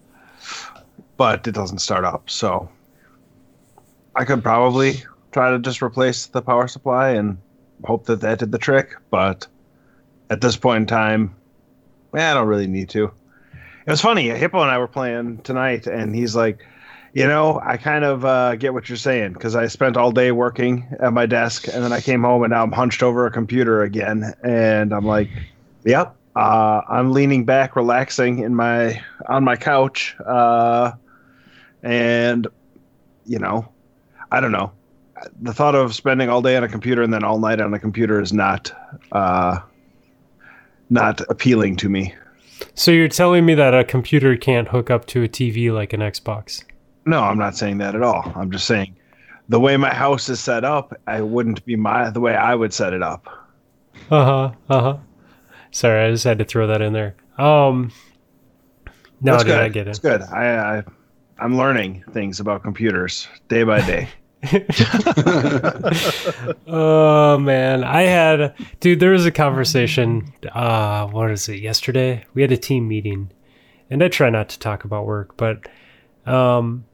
but 1.18 1.46
it 1.48 1.52
doesn't 1.52 1.78
start 1.80 2.04
up, 2.04 2.32
so 2.32 2.68
I 4.16 4.26
could 4.26 4.42
probably 4.42 5.04
try 5.32 5.52
to 5.52 5.60
just 5.60 5.84
replace 5.84 6.26
the 6.26 6.42
power 6.42 6.68
supply 6.68 7.12
and 7.12 7.38
hope 7.86 8.08
that 8.08 8.22
that 8.22 8.40
did 8.40 8.52
the 8.52 8.58
trick. 8.58 8.96
But 9.12 9.46
at 10.32 10.42
this 10.42 10.58
point 10.58 10.82
in 10.82 10.86
time, 10.88 11.36
eh, 12.16 12.32
I 12.32 12.34
don't 12.34 12.48
really 12.48 12.66
need 12.66 12.90
to. 12.90 13.04
It 13.86 13.92
was 13.92 14.02
funny. 14.02 14.30
Hippo 14.30 14.62
and 14.64 14.72
I 14.72 14.80
were 14.80 14.88
playing 14.88 15.44
tonight, 15.44 15.86
and 15.86 16.16
he's 16.16 16.36
like, 16.36 16.66
you 17.14 17.28
know, 17.28 17.60
I 17.64 17.78
kind 17.78 18.06
of 18.06 18.24
uh, 18.24 18.56
get 18.56 18.74
what 18.74 18.88
you're 18.88 18.98
saying 18.98 19.34
because 19.34 19.56
I 19.56 19.68
spent 19.68 19.98
all 19.98 20.12
day 20.12 20.32
working 20.32 20.88
at 21.00 21.12
my 21.12 21.26
desk, 21.26 21.68
and 21.68 21.84
then 21.84 21.92
I 21.92 22.00
came 22.00 22.24
home, 22.24 22.44
and 22.44 22.52
now 22.52 22.64
I'm 22.64 22.72
hunched 22.72 23.04
over 23.04 23.26
a 23.26 23.32
computer 23.32 23.82
again, 23.82 24.34
and 24.44 24.94
I'm 24.94 25.06
like, 25.06 25.30
yep. 25.84 26.16
Uh, 26.34 26.82
I'm 26.88 27.12
leaning 27.12 27.44
back, 27.44 27.76
relaxing 27.76 28.40
in 28.40 28.56
my 28.56 29.02
on 29.28 29.44
my 29.44 29.58
couch, 29.58 30.16
uh, 30.26 30.94
and 31.84 32.48
you 33.26 33.38
know, 33.38 33.68
I 34.32 34.40
don't 34.40 34.54
know. 34.54 34.72
The 35.42 35.54
thought 35.54 35.76
of 35.76 35.94
spending 35.94 36.30
all 36.30 36.42
day 36.42 36.56
on 36.56 36.64
a 36.64 36.70
computer 36.70 37.04
and 37.04 37.14
then 37.14 37.26
all 37.26 37.38
night 37.38 37.60
on 37.60 37.74
a 37.74 37.80
computer 37.80 38.22
is 38.22 38.32
not 38.32 38.72
uh, 39.12 39.60
not 40.90 41.20
appealing 41.30 41.76
to 41.78 41.90
me. 41.90 42.16
so 42.76 42.92
you're 42.92 43.10
telling 43.10 43.46
me 43.46 43.54
that 43.56 43.74
a 43.74 43.84
computer 43.84 44.38
can't 44.38 44.70
hook 44.70 44.90
up 44.90 45.06
to 45.08 45.24
a 45.24 45.28
TV 45.28 45.70
like 45.74 45.92
an 45.92 46.00
Xbox? 46.00 46.64
No, 47.06 47.22
I'm 47.22 47.38
not 47.38 47.56
saying 47.56 47.78
that 47.80 47.96
at 47.96 48.04
all. 48.04 48.32
I'm 48.36 48.52
just 48.52 48.68
saying 48.68 48.96
the 49.50 49.60
way 49.60 49.76
my 49.78 49.94
house 49.94 50.30
is 50.30 50.40
set 50.40 50.64
up, 50.64 50.94
I 51.08 51.22
wouldn't 51.22 51.64
be 51.66 51.76
my 51.76 52.10
the 52.10 52.20
way 52.20 52.36
I 52.36 52.56
would 52.56 52.74
set 52.74 52.94
it 52.94 53.04
up. 53.04 53.28
Uh 54.10 54.26
huh. 54.26 54.52
Uh 54.70 54.82
huh. 54.82 54.98
Sorry, 55.72 56.06
I 56.06 56.12
just 56.12 56.24
had 56.24 56.40
to 56.40 56.46
throw 56.46 56.68
that 56.68 56.82
in 56.82 56.94
there. 56.94 57.16
Um. 57.38 57.92
No, 59.24 59.34
That's 59.34 59.44
dude, 59.44 59.52
good. 59.52 59.62
I 59.62 59.70
get 59.70 59.88
it. 59.88 59.92
It's 59.92 60.00
good. 60.00 60.22
I, 60.22 60.78
I 60.78 60.84
I'm 61.38 61.58
learning 61.58 62.04
things 62.12 62.40
about 62.40 62.64
computers 62.64 63.28
day 63.50 63.64
by 63.64 63.82
day. 63.86 64.08
Oh 66.68 67.38
man, 67.38 67.84
I 67.84 68.04
had 68.04 68.56
dude. 68.80 69.00
There 69.00 69.12
was 69.12 69.26
a 69.26 69.32
conversation. 69.32 70.34
Uh, 70.52 71.08
what 71.08 71.32
is 71.32 71.48
it? 71.50 71.60
Yesterday, 71.60 72.26
we 72.34 72.42
had 72.42 72.52
a 72.52 72.58
team 72.58 72.88
meeting, 72.88 73.32
and 73.90 74.04
I 74.04 74.08
try 74.08 74.30
not 74.30 74.50
to 74.50 74.60
talk 74.60 74.84
about 74.84 75.06
work, 75.06 75.38
but 75.38 75.68
um, 76.26 76.86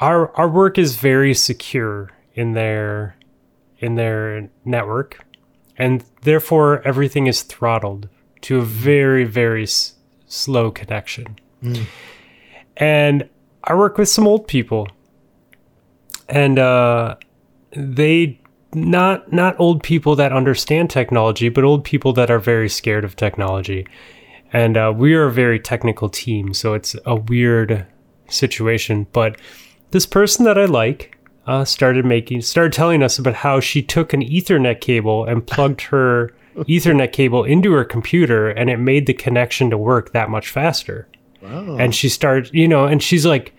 our 0.00 0.34
our 0.36 0.48
work 0.48 0.78
is 0.78 0.96
very 0.96 1.34
secure 1.34 2.10
in 2.34 2.52
their 2.52 3.16
in 3.78 3.94
their 3.94 4.50
network, 4.64 5.24
and 5.76 6.04
therefore 6.22 6.82
everything 6.86 7.26
is 7.26 7.42
throttled 7.42 8.08
to 8.42 8.58
a 8.58 8.62
very 8.62 9.24
very 9.24 9.64
s- 9.64 9.94
slow 10.26 10.70
connection. 10.70 11.36
And 12.76 13.28
I 13.64 13.74
work 13.74 13.98
with 13.98 14.08
some 14.08 14.26
old 14.26 14.46
people, 14.46 14.88
and 16.28 16.58
uh, 16.58 17.16
they 17.72 18.40
not 18.74 19.32
not 19.32 19.58
old 19.58 19.82
people 19.82 20.14
that 20.16 20.32
understand 20.32 20.90
technology, 20.90 21.48
but 21.48 21.64
old 21.64 21.84
people 21.84 22.12
that 22.12 22.30
are 22.30 22.38
very 22.38 22.68
scared 22.68 23.04
of 23.04 23.16
technology. 23.16 23.86
And 24.52 24.76
uh, 24.76 24.92
we 24.94 25.14
are 25.14 25.24
a 25.24 25.32
very 25.32 25.58
technical 25.58 26.08
team, 26.08 26.54
so 26.54 26.74
it's 26.74 26.94
a 27.04 27.16
weird 27.16 27.86
situation. 28.28 29.06
But 29.12 29.40
this 29.90 30.06
person 30.06 30.44
that 30.44 30.58
I 30.58 30.64
like 30.64 31.16
uh, 31.46 31.64
started 31.64 32.04
making 32.04 32.42
started 32.42 32.72
telling 32.72 33.02
us 33.02 33.18
about 33.18 33.34
how 33.34 33.60
she 33.60 33.82
took 33.82 34.12
an 34.12 34.20
Ethernet 34.22 34.80
cable 34.80 35.24
and 35.24 35.46
plugged 35.46 35.80
her 35.92 36.34
Ethernet 36.56 37.12
cable 37.12 37.44
into 37.44 37.72
her 37.72 37.84
computer, 37.84 38.48
and 38.48 38.70
it 38.70 38.78
made 38.78 39.06
the 39.06 39.14
connection 39.14 39.70
to 39.70 39.78
work 39.78 40.12
that 40.12 40.30
much 40.30 40.48
faster 40.48 41.06
Wow. 41.42 41.76
and 41.76 41.94
she 41.94 42.08
started 42.08 42.50
you 42.54 42.66
know 42.66 42.86
and 42.86 43.02
she's 43.02 43.24
like 43.26 43.54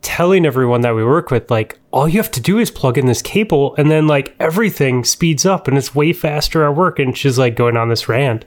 telling 0.00 0.46
everyone 0.46 0.82
that 0.82 0.94
we 0.94 1.04
work 1.04 1.30
with, 1.30 1.50
like, 1.50 1.78
all 1.90 2.08
you 2.08 2.18
have 2.18 2.30
to 2.30 2.40
do 2.40 2.58
is 2.58 2.70
plug 2.70 2.96
in 2.96 3.06
this 3.06 3.20
cable 3.20 3.74
and 3.76 3.90
then 3.90 4.06
like 4.06 4.34
everything 4.38 5.02
speeds 5.04 5.44
up 5.44 5.66
and 5.66 5.76
it's 5.76 5.92
way 5.94 6.12
faster 6.12 6.64
at 6.64 6.76
work. 6.76 7.00
And 7.00 7.18
she's 7.18 7.36
like 7.36 7.56
going 7.56 7.76
on 7.76 7.88
this 7.88 8.08
rant. 8.08 8.44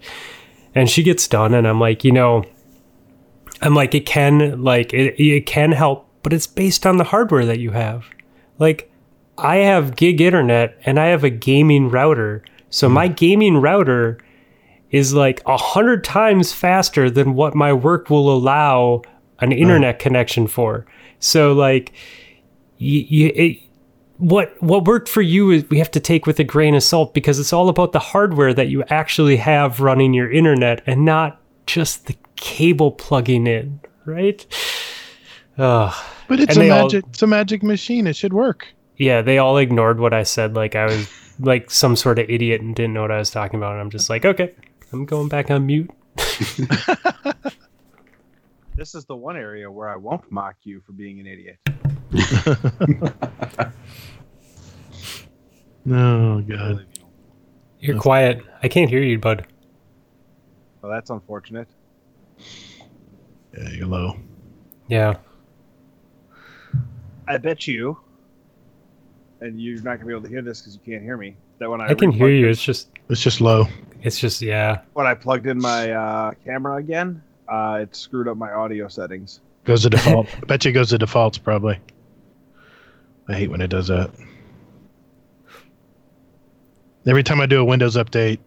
And 0.74 0.90
she 0.90 1.04
gets 1.04 1.28
done, 1.28 1.54
and 1.54 1.68
I'm 1.68 1.80
like, 1.80 2.06
you 2.06 2.14
know, 2.14 2.46
I'm 3.62 3.76
like, 3.76 3.94
it 3.94 4.06
can 4.06 4.64
like 4.64 4.94
it, 4.94 5.20
it 5.22 5.46
can 5.46 5.74
help, 5.74 6.08
but 6.24 6.34
it's 6.34 6.48
based 6.48 6.86
on 6.86 6.98
the 6.98 7.06
hardware 7.06 7.46
that 7.46 7.60
you 7.60 7.72
have. 7.72 8.06
Like, 8.60 8.92
I 9.38 9.58
have 9.58 9.96
gig 9.96 10.22
internet 10.22 10.78
and 10.86 11.00
I 11.00 11.08
have 11.08 11.24
a 11.24 11.30
gaming 11.30 11.90
router. 11.90 12.44
So 12.70 12.88
my 12.88 13.08
hmm. 13.08 13.14
gaming 13.14 13.58
router 13.58 14.20
is 14.92 15.14
like 15.14 15.42
a 15.46 15.58
hundred 15.58 16.04
times 16.04 16.54
faster 16.54 17.10
than 17.10 17.34
what 17.34 17.56
my 17.56 17.74
work 17.74 18.10
will 18.10 18.32
allow 18.32 19.02
an 19.40 19.52
internet 19.52 20.00
connection 20.00 20.48
for. 20.48 20.86
So 21.20 21.54
like, 21.54 21.94
you, 22.78 23.06
you 23.08 23.32
it, 23.34 23.58
what 24.18 24.62
what 24.62 24.86
worked 24.86 25.10
for 25.10 25.22
you 25.22 25.50
is 25.50 25.68
we 25.70 25.80
have 25.80 25.90
to 25.92 26.00
take 26.00 26.28
with 26.28 26.40
a 26.40 26.44
grain 26.44 26.76
of 26.76 26.84
salt 26.84 27.14
because 27.14 27.40
it's 27.40 27.52
all 27.52 27.70
about 27.70 27.92
the 27.92 28.00
hardware 28.00 28.54
that 28.54 28.68
you 28.68 28.84
actually 28.90 29.38
have 29.38 29.80
running 29.80 30.14
your 30.14 30.32
internet 30.32 30.84
and 30.86 31.04
not 31.04 31.42
just 31.66 32.06
the 32.06 32.16
cable 32.36 32.92
plugging 32.92 33.48
in, 33.48 33.80
right? 34.06 34.46
Ugh. 35.58 35.94
But 36.28 36.40
it's 36.40 36.56
And 36.56 36.64
a 36.64 36.68
they 36.68 36.70
all- 36.72 36.84
magic. 36.84 37.06
it's 37.10 37.22
a 37.22 37.28
magic 37.28 37.62
machine. 37.64 38.08
It 38.08 38.16
should 38.16 38.34
work. 38.34 38.68
yeah, 38.98 39.22
they 39.22 39.38
all 39.38 39.58
ignored 39.58 40.00
what 40.00 40.14
I 40.14 40.24
said. 40.24 40.56
Like 40.56 40.76
I 40.76 40.86
was 40.86 41.10
like 41.40 41.70
some 41.72 41.96
sort 41.96 42.20
of 42.20 42.30
idiot 42.30 42.62
and 42.62 42.76
didn't 42.76 42.94
know 42.94 43.02
what 43.02 43.12
I 43.12 43.18
was 43.18 43.30
talking 43.32 43.58
about. 43.60 43.72
And 43.74 43.82
I'm 43.82 43.90
just 43.90 44.10
like, 44.10 44.26
okay, 44.26 44.54
I'm 44.94 45.06
going 45.06 45.28
back 45.28 45.50
on 45.52 45.66
mute. 45.66 45.90
This 48.74 48.96
is 48.96 49.06
the 49.06 49.16
one 49.16 49.36
area 49.38 49.70
where 49.70 49.90
I 49.90 49.96
won't 49.96 50.32
mock 50.32 50.56
you 50.64 50.82
for 50.82 50.94
being 50.94 51.20
an 51.20 51.28
idiot. 51.28 51.60
Oh 55.90 56.42
god. 56.42 56.86
You're 57.80 57.98
quiet. 58.00 58.44
I 58.62 58.68
can't 58.68 58.90
hear 58.90 59.02
you, 59.02 59.18
bud. 59.18 59.48
Well, 60.82 60.92
that's 60.92 61.10
unfortunate. 61.10 61.68
Yeah, 63.58 63.70
you're 63.72 63.88
low. 63.88 64.18
Yeah. 64.88 65.16
I 67.28 67.38
bet 67.38 67.68
you, 67.68 67.98
and 69.42 69.62
you're 69.62 69.82
not 69.82 69.96
gonna 69.98 70.06
be 70.06 70.12
able 70.14 70.24
to 70.24 70.30
hear 70.30 70.42
this 70.42 70.62
because 70.62 70.76
you 70.76 70.82
can't 70.86 71.04
hear 71.04 71.18
me. 71.18 71.36
That 71.60 71.70
when 71.70 71.82
I, 71.82 71.88
I 71.90 71.94
can 71.94 72.12
hear 72.12 72.30
you. 72.30 72.48
it- 72.48 72.52
It's 72.52 72.64
just 72.64 72.90
It's 73.10 73.22
just 73.22 73.42
low. 73.42 73.68
it's 74.02 74.20
just 74.20 74.42
yeah. 74.42 74.82
when 74.94 75.06
I 75.08 75.14
plugged 75.14 75.46
in 75.48 75.60
my 75.60 75.92
uh, 75.92 76.32
camera 76.44 76.78
again, 76.78 77.22
uh, 77.48 77.80
it 77.82 77.96
screwed 77.96 78.28
up 78.28 78.38
my 78.38 78.52
audio 78.52 78.88
settings. 78.88 79.42
Goes 79.64 79.84
to 79.84 79.90
default. 79.92 80.28
I 80.38 80.46
bet 80.46 80.66
you 80.66 80.72
it 80.72 80.74
goes 80.74 80.90
to 80.90 80.98
defaults 80.98 81.38
probably. 81.38 81.80
I 83.28 83.34
hate 83.34 83.50
when 83.52 83.62
it 83.62 83.68
does 83.70 83.88
that. 83.88 84.10
Every 87.08 87.24
time 87.24 87.42
I 87.42 87.46
do 87.46 87.60
a 87.62 87.66
Windows 87.66 87.96
update, 87.96 88.40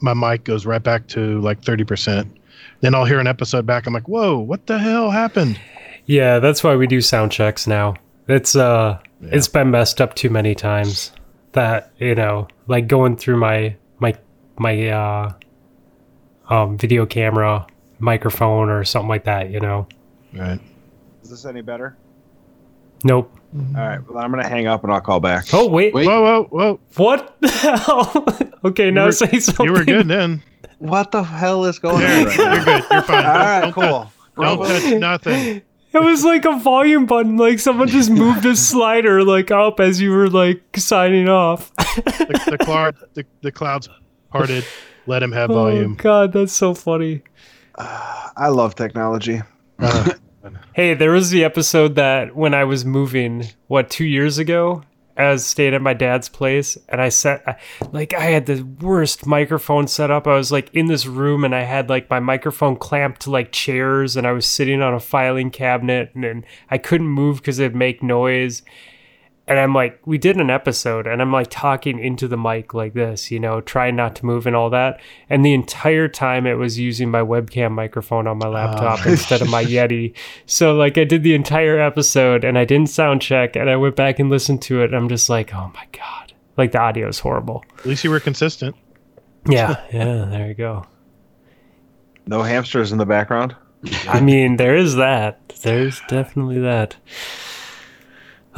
my 0.00 0.14
mic 0.14 0.44
goes 0.44 0.66
right 0.66 0.82
back 0.82 1.06
to 1.08 1.40
like 1.40 1.60
30%. 1.62 2.28
Then 2.80 2.94
I'll 2.94 3.04
hear 3.04 3.18
an 3.18 3.26
episode 3.26 3.66
back. 3.66 3.86
I'm 3.86 3.94
like, 3.94 4.08
whoa, 4.08 4.38
what 4.38 4.66
the 4.66 4.78
hell 4.78 5.10
happened? 5.10 5.58
Yeah, 6.06 6.38
that's 6.38 6.62
why 6.62 6.76
we 6.76 6.86
do 6.86 7.00
sound 7.00 7.32
checks 7.32 7.66
now. 7.66 7.94
It's 8.28 8.54
uh 8.56 8.98
Yeah. 9.20 9.28
it's 9.32 9.48
been 9.48 9.70
messed 9.70 10.00
up 10.00 10.14
too 10.14 10.30
many 10.30 10.54
times 10.54 11.12
that, 11.52 11.92
you 11.98 12.14
know, 12.14 12.46
like 12.66 12.86
going 12.88 13.16
through 13.16 13.38
my 13.38 13.74
my 13.98 14.14
my 14.58 14.88
uh 14.88 15.32
um 16.48 16.78
video 16.78 17.06
camera 17.06 17.66
microphone 17.98 18.68
or 18.70 18.84
something 18.84 19.08
like 19.08 19.24
that, 19.24 19.50
you 19.50 19.60
know. 19.60 19.86
Right. 20.34 20.60
Is 21.22 21.30
this 21.30 21.44
any 21.44 21.62
better? 21.62 21.96
Nope. 23.04 23.32
All 23.56 23.80
right, 23.80 23.98
well, 24.10 24.18
I'm 24.22 24.30
gonna 24.30 24.46
hang 24.46 24.66
up 24.66 24.84
and 24.84 24.92
I'll 24.92 25.00
call 25.00 25.20
back. 25.20 25.46
Oh 25.54 25.66
wait, 25.68 25.94
Wait. 25.94 26.06
Whoa, 26.06 26.20
whoa, 26.22 26.44
whoa. 26.50 26.80
what 26.96 27.34
the 27.40 27.48
hell? 27.48 28.26
okay, 28.64 28.90
now 28.90 29.06
were- 29.06 29.12
say 29.12 29.40
something. 29.40 29.64
You 29.66 29.72
were 29.72 29.84
good 29.84 30.08
then. 30.08 30.42
What 30.78 31.10
the 31.12 31.22
hell 31.22 31.64
is 31.64 31.78
going 31.78 32.00
There, 32.00 32.20
on 32.20 32.26
right 32.26 32.36
you're 32.36 32.64
good. 32.64 32.84
You're 32.90 33.02
fine. 33.02 33.24
All 33.24 33.32
right, 33.34 33.60
Don't- 33.62 33.72
cool. 33.72 34.12
Don't 34.44 34.58
touch 34.68 34.92
nothing. 35.00 35.62
It 35.92 36.02
was 36.02 36.24
like 36.24 36.44
a 36.44 36.58
volume 36.58 37.06
button, 37.06 37.36
like 37.38 37.58
someone 37.58 37.88
just 37.88 38.10
moved 38.10 38.44
a 38.44 38.54
slider 38.70 39.24
like 39.24 39.50
up 39.50 39.80
as 39.80 40.00
you 40.00 40.10
were 40.10 40.28
like 40.28 40.62
signing 40.76 41.28
off. 41.28 41.74
The, 41.76 42.48
the, 42.50 42.58
cloud, 42.58 42.96
the, 43.14 43.24
the 43.40 43.50
clouds 43.52 43.88
parted. 44.30 44.64
Let 45.06 45.22
him 45.22 45.32
have 45.32 45.50
Oh 45.50 45.54
volume. 45.54 45.94
god, 45.94 46.32
that's 46.32 46.52
so 46.52 46.74
funny. 46.74 47.22
I 47.76 48.48
love 48.48 48.74
technology. 48.74 49.42
Uh, 49.78 50.12
Hey, 50.72 50.94
there 50.94 51.10
was 51.10 51.30
the 51.30 51.42
episode 51.44 51.96
that 51.96 52.34
when 52.36 52.54
I 52.54 52.62
was 52.64 52.84
moving, 52.84 53.48
what, 53.66 53.90
two 53.90 54.04
years 54.04 54.38
ago, 54.38 54.82
I 55.18 55.32
was 55.32 55.44
staying 55.44 55.74
at 55.74 55.82
my 55.82 55.94
dad's 55.94 56.28
place, 56.28 56.78
and 56.88 57.00
I 57.00 57.08
set, 57.08 57.60
like, 57.92 58.14
I 58.14 58.26
had 58.26 58.46
the 58.46 58.62
worst 58.62 59.26
microphone 59.26 59.88
set 59.88 60.10
up. 60.10 60.26
I 60.26 60.34
was 60.34 60.52
like 60.52 60.72
in 60.72 60.86
this 60.86 61.06
room, 61.06 61.44
and 61.44 61.54
I 61.54 61.62
had 61.62 61.88
like 61.88 62.08
my 62.08 62.20
microphone 62.20 62.76
clamped 62.76 63.22
to 63.22 63.30
like 63.30 63.50
chairs, 63.50 64.16
and 64.16 64.26
I 64.26 64.32
was 64.32 64.46
sitting 64.46 64.80
on 64.80 64.94
a 64.94 65.00
filing 65.00 65.50
cabinet, 65.50 66.12
and, 66.14 66.24
and 66.24 66.46
I 66.70 66.78
couldn't 66.78 67.08
move 67.08 67.38
because 67.38 67.58
it'd 67.58 67.74
make 67.74 68.02
noise. 68.02 68.62
And 69.48 69.58
I'm 69.58 69.72
like, 69.72 69.98
we 70.06 70.18
did 70.18 70.36
an 70.36 70.50
episode, 70.50 71.06
and 71.06 71.22
I'm 71.22 71.32
like 71.32 71.48
talking 71.50 71.98
into 71.98 72.28
the 72.28 72.36
mic 72.36 72.74
like 72.74 72.92
this, 72.92 73.30
you 73.30 73.40
know, 73.40 73.62
trying 73.62 73.96
not 73.96 74.14
to 74.16 74.26
move 74.26 74.46
and 74.46 74.54
all 74.54 74.68
that. 74.70 75.00
And 75.30 75.42
the 75.42 75.54
entire 75.54 76.06
time 76.06 76.46
it 76.46 76.54
was 76.54 76.78
using 76.78 77.10
my 77.10 77.22
webcam 77.22 77.72
microphone 77.72 78.26
on 78.26 78.36
my 78.36 78.48
laptop 78.48 79.06
oh. 79.06 79.10
instead 79.10 79.40
of 79.40 79.48
my 79.48 79.64
Yeti. 79.68 80.14
So 80.44 80.74
like 80.74 80.98
I 80.98 81.04
did 81.04 81.22
the 81.22 81.34
entire 81.34 81.80
episode 81.80 82.44
and 82.44 82.58
I 82.58 82.66
didn't 82.66 82.90
sound 82.90 83.22
check 83.22 83.56
and 83.56 83.70
I 83.70 83.76
went 83.76 83.96
back 83.96 84.18
and 84.18 84.28
listened 84.28 84.60
to 84.62 84.82
it. 84.82 84.86
And 84.86 84.96
I'm 84.96 85.08
just 85.08 85.30
like, 85.30 85.54
oh 85.54 85.72
my 85.74 85.86
God. 85.92 86.34
Like 86.58 86.72
the 86.72 86.80
audio 86.80 87.08
is 87.08 87.18
horrible. 87.18 87.64
at 87.78 87.86
least 87.86 88.04
you 88.04 88.10
were 88.10 88.20
consistent. 88.20 88.76
Yeah. 89.48 89.82
Yeah. 89.90 90.26
There 90.26 90.48
you 90.48 90.54
go. 90.54 90.84
No 92.26 92.42
hamsters 92.42 92.92
in 92.92 92.98
the 92.98 93.06
background. 93.06 93.56
I 94.08 94.20
mean, 94.20 94.56
there 94.56 94.76
is 94.76 94.96
that. 94.96 95.48
There's 95.62 96.02
definitely 96.08 96.58
that. 96.58 96.96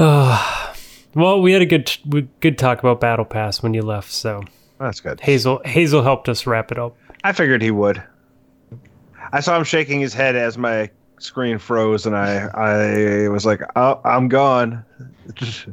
Oh, 0.02 0.69
well, 1.14 1.40
we 1.40 1.52
had 1.52 1.62
a 1.62 1.66
good 1.66 1.90
we- 2.06 2.28
good 2.40 2.58
talk 2.58 2.78
about 2.80 3.00
Battle 3.00 3.24
Pass 3.24 3.62
when 3.62 3.74
you 3.74 3.82
left. 3.82 4.10
So 4.12 4.42
That's 4.78 5.00
good. 5.00 5.20
Hazel 5.20 5.60
Hazel 5.64 6.02
helped 6.02 6.28
us 6.28 6.46
wrap 6.46 6.70
it 6.72 6.78
up. 6.78 6.96
I 7.24 7.32
figured 7.32 7.62
he 7.62 7.70
would. 7.70 8.02
I 9.32 9.40
saw 9.40 9.56
him 9.56 9.64
shaking 9.64 10.00
his 10.00 10.14
head 10.14 10.34
as 10.36 10.56
my 10.58 10.90
screen 11.18 11.58
froze, 11.58 12.06
and 12.06 12.16
I 12.16 12.46
I 12.54 13.28
was 13.28 13.44
like, 13.46 13.60
"Oh, 13.76 14.00
I'm 14.04 14.28
gone." 14.28 14.84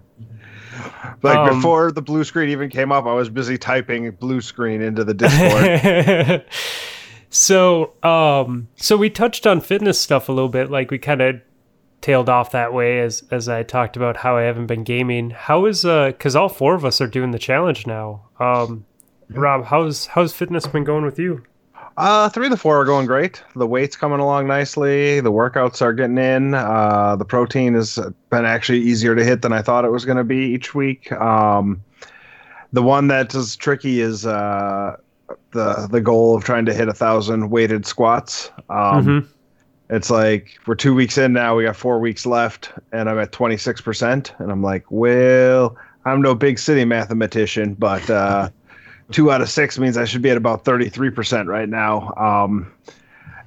like 1.24 1.38
Um, 1.38 1.56
before 1.56 1.92
the 1.92 2.02
blue 2.02 2.24
screen 2.24 2.50
even 2.50 2.70
came 2.70 2.92
up, 2.92 3.06
I 3.06 3.14
was 3.14 3.30
busy 3.30 3.58
typing 3.58 4.12
blue 4.12 4.42
screen 4.42 4.82
into 4.82 5.04
the 5.04 5.14
Discord. 5.14 6.46
so 7.30 7.92
um 8.04 8.68
so 8.78 8.96
we 8.96 9.10
touched 9.10 9.46
on 9.46 9.60
fitness 9.60 10.00
stuff 10.00 10.30
a 10.30 10.32
little 10.32 10.48
bit 10.50 10.72
like 10.72 10.90
we 10.90 10.98
kind 10.98 11.20
of 11.22 11.36
tailed 12.02 12.30
off 12.30 12.52
that 12.52 12.74
way 12.74 13.00
as 13.00 13.24
as 13.32 13.50
I 13.50 13.64
talked 13.64 13.98
about 13.98 14.18
how 14.18 14.38
I 14.38 14.44
haven't 14.44 14.68
been 14.68 14.84
gaming. 14.84 15.32
How 15.32 15.66
is 15.66 15.84
uh 15.86 16.12
cuz 16.20 16.36
all 16.36 16.50
four 16.50 16.76
of 16.76 16.86
us 16.86 17.02
are 17.02 17.08
doing 17.08 17.32
the 17.32 17.40
challenge 17.40 17.88
now. 17.88 18.22
Um 18.40 18.86
Rob, 19.30 19.66
how's 19.66 20.06
how's 20.08 20.34
fitness 20.34 20.68
been 20.68 20.84
going 20.86 21.04
with 21.06 21.20
you? 21.20 21.44
uh, 21.98 22.30
three 22.30 22.46
of 22.46 22.52
the 22.52 22.58
four 22.58 22.80
are 22.80 22.86
going 22.86 23.08
great. 23.08 23.44
The 23.56 23.66
weight's 23.66 23.96
coming 23.96 24.20
along 24.20 24.46
nicely. 24.48 25.20
The 25.20 25.32
workouts 25.32 25.82
are 25.82 25.92
getting 25.94 26.20
in. 26.20 26.54
Uh, 26.54 27.16
the 27.16 27.26
protein 27.26 27.74
has 27.74 27.98
been 28.30 28.46
actually 28.46 28.82
easier 28.82 29.16
to 29.16 29.24
hit 29.24 29.42
than 29.42 29.52
I 29.52 29.64
thought 29.64 29.84
it 29.84 29.92
was 29.92 30.06
going 30.06 30.20
to 30.20 30.24
be 30.24 30.38
each 30.54 30.76
week. 30.76 31.12
Um, 31.14 31.82
the 32.72 32.84
one 32.84 33.08
that 33.08 33.34
is 33.34 33.56
tricky 33.56 34.00
is 34.00 34.28
uh, 34.28 34.96
the 35.54 35.88
the 35.92 36.00
goal 36.00 36.36
of 36.38 36.44
trying 36.44 36.66
to 36.68 36.74
hit 36.74 36.88
a 36.88 36.94
thousand 36.94 37.50
weighted 37.50 37.86
squats. 37.88 38.52
Um, 38.70 39.04
Mhm. 39.06 39.28
It's 39.90 40.10
like 40.10 40.60
we're 40.66 40.76
two 40.76 40.94
weeks 40.94 41.18
in 41.18 41.34
now. 41.34 41.56
We 41.56 41.64
got 41.64 41.76
four 41.76 42.00
weeks 42.00 42.26
left, 42.26 42.72
and 42.92 43.10
I'm 43.10 43.18
at 43.20 43.32
26 43.32 43.82
percent. 43.82 44.34
And 44.40 44.52
I'm 44.52 44.62
like, 44.62 44.86
well, 44.90 45.78
I'm 46.06 46.22
no 46.22 46.36
big 46.36 46.60
city 46.60 46.84
mathematician, 46.84 47.74
but 47.74 48.10
uh, 48.10 48.50
two 49.12 49.32
out 49.32 49.42
of 49.42 49.50
six 49.50 49.80
means 49.80 49.98
I 49.98 50.06
should 50.06 50.22
be 50.22 50.30
at 50.30 50.38
about 50.38 50.66
33 50.66 51.10
percent 51.12 51.48
right 51.48 51.70
now. 51.70 52.14
Um, 52.18 52.72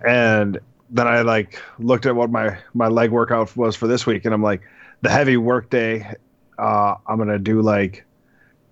and 0.06 0.58
then 0.88 1.06
I 1.06 1.20
like 1.22 1.60
looked 1.78 2.06
at 2.06 2.16
what 2.16 2.30
my 2.30 2.58
my 2.72 2.88
leg 2.88 3.10
workout 3.10 3.54
was 3.56 3.76
for 3.76 3.86
this 3.86 4.06
week, 4.06 4.24
and 4.24 4.32
I'm 4.32 4.42
like, 4.42 4.62
the 5.02 5.10
heavy 5.10 5.36
work 5.36 5.68
day, 5.68 6.14
uh, 6.58 6.94
I'm 7.06 7.18
gonna 7.18 7.38
do 7.38 7.60
like 7.60 8.04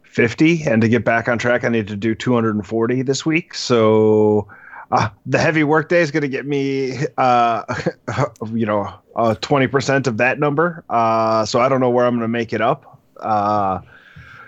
50, 0.04 0.62
and 0.64 0.80
to 0.80 0.88
get 0.88 1.04
back 1.04 1.28
on 1.28 1.38
track, 1.38 1.64
I 1.64 1.68
need 1.68 1.86
to 1.88 1.96
do 1.96 2.14
240 2.14 3.02
this 3.02 3.26
week. 3.26 3.54
So 3.54 4.48
uh, 4.90 5.08
the 5.26 5.38
heavy 5.38 5.64
work 5.64 5.88
day 5.88 6.00
is 6.00 6.10
going 6.10 6.22
to 6.22 6.28
get 6.28 6.46
me, 6.46 6.98
uh, 7.18 7.62
you 8.52 8.66
know, 8.66 8.92
uh, 9.16 9.34
20% 9.40 10.06
of 10.06 10.16
that 10.16 10.38
number. 10.38 10.84
Uh, 10.88 11.44
so 11.44 11.60
I 11.60 11.68
don't 11.68 11.80
know 11.80 11.90
where 11.90 12.06
I'm 12.06 12.14
going 12.14 12.22
to 12.22 12.28
make 12.28 12.52
it 12.52 12.60
up. 12.60 13.00
Uh, 13.18 13.80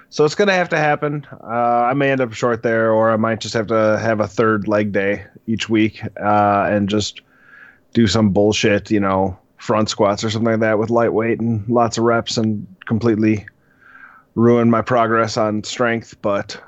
so 0.09 0.25
it's 0.25 0.35
going 0.35 0.49
to 0.49 0.55
have 0.55 0.69
to 0.71 0.79
happen. 0.79 1.27
Uh, 1.43 1.47
I 1.89 1.95
may 1.95 2.11
end 2.11 2.21
up 2.21 2.33
short 2.33 2.63
there, 2.63 2.91
or 2.91 3.11
I 3.11 3.17
might 3.17 3.41
just 3.41 3.55
have 3.55 3.69
to 3.69 3.99
have 4.01 4.21
a 4.21 4.27
third 4.27 4.67
leg 4.67 4.93
day 4.93 5.25
each 5.47 5.69
week 5.69 6.03
uh, 6.21 6.69
and 6.71 6.89
just 6.89 7.21
do 7.93 8.07
some 8.07 8.31
bullshit, 8.31 8.91
you 8.91 9.01
know, 9.01 9.39
front 9.59 9.91
squats 9.91 10.25
or 10.25 10.31
something 10.31 10.53
like 10.53 10.61
that 10.61 10.79
with 10.79 10.91
lightweight 10.91 11.41
and 11.41 11.69
lots 11.69 11.99
of 11.99 12.05
reps 12.05 12.39
and 12.39 12.67
completely 12.87 13.47
ruin 14.35 14.71
my 14.71 14.81
progress 14.81 15.37
on 15.37 15.63
strength, 15.65 16.17
but 16.23 16.61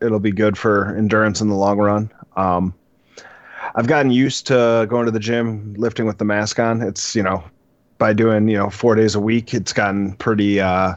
it'll 0.00 0.20
be 0.20 0.32
good 0.32 0.56
for 0.56 0.96
endurance 0.96 1.40
in 1.40 1.48
the 1.48 1.54
long 1.54 1.78
run. 1.78 2.10
Um, 2.36 2.74
I've 3.74 3.86
gotten 3.86 4.10
used 4.10 4.46
to 4.48 4.86
going 4.88 5.06
to 5.06 5.12
the 5.12 5.20
gym, 5.20 5.74
lifting 5.74 6.06
with 6.06 6.18
the 6.18 6.24
mask 6.24 6.58
on. 6.58 6.82
It's, 6.82 7.14
you 7.14 7.22
know, 7.22 7.42
by 7.98 8.12
doing, 8.12 8.48
you 8.48 8.56
know, 8.56 8.70
four 8.70 8.94
days 8.94 9.14
a 9.14 9.20
week, 9.20 9.54
it's 9.54 9.72
gotten 9.72 10.14
pretty, 10.14 10.60
uh, 10.60 10.94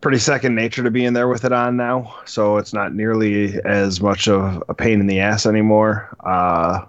pretty 0.00 0.18
second 0.18 0.54
nature 0.54 0.82
to 0.82 0.90
be 0.90 1.04
in 1.04 1.14
there 1.14 1.28
with 1.28 1.44
it 1.44 1.52
on 1.52 1.76
now. 1.76 2.14
So 2.24 2.58
it's 2.58 2.72
not 2.72 2.94
nearly 2.94 3.60
as 3.62 4.00
much 4.00 4.28
of 4.28 4.62
a 4.68 4.74
pain 4.74 5.00
in 5.00 5.06
the 5.06 5.20
ass 5.20 5.46
anymore. 5.46 6.16
Uh, 6.20 6.84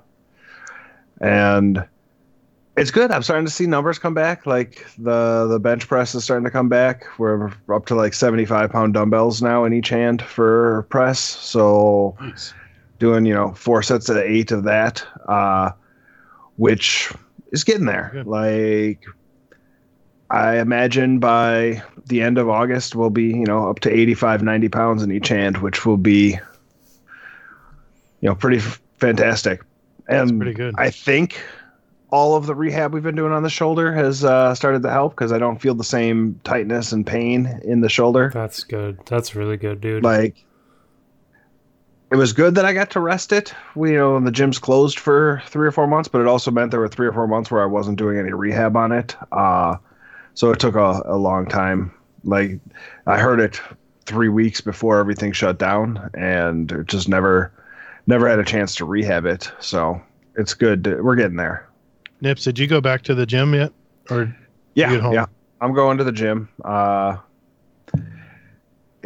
and 1.21 1.83
it's 2.75 2.91
good. 2.91 3.11
I'm 3.11 3.23
starting 3.23 3.45
to 3.45 3.51
see 3.51 3.65
numbers 3.65 3.97
come 3.97 4.13
back. 4.13 4.45
Like 4.45 4.85
the 4.99 5.47
the 5.47 5.59
bench 5.59 5.87
press 5.87 6.13
is 6.13 6.23
starting 6.23 6.45
to 6.45 6.51
come 6.51 6.69
back. 6.69 7.05
We're 7.17 7.51
up 7.73 7.87
to 7.87 7.95
like 7.95 8.13
75 8.13 8.71
pound 8.71 8.93
dumbbells 8.93 9.41
now 9.41 9.65
in 9.65 9.73
each 9.73 9.89
hand 9.89 10.21
for 10.21 10.83
press. 10.89 11.19
So 11.19 12.15
Nice. 12.21 12.53
Doing 12.99 13.25
you 13.25 13.33
know 13.33 13.53
four 13.53 13.83
sets 13.83 14.09
of 14.09 14.17
eight 14.17 14.51
of 14.51 14.63
that, 14.63 15.05
uh, 15.27 15.71
which 16.57 17.11
is 17.51 17.63
getting 17.63 17.85
there. 17.85 18.11
Good. 18.13 18.27
Like 18.27 19.05
I 20.29 20.59
imagine 20.59 21.19
by 21.19 21.81
the 22.05 22.21
end 22.21 22.37
of 22.37 22.49
August 22.49 22.95
we'll 22.95 23.09
be 23.09 23.27
you 23.27 23.45
know 23.45 23.69
up 23.69 23.79
to 23.79 23.91
85, 23.91 24.43
90 24.43 24.69
pounds 24.69 25.03
in 25.03 25.11
each 25.11 25.29
hand, 25.29 25.57
which 25.57 25.85
will 25.85 25.97
be 25.97 26.39
you 28.21 28.29
know 28.29 28.35
pretty 28.35 28.57
f- 28.57 28.81
fantastic. 28.97 29.63
And 30.09 30.39
pretty 30.39 30.53
good. 30.53 30.75
I 30.77 30.89
think 30.89 31.37
all 32.09 32.35
of 32.35 32.45
the 32.45 32.55
rehab 32.55 32.93
we've 32.93 33.03
been 33.03 33.15
doing 33.15 33.33
on 33.33 33.43
the 33.43 33.49
shoulder 33.49 33.93
has 33.93 34.23
uh, 34.23 34.55
started 34.55 34.81
to 34.83 34.89
help 34.89 35.13
because 35.13 35.31
I 35.31 35.37
don't 35.37 35.61
feel 35.61 35.75
the 35.75 35.83
same 35.83 36.39
tightness 36.43 36.93
and 36.93 37.05
pain 37.05 37.59
in 37.63 37.81
the 37.81 37.89
shoulder. 37.89 38.31
That's 38.33 38.63
good. 38.63 38.99
That's 39.05 39.35
really 39.35 39.57
good, 39.57 39.81
dude. 39.81 40.03
Like 40.03 40.43
it 42.11 42.15
was 42.15 42.33
good 42.33 42.55
that 42.55 42.65
I 42.65 42.73
got 42.73 42.89
to 42.91 42.99
rest 42.99 43.31
it. 43.31 43.53
We, 43.75 43.91
you 43.91 43.97
know, 43.97 44.19
the 44.19 44.31
gym's 44.31 44.59
closed 44.59 44.99
for 44.99 45.41
three 45.47 45.67
or 45.67 45.71
four 45.71 45.87
months, 45.87 46.07
but 46.07 46.21
it 46.21 46.27
also 46.27 46.51
meant 46.51 46.71
there 46.71 46.79
were 46.79 46.87
three 46.87 47.07
or 47.07 47.13
four 47.13 47.27
months 47.27 47.51
where 47.51 47.61
I 47.61 47.65
wasn't 47.65 47.97
doing 47.97 48.17
any 48.17 48.31
rehab 48.33 48.75
on 48.77 48.91
it. 48.91 49.15
Uh, 49.31 49.75
so 50.33 50.51
it 50.51 50.59
took 50.59 50.75
a, 50.75 51.01
a 51.05 51.17
long 51.17 51.45
time. 51.45 51.91
Like 52.23 52.59
I 53.05 53.17
heard 53.19 53.39
it 53.39 53.59
three 54.05 54.29
weeks 54.29 54.61
before 54.61 54.99
everything 54.99 55.31
shut 55.33 55.57
down, 55.59 56.09
and 56.13 56.71
it 56.71 56.87
just 56.87 57.09
never, 57.09 57.51
never 58.07 58.27
had 58.29 58.39
a 58.39 58.45
chance 58.45 58.75
to 58.75 58.85
rehab 58.85 59.25
it. 59.25 59.51
So 59.59 60.01
it's 60.35 60.53
good. 60.53 60.83
To, 60.85 61.01
we're 61.01 61.15
getting 61.15 61.37
there. 61.37 61.67
Nips, 62.21 62.43
did 62.45 62.57
you 62.57 62.67
go 62.67 62.79
back 62.81 63.01
to 63.03 63.15
the 63.15 63.25
gym 63.25 63.53
yet? 63.53 63.73
Or 64.09 64.33
Yeah, 64.75 64.91
You 64.91 64.95
at 64.97 65.01
home? 65.01 65.13
yeah. 65.13 65.25
I'm 65.59 65.73
going 65.73 65.97
to 65.97 66.03
the 66.03 66.11
gym. 66.11 66.49
Uh, 66.63 67.17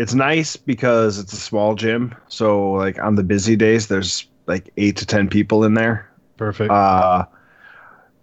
it's 0.02 0.14
nice 0.16 0.58
because 0.58 1.20
it's 1.20 1.34
a 1.34 1.38
small 1.38 1.76
gym. 1.76 2.16
So 2.28 2.72
like 2.72 2.98
on 3.00 3.16
the 3.16 3.24
busy 3.24 3.56
days, 3.56 3.88
there's 3.88 4.26
like 4.48 4.70
eight 4.78 4.98
to 4.98 5.06
ten 5.06 5.30
people 5.30 5.64
in 5.64 5.76
there. 5.76 6.10
perfect? 6.38 6.72
Uh, 6.72 7.26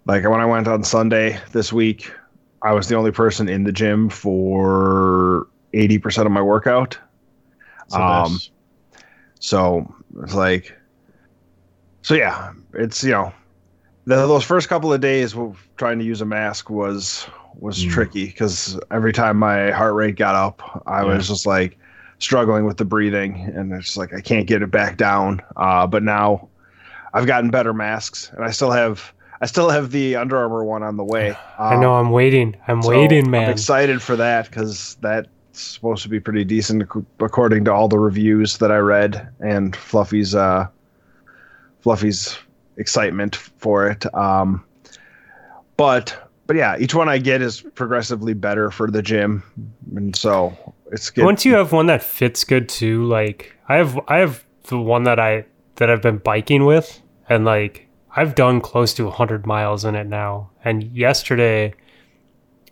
like 0.05 0.23
when 0.27 0.41
I 0.41 0.45
went 0.45 0.67
on 0.67 0.83
Sunday 0.83 1.39
this 1.53 1.71
week, 1.71 2.11
I 2.61 2.73
was 2.73 2.87
the 2.87 2.95
only 2.95 3.11
person 3.11 3.47
in 3.47 3.63
the 3.63 3.71
gym 3.71 4.09
for 4.09 5.47
eighty 5.73 5.97
percent 5.97 6.25
of 6.25 6.31
my 6.31 6.41
workout. 6.41 6.97
So 7.87 7.97
um, 7.97 8.03
that's- 8.33 8.49
So 9.39 9.93
it's 10.23 10.33
like, 10.35 10.75
so 12.01 12.13
yeah, 12.13 12.51
it's 12.73 13.03
you 13.03 13.11
know, 13.11 13.31
the, 14.05 14.15
those 14.27 14.43
first 14.43 14.67
couple 14.67 14.91
of 14.91 14.99
days 15.01 15.33
trying 15.77 15.99
to 15.99 16.05
use 16.05 16.21
a 16.21 16.25
mask 16.25 16.69
was 16.69 17.25
was 17.59 17.83
Mm. 17.83 17.89
tricky 17.91 18.25
because 18.25 18.79
every 18.91 19.13
time 19.13 19.37
my 19.37 19.71
heart 19.71 19.93
rate 19.95 20.15
got 20.15 20.35
up, 20.35 20.83
I 20.87 21.03
Yeah. 21.03 21.15
was 21.15 21.27
just 21.27 21.45
like 21.45 21.77
struggling 22.19 22.65
with 22.65 22.77
the 22.77 22.85
breathing, 22.85 23.51
and 23.55 23.71
it's 23.73 23.95
like 23.97 24.13
I 24.13 24.21
can't 24.21 24.47
get 24.47 24.61
it 24.61 24.71
back 24.71 24.97
down. 24.97 25.41
Uh, 25.55 25.87
but 25.87 26.03
now 26.03 26.49
I've 27.13 27.25
gotten 27.27 27.49
better 27.49 27.73
masks, 27.73 28.31
and 28.35 28.43
I 28.45 28.51
still 28.51 28.71
have 28.71 29.13
I 29.41 29.45
still 29.45 29.69
have 29.69 29.91
the 29.91 30.15
Under 30.17 30.37
Armour 30.37 30.65
one 30.65 30.83
on 30.83 30.97
the 30.97 31.03
way. 31.03 31.33
I 31.59 31.77
know. 31.77 31.95
I'm 31.95 32.11
waiting. 32.11 32.55
I'm 32.67 32.81
so 32.81 32.89
waiting, 32.89 33.25
I'm 33.25 33.31
man. 33.31 33.49
excited 33.49 34.01
for 34.01 34.15
that 34.17 34.49
because 34.49 34.97
that's 35.01 35.27
supposed 35.53 36.03
to 36.03 36.09
be 36.09 36.19
pretty 36.19 36.43
decent 36.45 36.83
according 37.19 37.65
to 37.65 37.73
all 37.73 37.87
the 37.87 37.99
reviews 37.99 38.57
that 38.57 38.71
I 38.71 38.77
read 38.77 39.29
and 39.39 39.75
Fluffy's 39.75 40.35
uh, 40.35 40.67
Fluffy's 41.81 42.37
excitement 42.77 43.35
for 43.35 43.87
it. 43.89 44.13
Um, 44.13 44.63
but 45.77 46.28
but 46.49 46.55
yeah, 46.55 46.75
each 46.79 46.95
one 46.95 47.07
I 47.07 47.19
get 47.19 47.43
is 47.43 47.61
progressively 47.61 48.33
better 48.33 48.71
for 48.71 48.89
the 48.89 49.03
gym, 49.03 49.43
and 49.95 50.15
so 50.15 50.51
it's 50.91 51.11
good. 51.11 51.23
Once 51.23 51.45
you 51.45 51.53
have 51.53 51.71
one 51.71 51.85
that 51.85 52.01
fits 52.01 52.43
good 52.43 52.67
too, 52.67 53.05
like 53.05 53.55
I 53.67 53.75
have, 53.75 53.99
I 54.07 54.17
have 54.17 54.43
the 54.63 54.79
one 54.79 55.03
that 55.03 55.19
I 55.19 55.45
that 55.75 55.91
I've 55.91 56.01
been 56.01 56.17
biking 56.17 56.65
with, 56.65 57.03
and 57.29 57.45
like 57.45 57.87
I've 58.15 58.33
done 58.33 58.61
close 58.61 58.95
to 58.95 59.03
100 59.03 59.45
miles 59.45 59.85
in 59.85 59.93
it 59.93 60.07
now. 60.07 60.49
And 60.65 60.85
yesterday, 60.85 61.75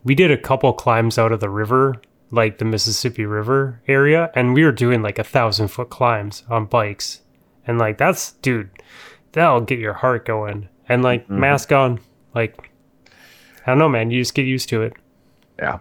we 0.04 0.16
did 0.16 0.32
a 0.32 0.38
couple 0.40 0.74
climbs 0.74 1.20
out 1.20 1.32
of 1.32 1.40
the 1.40 1.50
river, 1.52 2.02
like 2.32 2.58
the 2.58 2.66
Mississippi 2.66 3.28
River 3.28 3.80
area, 3.88 4.32
and 4.34 4.56
we 4.56 4.64
were 4.64 4.72
doing 4.72 5.04
like 5.04 5.20
a 5.20 5.24
thousand 5.24 5.68
foot 5.68 5.92
climbs 5.92 6.42
on 6.50 6.66
bikes, 6.66 7.22
and 7.68 7.78
like 7.78 8.00
that's 8.00 8.32
dude, 8.42 8.72
that'll 9.34 9.62
get 9.62 9.78
your 9.78 9.94
heart 9.94 10.26
going. 10.26 10.68
And 10.90 11.04
like 11.04 11.28
Mhm. 11.28 11.38
mask 11.38 11.72
on, 11.72 12.00
like 12.34 12.67
I 13.68 13.72
don't 13.72 13.80
know, 13.80 13.90
man. 13.90 14.12
You 14.12 14.22
just 14.22 14.34
get 14.34 14.46
used 14.46 14.70
to 14.70 14.82
it. 14.82 14.94
Yeah. 15.60 15.80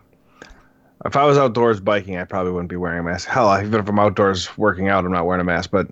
If 1.05 1.15
I 1.17 1.25
was 1.25 1.39
outdoors 1.39 1.79
biking, 1.79 2.17
I 2.19 2.25
probably 2.25 2.51
wouldn't 2.53 2.69
be 2.71 2.77
wearing 2.77 2.99
a 2.99 3.03
mask. 3.03 3.29
Hell, 3.29 3.57
even 3.61 3.79
if 3.79 3.89
I'm 3.89 3.99
outdoors 3.99 4.57
working 4.59 4.89
out, 4.89 5.05
I'm 5.05 5.13
not 5.13 5.25
wearing 5.27 5.41
a 5.41 5.45
mask. 5.45 5.71
But 5.71 5.87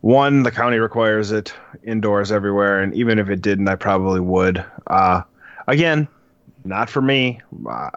one, 0.00 0.42
the 0.42 0.50
county 0.50 0.78
requires 0.78 1.30
it 1.30 1.54
indoors 1.84 2.32
everywhere, 2.32 2.80
and 2.82 2.92
even 2.94 3.18
if 3.18 3.28
it 3.28 3.42
didn't, 3.42 3.68
I 3.68 3.76
probably 3.76 4.20
would. 4.20 4.64
Uh, 4.88 5.22
again, 5.68 6.08
not 6.64 6.90
for 6.90 7.00
me. 7.00 7.40
Uh, 7.68 7.90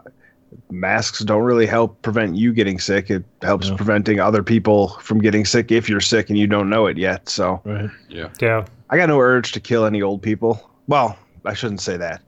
masks 0.70 1.20
don't 1.20 1.42
really 1.42 1.66
help 1.66 2.00
prevent 2.02 2.36
you 2.36 2.52
getting 2.52 2.78
sick. 2.78 3.10
It 3.10 3.24
helps 3.42 3.70
No. 3.70 3.76
preventing 3.76 4.20
other 4.20 4.42
people 4.42 4.88
from 5.00 5.18
getting 5.20 5.44
sick 5.44 5.72
if 5.72 5.88
you're 5.88 6.00
sick 6.00 6.28
and 6.30 6.38
you 6.38 6.46
don't 6.46 6.70
know 6.70 6.86
it 6.86 6.96
yet. 6.98 7.28
So 7.28 7.60
right. 7.64 7.90
Yeah. 8.08 8.28
Yeah. 8.40 8.64
I 8.90 8.96
got 8.96 9.08
no 9.08 9.18
urge 9.18 9.52
to 9.52 9.60
kill 9.60 9.84
any 9.86 10.02
old 10.02 10.22
people. 10.22 10.70
Well, 10.86 11.16
I 11.44 11.54
shouldn't 11.54 11.80
say 11.80 11.96
that. 11.96 12.22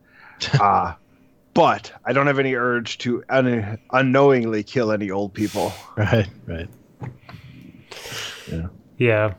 Uh, 0.60 0.94
but 1.54 1.92
I 2.04 2.12
don't 2.12 2.26
have 2.26 2.38
any 2.38 2.54
urge 2.54 2.98
to 2.98 3.22
un- 3.28 3.78
unknowingly 3.92 4.62
kill 4.62 4.92
any 4.92 5.10
old 5.10 5.34
people. 5.34 5.72
Right. 5.96 6.28
Right. 6.46 6.68
Yeah. 8.50 8.66
Yeah. 8.98 9.34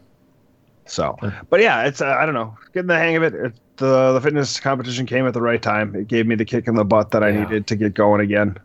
So, 0.85 1.15
but 1.49 1.61
yeah, 1.61 1.83
it's 1.85 2.01
uh, 2.01 2.17
I 2.19 2.25
don't 2.25 2.35
know, 2.35 2.57
getting 2.73 2.87
the 2.87 2.97
hang 2.97 3.15
of 3.15 3.23
it. 3.23 3.33
it. 3.33 3.53
The 3.77 4.13
the 4.13 4.21
fitness 4.21 4.59
competition 4.59 5.05
came 5.05 5.25
at 5.25 5.33
the 5.33 5.41
right 5.41 5.61
time. 5.61 5.95
It 5.95 6.07
gave 6.07 6.27
me 6.27 6.35
the 6.35 6.43
kick 6.45 6.67
in 6.67 6.75
the 6.75 6.83
butt 6.83 7.11
that 7.11 7.23
I 7.23 7.29
Yeah. 7.29 7.43
needed 7.43 7.67
to 7.67 7.75
get 7.75 7.93
going 7.93 8.19
again. 8.21 8.57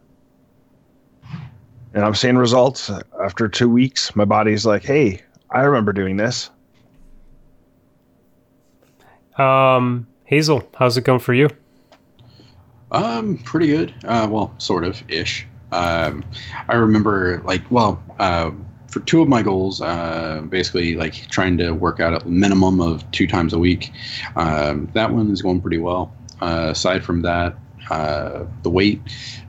And 1.95 2.05
I'm 2.05 2.15
seeing 2.15 2.37
results 2.37 2.91
after 3.23 3.49
two 3.49 3.69
weeks. 3.71 4.15
My 4.17 4.25
body's 4.27 4.67
like, 4.67 4.83
hey, 4.85 5.23
I 5.51 5.61
remember 5.63 5.93
doing 5.93 6.17
this. 6.17 6.51
Um, 9.39 10.07
Hazel, 10.25 10.69
how's 10.75 10.97
it 10.97 11.05
going 11.05 11.21
for 11.21 11.33
you? 11.35 11.49
Um, 12.93 13.39
pretty 13.39 13.69
good. 13.69 13.95
Uh, 14.05 14.29
well, 14.31 14.55
sort 14.59 14.85
of 14.85 15.03
ish. 15.09 15.47
Um, 15.73 16.25
I 16.69 16.75
remember 16.77 17.43
like 17.45 17.63
well, 17.71 18.03
uh, 18.19 18.51
for 18.89 19.01
two 19.01 19.21
of 19.21 19.29
my 19.29 19.43
goals, 19.43 19.81
uh, 19.81 20.43
basically 20.49 20.95
like 20.95 21.15
trying 21.29 21.59
to 21.59 21.73
work 21.73 22.01
out 22.01 22.23
a 22.23 22.29
minimum 22.29 22.81
of 22.81 23.09
two 23.11 23.27
times 23.27 23.53
a 23.53 23.59
week. 23.59 23.91
Um, 24.37 24.89
that 24.95 25.13
one 25.13 25.31
is 25.31 25.43
going 25.43 25.61
pretty 25.61 25.79
well. 25.79 26.15
Uh, 26.41 26.69
aside 26.71 27.03
from 27.05 27.23
that, 27.23 27.57
uh, 27.91 28.45
the 28.63 28.71
weight 28.71 29.01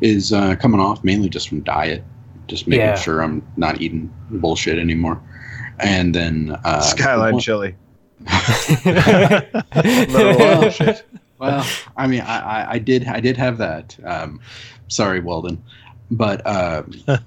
is 0.02 0.34
uh, 0.34 0.56
coming 0.56 0.80
off 0.82 1.04
mainly 1.04 1.30
just 1.30 1.48
from 1.50 1.62
diet, 1.62 2.04
just 2.48 2.68
making 2.68 2.86
Yeah. 2.86 2.96
sure 2.96 3.22
I'm 3.22 3.46
not 3.58 3.80
eating 3.82 4.12
bullshit 4.32 4.80
anymore. 4.80 5.22
And 5.80 6.16
then 6.16 6.58
uh, 6.66 6.82
Skyline 6.82 7.34
one- 7.34 7.42
chili. 7.42 7.76
Little 9.76 10.94
well, 11.40 11.58
well, 11.60 11.68
I 11.98 12.08
mean, 12.08 12.22
I, 12.22 12.40
I, 12.40 12.72
I 12.74 12.80
did, 12.80 13.08
I 13.08 13.20
did 13.20 13.38
have 13.38 13.58
that. 13.58 13.98
Um, 14.04 14.40
sorry, 14.88 15.20
Weldon, 15.20 15.62
but, 16.12 16.46
um, 16.48 16.92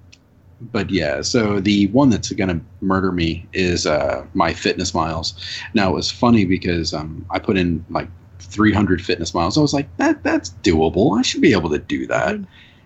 but 0.73 0.91
yeah. 0.91 1.23
So 1.23 1.61
the 1.61 1.87
one 1.89 2.11
that's 2.11 2.31
gonna 2.33 2.61
murder 2.81 3.13
me 3.13 3.47
is 3.53 3.87
uh, 3.87 4.27
my 4.35 4.53
fitness 4.53 4.95
miles. 4.95 5.35
Now 5.75 5.91
it 5.91 5.95
was 5.95 6.11
funny 6.11 6.45
because 6.45 6.93
um, 6.93 7.25
I 7.31 7.39
put 7.39 7.57
in 7.57 7.85
like 7.91 8.09
300 8.41 9.01
fitness 9.03 9.33
miles. 9.35 9.57
I 9.57 9.61
was 9.61 9.73
like, 9.75 9.95
that 9.99 10.23
that's 10.23 10.51
doable. 10.63 11.19
I 11.19 11.23
should 11.23 11.41
be 11.41 11.53
able 11.53 11.71
to 11.71 11.79
do 11.79 12.07
that. 12.09 12.37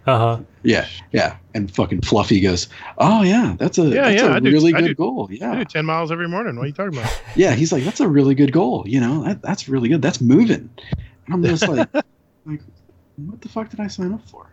Uh 0.07 0.19
huh. 0.19 0.41
Yeah, 0.63 0.87
yeah. 1.13 1.37
And 1.55 1.75
fucking 1.75 2.03
Fluffy 2.03 2.41
goes, 2.41 2.69
oh 2.99 3.23
yeah, 3.23 3.57
that's 3.59 3.79
a 3.79 3.85
Yeah, 3.85 4.03
that's 4.11 4.23
yeah, 4.23 4.29
a 4.29 4.33
I 4.35 4.41
do- 4.41 4.51
really 4.53 4.75
I 4.75 4.81
good 4.81 4.89
do- 4.89 4.95
goal. 4.95 5.29
I 5.31 5.35
Yeah, 5.35 5.55
do 5.57 5.65
ten 5.65 5.87
miles 5.87 6.13
every 6.13 6.29
morning. 6.29 6.57
What 6.57 6.65
are 6.65 6.67
you 6.67 6.73
talking 6.75 6.99
about? 6.99 7.11
yeah, 7.37 7.53
he's 7.55 7.73
like, 7.73 7.85
that's 7.85 8.01
a 8.01 8.09
really 8.09 8.35
good 8.35 8.53
goal. 8.53 8.85
You 8.87 9.01
know, 9.01 9.25
that, 9.25 9.41
that's 9.43 9.67
really 9.69 9.89
good. 9.89 10.03
That's 10.03 10.21
moving. 10.21 10.69
And 11.27 11.35
I'm 11.35 11.43
just 11.43 11.69
like, 11.69 11.93
like, 12.47 12.61
what 13.17 13.41
the 13.41 13.49
fuck 13.49 13.71
did 13.71 13.81
I 13.81 13.87
sign 13.87 14.13
up 14.13 14.27
for? 14.29 14.47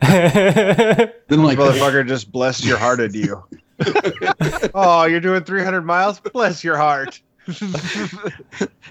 Then 1.28 1.42
like, 1.42 1.58
Motherfucker 1.58 2.06
just 2.06 2.30
blessed 2.30 2.64
your 2.64 2.78
heart 2.78 3.00
into 3.00 3.18
you. 3.18 3.44
oh, 4.74 5.04
you're 5.04 5.20
doing 5.20 5.42
300 5.42 5.82
miles? 5.82 6.20
Bless 6.20 6.62
your 6.62 6.76
heart. 6.76 7.20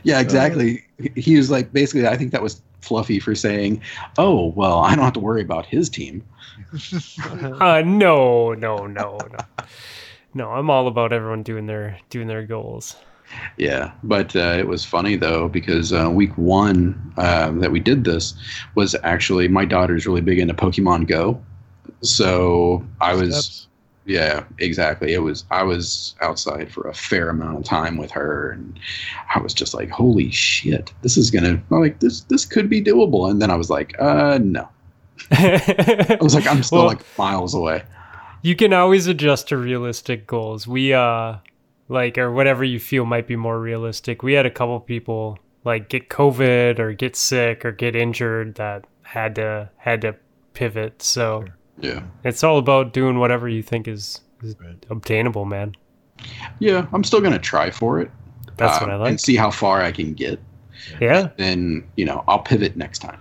yeah, 0.03 0.19
exactly. 0.19 0.83
He 1.15 1.37
was 1.37 1.51
like, 1.51 1.71
basically, 1.73 2.07
I 2.07 2.17
think 2.17 2.31
that 2.31 2.41
was 2.41 2.61
Fluffy 2.85 3.19
for 3.19 3.35
saying, 3.35 3.81
"Oh, 4.17 4.53
well, 4.55 4.79
I 4.79 4.95
don't 4.95 5.03
have 5.03 5.13
to 5.13 5.19
worry 5.19 5.41
about 5.41 5.65
his 5.65 5.89
team." 5.89 6.23
uh, 7.59 7.81
no, 7.85 8.53
no, 8.53 8.85
no, 8.85 9.17
no. 9.17 9.65
No, 10.33 10.51
I'm 10.51 10.69
all 10.69 10.87
about 10.87 11.11
everyone 11.13 11.43
doing 11.43 11.65
their 11.65 11.97
doing 12.09 12.27
their 12.27 12.45
goals. 12.45 12.95
Yeah, 13.57 13.91
but 14.03 14.35
uh, 14.35 14.55
it 14.59 14.67
was 14.67 14.85
funny 14.85 15.15
though 15.15 15.47
because 15.49 15.91
uh, 15.93 16.09
week 16.11 16.37
one 16.37 17.13
uh, 17.17 17.51
that 17.59 17.71
we 17.71 17.79
did 17.79 18.03
this 18.03 18.33
was 18.75 18.95
actually 19.03 19.47
my 19.47 19.65
daughter's 19.65 20.05
really 20.05 20.21
big 20.21 20.39
into 20.39 20.53
Pokemon 20.53 21.07
Go, 21.07 21.41
so 22.01 22.85
I 23.01 23.13
was 23.15 23.33
Steps. 23.35 23.67
yeah 24.05 24.43
exactly. 24.59 25.13
It 25.13 25.19
was 25.19 25.43
I 25.51 25.63
was 25.63 26.15
outside 26.21 26.71
for 26.71 26.87
a 26.87 26.93
fair 26.93 27.29
amount 27.29 27.57
of 27.57 27.63
time 27.63 27.97
with 27.97 28.11
her 28.11 28.51
and 28.51 28.79
I 29.33 29.39
was 29.39 29.53
just 29.53 29.73
like 29.73 29.89
holy 29.89 30.29
shit 30.31 30.93
this 31.01 31.17
is 31.17 31.31
gonna 31.31 31.61
I'm 31.71 31.79
like 31.81 31.99
this 31.99 32.21
this 32.21 32.45
could 32.45 32.69
be 32.69 32.81
doable. 32.83 33.29
And 33.29 33.41
then 33.41 33.49
I 33.51 33.55
was 33.55 33.69
like 33.69 33.95
uh 33.99 34.39
no. 34.41 34.69
I 35.31 36.17
was 36.21 36.35
like 36.35 36.47
I'm 36.47 36.61
still 36.63 36.79
Well, 36.79 36.87
like 36.87 37.17
miles 37.17 37.53
away. 37.55 37.83
you 38.41 38.55
can 38.55 38.73
always 38.73 39.07
adjust 39.07 39.47
to 39.49 39.57
realistic 39.57 40.27
goals. 40.27 40.67
We 40.67 40.93
uh 40.93 41.37
like 41.87 42.17
or 42.17 42.31
whatever 42.31 42.63
you 42.63 42.79
feel 42.79 43.05
might 43.05 43.27
be 43.27 43.35
more 43.35 43.59
realistic. 43.59 44.23
We 44.23 44.33
had 44.33 44.45
a 44.45 44.51
couple 44.51 44.79
people 44.79 45.37
like 45.63 45.89
get 45.89 46.09
COVID 46.09 46.79
or 46.79 46.93
get 46.93 47.15
sick 47.15 47.65
or 47.65 47.71
get 47.71 47.95
injured 47.95 48.55
that 48.55 48.85
had 49.03 49.35
to 49.35 49.69
had 49.77 50.01
to 50.01 50.15
pivot. 50.53 51.01
So 51.01 51.45
yeah 51.79 52.03
it's 52.23 52.43
all 52.43 52.57
about 52.57 52.93
doing 52.93 53.19
whatever 53.19 53.49
you 53.49 53.61
think 53.61 53.87
is, 53.87 54.21
is 54.41 54.55
Right. 54.59 54.83
obtainable, 54.89 55.45
man. 55.45 55.75
yeah 56.59 56.87
I'm 56.93 57.03
still 57.03 57.19
gonna 57.21 57.37
try 57.39 57.69
for 57.71 57.99
it 57.99 58.09
That's 58.57 58.77
uh, 58.77 58.79
what 58.81 58.89
I 58.91 58.95
like. 58.95 59.09
and 59.09 59.19
see 59.21 59.35
how 59.35 59.51
far 59.51 59.81
I 59.81 59.91
can 59.91 60.13
get 60.13 60.39
Yeah. 61.01 61.29
then 61.37 61.83
you 61.97 62.05
know 62.05 62.23
I'll 62.27 62.39
pivot 62.39 62.75
next 62.77 62.99
time. 62.99 63.19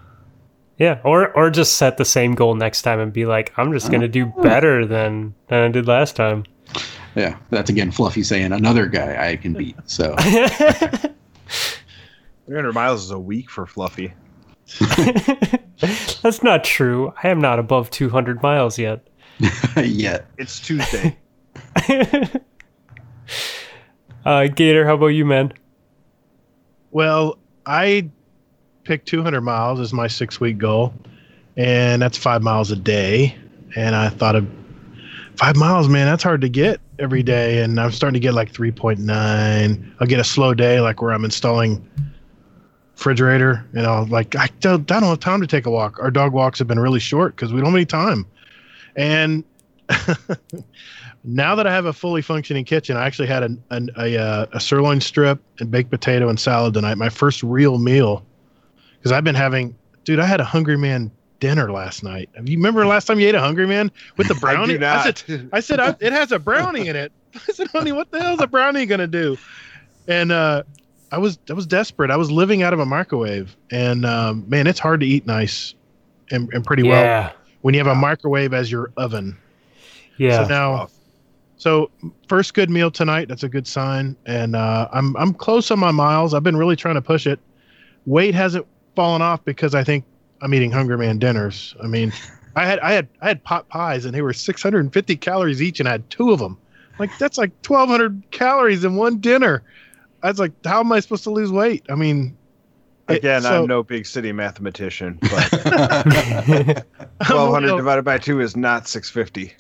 Yeah, 0.79 0.99
or 1.05 1.31
or 1.37 1.51
just 1.51 1.77
set 1.77 1.99
the 1.99 2.05
same 2.05 2.35
goal 2.35 2.57
next 2.57 2.83
time 2.83 2.99
and 2.99 3.13
be 3.13 3.27
like, 3.27 3.53
I'm 3.57 3.73
just 3.73 3.93
gonna 3.93 4.09
do 4.09 4.27
better 4.43 4.85
than 4.85 5.33
than 5.47 5.61
I 5.63 5.69
did 5.69 5.87
last 5.87 6.17
time. 6.17 6.43
Yeah, 7.17 7.37
that's 7.51 7.71
again 7.71 7.91
Fluffy 7.91 8.23
saying 8.23 8.53
another 8.53 8.87
guy 8.87 9.31
I 9.31 9.37
can 9.37 9.53
beat. 9.53 9.77
So 9.87 10.15
300 12.47 12.73
miles 12.73 13.05
is 13.05 13.11
a 13.11 13.19
week 13.19 13.51
for 13.51 13.67
Fluffy. 13.67 14.13
That's 16.23 16.43
not 16.43 16.65
true. 16.65 17.13
I 17.23 17.29
am 17.29 17.41
not 17.41 17.59
above 17.59 17.91
200 17.91 18.43
miles 18.43 18.79
yet. 18.79 19.07
yet, 19.77 20.27
It's 20.39 20.61
Tuesday. 20.61 21.17
uh, 24.25 24.47
Gator, 24.49 24.87
how 24.87 24.95
about 24.95 25.09
you, 25.09 25.25
man? 25.25 25.53
Well, 26.93 27.39
I 27.67 28.09
picked 28.85 29.09
200 29.09 29.41
miles 29.41 29.81
as 29.81 29.93
my 29.93 30.07
six 30.07 30.41
week 30.41 30.59
goal, 30.59 30.95
and 31.57 32.01
that's 32.01 32.17
five 32.17 32.43
miles 32.43 32.71
a 32.71 32.77
day. 32.77 33.37
And 33.77 33.97
I 33.97 34.09
thought 34.09 34.37
of 34.37 34.47
five 35.37 35.57
miles, 35.57 35.89
man, 35.89 36.07
that's 36.07 36.23
hard 36.23 36.41
to 36.43 36.49
get 36.49 36.81
every 36.99 37.23
day. 37.23 37.63
And 37.63 37.79
I'm 37.81 37.93
starting 37.93 38.15
to 38.15 38.21
get 38.21 38.35
like 38.35 38.53
3.9. 38.53 39.95
I'll 40.01 40.07
get 40.07 40.21
a 40.21 40.25
slow 40.25 40.55
day, 40.55 40.81
like 40.81 41.03
where 41.03 41.13
I'm 41.13 41.25
installing 41.25 41.87
refrigerator. 42.95 43.65
You 43.73 43.83
know, 43.83 44.07
like 44.09 44.37
I 44.37 44.49
don't, 44.61 44.91
I 44.91 45.01
don't 45.01 45.09
have 45.09 45.21
time 45.21 45.41
to 45.41 45.47
take 45.47 45.67
a 45.67 45.71
walk. 45.71 45.99
Our 46.01 46.11
dog 46.11 46.33
walks 46.33 46.59
have 46.59 46.69
been 46.69 46.81
really 46.81 47.01
short 47.01 47.37
because 47.37 47.53
we 47.53 47.61
don't 47.61 47.67
have 47.67 47.77
any 47.77 47.87
time. 47.87 48.27
And 48.97 49.45
now 51.25 51.55
that 51.55 51.67
I 51.67 51.73
have 51.73 51.87
a 51.87 51.93
fully 51.93 52.23
functioning 52.23 52.65
kitchen, 52.65 52.97
I 52.97 53.07
actually 53.07 53.29
had 53.29 53.43
a, 53.43 53.57
a, 53.71 53.89
a, 53.99 54.19
uh, 54.19 54.47
a 54.53 54.61
sirloin 54.61 55.01
strip 55.01 55.41
and 55.59 55.71
baked 55.71 55.91
potato 55.91 56.29
and 56.29 56.39
salad 56.39 56.75
tonight. 56.75 56.97
My 56.97 57.09
first 57.09 57.43
real 57.43 57.79
meal 57.79 58.25
because 59.05 59.13
I've 59.13 59.25
been 59.25 59.35
having, 59.35 59.77
dude. 60.05 60.19
I 60.19 60.25
had 60.25 60.41
a 60.41 60.45
Hungry 60.45 60.79
Man 60.79 61.11
dinner 61.45 61.71
last 61.71 62.03
night. 62.03 62.31
Have 62.37 62.49
you 62.49 62.57
remember 62.57 62.87
last 62.87 63.05
time 63.05 63.21
you 63.21 63.29
ate 63.29 63.35
a 63.35 63.41
Hungry 63.41 63.67
Man 63.67 63.91
with 64.17 64.29
the 64.29 64.35
brownie? 64.41 64.63
I 64.63 64.77
do 64.77 64.79
not. 64.79 65.19
said, 65.19 65.51
I 65.53 65.61
said 65.61 65.79
I, 65.79 65.95
it 66.01 66.11
has 66.11 66.33
a 66.33 66.39
brownie 66.39 66.89
in 66.89 66.97
it. 66.97 67.13
I 67.35 67.53
said, 67.53 67.69
honey, 67.69 67.93
what 67.93 68.11
the 68.11 68.19
hell 68.19 68.33
is 68.33 68.41
a 68.41 68.47
brownie 68.47 68.87
gonna 68.87 69.07
do? 69.07 69.37
And 70.09 70.33
uh, 70.33 70.63
I 71.13 71.19
was 71.19 71.39
I 71.51 71.53
was 71.53 71.67
desperate. 71.67 72.11
I 72.11 72.17
was 72.17 72.31
living 72.31 72.63
out 72.63 72.73
of 72.73 72.81
a 72.81 72.87
microwave, 72.87 73.55
and 73.71 74.07
um, 74.07 74.47
man, 74.49 74.67
it's 74.67 74.79
hard 74.79 75.01
to 75.01 75.07
eat 75.07 75.27
nice 75.27 75.75
and, 76.31 76.51
and 76.55 76.65
pretty 76.65 76.83
well 76.83 77.31
when 77.61 77.75
you 77.75 77.81
have 77.81 77.87
a 77.87 77.95
microwave 77.95 78.55
as 78.55 78.73
your 78.73 78.91
oven. 78.97 79.37
yeah. 80.17 80.45
So 80.45 80.49
now, 80.49 80.89
so 81.59 81.91
first 82.27 82.55
good 82.55 82.71
meal 82.71 82.91
tonight. 82.91 83.29
That's 83.29 83.43
a 83.43 83.51
good 83.51 83.67
sign, 83.67 84.17
and 84.25 84.57
uh, 84.57 84.89
I'm 84.93 85.15
I'm 85.19 85.35
close 85.35 85.71
on 85.71 85.79
my 85.79 85.91
miles. 85.91 86.33
I've 86.33 86.43
been 86.43 86.57
really 86.57 86.77
trying 86.77 86.95
to 86.95 87.03
push 87.03 87.27
it. 87.27 87.39
Weight 88.07 88.35
hasn't 88.35 88.67
fallen 88.97 89.21
off 89.21 89.45
because 89.45 89.75
I 89.75 89.85
think 89.85 90.05
I'm 90.45 90.53
eating 90.53 90.71
Hungry 90.71 90.99
Man 90.99 91.19
dinners. 91.19 91.75
I 91.83 91.87
mean, 91.87 92.13
I 92.55 92.67
had 92.67 92.79
I 92.81 92.93
had 92.93 93.09
I 93.23 93.29
had 93.29 93.43
pot 93.43 93.67
pies 93.71 94.05
and 94.05 94.15
they 94.15 94.21
were 94.21 94.35
650 94.35 95.17
calories 95.17 95.63
each, 95.63 95.81
and 95.81 95.89
I 95.89 95.93
had 95.93 96.09
two 96.11 96.33
of 96.33 96.39
them. 96.39 96.59
Like 96.99 97.11
that's 97.19 97.39
like 97.39 97.51
1,200 97.67 98.31
calories 98.31 98.85
in 98.85 98.95
one 98.97 99.19
dinner. 99.19 99.63
I 100.23 100.29
was 100.29 100.39
like, 100.39 100.53
how 100.65 100.81
am 100.81 100.93
I 100.93 101.01
supposed 101.01 101.25
to 101.25 101.31
lose 101.31 101.51
weight? 101.51 101.85
I 101.89 101.95
mean, 101.95 102.37
it- 103.09 103.17
Again, 103.19 103.43
so- 103.43 103.63
I'm 103.63 103.67
no 103.67 103.83
big 103.83 104.05
city 104.05 104.33
mathematician, 104.33 105.19
but 105.23 105.49
I'm, 105.67 106.85
1200 107.27 107.61
you 107.63 107.67
know, 107.73 107.77
divided 107.79 108.05
by 108.05 108.19
2 108.19 108.41
is 108.41 108.55
not 108.55 108.87
650. 108.87 109.55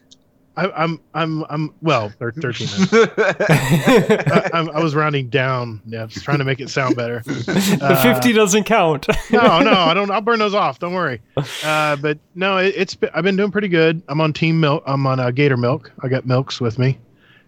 I, 0.57 0.71
I'm 0.71 1.01
I'm 1.15 1.45
I'm 1.51 1.75
well, 1.83 2.13
they're 2.19 2.31
13 2.41 2.69
minutes. 2.93 2.93
I, 3.19 4.51
I'm, 4.53 4.71
I 4.71 4.81
was 4.81 4.95
rounding 4.95 5.29
down. 5.29 5.81
Yeah, 5.87 6.03
I 6.03 6.05
was 6.05 6.15
trying 6.15 6.39
to 6.39 6.45
make 6.45 6.61
it 6.61 6.71
sound 6.71 6.95
better. 6.97 7.21
the 7.27 7.79
Uh, 7.83 8.03
50 8.03 8.33
doesn't 8.33 8.65
count. 8.65 9.07
No, 9.31 9.61
no, 9.61 9.73
I 9.73 9.95
don't. 9.95 10.11
I'll 10.11 10.21
burn 10.21 10.39
those 10.39 10.55
off. 10.55 10.79
Don't 10.79 10.95
worry. 10.95 11.21
Uh, 11.65 11.97
but 11.97 12.19
no, 12.35 12.59
it, 12.59 12.75
it's. 12.77 12.95
been- 12.95 13.11
I've 13.15 13.25
been 13.25 13.37
doing 13.37 13.51
pretty 13.51 13.69
good. 13.69 14.01
I'm 14.09 14.21
on 14.21 14.33
Team 14.33 14.61
Milk. 14.61 14.83
I'm 14.87 15.07
on 15.07 15.19
uh, 15.21 15.31
Gator 15.31 15.57
Milk. 15.57 15.91
I 16.03 16.09
got 16.09 16.25
Milks 16.27 16.61
with 16.61 16.79
me, 16.79 16.99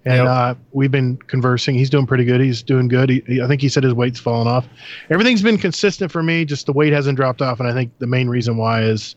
and 0.04 0.24
Yep. 0.24 0.26
uh, 0.26 0.54
we've 0.72 0.90
been 0.90 1.16
conversing. 1.16 1.76
He's 1.76 1.90
doing 1.90 2.06
pretty 2.06 2.24
good. 2.24 2.40
He's 2.40 2.62
doing 2.62 2.88
good. 2.88 3.08
He, 3.08 3.22
he- 3.28 3.40
I 3.40 3.46
think 3.46 3.60
he 3.60 3.68
said 3.68 3.84
his 3.84 3.94
weight's 3.94 4.18
fallen 4.18 4.48
off. 4.48 4.66
Everything's 5.10 5.42
been 5.42 5.58
consistent 5.58 6.10
for 6.10 6.22
me. 6.24 6.44
Just 6.44 6.66
the 6.66 6.72
weight 6.72 6.92
hasn't 6.92 7.16
dropped 7.16 7.40
off, 7.40 7.60
and 7.60 7.68
I 7.68 7.72
think 7.72 7.96
the 8.00 8.06
main 8.08 8.28
reason 8.28 8.56
why 8.56 8.82
is 8.82 9.14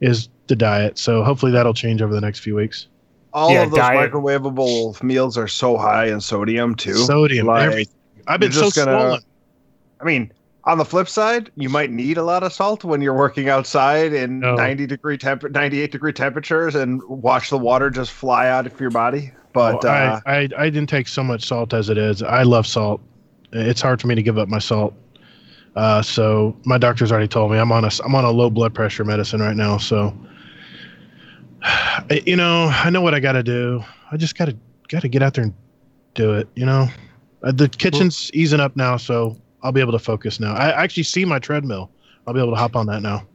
is 0.00 0.28
the 0.48 0.56
diet. 0.56 0.98
So 0.98 1.22
hopefully 1.22 1.52
that'll 1.52 1.74
change 1.74 2.02
over 2.02 2.12
the 2.12 2.20
next 2.20 2.40
few 2.40 2.56
weeks. 2.56 2.88
All 3.34 3.50
Yeah, 3.50 3.62
of 3.62 3.70
those 3.70 3.78
diet. 3.78 4.12
microwavable 4.12 5.02
meals 5.02 5.38
are 5.38 5.48
so 5.48 5.76
high 5.76 6.06
in 6.06 6.20
sodium 6.20 6.74
too. 6.74 6.94
Sodium, 6.94 7.46
Like, 7.46 7.62
everything. 7.64 7.94
I've 8.26 8.40
been 8.40 8.52
so 8.52 8.70
gonna- 8.70 8.98
swollen. 9.00 9.20
I 10.00 10.04
mean, 10.04 10.32
on 10.64 10.78
the 10.78 10.84
flip 10.84 11.08
side, 11.08 11.50
you 11.56 11.68
might 11.68 11.90
need 11.90 12.18
a 12.18 12.22
lot 12.22 12.42
of 12.42 12.52
salt 12.52 12.84
when 12.84 13.00
you're 13.00 13.14
working 13.16 13.48
outside 13.48 14.12
in 14.12 14.40
No. 14.40 14.54
90 14.54 14.86
degree 14.86 15.16
temp 15.18 15.48
98 15.50 15.90
degree 15.92 16.12
temperatures 16.12 16.74
and 16.74 17.02
watch 17.08 17.50
the 17.50 17.58
water 17.58 17.90
just 17.90 18.10
fly 18.12 18.48
out 18.48 18.66
of 18.66 18.78
your 18.80 18.90
body. 18.90 19.32
But 19.52 19.84
Oh, 19.84 19.88
uh, 19.88 20.20
I, 20.26 20.32
I 20.32 20.48
I 20.58 20.70
didn't 20.70 20.88
take 20.88 21.08
so 21.08 21.22
much 21.22 21.44
salt 21.46 21.74
as 21.74 21.88
it 21.88 21.98
is. 21.98 22.22
I 22.22 22.42
love 22.42 22.66
salt. 22.66 23.00
It's 23.52 23.80
hard 23.82 24.00
for 24.00 24.06
me 24.06 24.14
to 24.14 24.22
give 24.22 24.38
up 24.38 24.48
my 24.48 24.58
salt. 24.58 24.94
Uh, 25.74 26.00
so 26.02 26.54
my 26.64 26.78
doctor's 26.78 27.10
already 27.10 27.28
told 27.28 27.50
me 27.50 27.58
I'm 27.58 27.72
on 27.72 27.84
a 27.84 27.90
I'm 28.04 28.14
on 28.14 28.24
a 28.24 28.30
low 28.30 28.50
blood 28.50 28.72
pressure 28.74 29.04
medicine 29.04 29.40
right 29.40 29.56
now. 29.56 29.78
So 29.78 30.14
you 32.26 32.36
know 32.36 32.70
I 32.72 32.90
know 32.90 33.00
what 33.00 33.14
I 33.14 33.20
got 33.20 33.32
to 33.32 33.42
do. 33.42 33.84
I 34.10 34.16
just 34.16 34.36
got 34.36 34.46
to 34.46 34.56
got 34.88 35.02
to 35.02 35.08
get 35.08 35.22
out 35.22 35.34
there 35.34 35.44
and 35.44 35.54
do 36.14 36.34
it. 36.34 36.48
You 36.54 36.66
know, 36.66 36.88
uh, 37.42 37.52
the 37.52 37.68
kitchen's 37.68 38.30
easing 38.34 38.60
up 38.60 38.76
now, 38.76 38.96
so 38.96 39.36
I'll 39.62 39.72
be 39.72 39.80
able 39.80 39.92
to 39.92 39.98
focus 39.98 40.40
now. 40.40 40.54
I 40.54 40.82
actually 40.82 41.04
see 41.04 41.24
my 41.24 41.38
treadmill. 41.38 41.90
I'll 42.26 42.34
be 42.34 42.40
able 42.40 42.52
to 42.52 42.56
hop 42.56 42.76
on 42.76 42.86
that 42.86 43.02
now. 43.02 43.26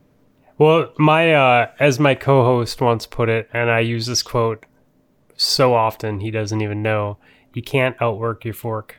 Well, 0.57 0.91
my 0.97 1.33
uh, 1.33 1.71
as 1.79 1.99
my 1.99 2.15
co-host 2.15 2.81
once 2.81 3.05
put 3.05 3.29
it, 3.29 3.49
and 3.53 3.69
I 3.69 3.79
use 3.79 4.05
this 4.05 4.23
quote 4.23 4.65
so 5.35 5.75
often 5.75 6.19
he 6.19 6.31
doesn't 6.31 6.61
even 6.61 6.81
know. 6.81 7.17
You 7.53 7.61
can't 7.61 7.95
outwork 8.01 8.43
your 8.43 8.53
fork. 8.53 8.95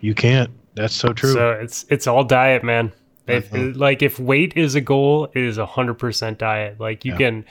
You 0.00 0.14
can't. 0.14 0.50
That's 0.74 0.94
so 0.94 1.12
true. 1.12 1.32
So 1.32 1.50
it's 1.52 1.84
it's 1.88 2.06
all 2.06 2.24
diet, 2.24 2.62
man. 2.62 2.92
If 3.26 3.50
Mhm. 3.50 3.76
like 3.76 4.02
if 4.02 4.18
weight 4.18 4.54
is 4.56 4.74
a 4.74 4.80
goal, 4.80 5.30
it 5.34 5.42
is 5.42 5.58
a 5.58 5.66
hundred 5.66 5.94
percent 5.94 6.38
diet. 6.38 6.80
Like 6.80 7.04
you 7.04 7.12
Yeah. 7.12 7.18
can 7.18 7.44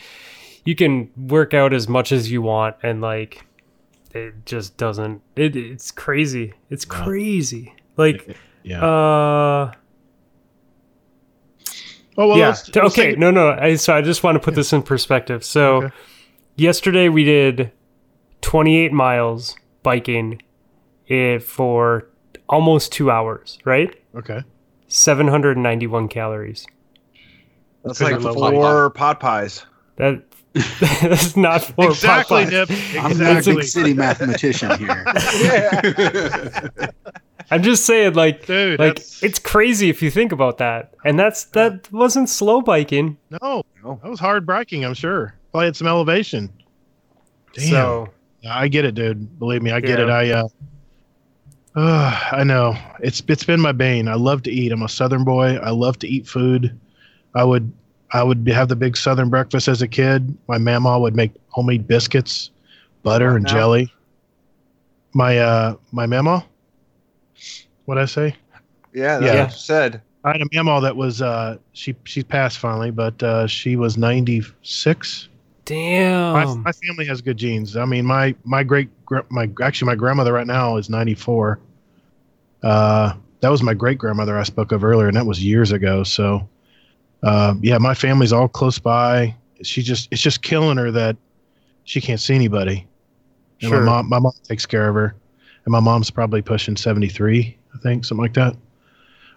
you 0.64 0.76
can 0.76 1.10
work 1.18 1.54
out 1.54 1.74
as 1.74 1.88
much 1.88 2.12
as 2.12 2.32
you 2.32 2.42
want, 2.42 2.76
and 2.84 3.02
like 3.02 3.46
it 4.14 4.46
just 4.46 4.78
doesn't. 4.78 5.22
It 5.36 5.56
it's 5.56 5.92
crazy. 5.92 6.54
It's 6.70 6.86
Yeah. 6.90 7.04
crazy. 7.04 7.76
Like 7.98 8.36
yeah. 8.64 8.84
uh 8.84 9.72
oh 12.18 12.28
well. 12.28 12.38
yeah. 12.38 12.48
let's- 12.50 12.74
let's 12.76 12.98
okay. 12.98 13.16
No, 13.16 13.32
no. 13.32 13.52
I, 13.52 13.76
so 13.76 13.94
I 13.96 14.02
just 14.02 14.24
want 14.24 14.36
to 14.36 14.40
put 14.40 14.56
this 14.56 14.74
in 14.74 14.84
perspective. 14.84 15.44
So 15.44 15.76
Okay. 15.84 15.96
yesterday 16.56 17.10
we 17.10 17.24
did 17.24 17.72
28 18.42 18.92
miles 18.92 19.56
biking 19.84 20.42
it 21.08 21.44
for 21.44 22.08
almost 22.50 22.92
two 22.92 23.10
hours, 23.12 23.58
right? 23.66 23.96
Okay. 24.16 24.42
791 24.88 26.08
calories. 26.10 26.66
That's 27.84 28.00
Because 28.00 28.24
like 28.36 28.54
four 28.54 28.90
pot 28.92 29.20
pies. 29.20 29.66
That 29.96 30.24
that's 31.02 31.38
not 31.38 31.64
for 31.64 31.90
exactly, 31.92 32.44
Popeyes. 32.46 32.52
Nip. 32.52 32.70
I'm 33.04 33.12
Exactly. 33.12 33.54
a 33.54 33.56
big 33.58 33.64
city 33.66 33.94
mathematician 33.94 34.78
here. 34.78 35.06
I'm 37.52 37.64
just 37.64 37.86
saying, 37.86 38.14
like, 38.14 38.46
Dude, 38.46 38.80
like 38.80 38.96
that's- 38.96 39.24
it's 39.24 39.40
crazy 39.40 39.90
if 39.90 40.02
you 40.02 40.10
think 40.12 40.32
about 40.32 40.58
that. 40.60 40.94
And 41.04 41.20
that's 41.20 41.46
that 41.46 41.92
wasn't 41.92 42.30
slow 42.30 42.62
biking. 42.62 43.18
No, 43.42 43.64
No. 43.84 44.00
that 44.04 44.10
was 44.10 44.20
hard 44.20 44.46
biking. 44.46 44.86
I'm 44.86 44.94
sure. 44.94 45.34
Probably 45.52 45.66
had 45.68 45.76
some 45.76 45.88
elevation. 45.88 46.50
Damn. 47.54 47.70
So 47.70 48.10
I 48.50 48.68
get 48.68 48.86
it, 48.86 48.96
dude. 48.96 49.38
Believe 49.40 49.62
me, 49.62 49.72
I 49.72 49.80
get 49.82 50.00
Yeah. 50.00 50.06
it. 50.06 50.10
I 50.10 50.32
uh, 50.32 50.48
uh, 51.76 52.20
I 52.34 52.44
know 52.44 52.76
it's 53.00 53.22
it's 53.28 53.44
been 53.44 53.60
my 53.62 53.72
bane. 53.72 54.08
I 54.08 54.16
love 54.16 54.44
to 54.44 54.52
eat. 54.52 54.72
I'm 54.72 54.84
a 54.84 54.90
Southern 54.90 55.24
boy. 55.24 55.56
I 55.58 55.72
love 55.72 55.98
to 56.00 56.08
eat 56.08 56.28
food. 56.28 56.80
I 57.36 57.44
would 57.44 57.72
I 58.14 58.24
would 58.24 58.48
have 58.50 58.68
the 58.68 58.76
big 58.76 58.98
Southern 58.98 59.30
breakfast 59.30 59.68
as 59.68 59.82
a 59.82 59.88
kid. 59.88 60.38
My 60.48 60.58
mama 60.58 61.00
would 61.00 61.16
make 61.16 61.32
homemade 61.50 61.88
biscuits, 61.88 62.52
butter 63.04 63.36
and 63.36 63.44
now? 63.46 63.50
jelly. 63.52 63.94
My 65.14 65.38
uh 65.40 65.76
my 65.92 66.06
mama. 66.06 66.46
What 67.86 67.98
I 67.98 68.06
say? 68.06 68.36
Yeah, 68.94 69.20
that's 69.20 69.34
Yeah. 69.34 69.42
what 69.44 69.52
you 69.52 69.58
said. 69.58 70.02
I 70.24 70.34
had 70.34 70.42
a 70.42 70.46
mama 70.54 70.82
that 70.82 70.96
was 70.96 71.22
uh 71.22 71.58
she 71.74 71.96
she 72.04 72.24
passed 72.24 72.60
finally, 72.60 72.92
but 72.92 73.22
uh 73.24 73.48
she 73.48 73.76
was 73.76 73.98
96. 73.98 75.30
Damn. 75.66 76.64
my 76.64 76.72
family 76.72 77.06
has 77.06 77.22
good 77.22 77.38
genes. 77.38 77.78
I 77.78 77.86
mean, 77.86 78.06
my 78.06 78.36
my 78.44 78.64
great 78.64 78.90
gra- 79.06 79.26
my 79.30 79.50
actually 79.62 79.88
my 79.88 79.96
grandmother 79.96 80.34
right 80.34 80.48
now 80.48 80.78
is 80.78 80.90
94. 80.90 81.60
Uh, 82.64 83.14
that 83.40 83.50
was 83.50 83.64
my 83.64 83.74
great 83.74 83.98
grandmother 83.98 84.38
I 84.38 84.44
spoke 84.44 84.72
of 84.72 84.84
earlier, 84.84 85.08
and 85.08 85.16
that 85.18 85.26
was 85.26 85.44
years 85.44 85.72
ago. 85.72 86.04
So, 86.04 86.48
uh, 87.24 87.56
yeah, 87.62 87.78
my 87.78 87.94
family's 87.94 88.34
all 88.34 88.48
close 88.48 88.80
by. 88.80 89.36
She 89.64 89.82
just 89.82 90.08
it's 90.12 90.22
just 90.22 90.42
killing 90.42 90.78
her 90.78 90.92
that 90.92 91.16
she 91.84 92.02
can't 92.02 92.20
see 92.20 92.34
anybody. 92.36 92.88
And 93.62 93.70
Sure. 93.70 93.80
my 93.82 93.86
mom 93.86 94.10
my 94.10 94.20
mom 94.20 94.34
takes 94.44 94.66
care 94.66 94.90
of 94.90 94.96
her, 94.96 95.16
and 95.66 95.72
my 95.72 95.80
mom's 95.80 96.10
probably 96.10 96.42
pushing 96.42 96.76
73, 96.76 97.58
I 97.76 97.78
think, 97.80 98.06
something 98.06 98.24
like 98.24 98.34
that. 98.34 98.56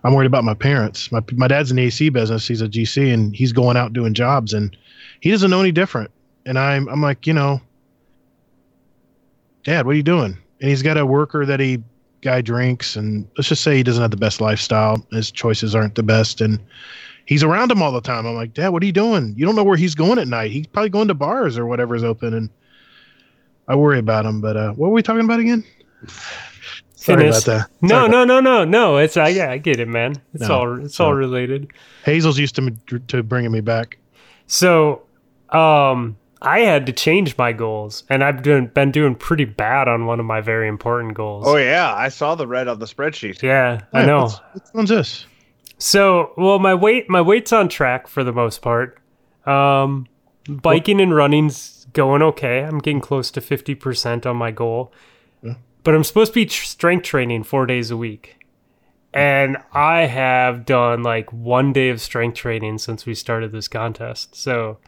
I'm 0.03 0.15
worried 0.15 0.27
about 0.27 0.45
my 0.45 0.55
parents. 0.55 1.11
My 1.13 1.21
my 1.33 1.49
dad's 1.49 1.71
in 1.71 1.77
the 1.77 1.85
AC 1.85 2.09
business. 2.11 2.47
He's 2.49 2.61
a 2.63 2.69
GC, 2.69 3.13
and 3.13 3.35
he's 3.35 3.53
going 3.53 3.77
out 3.77 3.93
doing 3.93 4.15
jobs, 4.15 4.53
and 4.55 4.77
he 5.21 5.31
doesn't 5.31 5.51
know 5.51 5.61
any 5.61 5.73
different. 5.73 6.11
And 6.47 6.59
I'm 6.59 6.89
I'm 6.89 7.03
like, 7.03 7.27
you 7.27 7.33
know, 7.33 7.61
Dad, 9.65 9.87
what 9.87 9.93
are 9.93 9.97
you 9.97 10.03
doing? 10.03 10.37
And 10.61 10.71
he's 10.71 10.83
got 10.83 10.97
a 10.99 11.07
worker 11.07 11.47
that 11.47 11.61
he 11.61 11.83
guy 12.21 12.41
drinks, 12.41 12.97
and 12.97 13.29
let's 13.37 13.49
just 13.49 13.63
say 13.63 13.77
he 13.77 13.83
doesn't 13.83 14.01
have 14.01 14.11
the 14.11 14.17
best 14.17 14.41
lifestyle. 14.41 15.07
His 15.13 15.31
choices 15.31 15.75
aren't 15.75 15.95
the 15.95 16.03
best, 16.03 16.41
and 16.41 16.59
he's 17.27 17.43
around 17.43 17.71
him 17.71 17.83
all 17.83 17.93
the 17.93 18.01
time. 18.01 18.27
I'm 18.27 18.35
like, 18.35 18.55
Dad, 18.55 18.69
what 18.71 18.83
are 18.83 18.87
you 18.87 18.93
doing? 18.93 19.35
You 19.37 19.45
don't 19.47 19.57
know 19.57 19.65
where 19.65 19.77
he's 19.77 19.95
going 19.95 20.19
at 20.19 20.29
night. 20.29 20.51
He's 20.51 20.67
probably 20.67 20.91
going 20.91 21.09
to 21.09 21.15
bars 21.15 21.57
or 21.59 21.67
whatever's 21.67 22.05
open, 22.05 22.35
and 22.35 22.51
I 23.69 23.75
worry 23.77 23.99
about 23.99 24.27
him. 24.27 24.41
But 24.41 24.57
uh, 24.57 24.73
what 24.73 24.89
were 24.89 24.95
we 24.95 25.03
talking 25.03 25.25
about 25.25 25.41
again? 25.41 25.65
Sorry 26.97 27.19
Fitness. 27.19 27.47
about 27.47 27.59
that. 27.59 27.71
No, 27.83 27.89
Sorry 27.89 28.07
about- 28.09 28.11
no, 28.13 28.25
no, 28.25 28.41
no, 28.41 28.65
no. 28.65 28.97
It's 28.97 29.17
I 29.19 29.29
yeah, 29.29 29.51
I 29.51 29.59
get 29.59 29.79
it, 29.79 29.89
man. 29.89 30.15
It's 30.33 30.49
No, 30.49 30.55
all 30.59 30.85
it's 30.85 30.97
so- 30.97 31.07
all 31.07 31.15
related. 31.15 31.71
Hazel's 32.05 32.39
used 32.39 32.55
to 32.57 32.71
to 33.09 33.23
bringing 33.23 33.53
me 33.53 33.61
back. 33.61 33.99
So, 34.47 35.03
um, 35.51 36.17
I 36.43 36.61
had 36.61 36.87
to 36.87 36.93
change 36.93 37.37
my 37.39 37.53
goals, 37.53 38.05
and 38.11 38.23
I've 38.23 38.43
doing, 38.43 38.67
been 38.67 38.91
doing 38.91 39.15
pretty 39.15 39.47
bad 39.47 39.89
on 39.89 40.05
one 40.07 40.21
of 40.21 40.27
my 40.27 40.41
very 40.43 40.69
important 40.69 41.15
goals. 41.15 41.45
Oh 41.47 41.57
yeah, 41.57 41.95
I 41.95 42.09
saw 42.09 42.35
the 42.35 42.47
red 42.47 42.69
on 42.69 42.79
the 42.79 42.87
spreadsheet. 42.87 43.43
yeah, 43.43 43.81
I 43.93 44.05
know. 44.07 44.23
what's- 44.25 44.41
Which 44.55 44.65
one's 44.75 44.91
this? 44.91 45.27
So, 45.87 46.33
well, 46.39 46.59
my 46.59 46.73
weight, 46.75 47.11
my 47.11 47.21
weight's 47.21 47.53
on 47.53 47.69
track 47.69 48.07
for 48.07 48.25
the 48.25 48.33
most 48.33 48.63
part. 48.63 48.99
Um, 49.45 50.07
biking 50.49 50.99
and 50.99 51.15
running's 51.15 51.87
going 51.93 52.23
okay. 52.23 52.61
I'm 52.61 52.79
getting 52.79 53.03
close 53.03 53.31
to 53.33 53.43
fifty 53.43 53.75
percent 53.75 54.25
on 54.25 54.39
my 54.39 54.51
goal, 54.51 54.95
Yeah. 55.43 55.57
but 55.83 55.95
I'm 55.95 56.03
supposed 56.03 56.33
to 56.33 56.37
be 56.37 56.47
tr- 56.47 56.65
strength 56.65 57.03
training 57.05 57.43
four 57.43 57.67
days 57.67 57.91
a 57.91 57.99
week, 57.99 58.39
and 59.13 59.59
I 59.75 60.07
have 60.07 60.65
done 60.65 61.03
like 61.03 61.31
one 61.35 61.75
day 61.75 61.91
of 61.91 62.01
strength 62.01 62.39
training 62.39 62.79
since 62.79 63.05
we 63.05 63.15
started 63.15 63.53
this 63.53 63.69
contest. 63.69 64.35
So, 64.35 64.79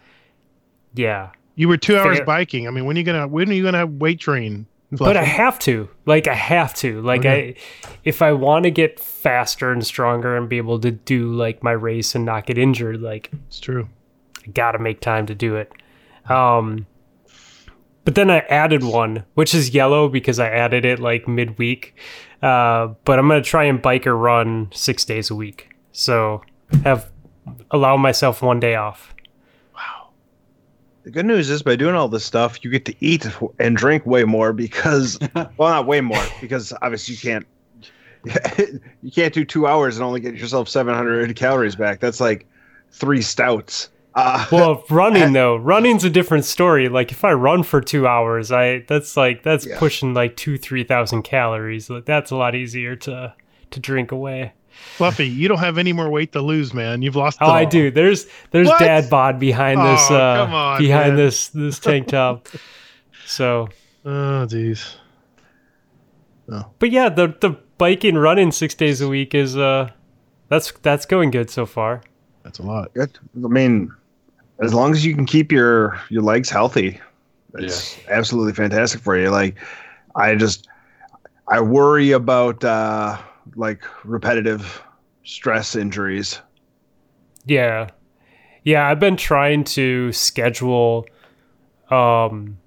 yeah, 0.94 1.32
You 1.56 1.68
were 1.68 1.77
two 1.77 1.98
hours 1.98 2.16
Fair. 2.16 2.24
biking. 2.24 2.66
I 2.66 2.70
mean, 2.70 2.86
when 2.86 2.97
are 2.97 3.01
you 3.01 3.05
gonna 3.05 3.28
when 3.28 3.51
are 3.51 3.52
you 3.52 3.62
gonna 3.64 3.85
weight 3.86 4.20
train? 4.20 4.66
But 4.98 5.16
I 5.16 5.24
have 5.24 5.59
to. 5.60 5.89
Like 6.05 6.28
I 6.28 6.35
have 6.35 6.74
to. 6.74 7.01
Like 7.02 7.20
Okay. 7.20 7.56
I 7.85 7.90
if 8.05 8.23
I 8.23 8.32
want 8.32 8.64
to 8.64 8.70
get 8.70 8.98
faster 9.01 9.73
and 9.73 9.85
stronger 9.85 10.36
and 10.36 10.48
be 10.48 10.56
able 10.59 10.78
to 10.81 10.90
do 10.90 11.32
like 11.32 11.62
my 11.62 11.73
race 11.73 12.14
and 12.14 12.24
not 12.24 12.47
get 12.47 12.59
injured, 12.59 13.01
like 13.01 13.31
it's 13.48 13.60
true. 13.60 13.89
I 14.47 14.51
gotta 14.51 14.78
make 14.78 15.01
time 15.01 15.27
to 15.27 15.35
do 15.35 15.56
it. 15.56 15.73
Um, 16.28 16.86
but 18.05 18.14
then 18.14 18.31
I 18.31 18.39
added 18.40 18.85
one, 18.85 19.24
which 19.35 19.55
is 19.55 19.70
yellow 19.74 20.09
because 20.09 20.39
I 20.39 20.48
added 20.48 20.85
it 20.85 21.01
like 21.01 21.27
midweek. 21.27 21.97
Uh, 22.43 22.89
but 23.05 23.18
I'm 23.18 23.27
gonna 23.28 23.43
try 23.43 23.64
and 23.64 23.82
bike 23.82 24.06
or 24.06 24.16
run 24.16 24.68
six 24.73 25.05
days 25.05 25.31
a 25.31 25.35
week. 25.35 25.70
So 25.93 26.43
have 26.85 27.10
allow 27.70 27.97
myself 27.97 28.43
one 28.43 28.60
day 28.60 28.74
off. 28.77 29.14
The 31.06 31.12
good 31.12 31.24
news 31.26 31.50
is 31.50 31.62
by 31.62 31.76
doing 31.76 31.94
all 31.94 32.08
this 32.08 32.24
stuff, 32.24 32.64
you 32.64 32.70
get 32.72 32.84
to 32.86 32.94
eat 32.98 33.24
and 33.60 33.76
drink 33.76 34.04
way 34.04 34.24
more 34.24 34.52
because, 34.52 35.20
well, 35.36 35.48
not 35.70 35.86
way 35.86 36.00
more 36.00 36.20
because 36.40 36.72
obviously 36.82 37.14
you 37.14 37.20
can't. 37.20 37.46
You 39.04 39.12
can't 39.12 39.32
do 39.32 39.44
two 39.44 39.68
hours 39.68 39.96
and 39.96 40.04
only 40.04 40.18
get 40.18 40.34
yourself 40.34 40.68
700 40.68 41.36
calories 41.36 41.76
back. 41.76 42.00
That's 42.00 42.20
like 42.20 42.44
three 42.90 43.22
stouts. 43.22 43.88
Uh, 44.16 44.44
Well, 44.50 44.82
running 44.90 45.32
though, 45.32 45.54
running's 45.54 46.02
a 46.02 46.10
different 46.10 46.44
story. 46.44 46.88
Like 46.88 47.12
if 47.12 47.22
I 47.24 47.34
run 47.34 47.62
for 47.62 47.80
two 47.80 48.08
hours, 48.08 48.50
I 48.50 48.80
that's 48.88 49.16
like 49.16 49.44
that's 49.44 49.64
Yeah. 49.64 49.78
pushing 49.78 50.12
like 50.12 50.36
two 50.36 50.58
three 50.58 50.82
thousand 50.82 51.22
calories. 51.22 51.88
Like, 51.88 52.04
That's 52.04 52.32
a 52.32 52.36
lot 52.36 52.56
easier 52.56 52.96
to 52.96 53.32
to 53.70 53.78
drink 53.80 54.10
away. 54.10 54.54
Fluffy, 54.96 55.26
you 55.28 55.46
don't 55.48 55.58
have 55.58 55.76
any 55.78 55.92
more 55.92 56.08
weight 56.08 56.32
to 56.32 56.40
lose, 56.40 56.72
man. 56.72 57.02
You've 57.02 57.16
lost. 57.16 57.38
Oh, 57.40 57.46
it 57.48 57.52
I 57.52 57.64
all. 57.64 57.70
do. 57.70 57.90
There's 57.90 58.26
there's 58.50 58.68
What? 58.68 58.78
dad 58.80 59.10
bod 59.10 59.38
behind 59.38 59.80
this 59.80 60.06
Oh, 60.10 60.16
uh 60.16 60.48
on, 60.50 60.78
behind 60.80 61.08
man. 61.08 61.16
this 61.16 61.48
this 61.48 61.78
tank 61.78 62.08
top. 62.08 62.48
so, 63.26 63.68
Oh, 64.04 64.46
jeez. 64.48 64.94
but 66.78 66.90
yeah, 66.90 67.08
the 67.08 67.34
the 67.40 67.50
biking 67.78 68.14
running 68.16 68.52
6 68.52 68.74
days 68.74 69.00
a 69.00 69.08
week 69.08 69.34
is 69.34 69.56
uh 69.56 69.90
that's 70.48 70.72
that's 70.82 71.04
going 71.06 71.30
good 71.30 71.50
so 71.50 71.66
far. 71.66 72.02
That's 72.44 72.58
a 72.58 72.62
lot. 72.62 72.94
Good. 72.94 73.18
I 73.44 73.48
mean, 73.48 73.90
as 74.60 74.72
long 74.72 74.92
as 74.92 75.04
you 75.04 75.14
can 75.14 75.26
keep 75.26 75.50
your 75.52 76.00
your 76.08 76.22
legs 76.22 76.48
healthy, 76.48 77.00
it's 77.54 77.98
absolutely 78.08 78.52
fantastic 78.52 79.00
for 79.00 79.18
you. 79.18 79.30
Like, 79.30 79.56
I 80.14 80.36
just 80.36 80.68
I 81.48 81.60
worry 81.60 82.12
about 82.12 82.62
uh, 82.64 83.18
like 83.56 83.82
repetitive 84.04 84.82
stress 85.24 85.74
injuries. 85.74 86.40
Yeah. 87.44 87.88
Yeah, 88.64 88.88
I've 88.88 89.00
been 89.00 89.16
trying 89.16 89.64
to 89.64 90.12
schedule 90.12 91.06
um 91.90 92.58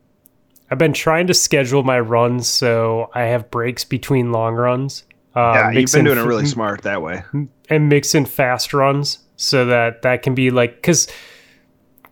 I've 0.71 0.77
been 0.77 0.93
trying 0.93 1.27
to 1.27 1.33
schedule 1.33 1.83
my 1.83 1.99
runs 1.99 2.47
so 2.47 3.09
I 3.13 3.23
have 3.23 3.49
breaks 3.51 3.83
between 3.83 4.31
long 4.31 4.55
runs. 4.55 5.03
Uh, 5.35 5.53
yeah, 5.55 5.71
you've 5.71 5.91
been 5.91 6.05
doing 6.05 6.17
it 6.17 6.23
really 6.23 6.45
smart 6.45 6.83
that 6.83 7.01
way. 7.01 7.23
and 7.69 7.89
mix 7.89 8.15
in 8.15 8.25
fast 8.25 8.73
runs 8.73 9.19
so 9.35 9.65
that 9.65 10.01
that 10.01 10.21
can 10.21 10.35
be 10.35 10.51
like 10.51 10.81
cuz 10.83 11.07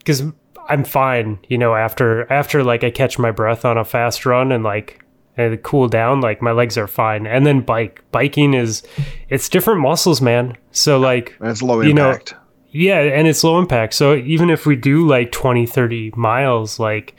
cuz 0.05 0.23
I'm 0.69 0.83
fine, 0.83 1.39
you 1.47 1.57
know, 1.57 1.75
after 1.75 2.31
after 2.31 2.63
like 2.63 2.83
I 2.83 2.89
catch 2.91 3.17
my 3.17 3.31
breath 3.31 3.63
on 3.63 3.77
a 3.77 3.85
fast 3.85 4.25
run 4.25 4.51
and 4.51 4.63
like 4.63 5.01
and 5.37 5.61
cool 5.63 5.87
down, 5.87 6.19
like 6.21 6.41
my 6.41 6.51
legs 6.51 6.77
are 6.77 6.87
fine. 6.87 7.27
And 7.27 7.45
then 7.45 7.61
bike 7.61 8.03
biking 8.11 8.53
is 8.53 8.83
it's 9.29 9.47
different 9.49 9.81
muscles, 9.81 10.21
man. 10.21 10.57
So 10.71 10.99
like 10.99 11.35
And 11.39 11.49
it's 11.49 11.61
low 11.61 11.81
You 11.81 11.93
know, 11.93 12.09
impact. 12.09 12.33
yeah, 12.71 12.99
and 12.99 13.27
it's 13.27 13.43
low 13.43 13.59
impact. 13.59 13.93
So 13.93 14.15
even 14.15 14.49
if 14.49 14.65
we 14.65 14.75
do 14.75 15.07
like 15.07 15.31
20, 15.31 15.65
30 15.65 16.11
miles, 16.15 16.79
like 16.79 17.15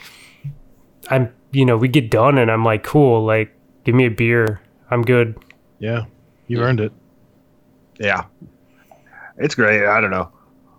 I'm, 1.11 1.33
you 1.53 1.65
know, 1.65 1.77
we 1.77 1.89
get 1.89 2.11
done 2.11 2.37
and 2.39 2.51
I'm 2.51 2.65
like, 2.65 2.83
cool, 2.85 3.25
like 3.25 3.55
give 3.85 3.95
me 3.95 4.05
a 4.07 4.11
beer. 4.11 4.61
I'm 4.91 5.03
good. 5.03 5.37
Yeah, 5.79 6.05
you 6.49 6.61
earned 6.61 6.81
it. 6.81 6.93
yeah, 8.01 8.25
it's 9.37 9.55
great. 9.55 9.87
I 9.87 10.01
don't 10.01 10.11
know. 10.11 10.31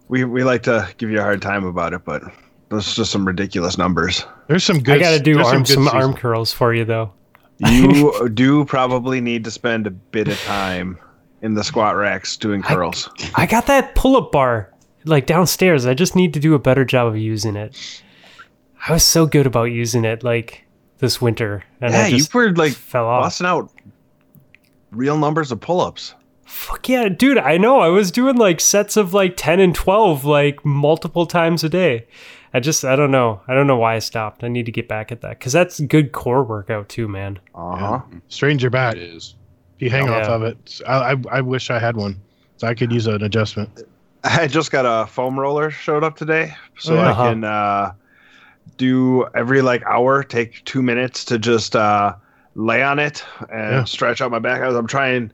We 0.08 0.24
we 0.26 0.44
like 0.44 0.64
to 0.64 0.90
give 0.98 1.10
you 1.10 1.20
a 1.20 1.24
hard 1.24 1.42
time 1.42 1.64
about 1.66 1.94
it, 1.94 2.04
but 2.04 2.24
those 2.70 2.92
are 2.92 2.96
just 2.96 3.12
some 3.12 3.26
ridiculous 3.26 3.78
numbers. 3.78 4.26
There's 4.48 4.64
some 4.64 4.80
good. 4.80 4.98
I 4.98 5.00
got 5.00 5.12
to 5.12 5.20
do 5.20 5.36
there's 5.36 5.48
arm 5.48 5.64
good 5.64 5.74
some 5.74 5.88
arm 5.88 6.14
curls 6.16 6.52
for 6.52 6.74
you 6.74 6.84
though. 6.86 7.14
You 7.60 8.30
do 8.34 8.66
probably 8.66 9.22
need 9.22 9.44
to 9.44 9.52
spend 9.52 9.88
a 9.88 9.92
bit 9.92 10.28
of 10.28 10.40
time 10.42 10.98
in 11.42 11.54
the 11.54 11.64
squat 11.64 11.96
racks 11.96 12.38
doing 12.38 12.62
curls. 12.62 13.10
I 13.36 13.46
got 13.46 13.68
that 13.68 13.96
pull-up 13.96 14.32
bar 14.32 14.74
like 15.06 15.26
downstairs. 15.26 15.86
I 15.86 15.94
just 15.94 16.16
need 16.16 16.34
to 16.34 16.40
do 16.40 16.54
a 16.54 16.60
better 16.60 16.86
job 16.86 17.08
of 17.08 17.18
using 17.18 17.56
it. 17.56 18.02
I 18.88 18.94
was 18.94 19.04
so 19.04 19.26
good 19.26 19.46
about 19.46 19.66
using 19.66 20.06
it 20.06 20.24
like 20.24 20.66
this 21.00 21.22
winter 21.22 21.64
and 21.82 21.94
yeah, 21.94 22.04
I 22.04 22.08
you 22.08 22.18
just 22.18 22.34
were 22.34 22.52
like 22.54 22.74
fell 22.74 23.06
off. 23.08 23.24
busting 23.24 23.48
out 23.48 23.72
real 24.92 25.18
numbers 25.18 25.52
of 25.52 25.60
pull-ups. 25.60 26.16
Fuck 26.46 26.90
yeah, 26.90 27.10
dude! 27.10 27.38
I 27.38 27.58
know. 27.58 27.80
I 27.80 27.90
was 27.90 28.10
doing 28.10 28.36
like 28.36 28.60
sets 28.60 28.98
of 28.98 29.14
like 29.14 29.36
ten 29.38 29.60
and 29.60 29.76
twelve, 29.76 30.26
like 30.26 30.66
multiple 30.66 31.28
times 31.28 31.64
a 31.64 31.70
day. 31.70 32.08
I 32.54 32.60
just, 32.60 32.84
I 32.84 32.96
don't 32.96 33.12
know. 33.12 33.42
I 33.48 33.54
don't 33.54 33.68
know 33.68 33.78
why 33.78 33.96
I 33.96 34.00
stopped. 34.00 34.44
I 34.44 34.48
need 34.48 34.66
to 34.66 34.72
get 34.72 34.88
back 34.88 35.12
at 35.12 35.22
that 35.22 35.38
because 35.40 35.54
that's 35.54 35.80
good 35.82 36.12
core 36.12 36.44
workout 36.44 36.90
too, 36.90 37.08
man. 37.08 37.40
Uh 37.54 37.76
huh. 37.76 38.02
Straightens 38.28 38.64
your 38.64 38.72
back. 38.72 38.96
It 38.96 39.04
is. 39.04 39.36
If 39.76 39.84
you 39.84 39.90
hang 39.90 40.08
Yeah. 40.08 40.18
off 40.22 40.28
of 40.30 40.44
it. 40.44 40.82
I, 40.88 41.12
I 41.14 41.16
I 41.32 41.42
wish 41.42 41.70
I 41.70 41.80
had 41.80 41.96
one. 41.96 42.20
So 42.58 42.68
I 42.68 42.74
could 42.74 42.92
use 42.92 43.08
an 43.08 43.24
adjustment. 43.24 43.84
I 44.24 44.48
just 44.48 44.72
got 44.72 44.86
a 44.86 45.08
foam 45.08 45.40
roller 45.40 45.70
showed 45.72 46.04
up 46.04 46.18
today, 46.18 46.54
so 46.78 46.96
yeah. 46.96 47.02
I 47.02 47.10
Uh-huh. 47.12 47.24
can 47.30 47.44
uh, 47.46 47.92
do 48.78 49.26
every 49.36 49.62
like 49.62 49.84
hour, 49.86 50.24
take 50.24 50.64
two 50.66 50.82
minutes 50.82 51.24
to 51.26 51.40
just 51.40 51.76
uh, 51.76 52.16
lay 52.56 52.84
on 52.84 53.00
it 53.00 53.24
and 53.52 53.72
Yeah. 53.72 53.84
stretch 53.86 54.22
out 54.22 54.32
my 54.32 54.40
back. 54.40 54.62
As 54.62 54.76
I'm 54.76 54.88
trying, 54.88 55.32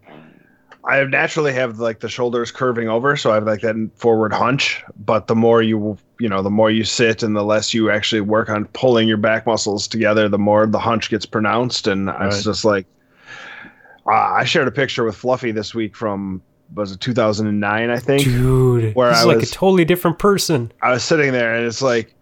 I 0.88 1.04
naturally 1.06 1.54
have 1.54 1.80
like 1.80 2.00
the 2.02 2.10
shoulders 2.10 2.52
curving 2.52 2.88
over, 2.90 3.16
so 3.18 3.32
I 3.32 3.36
have 3.36 3.46
like 3.46 3.62
that 3.62 3.76
forward 3.96 4.34
hunch. 4.34 4.84
But 5.04 5.26
the 5.28 5.36
more 5.36 5.64
you, 5.64 5.98
you 6.20 6.30
know, 6.30 6.42
the 6.42 6.50
more 6.50 6.72
you 6.72 6.84
sit 6.84 7.24
and 7.24 7.36
the 7.36 7.44
less 7.44 7.74
you 7.74 7.90
actually 7.92 8.22
work 8.22 8.50
on 8.50 8.66
pulling 8.68 9.08
your 9.08 9.18
back 9.18 9.46
muscles 9.46 9.88
together, 9.88 10.30
the 10.30 10.38
more 10.38 10.66
the 10.66 10.80
hunch 10.80 11.10
gets 11.10 11.26
pronounced. 11.26 11.88
And 11.88 12.08
Right. 12.08 12.28
it's 12.28 12.44
just 12.44 12.64
like, 12.66 12.86
uh, 14.08 14.12
I 14.12 14.44
shared 14.46 14.68
a 14.68 14.72
picture 14.72 15.04
with 15.04 15.16
Fluffy 15.16 15.52
this 15.52 15.74
week 15.74 15.96
from 15.96 16.42
was 16.74 16.92
it 16.94 17.00
2009, 17.00 17.90
I 17.90 18.00
think. 18.00 18.24
Dude, 18.24 18.96
Where 18.96 19.12
I 19.12 19.20
is 19.20 19.26
like 19.26 19.38
was- 19.40 19.50
a 19.52 19.54
totally 19.54 19.86
different 19.86 20.18
person. 20.20 20.72
I 20.82 20.92
was 20.92 21.04
sitting 21.04 21.32
there 21.32 21.56
and 21.56 21.66
it's 21.66 21.82
like 21.82 22.14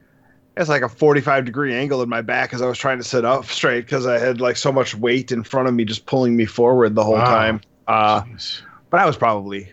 it's 0.55 0.69
like 0.69 0.83
a 0.83 0.89
45 0.89 1.45
degree 1.45 1.73
angle 1.73 2.03
in 2.03 2.09
my 2.09 2.21
back 2.21 2.53
as 2.53 2.61
I 2.61 2.67
was 2.67 2.77
trying 2.77 2.99
to 2.99 3.03
sit 3.03 3.25
up 3.25 3.45
straight 3.45 3.85
because 3.85 4.05
I 4.05 4.19
had 4.19 4.39
like 4.39 4.55
so 4.55 4.71
much 4.71 4.93
weight 4.95 5.31
in 5.31 5.43
front 5.43 5.67
of 5.67 5.73
me 5.73 5.83
just 5.83 6.05
pulling 6.05 6.35
me 6.35 6.45
forward 6.45 6.93
the 6.93 7.03
whole 7.03 7.15
Wow. 7.15 7.25
time. 7.25 7.61
Uh, 7.87 8.21
but 8.91 8.99
I 8.99 9.05
was 9.07 9.17
probably 9.17 9.71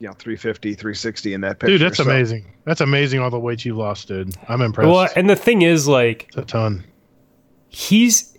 you 0.00 0.08
know 0.08 0.14
350, 0.14 0.74
360 0.74 1.34
in 1.34 1.40
that 1.42 1.58
picture. 1.60 1.72
Dude, 1.78 1.80
that's 1.82 1.98
so- 1.98 2.04
amazing. 2.04 2.44
That's 2.64 2.80
amazing 2.80 3.20
all 3.20 3.30
the 3.30 3.38
weight 3.38 3.64
you've 3.64 3.76
lost, 3.76 4.08
dude. 4.08 4.34
I'm 4.48 4.60
impressed. 4.62 4.88
Well, 4.88 5.08
and 5.16 5.28
the 5.30 5.36
thing 5.36 5.62
is, 5.62 5.86
like, 5.88 6.24
It's 6.28 6.36
a 6.36 6.42
ton. 6.42 6.84
he's 7.68 8.36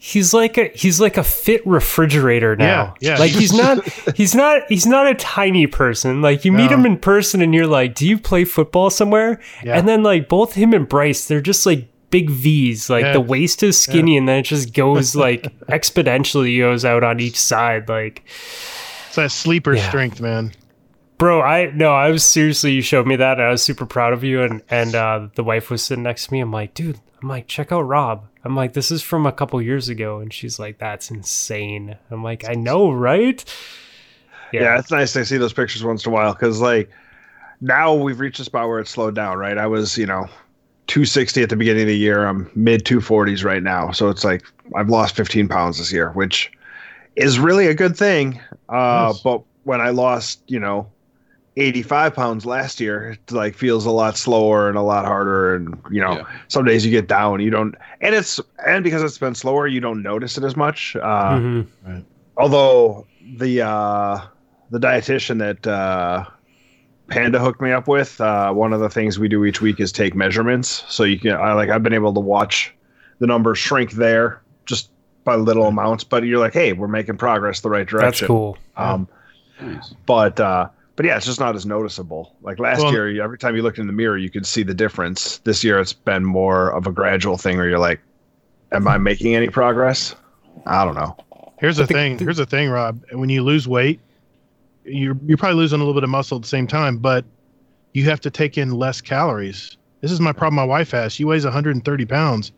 he's 0.00 0.32
like 0.32 0.56
a 0.56 0.68
he's 0.74 1.00
like 1.00 1.16
a 1.16 1.24
fit 1.24 1.66
refrigerator 1.66 2.54
now. 2.56 2.94
Yeah, 3.00 3.12
yeah. 3.14 3.18
Like 3.18 3.32
he's 3.32 3.52
not 3.52 3.84
he's 4.16 4.34
not 4.34 4.62
he's 4.68 4.86
not 4.86 5.06
a 5.08 5.14
tiny 5.14 5.66
person. 5.66 6.22
Like 6.22 6.44
you 6.44 6.52
meet 6.52 6.70
No. 6.70 6.76
him 6.78 6.86
in 6.86 6.98
person 6.98 7.42
and 7.42 7.52
you're 7.54 7.66
like, 7.66 7.94
"Do 7.94 8.06
you 8.06 8.18
play 8.18 8.44
football 8.44 8.90
somewhere?" 8.90 9.40
Yeah. 9.64 9.76
And 9.78 9.88
then 9.88 10.02
like 10.02 10.28
both 10.28 10.54
him 10.54 10.72
and 10.72 10.88
Bryce, 10.88 11.26
they're 11.26 11.40
just 11.40 11.66
like 11.66 11.88
big 12.10 12.30
V's. 12.30 12.88
Like 12.88 13.04
Yeah. 13.04 13.12
the 13.14 13.20
waist 13.20 13.62
is 13.62 13.80
skinny 13.80 14.16
and 14.16 14.28
then 14.28 14.38
it 14.38 14.42
just 14.44 14.72
goes 14.72 15.16
like 15.26 15.42
exponentially 15.66 16.58
goes 16.58 16.84
out 16.84 17.02
on 17.02 17.18
each 17.20 17.36
side. 17.38 17.88
Like 17.88 18.22
It's 19.08 19.16
that 19.16 19.30
sleeper 19.32 19.74
Yeah. 19.74 19.88
strength, 19.88 20.20
man. 20.20 20.52
Bro, 21.18 21.42
I 21.42 21.72
no, 21.72 21.92
I 21.92 22.10
was 22.10 22.24
seriously. 22.24 22.72
You 22.72 22.82
showed 22.82 23.06
me 23.06 23.16
that. 23.16 23.38
And 23.38 23.42
I 23.42 23.50
was 23.50 23.62
super 23.62 23.86
proud 23.86 24.12
of 24.12 24.22
you, 24.22 24.42
and 24.42 24.62
and 24.70 24.94
uh, 24.94 25.28
the 25.34 25.44
wife 25.44 25.68
was 25.70 25.82
sitting 25.82 26.04
next 26.04 26.26
to 26.26 26.32
me. 26.32 26.40
I'm 26.40 26.52
like, 26.52 26.74
dude, 26.74 27.00
I'm 27.20 27.28
like, 27.28 27.48
check 27.48 27.72
out 27.72 27.82
Rob. 27.82 28.24
I'm 28.44 28.54
like, 28.54 28.72
this 28.72 28.90
is 28.90 29.02
from 29.02 29.26
a 29.26 29.32
couple 29.32 29.60
years 29.60 29.88
ago, 29.88 30.20
and 30.20 30.32
she's 30.32 30.58
like, 30.58 30.78
that's 30.78 31.10
insane. 31.10 31.96
I'm 32.10 32.22
like, 32.22 32.48
I 32.48 32.54
know, 32.54 32.90
right? 32.92 33.44
Yeah. 34.52 34.78
it's 34.78 34.90
nice 34.90 35.12
to 35.12 35.24
see 35.26 35.36
those 35.36 35.52
pictures 35.52 35.84
once 35.84 36.06
in 36.06 36.12
a 36.12 36.14
while 36.14 36.32
because 36.32 36.60
like 36.60 36.90
now 37.60 37.92
we've 37.94 38.18
reached 38.20 38.40
a 38.40 38.44
spot 38.44 38.68
where 38.68 38.78
it's 38.78 38.90
slowed 38.90 39.14
down, 39.14 39.36
right? 39.36 39.58
I 39.58 39.66
was, 39.66 39.98
you 39.98 40.06
know, 40.06 40.26
260 40.86 41.42
at 41.42 41.50
the 41.50 41.56
beginning 41.56 41.82
of 41.82 41.88
the 41.88 41.96
year. 41.96 42.26
I'm 42.26 42.50
mid 42.54 42.84
240s 42.84 43.44
right 43.44 43.62
now. 43.62 43.90
So 43.90 44.08
it's 44.08 44.24
like 44.24 44.44
I've 44.74 44.88
lost 44.88 45.16
15 45.16 45.48
pounds 45.48 45.78
this 45.78 45.92
year, 45.92 46.12
which 46.12 46.50
is 47.16 47.38
really 47.38 47.66
a 47.66 47.74
good 47.74 47.96
thing. 47.96 48.40
Uh, 48.68 49.10
Nice. 49.12 49.20
But 49.20 49.42
when 49.64 49.80
I 49.80 49.90
lost, 49.90 50.42
you 50.46 50.60
know, 50.60 50.90
85 51.58 52.14
pounds 52.14 52.46
last 52.46 52.78
year, 52.80 53.10
it 53.10 53.32
like 53.32 53.54
feels 53.54 53.84
a 53.84 53.90
lot 53.90 54.16
slower 54.16 54.68
and 54.68 54.78
a 54.78 54.82
lot 54.82 55.04
harder. 55.04 55.54
And, 55.56 55.76
you 55.90 56.00
know, 56.00 56.18
Yeah. 56.18 56.24
some 56.48 56.64
days 56.64 56.84
you 56.84 56.90
get 56.92 57.08
down, 57.08 57.40
you 57.40 57.50
don't, 57.50 57.74
and 58.00 58.14
it's, 58.14 58.40
and 58.66 58.84
because 58.84 59.02
it's 59.02 59.18
been 59.18 59.34
slower, 59.34 59.66
you 59.66 59.80
don't 59.80 60.02
notice 60.02 60.38
it 60.38 60.44
as 60.44 60.56
much. 60.56 60.94
Uh, 60.96 61.38
Mhm. 61.38 62.04
although 62.36 63.06
the 63.36 63.60
uh 63.62 64.20
the 64.70 64.78
dietitian 64.78 65.38
that 65.38 65.66
uh 65.66 66.24
panda 67.08 67.38
hooked 67.38 67.60
me 67.60 67.72
up 67.72 67.88
with 67.88 68.20
uh 68.20 68.52
one 68.52 68.72
of 68.72 68.80
the 68.80 68.88
things 68.88 69.18
we 69.18 69.28
do 69.28 69.44
each 69.44 69.60
week 69.60 69.80
is 69.80 69.90
take 69.92 70.14
measurements 70.14 70.84
so 70.88 71.02
you 71.04 71.18
can 71.18 71.32
i 71.32 71.52
like 71.52 71.68
i've 71.68 71.82
been 71.82 71.92
able 71.92 72.12
to 72.14 72.20
watch 72.20 72.72
the 73.18 73.26
numbers 73.26 73.58
shrink 73.58 73.92
there 73.92 74.40
just 74.66 74.90
by 75.24 75.34
little 75.34 75.66
amounts 75.66 76.04
but 76.04 76.22
you're 76.22 76.38
like 76.38 76.52
hey 76.54 76.72
we're 76.72 76.86
making 76.88 77.16
progress 77.16 77.60
the 77.60 77.68
right 77.70 77.86
direction. 77.88 78.06
That's 78.10 78.20
cool. 78.26 78.56
um 78.76 79.08
Nice. 79.60 79.92
but 80.06 80.38
uh 80.38 80.68
but 80.98 81.06
yeah 81.06 81.16
it's 81.16 81.24
just 81.26 81.38
not 81.38 81.54
as 81.54 81.64
noticeable 81.64 82.34
like 82.42 82.58
last 82.58 82.82
Well- 82.82 82.92
year 82.92 83.22
every 83.22 83.38
time 83.38 83.54
you 83.54 83.62
looked 83.62 83.78
in 83.78 83.86
the 83.86 83.92
mirror 83.92 84.18
you 84.18 84.28
could 84.30 84.44
see 84.44 84.64
the 84.64 84.74
difference 84.74 85.38
this 85.38 85.62
year 85.62 85.78
it's 85.78 85.92
been 85.92 86.24
more 86.24 86.70
of 86.70 86.86
a 86.88 86.92
gradual 86.92 87.38
thing 87.38 87.56
where 87.56 87.68
you're 87.68 87.78
like 87.78 88.00
am 88.72 88.88
i 88.88 88.98
making 88.98 89.34
any 89.36 89.48
progress 89.48 90.16
i 90.66 90.84
don't 90.84 90.96
know 90.96 91.16
Here's 91.58 91.76
the 91.76 91.84
the- 91.84 91.94
thing. 91.94 92.18
Here's 92.18 92.36
the 92.36 92.46
thing, 92.46 92.70
Rob. 92.70 93.02
When 93.12 93.28
you 93.28 93.42
lose 93.42 93.66
weight, 93.66 94.00
you're 94.84 95.16
you're 95.26 95.36
probably 95.36 95.56
losing 95.56 95.80
a 95.80 95.82
little 95.82 95.94
bit 95.94 96.04
of 96.04 96.10
muscle 96.10 96.36
at 96.36 96.42
the 96.42 96.48
same 96.48 96.66
time, 96.66 96.98
but 96.98 97.24
you 97.94 98.04
have 98.04 98.20
to 98.20 98.30
take 98.30 98.56
in 98.56 98.70
less 98.70 99.00
calories. 99.00 99.76
This 100.00 100.12
is 100.12 100.20
my 100.20 100.32
problem. 100.32 100.54
My 100.54 100.64
wife 100.64 100.92
has. 100.92 101.12
She 101.12 101.24
weighs 101.24 101.44
130 101.44 102.06
pounds, 102.06 102.52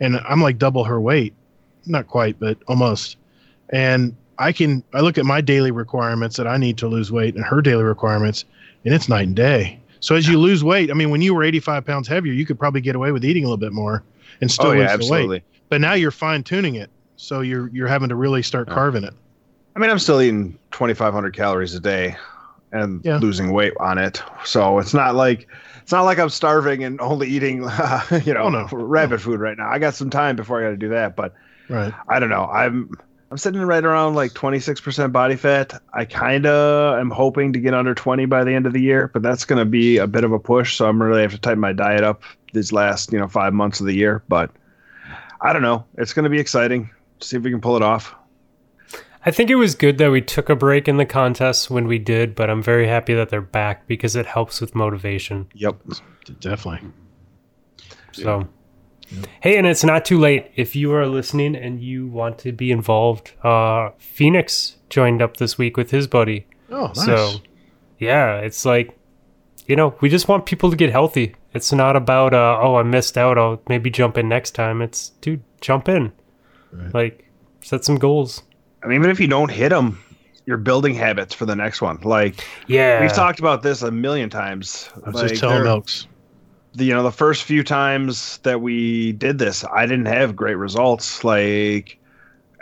and 0.00 0.16
I'm 0.28 0.42
like 0.42 0.58
double 0.58 0.84
her 0.84 1.00
weight. 1.00 1.32
Not 1.86 2.08
quite, 2.08 2.38
but 2.40 2.58
almost. 2.66 3.16
And 3.72 4.16
I 4.40 4.52
can 4.52 4.82
I 4.94 5.00
look 5.00 5.18
at 5.18 5.24
my 5.26 5.40
daily 5.40 5.70
requirements 5.70 6.36
that 6.36 6.46
I 6.46 6.56
need 6.56 6.78
to 6.78 6.88
lose 6.88 7.12
weight 7.12 7.36
and 7.36 7.44
her 7.44 7.60
daily 7.62 7.84
requirements, 7.84 8.44
and 8.84 8.94
it's 8.94 9.08
night 9.08 9.26
and 9.28 9.36
day. 9.36 9.78
So 10.00 10.14
as 10.14 10.26
you 10.26 10.38
lose 10.38 10.64
weight, 10.64 10.90
I 10.90 10.94
mean, 10.94 11.10
when 11.10 11.20
you 11.22 11.34
were 11.34 11.44
85 11.44 11.84
pounds 11.84 12.08
heavier, 12.08 12.32
you 12.32 12.46
could 12.46 12.58
probably 12.58 12.80
get 12.80 12.96
away 12.96 13.12
with 13.12 13.24
eating 13.24 13.44
a 13.44 13.46
little 13.46 13.58
bit 13.58 13.72
more 13.72 14.02
and 14.40 14.50
still 14.50 14.70
oh 14.70 14.72
yeah 14.72 14.96
lose 14.96 15.08
the 15.08 15.12
weight. 15.28 15.42
But 15.68 15.80
now 15.80 15.92
you're 15.92 16.10
fine 16.10 16.42
tuning 16.42 16.74
it, 16.76 16.90
so 17.16 17.42
you're 17.42 17.68
you're 17.68 17.88
having 17.88 18.08
to 18.08 18.16
really 18.16 18.42
start 18.42 18.68
Yeah. 18.68 18.74
carving 18.74 19.04
it. 19.04 19.14
I 19.76 19.78
mean, 19.78 19.90
I'm 19.90 19.98
still 19.98 20.20
eating 20.20 20.58
2,500 20.72 21.34
calories 21.36 21.74
a 21.74 21.80
day 21.80 22.16
and 22.72 23.04
Yeah. 23.04 23.18
losing 23.18 23.52
weight 23.52 23.74
on 23.80 23.98
it. 23.98 24.22
So 24.44 24.78
it's 24.78 24.94
not 24.94 25.14
like 25.14 25.48
it's 25.82 25.92
not 25.92 26.02
like 26.02 26.18
I'm 26.18 26.28
starving 26.30 26.84
and 26.84 27.00
only 27.00 27.28
eating, 27.28 27.58
you 28.24 28.34
know, 28.34 28.44
Oh, 28.44 28.48
no. 28.50 28.68
rabbit 28.72 29.20
food 29.20 29.40
right 29.40 29.56
now. 29.56 29.68
I 29.70 29.78
got 29.78 29.94
some 29.94 30.10
time 30.10 30.36
before 30.36 30.60
I 30.60 30.64
got 30.64 30.70
to 30.70 30.76
do 30.76 30.88
that, 30.90 31.16
but 31.16 31.34
Right. 31.68 31.92
I 32.08 32.18
don't 32.18 32.30
know. 32.30 32.46
I'm 32.46 32.90
I'm 33.30 33.38
sitting 33.38 33.60
right 33.60 33.84
around 33.84 34.16
like 34.16 34.32
26% 34.32 35.12
body 35.12 35.36
fat. 35.36 35.80
I 35.94 36.04
kind 36.04 36.46
of 36.46 36.98
am 36.98 37.10
hoping 37.10 37.52
to 37.52 37.60
get 37.60 37.74
under 37.74 37.94
20 37.94 38.26
by 38.26 38.42
the 38.42 38.52
end 38.52 38.66
of 38.66 38.72
the 38.72 38.80
year, 38.82 39.08
but 39.12 39.22
that's 39.22 39.44
going 39.44 39.60
to 39.60 39.64
be 39.64 39.98
a 39.98 40.06
bit 40.08 40.24
of 40.24 40.32
a 40.32 40.38
push. 40.38 40.76
So 40.76 40.88
I'm 40.88 41.00
really 41.00 41.22
have 41.22 41.30
to 41.30 41.38
tighten 41.38 41.60
my 41.60 41.72
diet 41.72 42.02
up 42.02 42.22
these 42.52 42.72
last, 42.72 43.12
you 43.12 43.20
know, 43.20 43.28
five 43.28 43.52
months 43.52 43.78
of 43.78 43.86
the 43.86 43.94
year. 43.94 44.24
But 44.28 44.50
I 45.40 45.52
don't 45.52 45.62
know. 45.62 45.84
It's 45.96 46.12
going 46.12 46.24
to 46.24 46.30
be 46.30 46.40
exciting. 46.40 46.90
See 47.20 47.36
if 47.36 47.44
we 47.44 47.50
can 47.50 47.60
pull 47.60 47.76
it 47.76 47.82
off. 47.82 48.14
I 49.24 49.30
think 49.30 49.50
it 49.50 49.56
was 49.56 49.74
good 49.74 49.98
that 49.98 50.10
we 50.10 50.22
took 50.22 50.48
a 50.48 50.56
break 50.56 50.88
in 50.88 50.96
the 50.96 51.04
contest 51.04 51.70
when 51.70 51.86
we 51.86 51.98
did, 51.98 52.34
but 52.34 52.48
I'm 52.48 52.62
very 52.62 52.88
happy 52.88 53.14
that 53.14 53.28
they're 53.28 53.42
back 53.42 53.86
because 53.86 54.16
it 54.16 54.26
helps 54.26 54.60
with 54.60 54.74
motivation. 54.74 55.46
Yep. 55.54 55.76
Definitely. 56.40 56.90
So, 58.12 58.48
hey, 59.40 59.56
and 59.56 59.66
it's 59.66 59.84
not 59.84 60.04
too 60.04 60.18
late 60.18 60.50
if 60.56 60.74
you 60.76 60.92
are 60.94 61.06
listening 61.06 61.56
and 61.56 61.80
you 61.82 62.06
want 62.08 62.38
to 62.40 62.52
be 62.52 62.70
involved. 62.70 63.32
Uh, 63.42 63.90
Phoenix 63.98 64.76
joined 64.88 65.22
up 65.22 65.36
this 65.38 65.56
week 65.58 65.76
with 65.76 65.90
his 65.90 66.06
buddy. 66.06 66.46
Oh, 66.70 66.86
nice. 66.96 67.04
So, 67.04 67.32
yeah, 67.98 68.36
it's 68.38 68.64
like, 68.64 68.96
you 69.66 69.76
know, 69.76 69.94
we 70.00 70.08
just 70.08 70.28
want 70.28 70.46
people 70.46 70.70
to 70.70 70.76
get 70.76 70.90
healthy. 70.90 71.34
It's 71.54 71.72
not 71.72 71.96
about, 71.96 72.32
uh, 72.34 72.58
oh, 72.60 72.76
I 72.76 72.82
missed 72.82 73.18
out. 73.18 73.38
I'll 73.38 73.60
maybe 73.68 73.90
jump 73.90 74.16
in 74.18 74.28
next 74.28 74.52
time. 74.52 74.82
It's, 74.82 75.10
dude, 75.20 75.42
jump 75.60 75.88
in. 75.88 76.12
Right. 76.72 76.94
Like, 76.94 77.30
set 77.62 77.84
some 77.84 77.96
goals. 77.96 78.42
I 78.82 78.86
mean, 78.86 78.98
even 79.00 79.10
if 79.10 79.18
you 79.20 79.26
don't 79.26 79.50
hit 79.50 79.68
them, 79.70 79.98
you're 80.46 80.56
building 80.56 80.94
habits 80.94 81.34
for 81.34 81.44
the 81.46 81.54
next 81.54 81.82
one. 81.82 81.98
Like 82.02 82.44
Yeah. 82.66 83.00
we've 83.02 83.12
talked 83.12 83.38
about 83.40 83.62
this 83.62 83.82
a 83.82 83.90
million 83.90 84.30
times. 84.30 84.88
I 85.04 85.10
was 85.10 85.20
Like, 85.22 85.28
just 85.30 85.40
telling 85.40 85.56
there- 85.56 85.64
Milks. 85.64 86.06
The 86.74 86.84
you 86.84 86.94
know 86.94 87.02
the 87.02 87.12
first 87.12 87.44
few 87.44 87.62
times 87.64 88.38
that 88.38 88.60
we 88.60 89.12
did 89.12 89.38
this, 89.38 89.64
I 89.64 89.86
didn't 89.86 90.06
have 90.06 90.36
great 90.36 90.54
results. 90.56 91.24
Like, 91.24 91.98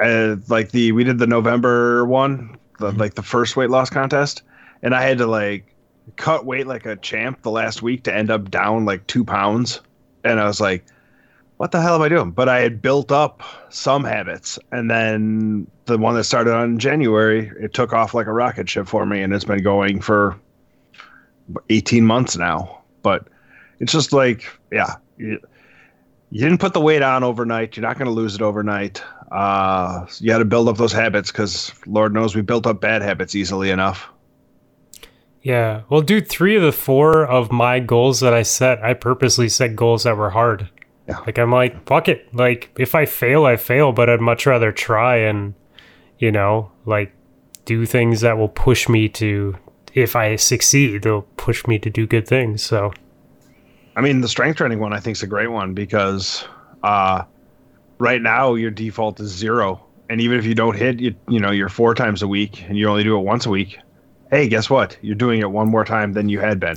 uh, 0.01 0.37
like 0.49 0.71
the 0.71 0.93
we 0.93 1.05
did 1.05 1.19
the 1.19 1.27
November 1.27 2.05
one, 2.05 2.57
the, 2.79 2.93
Mhm. 2.93 2.99
like 2.99 3.15
the 3.15 3.23
first 3.23 3.57
weight 3.57 3.71
loss 3.71 3.91
contest, 3.91 4.43
and 4.83 4.95
I 4.95 5.03
had 5.03 5.19
to 5.19 5.27
like 5.27 5.75
cut 6.17 6.47
weight 6.47 6.67
like 6.67 6.87
a 6.87 6.97
champ 6.97 7.43
the 7.43 7.51
last 7.51 7.83
week 7.83 8.05
to 8.05 8.15
end 8.15 8.31
up 8.31 8.51
down 8.51 8.85
like 8.85 9.07
two 9.07 9.25
pounds, 9.25 9.81
and 10.25 10.41
I 10.41 10.47
was 10.47 10.61
like, 10.61 10.85
what 11.59 11.73
the 11.73 11.83
hell 11.83 11.97
am 11.97 12.03
I 12.03 12.09
doing? 12.09 12.31
But 12.31 12.49
I 12.49 12.61
had 12.61 12.81
built 12.81 13.13
up 13.13 13.43
some 13.69 14.05
habits, 14.05 14.59
and 14.73 14.91
then 14.91 15.67
the 15.85 15.99
one 15.99 16.15
that 16.15 16.25
started 16.25 16.55
on 16.55 16.79
January, 16.79 17.51
it 17.61 17.75
took 17.75 17.93
off 17.93 18.15
like 18.15 18.27
a 18.27 18.33
rocket 18.33 18.71
ship 18.71 18.87
for 18.87 19.05
me, 19.05 19.21
and 19.21 19.35
it's 19.35 19.45
been 19.45 19.63
going 19.63 20.01
for 20.01 20.37
18 21.69 22.05
months 22.07 22.37
now. 22.37 22.79
But 23.03 23.27
it's 23.81 23.93
just 23.93 24.13
like, 24.13 24.45
yeah, 24.73 24.97
you, 25.17 25.39
you 26.31 26.41
didn't 26.41 26.59
put 26.59 26.75
the 26.75 26.81
weight 26.81 27.03
on 27.03 27.25
overnight. 27.25 27.77
You're 27.77 27.87
not 27.87 27.99
going 27.99 28.07
to 28.07 28.13
lose 28.13 28.35
it 28.35 28.43
overnight. 28.43 29.03
Uh, 29.31 30.07
you 30.19 30.29
got 30.29 30.39
to 30.39 30.45
build 30.45 30.69
up 30.69 30.77
those 30.77 30.93
habits 30.93 31.31
because 31.31 31.73
Lord 31.87 32.15
knows 32.15 32.35
we 32.35 32.43
built 32.43 32.67
up 32.67 32.81
bad 32.81 33.03
habits 33.03 33.35
easily 33.35 33.71
enough. 33.71 34.09
Yeah. 35.43 35.83
Well, 35.89 36.03
dude, 36.03 36.29
three 36.29 36.57
of 36.57 36.63
the 36.63 36.73
four 36.73 37.27
of 37.27 37.53
my 37.53 37.81
goals 37.81 38.21
that 38.21 38.35
I 38.35 38.43
set, 38.43 38.83
I 38.83 38.95
purposely 38.95 39.49
set 39.49 39.77
goals 39.77 40.03
that 40.03 40.17
were 40.17 40.31
hard. 40.31 40.69
Yeah. 41.09 41.19
Like 41.21 41.39
I'm 41.39 41.53
like, 41.53 41.87
fuck 41.87 42.09
it. 42.09 42.35
Like 42.35 42.71
if 42.79 42.95
I 42.95 43.07
fail, 43.07 43.47
I 43.47 43.57
fail, 43.57 43.93
but 43.93 44.11
I'd 44.11 44.21
much 44.21 44.47
rather 44.47 44.73
try 44.73 45.17
and, 45.17 45.55
you 46.19 46.31
know, 46.33 46.71
like 46.85 47.13
do 47.65 47.87
things 47.87 48.21
that 48.21 48.37
will 48.37 48.49
push 48.49 48.89
me 48.89 49.09
to. 49.11 49.57
If 49.95 50.15
I 50.15 50.37
succeed, 50.37 51.03
they'll 51.03 51.23
push 51.23 51.67
me 51.67 51.79
to 51.79 51.89
do 51.89 52.07
good 52.07 52.29
things. 52.29 52.63
So 52.63 52.93
I 53.99 54.01
mean, 54.01 54.20
the 54.20 54.29
strength 54.29 54.57
training 54.59 54.79
one 54.79 54.93
I 54.93 55.01
think 55.01 55.16
is 55.16 55.23
a 55.25 55.27
great 55.27 55.49
one 55.49 55.75
because 55.75 56.45
uh, 56.85 57.25
right 57.99 58.23
now 58.23 58.55
your 58.55 58.70
default 58.70 59.19
is 59.19 59.31
zero, 59.31 59.85
and 60.09 60.20
even 60.20 60.39
if 60.39 60.45
you 60.45 60.55
don't 60.55 60.77
hit, 60.77 61.01
you 61.01 61.15
you 61.29 61.41
know, 61.41 61.51
you're 61.51 61.69
four 61.69 61.95
times 61.97 62.23
a 62.23 62.29
week, 62.29 62.62
and 62.69 62.79
you 62.79 62.89
only 62.89 63.03
do 63.03 63.16
it 63.19 63.23
once 63.23 63.45
a 63.45 63.51
week. 63.51 63.77
Hey, 64.31 64.49
guess 64.49 64.70
what? 64.70 64.97
You're 65.03 65.16
doing 65.16 65.41
it 65.41 65.51
one 65.51 65.69
more 65.69 65.85
time 65.85 66.12
than 66.12 66.29
you 66.29 66.39
had 66.39 66.61
been. 66.61 66.77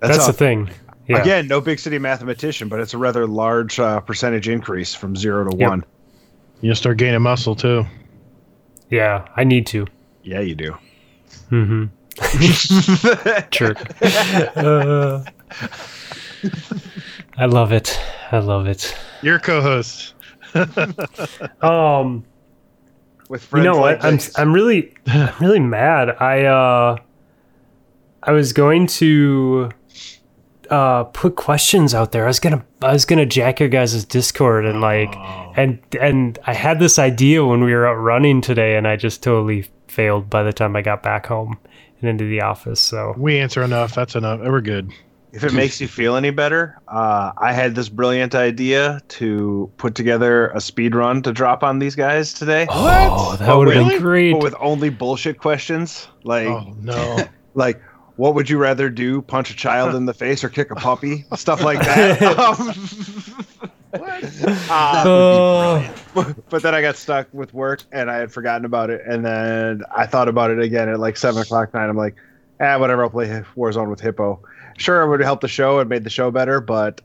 that's, 0.00 0.24
a- 0.24 0.26
the 0.26 0.32
thing. 0.36 0.68
Yeah. 1.06 1.22
Again, 1.22 1.46
no 1.48 1.62
big 1.62 1.78
city 1.78 1.98
mathematician, 1.98 2.68
but 2.68 2.80
it's 2.80 2.92
a 2.92 2.98
rather 2.98 3.26
large 3.26 3.80
uh, 3.80 4.00
percentage 4.00 4.46
increase 4.46 4.94
from 4.94 5.16
zero 5.16 5.48
to 5.48 5.56
Yep. 5.56 5.70
one. 5.70 5.84
You 6.60 6.74
start 6.74 6.98
gaining 6.98 7.22
muscle 7.22 7.56
too. 7.56 7.86
Yeah. 8.90 9.26
I 9.36 9.44
need 9.44 9.66
to. 9.68 9.86
Yeah, 10.22 10.40
you 10.40 10.54
do. 10.54 10.76
Mm-hmm. 11.50 11.84
Jerk. 13.50 13.78
Uh, 14.56 15.24
I 17.36 17.46
love 17.46 17.72
it. 17.72 17.98
I 18.32 18.38
love 18.38 18.66
it. 18.66 18.94
Your 19.22 19.38
co-host. 19.38 20.14
Um. 21.62 22.24
With 23.28 23.44
friends. 23.44 23.64
you 23.66 23.70
know 23.70 23.78
like 23.80 24.02
what? 24.02 24.06
I'm. 24.12 24.18
I'm 24.36 24.54
really 24.54 24.94
I'm 25.06 25.34
really 25.40 25.60
mad. 25.60 26.10
I 26.20 26.44
uh 26.44 26.96
I 28.22 28.32
was 28.32 28.52
going 28.54 28.86
to 28.86 29.70
uh 30.70 31.04
put 31.04 31.36
questions 31.36 31.94
out 31.94 32.12
there. 32.12 32.24
I 32.24 32.28
was 32.28 32.40
gonna 32.40 32.64
I 32.80 32.92
was 32.92 33.04
gonna 33.04 33.26
jack 33.26 33.60
your 33.60 33.68
guys' 33.68 34.04
Discord 34.06 34.64
and 34.64 34.80
like 34.80 35.14
and 35.58 35.78
and 36.00 36.38
I 36.46 36.54
had 36.54 36.78
this 36.78 36.98
idea 36.98 37.44
when 37.44 37.62
we 37.62 37.74
were 37.74 37.86
out 37.86 37.94
running 37.96 38.40
today 38.40 38.76
and 38.76 38.88
I 38.88 38.96
just 38.96 39.22
totally 39.22 39.66
failed 39.88 40.30
by 40.30 40.42
the 40.42 40.52
time 40.52 40.74
I 40.76 40.80
got 40.82 41.02
back 41.02 41.26
home 41.26 41.58
and 42.00 42.08
into 42.08 42.24
the 42.24 42.40
office. 42.40 42.80
So 42.80 43.14
We 43.18 43.38
answer 43.38 43.62
enough. 43.62 43.94
That's 43.94 44.14
enough. 44.14 44.40
We're 44.40 44.62
good. 44.62 44.90
If 45.32 45.44
it 45.44 45.52
makes 45.52 45.80
you 45.80 45.88
feel 45.88 46.16
any 46.16 46.30
better, 46.30 46.78
uh, 46.88 47.32
I 47.36 47.52
had 47.52 47.74
this 47.74 47.88
brilliant 47.88 48.34
idea 48.34 49.00
to 49.08 49.70
put 49.76 49.94
together 49.94 50.48
a 50.48 50.60
speed 50.60 50.94
run 50.94 51.22
to 51.22 51.32
drop 51.32 51.62
on 51.62 51.78
these 51.78 51.94
guys 51.94 52.32
today. 52.32 52.66
Oh, 52.70 53.36
that 53.36 53.54
would 53.54 53.68
have 53.68 53.76
really? 53.76 53.94
been 53.94 54.02
great. 54.02 54.32
But 54.32 54.42
with 54.42 54.54
only 54.58 54.88
bullshit 54.88 55.38
questions, 55.38 56.08
like 56.24 56.48
Oh 56.48 56.74
no. 56.80 57.18
like 57.54 57.80
what 58.16 58.34
would 58.34 58.50
you 58.50 58.58
rather 58.58 58.90
do? 58.90 59.22
Punch 59.22 59.50
a 59.50 59.54
child 59.54 59.94
in 59.94 60.06
the 60.06 60.14
face 60.14 60.42
or 60.42 60.48
kick 60.48 60.70
a 60.70 60.74
puppy? 60.74 61.24
Stuff 61.36 61.62
like 61.62 61.78
that. 61.80 62.20
Um, 63.94 64.02
uh, 64.70 65.02
Oh, 65.06 66.34
but 66.50 66.62
then 66.62 66.74
I 66.74 66.82
got 66.82 66.96
stuck 66.96 67.28
with 67.32 67.54
work 67.54 67.84
and 67.92 68.10
I 68.10 68.16
had 68.16 68.30
forgotten 68.30 68.64
about 68.64 68.90
it. 68.90 69.02
And 69.06 69.24
then 69.24 69.82
I 69.96 70.04
thought 70.06 70.28
about 70.28 70.50
it 70.50 70.60
again 70.60 70.88
at 70.88 71.00
like 71.00 71.16
seven 71.16 71.40
o'clock 71.40 71.72
night. 71.72 71.88
I'm 71.88 71.96
like, 71.96 72.16
ah, 72.60 72.78
whatever. 72.78 73.04
I'll 73.04 73.10
play 73.10 73.28
Warzone 73.56 73.88
with 73.88 74.00
Hippo. 74.00 74.42
Sure, 74.78 75.02
it 75.02 75.08
would 75.10 75.20
help 75.20 75.40
the 75.40 75.48
show 75.48 75.80
and 75.80 75.88
made 75.88 76.04
the 76.04 76.10
show 76.10 76.30
better, 76.30 76.60
but 76.60 77.00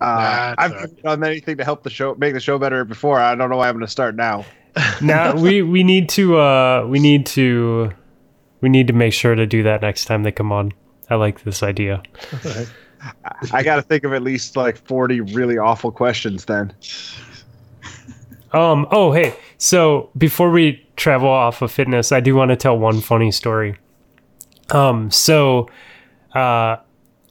uh, 0.00 0.54
I've 0.58 0.72
never 0.72 0.86
done 0.88 1.24
anything 1.24 1.56
to 1.56 1.64
help 1.64 1.82
the 1.82 1.90
show 1.90 2.14
make 2.16 2.34
the 2.34 2.40
show 2.40 2.58
better 2.58 2.84
before. 2.84 3.18
I 3.18 3.34
don't 3.34 3.48
know 3.48 3.56
why 3.56 3.68
I'm 3.68 3.74
going 3.74 3.86
to 3.86 3.90
start 3.90 4.14
now. 4.14 4.44
now 5.00 5.34
we 5.34 5.62
we 5.62 5.82
need 5.82 6.06
to 6.10 6.36
uh 6.36 6.86
we 6.86 6.98
need 6.98 7.24
to 7.24 7.90
we 8.60 8.68
need 8.68 8.86
to 8.88 8.92
make 8.92 9.14
sure 9.14 9.34
to 9.34 9.46
do 9.46 9.62
that 9.62 9.80
next 9.80 10.04
time 10.04 10.22
they 10.22 10.32
come 10.32 10.52
on. 10.52 10.72
I 11.08 11.14
like 11.14 11.44
this 11.44 11.62
idea. 11.62 12.02
I 13.52 13.62
got 13.62 13.76
to 13.76 13.82
think 13.82 14.04
of 14.04 14.12
at 14.12 14.22
least 14.22 14.56
like 14.56 14.76
40 14.76 15.20
really 15.20 15.56
awful 15.56 15.90
questions 15.90 16.44
then. 16.44 16.74
Um. 18.52 18.86
Oh, 18.90 19.12
hey. 19.12 19.34
So 19.58 20.10
before 20.16 20.50
we 20.50 20.86
travel 20.96 21.28
off 21.28 21.62
of 21.62 21.70
fitness, 21.72 22.12
I 22.12 22.20
do 22.20 22.34
want 22.34 22.50
to 22.50 22.56
tell 22.56 22.78
one 22.78 23.00
funny 23.00 23.30
story. 23.30 23.78
Um. 24.70 25.10
So, 25.10 25.68
uh, 26.34 26.76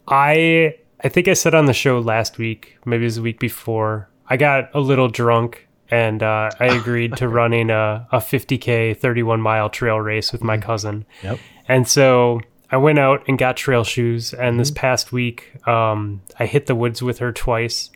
I 0.08 0.76
I 1.04 1.10
think 1.10 1.28
I 1.28 1.34
said 1.34 1.54
on 1.54 1.66
the 1.66 1.74
show 1.74 2.00
last 2.00 2.38
week, 2.38 2.78
maybe 2.86 3.04
it 3.04 3.08
was 3.08 3.16
the 3.16 3.22
week 3.22 3.40
before. 3.40 4.10
I 4.28 4.38
got 4.38 4.70
a 4.74 4.80
little 4.80 5.08
drunk 5.08 5.68
and 5.92 6.24
uh, 6.24 6.50
I 6.60 6.66
agreed 6.66 7.16
to 7.18 7.28
running 7.40 7.70
a 7.70 8.08
a 8.12 8.18
50k 8.18 8.98
31 8.98 9.42
mile 9.42 9.70
trail 9.70 10.00
race 10.00 10.32
with 10.32 10.44
my 10.44 10.58
cousin. 10.58 11.06
Yep. 11.24 11.40
And 11.68 11.88
so 11.88 12.42
I 12.72 12.78
went 12.78 13.00
out 13.00 13.24
and 13.28 13.38
got 13.38 13.58
trail 13.58 13.84
shoes. 13.84 14.34
And 14.34 14.60
this 14.60 14.72
past 14.72 15.12
week, 15.12 15.66
um, 15.68 16.22
I 16.40 16.46
hit 16.46 16.66
the 16.66 16.76
woods 16.76 17.02
with 17.02 17.20
her 17.20 17.32
twice, 17.32 17.92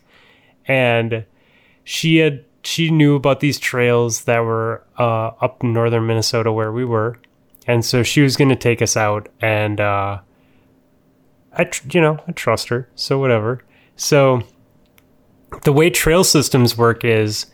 and 0.66 1.24
she 1.84 2.18
had 2.18 2.44
she 2.62 2.90
knew 2.90 3.14
about 3.14 3.40
these 3.40 3.58
trails 3.58 4.24
that 4.24 4.40
were 4.40 4.84
uh, 4.98 5.28
up 5.40 5.62
in 5.64 5.72
northern 5.72 6.06
Minnesota 6.06 6.52
where 6.52 6.72
we 6.72 6.84
were, 6.84 7.18
and 7.66 7.84
so 7.84 8.02
she 8.02 8.20
was 8.20 8.36
going 8.36 8.50
to 8.50 8.56
take 8.56 8.82
us 8.82 8.96
out. 8.96 9.28
And 9.40 9.80
uh, 9.80 10.20
I, 11.52 11.64
tr- 11.64 11.86
you 11.92 12.00
know, 12.00 12.18
I 12.28 12.32
trust 12.32 12.68
her, 12.68 12.88
so 12.94 13.18
whatever. 13.18 13.64
So 13.96 14.42
the 15.64 15.72
way 15.72 15.90
trail 15.90 16.22
systems 16.24 16.76
work 16.78 17.04
is 17.04 17.46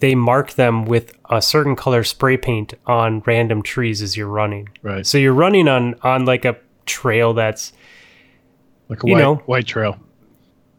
they 0.00 0.14
mark 0.14 0.52
them 0.52 0.84
with 0.84 1.12
a 1.30 1.40
certain 1.42 1.74
color 1.74 2.04
spray 2.04 2.36
paint 2.36 2.74
on 2.86 3.20
random 3.26 3.62
trees 3.62 4.00
as 4.02 4.16
you're 4.16 4.28
running. 4.28 4.68
Right. 4.82 5.06
So 5.06 5.18
you're 5.18 5.32
running 5.34 5.66
on 5.68 5.94
on 6.02 6.24
like 6.24 6.44
a 6.44 6.56
trail 6.86 7.34
that's 7.34 7.72
Like 8.88 9.02
a 9.02 9.06
You 9.06 9.14
white 9.14 9.20
know. 9.20 9.34
white 9.46 9.66
trail. 9.66 9.98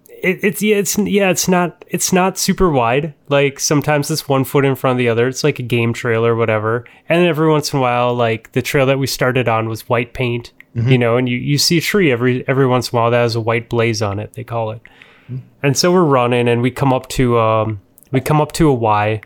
it, 0.07 0.39
it's 0.43 0.61
yeah 0.61 0.75
it's 0.77 0.97
yeah 0.97 1.29
it's 1.29 1.47
not 1.47 1.83
it's 1.87 2.11
not 2.13 2.37
super 2.37 2.69
wide 2.69 3.13
like 3.29 3.59
sometimes 3.59 4.09
it's 4.11 4.27
one 4.27 4.43
foot 4.43 4.65
in 4.65 4.75
front 4.75 4.93
of 4.93 4.97
the 4.97 5.07
other 5.09 5.27
it's 5.27 5.43
like 5.43 5.59
a 5.59 5.63
game 5.63 5.93
trail 5.93 6.25
or 6.25 6.35
whatever 6.35 6.83
and 7.07 7.21
then 7.21 7.27
every 7.27 7.49
once 7.49 7.71
in 7.73 7.79
a 7.79 7.81
while 7.81 8.13
like 8.13 8.51
the 8.53 8.61
trail 8.61 8.85
that 8.85 8.99
we 8.99 9.07
started 9.07 9.47
on 9.47 9.69
was 9.69 9.87
white 9.87 10.13
paint 10.13 10.51
you 10.87 10.97
know 10.97 11.17
and 11.17 11.27
you, 11.27 11.37
you 11.37 11.57
see 11.57 11.77
a 11.77 11.81
tree 11.81 12.11
every 12.11 12.47
every 12.47 12.67
once 12.67 12.89
in 12.89 12.97
a 12.97 13.01
while 13.01 13.11
that 13.11 13.17
has 13.17 13.35
a 13.35 13.41
white 13.41 13.69
blaze 13.69 14.01
on 14.01 14.19
it 14.19 14.33
they 14.33 14.43
call 14.43 14.71
it. 14.71 14.81
And 15.61 15.77
so 15.77 15.91
we're 15.91 16.03
running 16.03 16.47
and 16.47 16.61
we 16.61 16.71
come 16.71 16.93
up 16.93 17.07
to 17.09 17.37
um 17.39 17.81
we 18.11 18.21
come 18.21 18.41
up 18.41 18.51
to 18.53 18.69
a 18.69 18.73
y 18.73 19.21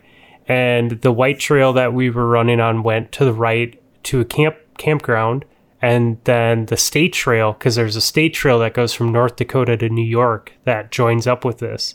and 0.48 0.92
the 1.02 1.12
white 1.12 1.40
trail 1.40 1.74
that 1.74 1.94
we 1.94 2.10
were 2.10 2.28
running 2.28 2.60
on 2.60 2.84
went 2.84 3.12
to 3.14 3.26
the 3.26 3.34
right 3.34 3.82
to 4.04 4.20
a 4.22 4.26
camp 4.26 4.58
campground. 4.78 5.46
And 5.82 6.18
then 6.24 6.68
the 6.68 6.78
state 6.78 7.12
trail 7.14 7.54
because 7.54 7.76
there's 7.76 7.98
a 7.98 8.02
state 8.02 8.34
trail 8.34 8.60
that 8.60 8.74
goes 8.74 8.94
from 8.94 9.12
north 9.12 9.36
dakota 9.36 9.76
to 9.78 9.90
new 9.90 10.06
york 10.06 10.54
that 10.64 10.92
joins 10.92 11.28
up 11.28 11.44
with 11.44 11.58
this 11.58 11.94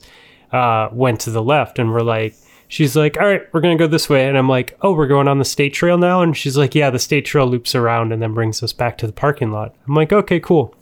uh, 0.52 0.88
went 0.92 1.20
to 1.20 1.30
the 1.30 1.42
left. 1.42 1.78
And 1.78 1.92
we're 1.92 2.02
like 2.02 2.34
she's 2.68 2.94
like 2.94 3.18
all 3.18 3.26
right 3.26 3.42
we're 3.52 3.60
gonna 3.60 3.76
go 3.76 3.86
this 3.86 4.08
way. 4.08 4.28
And 4.28 4.38
i'm 4.38 4.48
like 4.48 4.76
oh 4.82 4.92
we're 4.92 5.06
going 5.06 5.28
on 5.28 5.38
the 5.38 5.44
state 5.44 5.74
trail 5.74 5.98
now? 5.98 6.22
And 6.22 6.36
she's 6.36 6.56
like 6.56 6.74
yeah 6.74 6.90
the 6.90 6.98
state 6.98 7.24
trail 7.24 7.46
loops 7.46 7.74
around 7.74 8.12
and 8.12 8.22
then 8.22 8.34
brings 8.34 8.62
us 8.62 8.72
back 8.72 8.98
to 8.98 9.06
the 9.06 9.12
parking 9.12 9.50
lot. 9.50 9.74
I'm 9.86 9.94
like 9.94 10.12
okay 10.12 10.40
cool. 10.40 10.74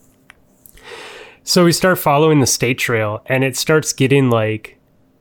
So 1.42 1.64
we 1.64 1.72
start 1.72 1.98
following 1.98 2.40
the 2.40 2.46
state 2.46 2.78
trail 2.78 3.22
and 3.26 3.44
it 3.44 3.56
starts 3.56 3.92
getting 3.92 4.30
like 4.30 4.78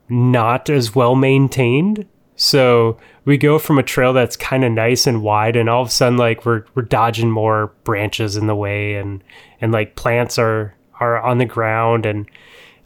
not 0.08 0.68
as 0.68 0.94
well 0.94 1.14
maintained. 1.14 2.06
So 2.34 2.98
we 3.24 3.36
go 3.38 3.58
from 3.58 3.78
a 3.78 3.82
trail 3.82 4.12
that's 4.12 4.36
kind 4.36 4.64
of 4.64 4.72
nice 4.72 5.06
and 5.06 5.22
wide 5.22 5.56
and 5.56 5.68
all 5.68 5.82
of 5.82 5.88
a 5.88 5.90
sudden 5.90 6.16
like 6.18 6.44
we're 6.44 6.64
we're 6.74 6.82
dodging 6.82 7.30
more 7.30 7.72
branches 7.84 8.36
in 8.36 8.46
the 8.46 8.54
way 8.54 8.94
and 8.94 9.22
and 9.60 9.72
like 9.72 9.96
plants 9.96 10.38
are 10.38 10.74
are 11.00 11.20
on 11.20 11.38
the 11.38 11.44
ground 11.44 12.06
and 12.06 12.28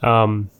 um 0.03 0.51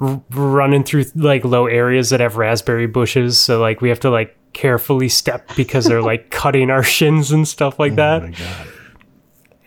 r- 0.00 0.22
running 0.30 0.84
through 0.84 1.04
like 1.14 1.44
low 1.44 1.66
areas 1.66 2.10
that 2.10 2.20
have 2.20 2.36
raspberry 2.36 2.86
bushes. 2.86 3.38
So 3.38 3.60
like 3.60 3.80
we 3.80 3.88
have 3.88 4.00
to 4.00 4.10
like 4.10 4.36
carefully 4.52 5.08
step 5.08 5.50
because 5.56 5.84
they're 5.84 6.02
like 6.02 6.30
cutting 6.30 6.70
our 6.70 6.82
shins 6.82 7.30
and 7.30 7.46
stuff 7.46 7.78
like 7.78 7.94
that. 7.96 8.22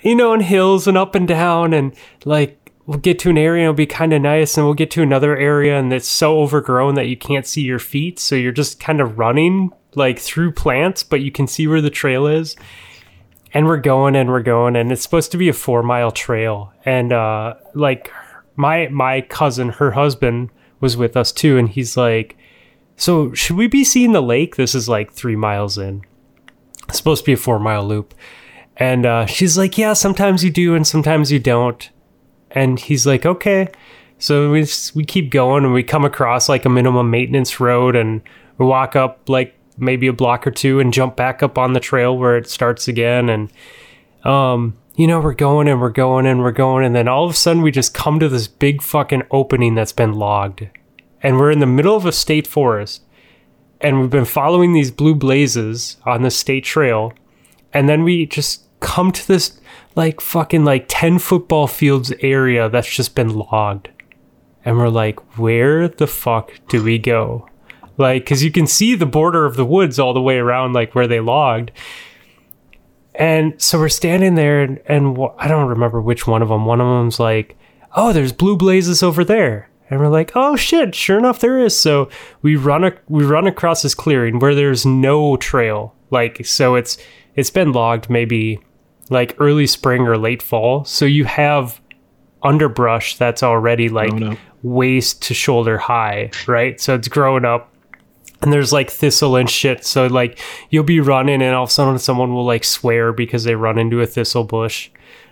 you 0.02 0.16
know, 0.16 0.34
and 0.34 0.42
hills 0.44 0.88
and 0.88 0.98
up 0.98 1.16
and 1.16 1.28
down, 1.28 1.74
and 1.74 1.94
like 2.26 2.72
we'll 2.86 2.98
get 3.00 3.20
to 3.20 3.30
an 3.30 3.38
area 3.38 3.62
and 3.62 3.66
it'll 3.66 3.74
be 3.76 3.86
kind 3.86 4.14
of 4.14 4.22
nice, 4.22 4.58
and 4.58 4.66
we'll 4.66 4.74
get 4.74 4.92
to 4.92 5.02
another 5.02 5.38
area 5.38 5.78
and 5.78 5.94
it's 5.94 6.08
so 6.08 6.40
overgrown 6.40 6.96
that 6.96 7.08
you 7.08 7.18
can't 7.18 7.46
see 7.46 7.62
your 7.62 7.80
feet, 7.80 8.20
so 8.20 8.36
you're 8.36 8.52
just 8.52 8.80
kind 8.80 9.02
of 9.02 9.18
running 9.20 9.72
like 9.96 10.20
through 10.20 10.52
plants, 10.52 11.04
but 11.04 11.22
you 11.22 11.32
can 11.32 11.48
see 11.48 11.68
where 11.68 11.82
the 11.82 11.90
trail 11.90 12.28
is. 12.28 12.56
And 13.52 13.66
we're 13.66 13.78
going 13.78 14.16
and 14.16 14.30
we're 14.30 14.44
going, 14.44 14.76
and 14.76 14.92
it's 14.92 15.02
supposed 15.02 15.32
to 15.32 15.38
be 15.38 15.50
a 15.50 15.54
four 15.54 15.82
mile 15.82 16.12
trail, 16.12 16.72
and 16.86 17.12
uh, 17.12 17.56
like 17.74 18.12
my 18.60 18.88
my 18.90 19.22
cousin, 19.22 19.70
her 19.70 19.92
husband 19.92 20.50
was 20.80 20.96
with 20.98 21.18
us 21.18 21.32
too, 21.32 21.58
and 21.58 21.68
he's 21.70 21.98
like, 21.98 22.38
"So 22.96 23.34
should 23.34 23.56
we 23.56 23.68
be 23.68 23.84
seeing 23.84 24.12
the 24.12 24.22
lake? 24.22 24.56
This 24.58 24.76
is 24.76 24.88
like 24.88 25.12
three 25.12 25.36
miles 25.36 25.78
in." 25.78 26.04
It's 26.88 26.98
supposed 26.98 27.24
to 27.24 27.30
be 27.30 27.34
a 27.34 27.38
four 27.38 27.60
mile 27.60 27.86
loop. 27.88 28.14
And 28.78 29.06
uh, 29.06 29.26
she's 29.28 29.58
like, 29.58 29.78
Yeah, 29.78 29.94
sometimes 29.94 30.44
you 30.44 30.50
do 30.50 30.74
and 30.74 30.88
sometimes 30.88 31.32
you 31.32 31.38
don't. 31.38 31.88
And 32.52 32.80
he's 32.80 33.06
like, 33.06 33.26
Okay. 33.26 33.68
So 34.18 34.50
we, 34.52 34.62
s- 34.62 34.96
we 34.96 35.04
keep 35.06 35.30
going 35.30 35.66
and 35.66 35.74
we 35.74 35.84
come 35.84 36.04
across 36.06 36.50
like 36.50 36.66
a 36.66 36.70
minimum 36.70 37.12
maintenance 37.12 37.60
road 37.60 37.96
and 37.96 38.22
We 38.58 38.66
walk 38.66 38.96
up 38.96 39.30
like 39.30 39.54
maybe 39.78 40.08
a 40.08 40.14
block 40.14 40.48
or 40.48 40.52
two 40.52 40.80
and 40.80 40.92
jump 40.94 41.16
back 41.16 41.44
up 41.44 41.58
on 41.60 41.74
the 41.74 41.80
trail 41.80 42.18
where 42.18 42.38
it 42.38 42.50
starts 42.50 42.88
again. 42.88 43.30
And, 43.30 43.52
um, 44.24 44.76
you 45.00 45.08
know, 45.08 45.22
we're 45.22 45.34
going 45.34 45.70
and 45.70 45.80
we're 45.80 45.90
going 45.90 46.26
and 46.26 46.42
we're 46.42 46.52
going. 46.52 46.84
And 46.84 46.94
then 46.94 47.08
all 47.08 47.24
of 47.24 47.32
a 47.32 47.34
sudden 47.34 47.62
we 47.62 47.72
just 47.72 47.94
come 47.94 48.20
to 48.20 48.28
this 48.28 48.50
big 48.50 48.82
fucking 48.82 49.24
opening 49.32 49.74
that's 49.74 49.94
been 49.94 50.12
logged. 50.12 50.68
And 51.24 51.38
we're 51.38 51.52
in 51.52 51.60
the 51.60 51.66
middle 51.66 51.96
of 51.96 52.06
a 52.06 52.12
state 52.12 52.46
forest. 52.46 53.04
And 53.80 54.02
we've 54.02 54.10
been 54.10 54.26
following 54.26 54.74
these 54.74 54.92
blue 54.92 55.16
blazes 55.16 55.96
on 56.06 56.24
the 56.24 56.30
state 56.30 56.66
trail. 56.66 57.14
And 57.72 57.88
then 57.88 58.04
we 58.04 58.26
just 58.26 58.68
come 58.82 59.14
to 59.14 59.26
this 59.26 59.62
like 59.96 60.20
fucking 60.20 60.66
like 60.66 60.84
10 60.90 61.20
football 61.20 61.68
fields 61.68 62.12
area 62.20 62.68
that's 62.68 62.94
just 62.94 63.16
been 63.16 63.34
logged. 63.34 63.88
And 64.66 64.78
we're 64.78 64.90
like, 64.90 65.38
where 65.38 65.88
the 65.88 66.08
fuck 66.08 66.52
do 66.68 66.84
we 66.84 66.98
go? 66.98 67.48
Like, 67.96 68.26
cause 68.26 68.44
you 68.44 68.52
can 68.52 68.68
see 68.68 68.96
the 68.96 69.06
border 69.06 69.46
of 69.46 69.56
the 69.56 69.66
woods 69.66 69.98
all 69.98 70.14
the 70.14 70.22
way 70.22 70.40
around, 70.40 70.74
like 70.74 70.94
where 70.94 71.08
they 71.08 71.22
logged. 71.22 71.72
And 73.20 73.62
so 73.62 73.78
we're 73.78 73.90
standing 73.90 74.34
there, 74.36 74.62
and, 74.64 74.80
and 74.88 75.18
wh- 75.18 75.36
I 75.38 75.48
don't 75.48 75.68
remember 75.68 76.02
which 76.02 76.26
one 76.26 76.42
of 76.42 76.50
them. 76.50 76.66
One 76.66 76.80
of 76.82 76.88
them's 76.88 77.20
like, 77.20 77.58
"Oh, 77.96 78.14
there's 78.14 78.32
blue 78.32 78.56
blazes 78.58 79.04
over 79.04 79.24
there," 79.26 79.70
and 79.90 80.00
we're 80.00 80.08
like, 80.08 80.32
"Oh 80.36 80.56
shit, 80.56 80.96
sure 80.96 81.18
enough, 81.20 81.40
there 81.40 81.60
is." 81.60 81.78
So 81.78 82.10
we 82.42 82.56
run 82.56 82.84
a- 82.86 82.98
we 83.10 83.24
run 83.26 83.46
across 83.46 83.82
this 83.82 83.94
clearing 83.94 84.40
where 84.40 84.56
there's 84.56 84.86
no 84.86 85.36
trail. 85.38 85.94
Like, 86.12 86.46
so 86.46 86.76
it's 86.76 86.98
it's 87.36 87.52
been 87.52 87.72
logged 87.74 88.10
maybe 88.10 88.60
like 89.10 89.36
early 89.40 89.68
spring 89.68 90.08
or 90.08 90.18
late 90.18 90.42
fall. 90.42 90.86
So 90.86 91.04
you 91.06 91.26
have 91.26 91.82
underbrush 92.42 93.18
that's 93.18 93.44
already 93.44 93.90
like 93.90 94.14
waist 94.64 95.22
to 95.24 95.34
shoulder 95.34 95.78
high, 95.78 96.32
right? 96.48 96.80
So 96.80 96.96
it's 96.96 97.08
growing 97.08 97.44
up 97.46 97.69
and 98.42 98.54
there's 98.54 98.72
like 98.72 98.90
thistle 98.90 99.36
and 99.36 99.50
shit. 99.50 99.86
So 99.86 100.08
like 100.08 100.40
you'll 100.70 100.84
be 100.84 101.00
running 101.00 101.42
and 101.42 101.56
all 101.56 101.64
of 101.64 101.70
a 101.70 101.72
sudden 101.72 102.00
someone 102.00 102.34
will 102.34 102.46
like 102.46 102.64
swear 102.64 103.12
because 103.12 103.44
they 103.44 103.56
run 103.56 103.78
into 103.78 104.02
a 104.02 104.06
thistle 104.06 104.44
bush. 104.44 104.90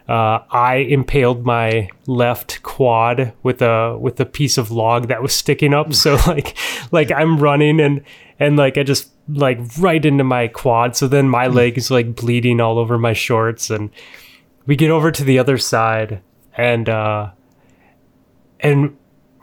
Uh, 0.09 0.39
I 0.51 0.75
impaled 0.75 1.45
my 1.45 1.89
left 2.05 2.63
quad 2.63 3.33
with 3.43 3.61
a 3.61 3.97
with 3.97 4.19
a 4.19 4.25
piece 4.25 4.57
of 4.57 4.71
log 4.71 5.09
that 5.09 5.21
was 5.21 5.33
sticking 5.33 5.73
up. 5.73 5.93
So 5.93 6.15
like 6.27 6.57
like 6.91 7.11
I'm 7.11 7.39
running 7.39 7.79
and 7.79 8.03
and 8.39 8.57
like 8.57 8.77
I 8.77 8.83
just 8.83 9.11
like 9.27 9.59
right 9.77 10.03
into 10.03 10.23
my 10.23 10.47
quad. 10.47 10.95
So 10.95 11.07
then 11.07 11.29
my 11.29 11.47
leg 11.47 11.77
is 11.77 11.91
like 11.91 12.15
bleeding 12.15 12.61
all 12.61 12.77
over 12.79 12.97
my 12.97 13.13
shorts 13.13 13.69
and 13.69 13.89
we 14.65 14.75
get 14.75 14.91
over 14.91 15.11
to 15.11 15.23
the 15.23 15.39
other 15.39 15.57
side 15.57 16.21
and 16.55 16.89
uh 16.89 17.31
and 18.59 18.97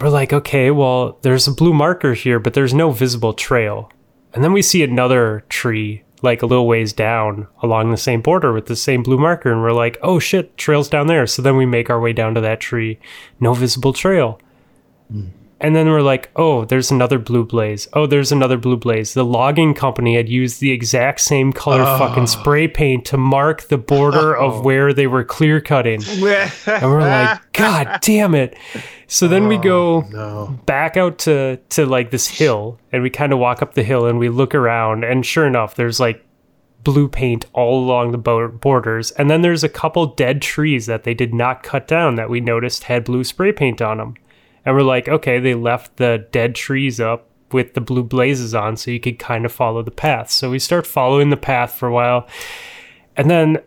we're 0.04 0.10
like, 0.10 0.34
okay, 0.34 0.70
well, 0.70 1.18
there's 1.22 1.48
a 1.48 1.54
blue 1.54 1.72
marker 1.72 2.12
here, 2.12 2.38
but 2.38 2.52
there's 2.52 2.74
no 2.74 2.90
visible 2.90 3.32
trail. 3.32 3.90
And 4.34 4.44
then 4.44 4.52
we 4.52 4.60
see 4.60 4.82
another 4.82 5.46
tree, 5.48 6.02
like 6.20 6.42
a 6.42 6.46
little 6.46 6.66
ways 6.66 6.92
down 6.92 7.48
along 7.62 7.90
the 7.90 7.96
same 7.96 8.20
border 8.20 8.52
with 8.52 8.66
the 8.66 8.76
same 8.76 9.02
blue 9.02 9.16
marker. 9.16 9.50
And 9.50 9.62
we're 9.62 9.72
like, 9.72 9.96
oh 10.02 10.18
shit, 10.18 10.58
trail's 10.58 10.90
down 10.90 11.06
there. 11.06 11.26
So 11.26 11.40
then 11.40 11.56
we 11.56 11.64
make 11.64 11.88
our 11.88 11.98
way 11.98 12.12
down 12.12 12.34
to 12.34 12.42
that 12.42 12.60
tree, 12.60 12.98
no 13.40 13.54
visible 13.54 13.94
trail. 13.94 14.38
Hmm. 15.10 15.28
And 15.64 15.74
then 15.74 15.88
we're 15.88 16.02
like, 16.02 16.30
oh, 16.36 16.66
there's 16.66 16.90
another 16.90 17.18
blue 17.18 17.42
blaze. 17.42 17.88
Oh, 17.94 18.06
there's 18.06 18.30
another 18.30 18.58
blue 18.58 18.76
blaze. 18.76 19.14
The 19.14 19.24
logging 19.24 19.72
company 19.72 20.14
had 20.14 20.28
used 20.28 20.60
the 20.60 20.70
exact 20.70 21.22
same 21.22 21.54
color 21.54 21.80
oh. 21.80 21.98
fucking 21.98 22.26
spray 22.26 22.68
paint 22.68 23.06
to 23.06 23.16
mark 23.16 23.62
the 23.68 23.78
border 23.78 24.36
of 24.36 24.56
oh. 24.56 24.60
where 24.62 24.92
they 24.92 25.06
were 25.06 25.24
clear 25.24 25.62
cutting. 25.62 26.02
And 26.66 26.90
we're 26.90 27.00
like, 27.00 27.40
God 27.54 27.98
damn 28.02 28.34
it. 28.34 28.58
So 29.06 29.26
then 29.26 29.48
we 29.48 29.56
oh, 29.56 29.60
go 29.62 30.00
No. 30.10 30.60
back 30.66 30.98
out 30.98 31.16
to 31.20 31.56
to 31.70 31.86
like 31.86 32.10
this 32.10 32.28
hill 32.28 32.78
and 32.92 33.02
we 33.02 33.08
kind 33.08 33.32
of 33.32 33.38
walk 33.38 33.62
up 33.62 33.72
the 33.72 33.82
hill 33.82 34.04
and 34.04 34.18
we 34.18 34.28
look 34.28 34.54
around 34.54 35.02
and 35.02 35.24
sure 35.24 35.46
enough 35.46 35.76
there's 35.76 35.98
like 35.98 36.22
blue 36.82 37.08
paint 37.08 37.46
all 37.54 37.82
along 37.82 38.12
the 38.12 38.18
borders 38.18 39.10
and 39.12 39.30
then 39.30 39.40
there's 39.40 39.64
a 39.64 39.68
couple 39.68 40.06
dead 40.06 40.42
trees 40.42 40.86
that 40.86 41.04
they 41.04 41.14
did 41.14 41.32
not 41.32 41.62
cut 41.62 41.88
down 41.88 42.16
that 42.16 42.28
we 42.28 42.40
noticed 42.40 42.84
had 42.84 43.04
blue 43.04 43.24
spray 43.24 43.52
paint 43.52 43.80
on 43.80 43.98
them 43.98 44.14
and 44.64 44.74
we're 44.74 44.82
like 44.82 45.08
okay 45.08 45.38
they 45.38 45.54
left 45.54 45.96
the 45.96 46.26
dead 46.30 46.54
trees 46.54 47.00
up 47.00 47.28
with 47.54 47.74
the 47.74 47.80
blue 47.80 48.02
blazes 48.02 48.52
on 48.52 48.76
so 48.76 48.90
you 48.90 48.98
could 48.98 49.18
kind 49.18 49.46
of 49.46 49.52
follow 49.52 49.80
the 49.82 49.90
path. 49.90 50.30
So 50.30 50.50
we 50.50 50.58
start 50.58 50.86
following 50.86 51.30
the 51.30 51.36
path 51.36 51.72
for 51.72 51.88
a 51.88 51.92
while. 51.92 52.28
And 53.16 53.30
then 53.30 53.58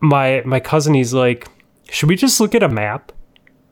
my 0.00 0.42
my 0.44 0.58
cousin 0.60 0.94
he's 0.94 1.14
like 1.14 1.46
should 1.90 2.08
we 2.08 2.16
just 2.16 2.40
look 2.40 2.54
at 2.54 2.62
a 2.62 2.68
map? 2.68 3.12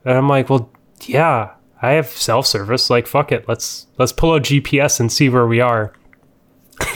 And 0.05 0.17
i'm 0.17 0.29
like 0.29 0.49
well 0.49 0.71
yeah 1.03 1.51
i 1.83 1.91
have 1.91 2.07
self-service. 2.07 2.89
Like 2.89 3.07
fuck 3.07 3.33
it. 3.33 3.47
Let's 3.49 3.89
let's 3.99 4.13
pull 4.13 4.33
out 4.33 4.43
gps 4.43 5.01
and 5.01 5.13
see 5.13 5.29
where 5.29 5.47
we 5.47 5.61
are. 5.61 5.93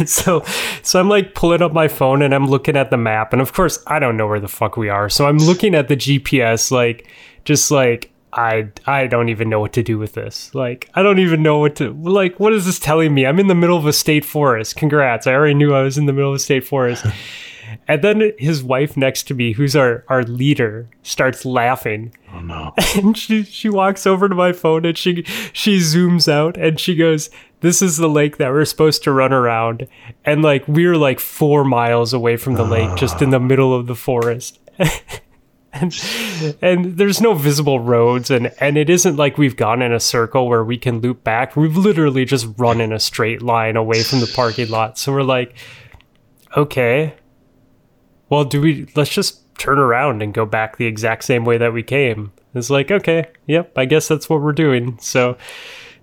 So 0.07 0.45
so 0.83 1.01
i'm 1.01 1.09
like 1.09 1.35
pulling 1.35 1.61
up 1.61 1.73
my 1.73 1.89
phone 1.89 2.23
and 2.23 2.33
i'm 2.33 2.47
looking 2.47 2.77
at 2.77 2.91
the 2.91 2.97
map. 2.97 3.33
And 3.33 3.43
of 3.43 3.53
course 3.53 3.83
i 3.89 3.99
don't 3.99 4.17
know 4.17 4.29
where 4.29 4.41
the 4.41 4.49
fuck 4.49 4.77
we 4.77 4.89
are. 4.89 5.09
So 5.09 5.27
i'm 5.27 5.39
looking 5.39 5.75
at 5.75 5.89
the 5.89 5.97
gps 5.97 6.71
like 6.71 7.09
just 7.45 7.73
like 7.73 8.12
i 8.33 8.69
i 8.87 9.07
don't 9.07 9.29
even 9.29 9.49
know 9.49 9.61
what 9.61 9.73
to 9.75 9.83
do 9.83 9.99
with 9.99 10.13
this. 10.15 10.55
Like 10.55 10.91
i 10.95 11.03
don't 11.03 11.19
even 11.19 11.43
know 11.43 11.59
what 11.59 11.77
to 11.77 11.93
like 11.93 12.39
what 12.41 12.53
is 12.53 12.67
this 12.67 12.79
telling 12.79 13.15
me? 13.15 13.27
I'm 13.27 13.39
in 13.39 13.49
the 13.49 13.55
middle 13.55 13.77
of 13.77 13.87
a 13.87 13.93
state 13.93 14.25
forest. 14.25 14.77
Congrats. 14.77 15.27
I 15.27 15.35
already 15.35 15.55
knew 15.55 15.75
i 15.75 15.83
was 15.83 15.99
in 15.99 16.07
the 16.07 16.13
middle 16.13 16.31
of 16.31 16.37
a 16.37 16.41
state 16.41 16.65
forest. 16.65 17.07
And 17.89 18.03
then 18.03 18.33
his 18.39 18.63
wife 18.63 18.97
next 18.97 19.25
to 19.25 19.35
me 19.35 19.53
who's 19.53 19.75
our 19.75 20.05
our 20.09 20.25
leader 20.25 20.89
starts 21.03 21.45
laughing. 21.45 22.15
Oh 22.33 22.41
no. 22.41 22.75
and 22.97 23.17
she 23.17 23.45
she 23.45 23.69
walks 23.69 24.07
over 24.07 24.29
to 24.29 24.35
my 24.35 24.53
phone 24.53 24.85
and 24.85 24.97
she 24.97 25.23
she 25.53 25.79
zooms 25.79 26.31
out 26.31 26.57
and 26.57 26.79
she 26.79 26.95
goes 26.95 27.31
this 27.61 27.81
is 27.81 27.97
the 27.97 28.09
lake 28.09 28.39
that 28.39 28.51
we're 28.51 28.65
supposed 28.65 29.05
to 29.05 29.13
run 29.13 29.33
around. 29.33 29.87
And 30.25 30.43
like 30.43 30.67
we're 30.67 30.97
like 30.97 31.21
four 31.21 31.65
miles 31.65 32.13
away 32.13 32.37
from 32.37 32.55
the 32.55 32.65
lake 32.65 32.95
just 32.97 33.23
in 33.23 33.31
the 33.31 33.41
middle 33.51 33.75
of 33.75 33.87
the 33.87 33.95
forest 33.95 34.59
and 35.81 36.57
and 36.61 36.99
there's 36.99 37.23
no 37.23 37.33
visible 37.33 37.81
roads 37.81 38.31
and 38.31 38.53
and 38.61 38.77
it 38.77 38.91
isn't 38.91 39.17
like 39.17 39.39
we've 39.39 39.57
gone 39.57 39.81
in 39.81 39.91
a 39.91 40.01
circle 40.01 40.47
where 40.47 40.63
we 40.63 40.77
can 40.77 41.01
loop 41.01 41.25
back. 41.25 41.57
We've 41.57 41.77
literally 41.77 42.27
just 42.27 42.47
run 42.59 42.81
in 42.81 42.93
a 42.93 43.01
straight 43.01 43.41
line 43.41 43.77
away 43.77 44.03
from 44.03 44.21
the 44.21 44.31
parking 44.35 44.69
lot. 44.69 44.99
So 44.99 45.13
we're 45.13 45.23
like 45.23 45.55
okay 46.55 47.15
well 48.29 48.45
do 48.45 48.61
we 48.61 48.87
let's 48.95 49.11
just 49.11 49.41
turn 49.57 49.79
around 49.79 50.23
and 50.23 50.35
go 50.35 50.45
back 50.45 50.77
the 50.77 50.85
exact 50.85 51.25
same 51.25 51.47
way 51.47 51.57
that 51.57 51.73
we 51.73 51.83
came. 51.83 52.33
It's 52.55 52.69
like 52.69 52.91
okay 52.91 53.31
yep 53.47 53.73
i 53.79 53.87
guess 53.87 54.09
that's 54.09 54.29
what 54.29 54.43
we're 54.43 54.53
doing. 54.53 54.99
So 55.01 55.39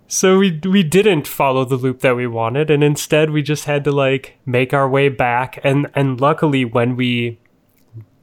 so 0.07 0.39
we 0.39 0.59
we 0.63 0.81
didn't 0.81 1.27
follow 1.27 1.63
the 1.63 1.75
loop 1.75 1.99
that 1.99 2.15
we 2.15 2.25
wanted 2.25 2.71
and 2.71 2.83
instead 2.83 3.29
we 3.29 3.43
just 3.43 3.65
had 3.65 3.83
to 3.83 3.91
like 3.91 4.39
make 4.47 4.73
our 4.73 4.89
way 4.89 5.09
back. 5.09 5.59
And 5.63 5.91
and 5.93 6.19
luckily 6.19 6.65
when 6.65 6.95
we 6.95 7.39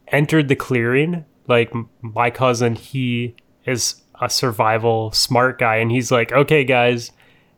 entered 0.08 0.48
the 0.48 0.56
clearing 0.56 1.24
like 1.48 1.72
my 2.02 2.30
cousin 2.30 2.74
he 2.74 3.34
is 3.64 4.02
a 4.20 4.30
survival 4.30 5.10
smart 5.12 5.58
guy 5.58 5.76
and 5.76 5.90
he's 5.90 6.10
like 6.10 6.32
okay 6.32 6.64
guys 6.64 7.12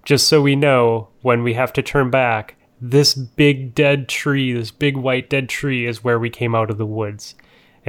just 0.05 0.27
so 0.29 0.41
we 0.41 0.57
know 0.57 1.09
when 1.23 1.43
we 1.43 1.55
have 1.55 1.73
to 1.73 1.83
turn 1.83 2.11
back 2.11 2.57
this 2.81 3.15
big 3.15 3.75
dead 3.75 4.09
tree 4.09 4.53
this 4.53 4.71
big 4.71 4.97
white 4.97 5.29
dead 5.31 5.49
tree 5.49 5.87
is 5.87 6.03
where 6.05 6.19
we 6.19 6.31
came 6.31 6.55
out 6.55 6.71
of 6.71 6.79
the 6.79 6.87
woods 6.87 7.35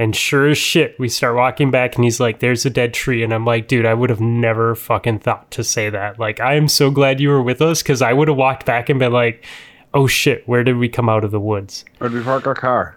and 0.00 0.16
sure 0.16 0.48
as 0.48 0.56
shit, 0.56 0.98
we 0.98 1.10
start 1.10 1.36
walking 1.36 1.70
back, 1.70 1.94
and 1.94 2.04
he's 2.04 2.20
like, 2.20 2.38
"There's 2.38 2.64
a 2.64 2.70
dead 2.70 2.94
tree," 2.94 3.22
and 3.22 3.34
I'm 3.34 3.44
like, 3.44 3.68
"Dude, 3.68 3.84
I 3.84 3.92
would 3.92 4.08
have 4.08 4.18
never 4.18 4.74
fucking 4.74 5.18
thought 5.18 5.50
to 5.50 5.62
say 5.62 5.90
that. 5.90 6.18
Like, 6.18 6.40
I 6.40 6.54
am 6.54 6.68
so 6.68 6.90
glad 6.90 7.20
you 7.20 7.28
were 7.28 7.42
with 7.42 7.60
us 7.60 7.82
because 7.82 8.00
I 8.00 8.14
would 8.14 8.28
have 8.28 8.36
walked 8.38 8.64
back 8.64 8.88
and 8.88 8.98
been 8.98 9.12
like, 9.12 9.44
"Oh 9.92 10.06
shit, 10.06 10.48
where 10.48 10.64
did 10.64 10.78
we 10.78 10.88
come 10.88 11.10
out 11.10 11.22
of 11.22 11.32
the 11.32 11.38
woods?" 11.38 11.84
Where 11.98 12.08
did 12.08 12.16
we 12.16 12.24
park 12.24 12.46
our 12.46 12.54
car? 12.54 12.96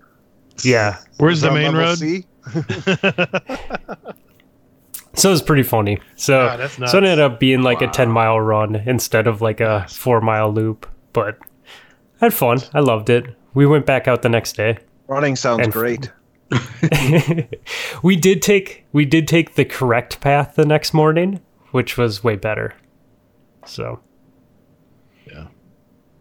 Yeah, 0.63 0.95
Where's 1.17 1.41
the 1.41 1.51
main 1.51 1.75
road? 1.75 1.97
C? 1.97 2.25
so 5.13 5.29
it 5.29 5.31
was 5.31 5.41
pretty 5.41 5.63
funny. 5.63 5.99
So, 6.15 6.67
so 6.87 6.97
it 6.97 7.03
ended 7.03 7.19
up 7.19 7.39
being 7.39 7.61
like 7.61 7.81
a 7.81 7.87
ten 7.87 8.11
mile 8.11 8.39
run 8.39 8.75
instead 8.75 9.27
of 9.27 9.41
like 9.41 9.61
a 9.61 9.85
four 9.89 10.21
mile 10.21 10.51
loop, 10.51 10.85
but 11.13 11.37
I 12.21 12.25
had 12.25 12.33
fun. 12.33 12.59
I 12.73 12.79
loved 12.79 13.09
it. 13.09 13.25
We 13.53 13.65
went 13.65 13.85
back 13.85 14.07
out 14.07 14.21
the 14.21 14.29
next 14.29 14.55
day. 14.55 14.77
Running 15.07 15.35
sounds 15.35 15.61
And- 15.63 15.71
great. 15.73 16.11
we 18.03 18.15
did 18.15 18.41
take 18.41 18.85
we 18.91 19.05
did 19.05 19.27
take 19.27 19.55
the 19.55 19.65
correct 19.65 20.21
path 20.21 20.53
the 20.55 20.65
next 20.65 20.93
morning, 20.93 21.39
which 21.71 21.97
was 21.97 22.23
way 22.23 22.35
better. 22.35 22.75
So 23.65 23.99
Yeah. 25.25 25.47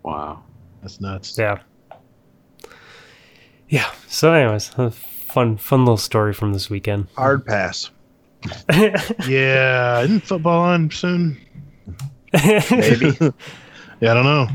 Wow. 0.02 0.44
That's 0.80 1.00
nuts. 1.00 1.36
yeah, 1.38 1.58
yeah. 3.68 3.90
So, 4.08 4.32
anyways, 4.32 4.70
a 4.78 4.90
fun 5.32 5.56
fun 5.56 5.80
little 5.80 5.96
story 5.96 6.32
from 6.32 6.52
this 6.52 6.68
weekend. 6.68 7.08
Hard 7.16 7.46
pass. 7.46 7.90
Yeah, 9.28 10.00
isn't 10.00 10.20
football 10.24 10.62
on 10.62 10.90
soon? 10.90 11.38
Maybe. 12.70 13.16
Yeah, 14.00 14.10
I 14.10 14.14
don't 14.14 14.24
know. 14.24 14.48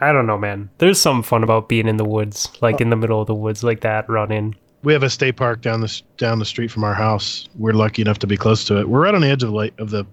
I 0.00 0.10
don't 0.10 0.26
know, 0.26 0.38
man. 0.38 0.70
There's 0.78 0.98
some 0.98 1.22
fun 1.22 1.44
about 1.44 1.68
being 1.68 1.86
in 1.86 1.98
the 1.98 2.04
woods, 2.04 2.50
like 2.62 2.80
in 2.80 2.88
the 2.88 2.96
middle 2.96 3.20
of 3.20 3.26
the 3.26 3.34
woods, 3.34 3.62
like 3.62 3.82
that, 3.82 4.08
running. 4.08 4.54
We 4.82 4.94
have 4.94 5.02
a 5.02 5.10
state 5.10 5.36
park 5.36 5.60
down 5.60 5.82
the 5.82 6.00
down 6.16 6.38
the 6.38 6.46
street 6.46 6.70
from 6.70 6.82
our 6.82 6.94
house. 6.94 7.46
We're 7.58 7.74
lucky 7.74 8.00
enough 8.00 8.20
to 8.20 8.26
be 8.26 8.38
close 8.38 8.64
to 8.64 8.80
it. 8.80 8.88
We're 8.88 9.02
right 9.02 9.14
on 9.14 9.20
the 9.20 9.28
edge 9.28 9.42
of 9.42 9.50
the 9.50 9.54
lake, 9.54 9.78
of 9.78 9.90
the 9.90 10.06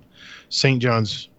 St. 0.50 0.82
John's 0.82 1.30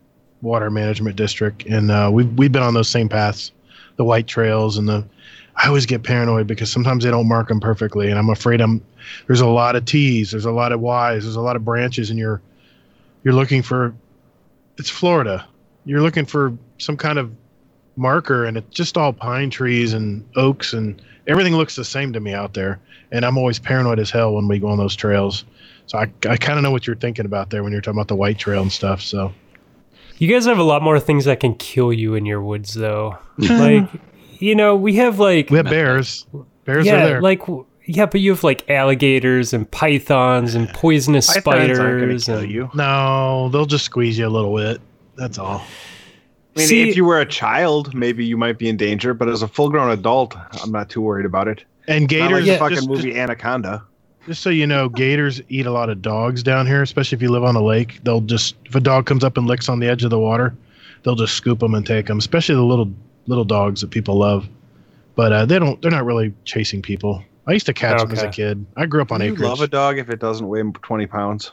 water 0.41 0.71
management 0.71 1.17
district, 1.17 1.67
and 1.67 1.91
uh, 1.91 2.09
we've 2.11 2.33
we've 2.39 2.51
been 2.51 2.63
on 2.63 2.73
those 2.73 2.89
same 2.89 3.11
paths, 3.11 3.53
the 3.97 4.05
white 4.05 4.27
trails 4.27 4.79
and 4.79 4.89
the. 4.89 5.07
I 5.63 5.67
always 5.67 5.85
get 5.85 6.03
paranoid 6.03 6.47
because 6.47 6.73
sometimes 6.73 7.05
they 7.05 7.11
don't 7.11 7.29
mark 7.29 7.49
them 7.49 7.61
perfectly, 7.61 8.09
and 8.09 8.19
I'm 8.19 8.31
afraid 8.31 8.61
I'm. 8.61 8.83
There's 9.27 9.41
a 9.41 9.47
lot 9.47 9.77
of 9.77 9.85
T's, 9.85 10.31
there's 10.31 10.45
a 10.45 10.51
lot 10.51 10.73
of 10.73 10.81
Y's, 10.81 11.25
there's 11.25 11.37
a 11.37 11.41
lot 11.41 11.57
of 11.57 11.65
branches, 11.65 12.11
and 12.11 12.19
you're 12.19 12.41
you're 13.25 13.35
looking 13.35 13.63
for. 13.63 13.95
It's 14.79 14.91
Florida. 14.91 15.47
You're 15.85 16.01
looking 16.01 16.25
for 16.25 16.57
some 16.79 16.97
kind 16.97 17.19
of 17.19 17.31
marker, 17.97 18.45
and 18.47 18.57
it's 18.57 18.75
just 18.75 18.97
all 18.97 19.13
pine 19.13 19.51
trees 19.51 19.93
and 19.93 20.27
oaks, 20.37 20.73
and 20.73 21.03
everything 21.27 21.55
looks 21.55 21.77
the 21.77 21.85
same 21.85 22.13
to 22.15 22.21
me 22.21 22.33
out 22.33 22.55
there. 22.55 22.81
And 23.13 23.25
I'm 23.25 23.37
always 23.37 23.59
paranoid 23.59 23.99
as 23.99 24.11
hell 24.11 24.35
when 24.35 24.49
we 24.49 24.59
go 24.59 24.69
on 24.69 24.79
those 24.79 24.97
trails. 24.97 25.45
So 25.87 25.99
I, 25.99 26.03
I 26.29 26.37
kind 26.37 26.59
of 26.59 26.63
know 26.63 26.71
what 26.71 26.87
you're 26.87 26.97
thinking 26.97 27.27
about 27.27 27.51
there 27.51 27.63
when 27.63 27.73
you're 27.73 27.81
talking 27.81 27.99
about 27.99 28.09
the 28.09 28.15
white 28.17 28.39
trail 28.39 28.63
and 28.63 28.73
stuff. 28.73 29.03
So 29.03 29.33
You 30.19 30.29
guys 30.29 30.47
have 30.47 30.59
a 30.59 30.63
lot 30.63 30.83
more 30.83 31.01
things 31.01 31.25
that 31.25 31.41
can 31.41 31.55
kill 31.57 31.93
you 31.93 32.15
in 32.15 32.25
your 32.25 32.41
woods, 32.41 32.73
though. 32.75 33.19
like, 33.39 33.89
you 34.41 34.55
know, 34.55 34.77
we 34.77 34.97
have 34.97 35.19
like 35.19 35.51
we 35.51 35.59
have 35.59 35.67
bears. 35.67 36.27
Bears 36.65 36.87
yeah, 36.87 36.95
are 36.95 37.07
there. 37.07 37.23
like 37.23 37.43
yeah, 37.87 38.07
but 38.07 38.21
you 38.21 38.31
have 38.31 38.45
like 38.45 38.69
alligators 38.71 39.53
and 39.53 39.71
pythons 39.71 40.55
and 40.55 40.69
poisonous 40.69 41.27
Pythons 41.27 41.79
aren't 41.79 42.01
gonna 42.01 42.19
spiders 42.19 42.27
kill 42.27 42.39
and 42.39 42.51
you. 42.51 42.71
no, 42.75 43.49
they'll 43.51 43.67
just 43.67 43.85
squeeze 43.85 44.19
you 44.19 44.27
a 44.27 44.29
little 44.29 44.55
bit. 44.57 44.81
That's 45.17 45.39
all. 45.39 45.63
I 46.57 46.59
mean, 46.61 46.69
See- 46.69 46.89
if 46.89 46.97
you 46.97 47.05
were 47.05 47.21
a 47.21 47.27
child, 47.27 47.95
maybe 47.95 48.25
you 48.25 48.37
might 48.37 48.59
be 48.59 48.69
in 48.69 48.77
danger, 48.77 49.15
but 49.15 49.29
as 49.29 49.43
a 49.43 49.49
full-grown 49.49 49.91
adult, 49.91 50.37
I'm 50.63 50.73
not 50.73 50.89
too 50.89 51.01
worried 51.01 51.27
about 51.27 51.49
it. 51.49 51.65
And 51.87 52.09
gators, 52.09 52.31
like 52.33 52.45
the 52.45 52.59
fucking 52.59 52.77
just, 52.77 52.89
movie 52.89 53.19
Anaconda. 53.19 53.83
just 54.27 54.43
so 54.43 54.51
you 54.51 54.67
know, 54.67 54.89
gators 54.89 55.41
eat 55.49 55.67
a 55.67 55.71
lot 55.73 55.91
of 55.91 56.03
dogs 56.03 56.43
down 56.43 56.67
here, 56.67 56.83
especially 56.83 57.17
if 57.17 57.23
you 57.23 57.31
live 57.31 57.45
on 57.45 57.57
a 57.57 57.63
lake. 57.63 58.01
They'll 58.05 58.21
just 58.21 58.55
if 58.67 58.75
a 58.75 58.81
dog 58.81 59.07
comes 59.07 59.25
up 59.25 59.37
and 59.37 59.47
licks 59.47 59.69
on 59.69 59.81
the 59.81 59.89
edge 59.89 60.05
of 60.05 60.11
the 60.11 60.19
water, 60.19 60.55
they'll 61.03 61.17
just 61.17 61.35
scoop 61.35 61.59
them 61.61 61.75
and 61.75 61.85
take 61.85 62.07
them. 62.07 62.19
Especially 62.19 62.55
the 62.55 62.63
little 62.63 62.93
little 63.31 63.45
dogs 63.45 63.81
that 63.81 63.91
people 63.91 64.17
love. 64.17 64.47
But 65.15 65.33
uh, 65.33 65.47
they 65.47 65.59
don't. 65.59 65.81
They're 65.81 65.91
not 65.91 66.05
really 66.05 66.35
chasing 66.45 66.83
people. 66.83 67.25
I 67.47 67.53
used 67.53 67.67
to 67.67 67.73
catch 67.73 68.01
them 68.01 68.11
as 68.13 68.23
a 68.23 68.29
kid. 68.29 68.67
I 68.77 68.87
grew 68.87 69.01
up 69.01 69.11
on 69.11 69.21
Do 69.21 69.27
you 69.27 69.35
love 69.35 69.61
a 69.61 69.67
dog 69.67 69.99
if 69.99 70.11
it 70.11 70.21
doesn't 70.21 70.47
weigh 70.47 70.63
20 70.63 71.07
pounds. 71.07 71.53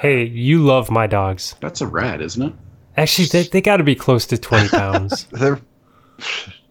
hey, 0.00 0.24
you 0.24 0.62
love 0.62 0.90
my 0.90 1.06
dogs. 1.06 1.54
That's 1.60 1.80
a 1.80 1.86
rat, 1.86 2.20
isn't 2.20 2.42
it? 2.42 2.52
Actually, 2.96 3.28
they, 3.28 3.42
they 3.44 3.60
got 3.60 3.78
to 3.78 3.84
be 3.84 3.94
close 3.94 4.26
to 4.26 4.38
twenty 4.38 4.68
pounds. 4.68 5.24
They're, 5.32 5.60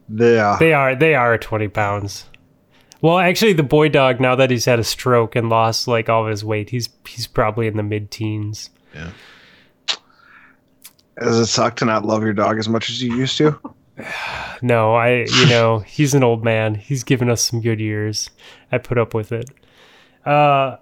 yeah. 0.07 0.57
they 0.59 0.73
are 0.73 0.95
they 0.95 1.15
are 1.15 1.37
twenty 1.37 1.67
pounds. 1.67 2.25
Well, 3.01 3.17
actually, 3.17 3.53
the 3.53 3.63
boy 3.63 3.89
dog 3.89 4.19
now 4.19 4.35
that 4.35 4.51
he's 4.51 4.65
had 4.65 4.77
a 4.77 4.83
stroke 4.83 5.35
and 5.35 5.49
lost 5.49 5.87
like 5.87 6.07
all 6.09 6.25
of 6.25 6.29
his 6.29 6.45
weight, 6.45 6.69
he's 6.69 6.89
he's 7.07 7.25
probably 7.25 7.65
in 7.65 7.75
the 7.75 7.83
mid 7.83 8.11
teens. 8.11 8.69
Yeah. 8.93 9.11
Does 11.19 11.39
it 11.39 11.47
suck 11.47 11.75
to 11.77 11.85
not 11.85 12.05
love 12.05 12.23
your 12.23 12.33
dog 12.33 12.59
as 12.59 12.69
much 12.69 12.89
as 12.89 13.01
you 13.01 13.15
used 13.15 13.37
to? 13.37 13.59
No, 14.63 14.93
I 14.93 15.25
you 15.25 15.47
know 15.47 15.79
he's 15.79 16.13
an 16.13 16.23
old 16.23 16.43
man. 16.43 16.75
He's 16.75 17.03
given 17.03 17.31
us 17.31 17.41
some 17.43 17.61
good 17.61 17.79
years. 17.79 18.29
I 18.71 18.77
put 18.77 18.99
up 18.99 19.15
with 19.15 19.31
it. 19.31 19.49
Uh, 20.23 20.77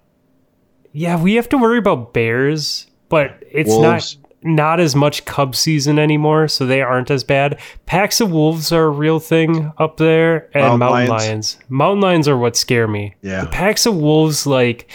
yeah, 0.92 1.22
we 1.22 1.36
have 1.36 1.48
to 1.50 1.58
worry 1.58 1.78
about 1.78 2.14
bears, 2.14 2.88
but 3.08 3.42
it's 3.50 3.70
Wolves. 3.70 4.18
not 4.18 4.30
not 4.42 4.80
as 4.82 4.96
much 4.98 5.24
cub 5.24 5.56
season 5.56 5.98
anymore, 5.98 6.50
so 6.50 6.66
they 6.66 6.82
aren't 6.82 7.10
as 7.10 7.24
bad. 7.24 7.58
Packs 7.86 8.20
of 8.20 8.32
wolves 8.32 8.74
are 8.74 8.84
a 8.86 8.90
real 8.90 9.20
thing 9.20 9.72
up 9.78 9.96
there, 9.96 10.50
and 10.54 10.64
Mountain 10.64 10.80
mountain 10.80 11.08
lions. 11.08 11.10
lions. 11.28 11.58
Mountain 11.70 12.02
lions 12.02 12.28
are 12.28 12.38
what 12.38 12.58
scare 12.58 12.88
me. 12.88 13.16
Yeah. 13.22 13.42
The 13.46 13.48
packs 13.48 13.86
of 13.86 13.96
wolves, 13.96 14.46
like, 14.46 14.92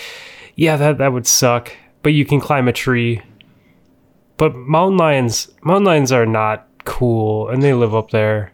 yeah, 0.56 0.76
that 0.76 0.98
that 0.98 1.12
would 1.14 1.26
suck. 1.26 1.72
But 2.02 2.12
you 2.12 2.26
can 2.26 2.38
climb 2.40 2.68
a 2.68 2.72
tree. 2.72 3.22
But 4.36 4.54
mountain 4.54 4.98
lions, 4.98 5.48
mountain 5.62 5.84
lions 5.84 6.12
are 6.12 6.26
not 6.26 6.68
cool, 6.84 7.48
and 7.48 7.62
they 7.62 7.72
live 7.74 7.94
up 7.94 8.10
there. 8.10 8.52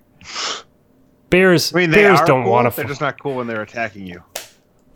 Bears, 1.31 1.73
I 1.75 1.79
mean, 1.79 1.91
bears 1.93 2.21
don't 2.23 2.43
cool, 2.43 2.53
want 2.53 2.71
to. 2.71 2.77
They're 2.77 2.87
just 2.87 3.01
not 3.01 3.21
cool 3.21 3.37
when 3.37 3.47
they're 3.47 3.63
attacking 3.63 4.07
you. 4.07 4.23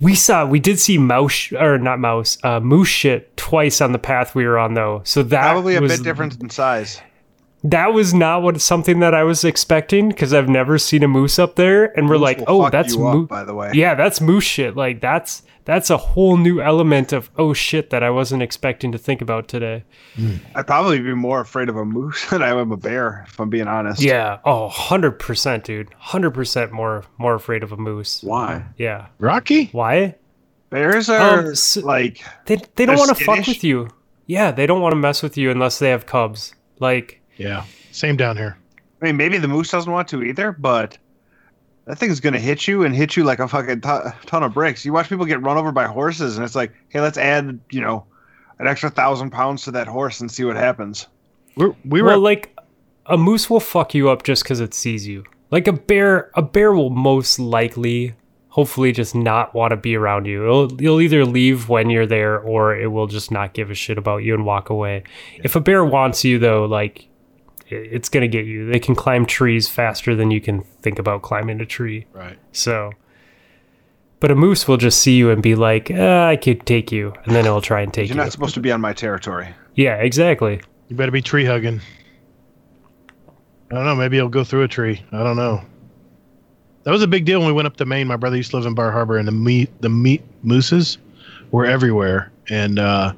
we 0.00 0.14
saw, 0.16 0.44
we 0.44 0.58
did 0.58 0.80
see 0.80 0.98
mouse 0.98 1.52
or 1.52 1.78
not 1.78 2.00
mouse, 2.00 2.38
uh, 2.42 2.58
moose 2.60 2.88
shit 2.88 3.36
twice 3.36 3.80
on 3.80 3.92
the 3.92 3.98
path 4.00 4.34
we 4.34 4.44
were 4.44 4.58
on 4.58 4.74
though. 4.74 5.02
So 5.04 5.22
that 5.22 5.52
Probably 5.52 5.76
a 5.76 5.80
was, 5.80 5.96
bit 5.96 6.04
different 6.04 6.40
in 6.42 6.50
size. 6.50 7.00
That 7.62 7.94
was 7.94 8.12
not 8.12 8.42
what 8.42 8.60
something 8.60 8.98
that 9.00 9.14
I 9.14 9.22
was 9.22 9.44
expecting 9.44 10.08
because 10.08 10.34
I've 10.34 10.48
never 10.48 10.76
seen 10.76 11.02
a 11.02 11.08
moose 11.08 11.38
up 11.38 11.54
there, 11.54 11.96
and 11.96 12.08
we're 12.08 12.16
Moose 12.16 12.22
like, 12.22 12.42
oh, 12.46 12.68
that's 12.68 12.96
moose. 12.96 13.28
by 13.28 13.44
the 13.44 13.54
way. 13.54 13.70
Yeah, 13.72 13.94
that's 13.94 14.20
moose 14.20 14.44
shit. 14.44 14.76
Like 14.76 15.00
that's 15.00 15.42
that's 15.64 15.88
a 15.90 15.96
whole 15.96 16.36
new 16.36 16.60
element 16.60 17.12
of 17.12 17.30
oh 17.36 17.52
shit 17.54 17.90
that 17.90 18.02
I 18.02 18.10
wasn't 18.10 18.42
expecting 18.42 18.92
to 18.92 18.98
think 18.98 19.20
about 19.22 19.48
today. 19.48 19.84
I'd 20.54 20.66
probably 20.66 21.00
be 21.00 21.14
more 21.14 21.40
afraid 21.40 21.68
of 21.68 21.76
a 21.76 21.84
moose 21.84 22.24
than 22.30 22.42
I 22.42 22.50
am 22.50 22.70
a 22.72 22.76
bear, 22.76 23.24
if 23.28 23.40
I'm 23.40 23.48
being 23.50 23.66
honest. 23.66 24.02
Yeah. 24.02 24.38
Oh, 24.44 24.68
100%, 24.72 25.62
dude. 25.64 25.90
100% 26.02 26.70
more 26.70 27.04
more 27.18 27.34
afraid 27.34 27.62
of 27.62 27.72
a 27.72 27.76
moose. 27.76 28.22
Why? 28.22 28.64
Yeah. 28.76 29.06
Rocky? 29.18 29.66
Why? 29.72 30.16
Bears 30.70 31.08
are 31.08 31.38
Um, 31.48 31.54
so- 31.54 31.80
like 31.80 32.22
They 32.46 32.56
they 32.76 32.86
don't 32.86 32.98
want 32.98 33.16
to 33.16 33.24
fuck 33.24 33.46
with 33.46 33.62
you. 33.64 33.88
Yeah, 34.26 34.50
they 34.52 34.66
don't 34.66 34.80
want 34.80 34.92
to 34.92 34.96
mess 34.96 35.22
with 35.22 35.36
you 35.36 35.50
unless 35.50 35.78
they 35.78 35.90
have 35.90 36.06
cubs. 36.06 36.54
Like 36.80 37.20
Yeah. 37.36 37.64
Same 37.92 38.16
down 38.16 38.36
here. 38.36 38.56
I 39.00 39.06
mean, 39.06 39.16
maybe 39.16 39.38
the 39.38 39.48
moose 39.48 39.70
doesn't 39.70 39.92
want 39.92 40.08
to 40.08 40.22
either, 40.22 40.52
but 40.52 40.96
that 41.86 41.98
thing's 41.98 42.20
gonna 42.20 42.38
hit 42.38 42.66
you 42.66 42.84
and 42.84 42.94
hit 42.94 43.16
you 43.16 43.24
like 43.24 43.38
a 43.38 43.48
fucking 43.48 43.80
ton, 43.82 44.12
ton 44.26 44.42
of 44.42 44.54
bricks. 44.54 44.84
You 44.84 44.92
watch 44.92 45.08
people 45.08 45.26
get 45.26 45.42
run 45.42 45.56
over 45.56 45.72
by 45.72 45.86
horses, 45.86 46.36
and 46.36 46.44
it's 46.44 46.54
like, 46.54 46.72
hey, 46.88 47.00
let's 47.00 47.18
add, 47.18 47.58
you 47.70 47.80
know, 47.80 48.06
an 48.58 48.66
extra 48.66 48.90
thousand 48.90 49.30
pounds 49.30 49.64
to 49.64 49.70
that 49.72 49.86
horse 49.86 50.20
and 50.20 50.30
see 50.30 50.44
what 50.44 50.56
happens. 50.56 51.06
We're, 51.56 51.74
we 51.84 52.02
were 52.02 52.08
well, 52.08 52.20
like 52.20 52.56
a 53.06 53.16
moose 53.16 53.50
will 53.50 53.60
fuck 53.60 53.94
you 53.94 54.08
up 54.08 54.22
just 54.22 54.42
because 54.42 54.60
it 54.60 54.74
sees 54.74 55.06
you. 55.06 55.24
Like 55.50 55.68
a 55.68 55.72
bear, 55.72 56.30
a 56.34 56.42
bear 56.42 56.72
will 56.72 56.90
most 56.90 57.38
likely, 57.38 58.14
hopefully, 58.48 58.92
just 58.92 59.14
not 59.14 59.54
want 59.54 59.70
to 59.70 59.76
be 59.76 59.96
around 59.96 60.26
you. 60.26 60.42
It'll, 60.44 60.80
it'll 60.80 61.00
either 61.00 61.24
leave 61.24 61.68
when 61.68 61.90
you're 61.90 62.06
there, 62.06 62.38
or 62.40 62.76
it 62.76 62.88
will 62.88 63.06
just 63.06 63.30
not 63.30 63.52
give 63.52 63.70
a 63.70 63.74
shit 63.74 63.98
about 63.98 64.18
you 64.18 64.34
and 64.34 64.46
walk 64.46 64.70
away. 64.70 65.04
If 65.42 65.54
a 65.54 65.60
bear 65.60 65.84
wants 65.84 66.24
you, 66.24 66.38
though, 66.38 66.64
like 66.64 67.08
i- 67.70 67.74
it's 67.74 68.08
gonna 68.08 68.28
get 68.28 68.46
you. 68.46 68.66
They 68.70 68.78
can 68.78 68.94
climb 68.94 69.26
trees 69.26 69.68
faster 69.68 70.14
than 70.14 70.30
you 70.30 70.40
can 70.40 70.62
think 70.82 70.98
about 70.98 71.22
climbing 71.22 71.60
a 71.60 71.66
tree. 71.66 72.06
right. 72.12 72.38
So, 72.52 72.92
but 74.20 74.30
a 74.30 74.34
moose 74.34 74.66
will 74.66 74.76
just 74.78 75.00
see 75.00 75.16
you 75.16 75.30
and 75.30 75.42
be 75.42 75.54
like, 75.54 75.90
uh, 75.90 76.24
"I 76.30 76.36
could 76.36 76.64
take 76.66 76.90
you," 76.92 77.12
and 77.24 77.34
then 77.34 77.44
it'll 77.46 77.60
try 77.60 77.80
and 77.82 77.92
take 77.92 78.08
You're 78.08 78.16
you. 78.16 78.22
not 78.22 78.32
supposed 78.32 78.54
to 78.54 78.60
be 78.60 78.72
on 78.72 78.80
my 78.80 78.92
territory. 78.92 79.48
Yeah, 79.74 79.96
exactly. 79.96 80.60
You 80.88 80.96
better 80.96 81.10
be 81.12 81.20
tree 81.22 81.44
hugging. 81.44 81.80
I 83.70 83.74
don't 83.76 83.84
know. 83.86 83.94
Maybe 83.96 84.16
it'll 84.18 84.28
go 84.28 84.44
through 84.44 84.62
a 84.62 84.68
tree. 84.68 85.02
I 85.12 85.22
don't 85.22 85.36
know. 85.36 85.62
That 86.84 86.90
was 86.90 87.02
a 87.02 87.06
big 87.08 87.24
deal 87.24 87.38
when 87.40 87.46
we 87.48 87.52
went 87.54 87.66
up 87.66 87.76
to 87.78 87.86
Maine. 87.86 88.06
My 88.06 88.16
brother 88.16 88.36
used 88.36 88.50
to 88.50 88.58
live 88.58 88.66
in 88.66 88.74
Bar 88.74 88.92
Harbor, 88.92 89.16
and 89.16 89.26
the 89.26 89.32
meat, 89.32 89.70
the 89.80 89.88
meat 89.88 90.22
mooses 90.42 90.98
were 91.50 91.64
everywhere, 91.64 92.30
and 92.50 92.78
uh, 92.78 93.14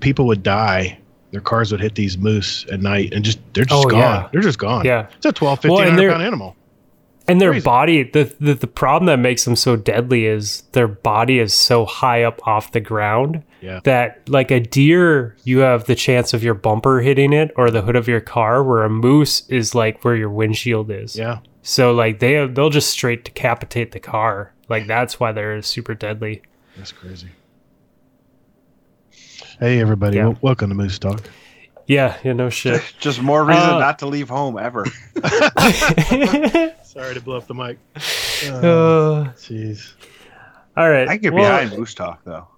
people 0.00 0.26
would 0.26 0.42
die. 0.42 0.98
Their 1.32 1.40
cars 1.40 1.72
would 1.72 1.80
hit 1.80 1.94
these 1.96 2.16
moose 2.16 2.64
at 2.70 2.80
night, 2.80 3.12
and 3.12 3.24
just 3.24 3.40
they're 3.54 3.64
just 3.64 3.84
Oh, 3.86 3.88
gone. 3.88 3.98
yeah. 4.00 4.28
They're 4.32 4.42
just 4.42 4.58
gone. 4.58 4.84
Yeah. 4.84 5.08
it's 5.16 5.26
a 5.26 5.32
12, 5.32 5.64
Well, 5.64 5.80
and 5.80 5.98
they're- 5.98 6.10
pound 6.10 6.22
animal. 6.22 6.56
And 7.28 7.40
their 7.40 7.52
Crazy. 7.52 7.64
body, 7.64 8.02
the, 8.02 8.34
the 8.40 8.54
the 8.54 8.66
problem 8.66 9.06
that 9.06 9.18
makes 9.20 9.44
them 9.44 9.54
so 9.54 9.76
deadly 9.76 10.26
is 10.26 10.62
their 10.72 10.88
body 10.88 11.38
is 11.38 11.54
so 11.54 11.84
high 11.86 12.24
up 12.24 12.40
off 12.48 12.72
the 12.72 12.80
ground 12.80 13.42
Yeah. 13.60 13.78
that, 13.84 14.28
like 14.28 14.50
a 14.50 14.58
deer, 14.58 15.36
you 15.44 15.60
have 15.60 15.84
the 15.84 15.94
chance 15.94 16.34
of 16.34 16.42
your 16.42 16.54
bumper 16.54 17.00
hitting 17.00 17.32
it 17.32 17.52
or 17.56 17.70
the 17.70 17.82
hood 17.82 17.94
of 17.94 18.08
your 18.08 18.20
car, 18.20 18.64
where 18.64 18.82
a 18.82 18.90
moose 18.90 19.48
is 19.48 19.72
like 19.72 20.04
where 20.04 20.16
your 20.16 20.30
windshield 20.30 20.90
is. 20.90 21.14
Yeah, 21.16 21.38
So 21.62 21.92
like 21.92 22.18
they 22.18 22.44
they'll 22.48 22.70
just 22.70 22.90
straight 22.90 23.24
decapitate 23.24 23.92
the 23.92 24.00
car. 24.00 24.52
Like 24.68 24.88
that's 24.88 25.20
why 25.20 25.30
they're 25.30 25.62
super 25.62 25.94
deadly. 25.94 26.42
that's 26.76 26.90
crazy. 26.90 27.28
Hey, 29.62 29.78
everybody! 29.80 30.16
Yeah. 30.16 30.24
wel- 30.24 30.38
welcome 30.42 30.70
to 30.70 30.74
Moose 30.74 30.98
Talk. 30.98 31.22
Yeah, 31.86 32.16
yeah, 32.24 32.32
no 32.32 32.50
shit. 32.50 32.82
Just 32.98 33.22
more 33.22 33.44
reason 33.44 33.62
Uh, 33.62 33.78
not 33.78 33.96
to 34.00 34.06
leave 34.06 34.28
home 34.28 34.58
ever. 34.58 34.84
Sorry 36.82 37.14
to 37.14 37.20
blow 37.22 37.36
up 37.36 37.46
the 37.46 37.54
mic. 37.54 37.78
Uh, 37.94 39.30
Jeez. 39.38 39.92
all 40.76 40.90
right. 40.90 41.06
I 41.06 41.12
can 41.12 41.22
get 41.22 41.32
well, 41.32 41.44
behind 41.44 41.78
moose 41.78 41.94
talk 41.94 42.24
though. 42.24 42.48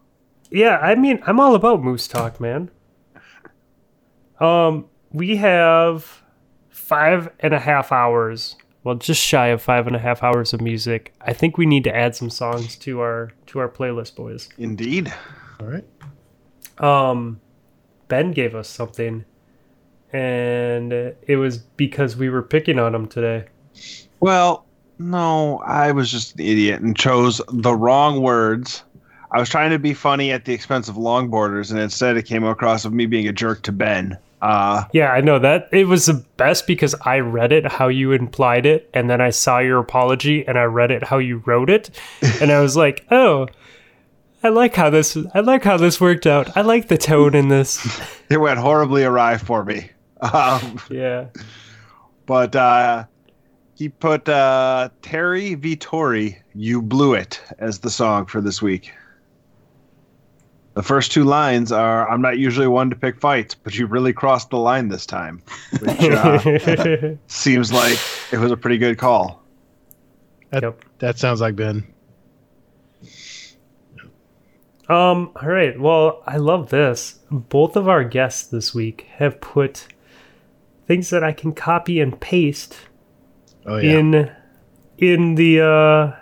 Yeah, 0.51 0.78
I 0.78 0.94
mean, 0.94 1.22
I'm 1.26 1.39
all 1.40 1.55
about 1.55 1.82
moose 1.82 2.09
talk, 2.09 2.40
man. 2.40 2.70
Um, 4.40 4.86
we 5.12 5.36
have 5.36 6.22
five 6.70 7.31
and 7.40 7.52
a 7.52 7.60
half 7.60 7.93
hours. 7.93 8.56
Well, 8.82 8.94
just 8.94 9.20
shy 9.20 9.48
of 9.48 9.60
five 9.60 9.86
and 9.86 9.94
a 9.94 9.98
half 9.98 10.22
hours 10.22 10.55
of 10.55 10.62
music. 10.62 11.12
I 11.20 11.35
think 11.35 11.59
we 11.59 11.66
need 11.66 11.85
to 11.85 11.94
add 11.94 12.16
some 12.16 12.31
songs 12.31 12.76
to 12.76 13.01
our 13.01 13.32
to 13.48 13.59
our 13.59 13.68
playlist, 13.68 14.16
boys. 14.16 14.48
Indeed. 14.56 15.12
All 15.60 15.66
right. 15.66 15.85
Um, 16.79 17.41
Ben 18.09 18.33
gave 18.33 18.55
us 18.55 18.69
something, 18.69 19.25
and 20.13 20.93
it 20.93 21.37
was 21.39 21.59
because 21.59 22.17
we 22.17 22.29
were 22.29 22.43
picking 22.43 22.79
on 22.79 22.95
him 22.95 23.07
today. 23.07 23.47
Well, 24.21 24.65
no, 24.99 25.59
I 25.67 25.93
was 25.93 26.11
just 26.11 26.35
an 26.35 26.41
idiot 26.41 26.81
and 26.81 26.97
chose 26.97 27.41
the 27.49 27.75
wrong 27.75 28.21
words. 28.23 28.85
I 29.33 29.41
was 29.41 29.49
trying 29.49 29.71
to 29.71 29.79
be 29.79 29.95
funny 29.95 30.31
at 30.31 30.45
the 30.45 30.53
expense 30.53 30.89
of 30.89 30.95
longboarders, 30.95 31.71
and 31.71 31.81
instead 31.81 32.17
it 32.17 32.23
came 32.23 32.45
across 32.45 32.85
of 32.85 32.93
me 32.93 33.07
being 33.07 33.27
a 33.27 33.33
jerk 33.33 33.63
to 33.63 33.73
Ben. 33.73 34.17
Uh, 34.41 34.85
Yeah, 34.93 35.11
I 35.11 35.23
know 35.23 35.39
that. 35.39 35.69
It 35.73 35.89
was 35.89 36.07
the 36.07 36.25
best 36.37 36.67
because 36.67 36.95
I 37.05 37.19
read 37.19 37.51
it 37.51 37.67
how 37.67 37.89
you 37.89 38.13
implied 38.13 38.67
it, 38.67 38.89
and 38.95 39.11
then 39.11 39.21
I 39.21 39.31
saw 39.31 39.59
your 39.59 39.79
apology 39.81 40.47
and 40.47 40.59
I 40.59 40.65
read 40.65 40.91
it 40.91 41.03
how 41.03 41.19
you 41.19 41.43
wrote 41.47 41.71
it, 41.71 41.91
and 42.41 42.53
I 42.53 42.61
was 42.61 42.77
like, 42.77 43.07
oh, 43.11 43.49
I 44.45 44.51
like 44.51 44.75
how 44.77 44.91
this. 44.91 45.16
I 45.35 45.41
like 45.41 45.65
how 45.65 45.77
this 45.79 46.01
worked 46.01 46.27
out. 46.27 46.57
I 46.57 46.61
like 46.61 46.89
the 46.89 46.99
tone 46.99 47.35
in 47.35 47.49
this. 47.49 48.01
it 48.31 48.37
went 48.39 48.59
horribly 48.61 49.03
awry 49.03 49.39
for 49.39 49.65
me. 49.65 49.91
Um, 50.21 50.79
Yeah. 50.91 51.27
but 52.27 52.55
uh, 52.55 53.05
he 53.75 53.89
put 53.89 54.29
uh, 54.29 54.91
Terry 55.03 55.57
Vittori, 55.57 56.37
"You 56.55 56.81
Blew 56.83 57.15
It" 57.15 57.41
as 57.59 57.79
the 57.81 57.91
song 57.91 58.27
for 58.27 58.41
this 58.41 58.61
week. 58.62 58.93
The 60.75 60.83
first 60.83 61.12
two 61.12 61.25
lines 61.25 61.73
are, 61.73 62.09
"I'm 62.11 62.21
not 62.21 62.37
usually 62.39 62.66
one 62.66 62.91
to 62.91 62.97
pick 62.97 63.21
fights, 63.21 63.55
but 63.55 63.79
you 63.79 63.87
really 63.87 64.12
crossed 64.12 64.51
the 64.51 64.59
line 64.59 64.89
this 64.89 65.07
time," 65.07 65.41
which 65.81 66.01
uh, 66.11 67.15
seems 67.29 67.73
like 67.73 67.99
it 68.33 68.39
was 68.39 68.51
a 68.53 68.57
pretty 68.57 68.79
good 68.79 68.99
call. 68.99 69.43
That, 70.51 70.62
Yep. 70.65 70.85
that 70.99 71.19
sounds 71.19 71.41
like 71.41 71.57
Ben. 71.57 71.85
Um, 74.89 75.32
all 75.40 75.48
right. 75.48 75.78
Well, 75.81 76.23
I 76.27 76.36
love 76.36 76.69
this. 76.70 77.20
Both 77.31 77.77
of 77.77 77.89
our 77.89 78.05
guests 78.05 78.47
this 78.47 78.74
week 78.74 79.06
have 79.16 79.40
put 79.40 79.86
things 80.86 81.09
that 81.11 81.24
I 81.24 81.32
can 81.32 81.52
copy 81.55 82.01
and 82.01 82.19
paste 82.20 82.77
Oh 83.66 83.78
yeah. 83.78 83.98
in 83.98 84.32
in 84.98 85.35
the 85.36 85.61
uh 85.61 86.12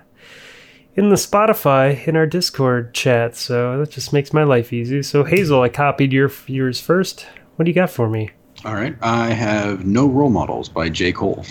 in 0.94 1.09
the 1.09 1.16
Spotify 1.16 2.06
in 2.06 2.14
our 2.16 2.26
Discord 2.26 2.94
chat. 2.94 3.34
So 3.34 3.78
that 3.78 3.90
just 3.90 4.12
makes 4.12 4.32
my 4.32 4.44
life 4.44 4.72
easy. 4.72 5.02
So 5.02 5.24
Hazel, 5.24 5.62
I 5.62 5.68
copied 5.68 6.12
your 6.12 6.30
yours 6.47 6.80
first. 6.80 7.26
What 7.56 7.64
do 7.64 7.70
you 7.70 7.74
got 7.74 7.90
for 7.90 8.09
me? 8.09 8.30
All 8.64 8.74
right. 8.74 8.97
I 9.02 9.30
have 9.30 9.84
No 9.84 10.06
Role 10.06 10.30
Modelz 10.30 10.72
by 10.72 10.89
J. 10.89 11.12
Cole. 11.12 11.44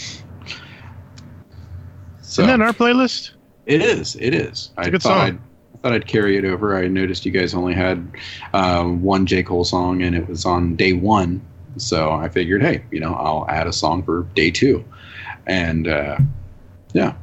So 2.21 2.43
Isn't 2.43 2.59
that 2.59 2.65
our 2.65 2.71
playlist? 2.73 3.31
it 3.65 3.81
is. 3.81 4.15
It 4.15 4.33
is. 4.33 4.71
I 4.77 4.87
a 4.87 4.91
good 4.91 5.01
thought 5.03 5.09
song. 5.09 5.27
I'd, 5.27 5.35
I 5.35 5.39
thought 5.81 5.93
I'd 5.93 6.07
carry 6.07 6.37
it 6.37 6.45
over. 6.45 6.75
I 6.75 6.87
noticed 6.87 7.25
you 7.25 7.31
guys 7.31 7.53
only 7.53 7.73
had 7.73 8.11
uh, 8.53 8.83
one 8.83 9.25
J. 9.25 9.43
Cole 9.43 9.63
song, 9.63 10.01
and 10.03 10.15
it 10.15 10.27
was 10.27 10.45
on 10.45 10.75
day 10.75 10.93
one. 10.93 11.41
So 11.77 12.11
I 12.11 12.29
figured, 12.29 12.61
hey, 12.61 12.83
you 12.91 12.99
know, 12.99 13.13
I'll 13.13 13.45
add 13.49 13.67
a 13.67 13.73
song 13.73 14.03
for 14.03 14.23
day 14.35 14.51
two. 14.51 14.83
And 15.47 15.87
uh, 15.87 16.17
yeah, 16.93 17.15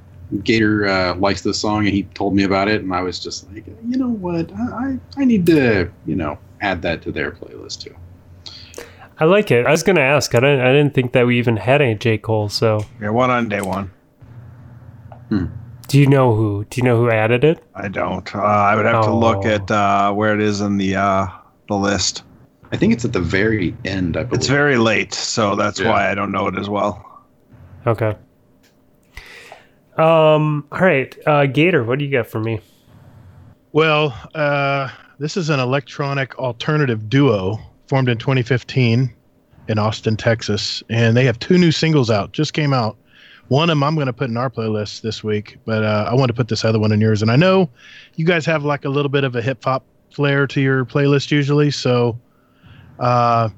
Gator 0.42 0.86
uh, 0.86 1.14
likes 1.16 1.42
this 1.42 1.60
song, 1.60 1.86
and 1.86 1.94
he 1.94 2.04
told 2.14 2.34
me 2.34 2.44
about 2.44 2.68
it, 2.68 2.82
and 2.82 2.92
I 2.92 3.02
was 3.02 3.20
just 3.20 3.50
like, 3.52 3.66
you 3.66 3.96
know 3.96 4.08
what, 4.08 4.52
I 4.52 4.62
I, 4.62 4.98
I 5.18 5.24
need 5.24 5.46
to, 5.46 5.90
you 6.06 6.16
know, 6.16 6.38
add 6.60 6.82
that 6.82 7.02
to 7.02 7.12
their 7.12 7.30
playlist 7.30 7.82
too. 7.82 7.94
I 9.20 9.24
like 9.24 9.50
it. 9.50 9.66
I 9.66 9.70
was 9.70 9.82
gonna 9.82 10.00
ask. 10.00 10.34
I 10.34 10.40
didn't. 10.40 10.60
I 10.60 10.72
didn't 10.72 10.94
think 10.94 11.12
that 11.12 11.26
we 11.26 11.38
even 11.38 11.56
had 11.56 11.82
any 11.82 11.94
J 11.94 12.18
Cole. 12.18 12.48
So 12.48 12.86
Yeah, 13.00 13.10
one 13.10 13.30
on 13.30 13.48
day 13.48 13.60
one. 13.60 13.90
Do 15.88 15.98
you 15.98 16.06
know 16.06 16.34
who? 16.34 16.64
Do 16.70 16.78
you 16.80 16.84
know 16.84 16.96
who 16.96 17.10
added 17.10 17.42
it? 17.44 17.62
I 17.74 17.88
don't. 17.88 18.32
Uh, 18.34 18.38
I 18.38 18.76
would 18.76 18.84
have 18.86 19.04
to 19.04 19.12
look 19.12 19.44
Oh. 19.44 19.48
at 19.48 19.70
uh, 19.70 20.12
where 20.12 20.34
it 20.34 20.40
is 20.40 20.60
in 20.60 20.76
the 20.78 20.96
uh, 20.96 21.26
the 21.68 21.74
list. 21.74 22.22
I 22.70 22.76
think 22.76 22.92
it's 22.92 23.04
at 23.04 23.12
the 23.12 23.20
very 23.20 23.74
end. 23.84 24.16
I 24.16 24.22
believe. 24.24 24.38
It's 24.40 24.46
very 24.48 24.76
late, 24.76 25.12
so 25.14 25.56
that's 25.56 25.80
Yeah. 25.80 25.88
why 25.90 26.10
I 26.10 26.14
don't 26.14 26.30
know 26.30 26.46
it 26.46 26.56
as 26.58 26.68
well. 26.68 27.04
Okay. 27.86 28.14
Um. 29.96 30.66
All 30.70 30.80
right. 30.80 31.16
Uh, 31.26 31.46
Gator, 31.46 31.82
what 31.84 31.98
do 31.98 32.04
you 32.04 32.10
got 32.12 32.26
for 32.26 32.38
me? 32.40 32.60
Well, 33.72 34.14
uh, 34.34 34.88
this 35.18 35.36
is 35.36 35.50
an 35.50 35.58
electronic 35.60 36.38
alternative 36.38 37.08
duo 37.08 37.58
formed 37.88 38.08
in 38.08 38.18
2015 38.18 39.12
in 39.68 39.78
Austin, 39.78 40.16
Texas, 40.16 40.82
and 40.88 41.16
they 41.16 41.24
have 41.24 41.38
two 41.38 41.58
new 41.58 41.72
singles 41.72 42.10
out. 42.10 42.32
Just 42.32 42.52
came 42.54 42.72
out. 42.72 42.96
One 43.48 43.70
of 43.70 43.76
them 43.76 43.82
I'm 43.82 43.94
going 43.94 44.06
to 44.06 44.12
put 44.12 44.28
in 44.28 44.36
our 44.36 44.50
playlist 44.50 45.00
this 45.00 45.24
week, 45.24 45.58
but 45.64 45.82
uh, 45.82 46.06
I 46.10 46.14
want 46.14 46.28
to 46.28 46.34
put 46.34 46.48
this 46.48 46.64
other 46.64 46.78
one 46.78 46.92
in 46.92 47.00
yours. 47.00 47.22
And 47.22 47.30
I 47.30 47.36
know 47.36 47.70
you 48.16 48.24
guys 48.24 48.44
have 48.46 48.64
like 48.64 48.84
a 48.84 48.90
little 48.90 49.08
bit 49.08 49.24
of 49.24 49.34
a 49.36 49.42
hip 49.42 49.64
hop 49.64 49.84
flair 50.12 50.46
to 50.46 50.60
your 50.60 50.84
playlist 50.84 51.30
usually, 51.30 51.70
so 51.70 52.18
uh, 52.98 53.48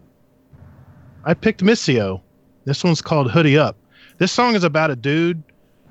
I 1.25 1.35
picked 1.35 1.63
Missio. 1.63 2.21
This 2.65 2.85
one's 2.85 3.03
called 3.03 3.31
Hoodie 3.31 3.59
Up. 3.59 3.77
This 4.19 4.31
song 4.31 4.55
is 4.55 4.65
about 4.65 4.91
a 4.91 4.97
dude 4.97 5.43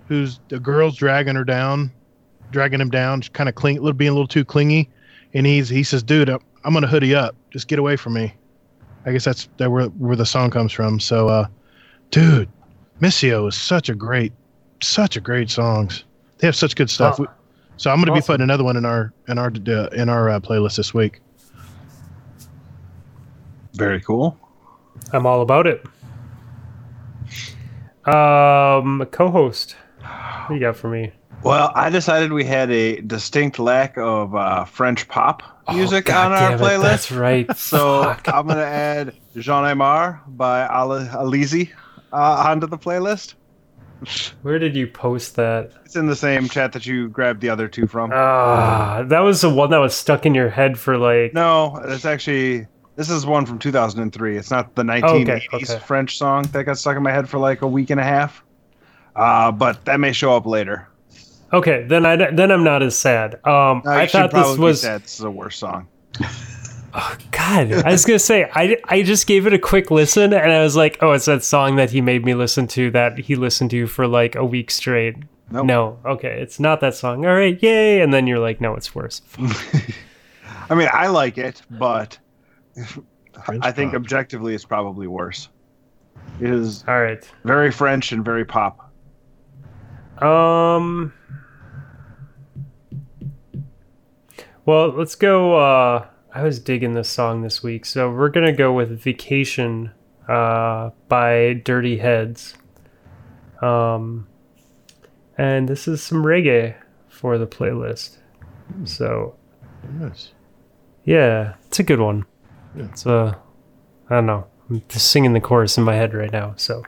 who's 0.08 0.40
the 0.50 0.60
girl's 0.60 0.96
dragging 0.96 1.36
her 1.36 1.44
down 1.44 1.92
dragging 2.52 2.82
him 2.82 2.90
down, 2.90 3.22
kind 3.34 3.50
of 3.50 3.56
cling, 3.56 3.78
little 3.78 3.94
being 3.94 4.10
a 4.10 4.14
little 4.14 4.28
too 4.28 4.46
clingy, 4.46 4.90
and 5.34 5.46
he's 5.46 5.70
he 5.70 5.84
says, 5.84 6.04
"Dude, 6.04 6.30
I'm, 6.30 6.40
I'm 6.64 6.74
gonna 6.74 6.88
hoodie 6.88 7.16
up. 7.16 7.36
Just 7.52 7.68
get 7.68 7.80
away 7.80 7.96
from 7.96 8.14
me." 8.14 8.34
I 9.06 9.12
guess 9.12 9.26
that's 9.26 9.50
that 9.58 9.72
where 9.72 9.86
where 9.86 10.16
the 10.16 10.26
song 10.26 10.50
comes 10.50 10.72
from. 10.72 11.00
So, 11.00 11.28
uh, 11.30 11.48
dude, 12.12 12.50
Missio 13.02 13.48
is 13.48 13.56
such 13.56 13.90
a 13.90 13.96
great, 13.96 14.34
such 14.82 15.16
a 15.16 15.22
great 15.22 15.50
songs. 15.50 16.04
They 16.40 16.48
have 16.48 16.56
such 16.56 16.76
good 16.76 16.90
stuff. 16.90 17.16
Oh, 17.20 17.24
We- 17.24 17.28
so 17.78 17.90
I'm 17.92 18.00
gonna 18.02 18.14
be 18.14 18.20
putting 18.22 18.44
another 18.44 18.66
one 18.66 18.76
in 18.76 18.84
our 18.84 19.14
in 19.30 19.38
our 19.38 19.48
uh, 19.48 19.88
in 19.94 20.10
our 20.10 20.30
uh, 20.30 20.40
playlist 20.42 20.76
this 20.76 20.94
week. 20.94 21.22
Very 23.74 24.02
cool. 24.02 24.38
I'm 25.14 25.26
all 25.26 25.42
about 25.42 25.66
it. 25.66 25.86
Um, 28.06 29.06
co-host, 29.12 29.76
what 30.02 30.48
do 30.50 30.54
you 30.56 30.60
got 30.60 30.76
for 30.76 30.90
me? 30.90 31.12
Well, 31.44 31.72
I 31.74 31.90
decided 31.90 32.34
we 32.34 32.44
had 32.44 32.70
a 32.70 33.00
distinct 33.02 33.60
lack 33.60 33.98
of 33.98 34.36
uh, 34.36 34.66
French 34.66 35.08
pop 35.08 35.42
music 35.72 36.10
Oh, 36.10 36.18
on 36.18 36.32
our 36.34 36.54
it, 36.54 36.60
playlist. 36.60 36.82
That's 36.82 37.12
right. 37.14 37.58
So 37.58 38.02
I'm 38.26 38.46
gonna 38.48 38.62
add 38.62 39.16
J'en 39.38 39.64
ai 39.64 39.74
marre 39.74 40.22
by 40.28 40.66
Ali- 40.68 41.06
Alizée 41.08 41.70
uh, 42.14 42.46
onto 42.48 42.68
the 42.68 42.78
playlist. 42.78 43.36
Where 44.44 44.60
did 44.60 44.76
you 44.78 44.88
post 44.88 45.36
that? 45.36 45.72
It's 45.84 45.98
in 45.98 46.06
the 46.06 46.16
same 46.16 46.48
chat 46.48 46.72
that 46.72 46.86
you 46.86 47.10
grabbed 47.10 47.42
the 47.42 47.50
other 47.50 47.68
two 47.68 47.86
from. 47.86 48.12
Ah, 48.14 49.04
that 49.08 49.20
was 49.20 49.42
the 49.42 49.50
one 49.50 49.72
that 49.72 49.78
was 49.80 49.94
stuck 49.94 50.26
in 50.26 50.34
your 50.34 50.50
head 50.50 50.80
for 50.80 50.98
like. 50.98 51.34
no, 51.34 51.82
it's 51.86 52.06
actually 52.06 52.66
this 52.96 53.10
is 53.10 53.26
one 53.26 53.46
from 53.46 53.60
2003. 53.60 54.38
It's 54.38 54.52
not 54.52 54.76
the 54.76 54.84
1980s 54.84 55.04
Oh, 55.04 55.16
Okay, 55.22 55.48
okay. 55.54 55.80
French 55.80 56.18
song 56.18 56.44
that 56.54 56.64
got 56.64 56.78
stuck 56.78 56.96
in 56.96 57.04
my 57.04 57.12
head 57.12 57.28
for 57.28 57.40
like 57.40 57.62
a 57.62 57.68
week 57.68 57.90
and 57.90 58.00
a 58.00 58.04
half. 58.04 58.44
Uh, 59.16 59.52
but 59.52 59.84
that 59.86 60.00
may 60.00 60.14
show 60.14 60.36
up 60.36 60.46
later. 60.46 60.88
Okay, 61.52 61.84
then 61.88 62.06
I 62.06 62.16
then 62.16 62.52
I'm 62.52 62.64
not 62.64 62.82
as 62.84 62.98
sad. 62.98 63.36
Um, 63.46 63.82
No, 63.84 63.92
I 63.92 64.08
thought 64.08 64.32
this 64.32 64.58
was 64.58 64.82
sad. 64.82 65.04
This 65.04 65.16
is 65.20 65.26
a 65.26 65.32
worse 65.32 65.58
song. 65.58 65.88
God. 67.32 67.72
I 67.72 67.92
was 67.92 68.06
gonna 68.06 68.20
say 68.20 68.50
I 68.54 68.78
I 68.86 69.04
just 69.04 69.28
gave 69.28 69.46
it 69.48 69.54
a 69.54 69.60
quick 69.60 69.92
listen 69.92 70.34
and 70.34 70.52
I 70.52 70.64
was 70.64 70.76
like, 70.76 70.98
oh, 71.02 71.12
it's 71.12 71.26
that 71.26 71.44
song 71.44 71.76
that 71.76 71.92
he 71.92 72.02
made 72.02 72.26
me 72.26 72.34
listen 72.34 72.68
to 72.68 72.90
that 72.92 73.18
he 73.20 73.36
listened 73.36 73.72
to 73.72 73.86
for 73.88 74.08
like 74.08 74.36
a 74.36 74.44
week 74.46 74.72
straight. 74.72 75.16
Nope. 75.52 75.66
No, 75.66 76.00
okay, 76.06 76.40
it's 76.42 76.60
not 76.60 76.80
that 76.82 76.94
song. 76.96 77.26
All 77.26 77.34
right, 77.34 77.62
yay! 77.62 78.02
And 78.02 78.14
then 78.14 78.28
you're 78.28 78.38
like, 78.40 78.62
no, 78.62 78.76
it's 78.76 78.94
worse. 78.94 79.22
I 80.70 80.76
mean, 80.76 80.90
I 80.94 81.08
like 81.08 81.38
it, 81.40 81.62
but 81.72 82.18
French 83.46 83.66
I 83.66 83.72
think 83.72 83.92
pop. 83.94 84.00
objectively 84.02 84.54
it's 84.54 84.66
probably 84.66 85.08
worse. 85.08 85.50
It 86.40 86.52
is 86.52 86.84
All 86.88 87.02
right. 87.02 87.28
very 87.46 87.72
French 87.72 88.12
and 88.12 88.24
very 88.24 88.46
pop. 88.46 88.92
Um. 90.22 91.14
Well, 94.66 94.90
let's 94.90 95.16
go. 95.16 95.56
Uh, 95.56 96.06
I 96.34 96.44
was 96.44 96.60
digging 96.60 96.94
this 96.94 97.10
song 97.10 97.42
this 97.42 97.64
week, 97.64 97.86
so 97.86 98.12
we're 98.12 98.30
gonna 98.30 98.52
go 98.54 98.72
with 98.74 99.00
"Vacation" 99.02 99.92
uh, 100.28 100.92
by 101.08 101.54
Dirty 101.64 101.98
Heads. 101.98 102.56
Um, 103.62 104.28
and 105.38 105.68
this 105.68 105.88
is 105.88 106.02
some 106.04 106.24
reggae 106.24 106.76
for 107.08 107.38
the 107.38 107.48
playlist. 107.48 108.18
So 108.86 109.36
Yes. 110.00 110.32
yeah, 111.04 111.56
it's 111.68 111.80
a 111.80 111.84
good 111.84 112.00
one. 112.00 112.26
Yeah. 112.76 112.84
It's 112.86 113.06
uh, 113.08 113.34
I 114.10 114.16
don't 114.16 114.26
know. 114.28 114.46
I'm 114.70 114.84
just 114.88 115.12
singing 115.12 115.34
the 115.34 115.42
chorus 115.42 115.78
in 115.78 115.84
my 115.84 115.96
head 115.96 116.14
right 116.14 116.32
now. 116.32 116.54
So, 116.58 116.84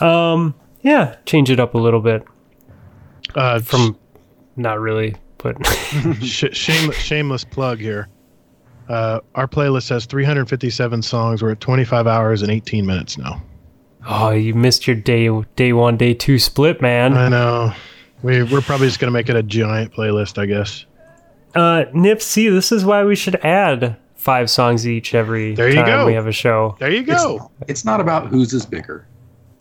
um, 0.00 0.54
yeah, 0.82 1.16
change 1.26 1.50
it 1.50 1.58
up 1.58 1.74
a 1.74 1.78
little 1.78 2.00
bit 2.00 2.22
Uh, 3.34 3.58
from 3.58 3.98
not 4.56 4.78
really, 4.78 5.16
but 5.38 5.56
shameless, 6.22 6.96
shameless 6.96 7.42
plug 7.44 7.78
here. 7.80 8.08
Uh, 8.88 9.20
our 9.34 9.46
playlist 9.46 9.90
has 9.90 10.06
357 10.06 11.02
songs. 11.02 11.42
We're 11.42 11.52
at 11.52 11.60
25 11.60 12.06
hours 12.06 12.42
and 12.42 12.50
18 12.50 12.86
minutes 12.86 13.18
now. 13.18 13.42
oh, 14.08 14.30
you 14.30 14.54
missed 14.54 14.86
your 14.86 14.96
day 14.96 15.28
day 15.56 15.72
one, 15.74 15.96
day 15.96 16.14
two 16.14 16.38
split, 16.38 16.80
man. 16.80 17.14
I 17.14 17.28
know. 17.28 17.72
We, 18.22 18.42
we're 18.42 18.62
probably 18.62 18.86
just 18.88 18.98
going 18.98 19.08
to 19.08 19.12
make 19.12 19.28
it 19.28 19.36
a 19.36 19.42
giant 19.42 19.92
playlist, 19.92 20.38
I 20.38 20.46
guess. 20.46 20.86
Uh, 21.54 21.84
Nip, 21.92 22.20
see, 22.22 22.48
this 22.48 22.72
is 22.72 22.84
why 22.84 23.04
we 23.04 23.14
should 23.14 23.36
add 23.44 23.96
five 24.16 24.50
songs 24.50 24.88
each 24.88 25.14
every 25.14 25.54
There 25.54 25.68
you 25.68 25.76
time 25.76 25.86
go. 25.86 26.06
we 26.06 26.14
have 26.14 26.26
a 26.26 26.32
show. 26.32 26.76
There 26.80 26.90
you 26.90 27.02
go. 27.04 27.50
It's 27.68 27.84
not 27.84 28.00
about 28.00 28.26
whose 28.28 28.52
is 28.52 28.66
bigger. 28.66 29.06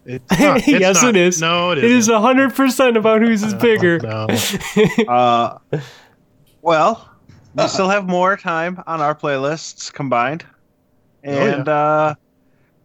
It's 0.05 0.39
not- 0.39 0.57
it's 0.67 0.67
yes, 0.67 1.01
not. 1.03 1.09
it 1.09 1.15
is. 1.17 1.41
No, 1.41 1.71
it 1.71 1.79
It 1.79 1.83
is 1.83 2.05
isn't. 2.05 2.21
hundred 2.21 2.55
percent 2.55 2.95
about 2.97 3.21
whose 3.21 3.43
is 3.43 3.53
bigger. 3.53 3.99
No. 3.99 4.27
Uh, 5.07 5.57
well, 6.61 7.06
we 7.57 7.67
still 7.67 7.89
have 7.89 8.07
more 8.07 8.37
time 8.37 8.81
on 8.87 9.01
our 9.01 9.15
playlists 9.15 9.91
combined, 9.91 10.45
Oh, 11.25 11.31
yeah. 11.31 11.55
and 11.55 11.67
uh, 11.69 12.15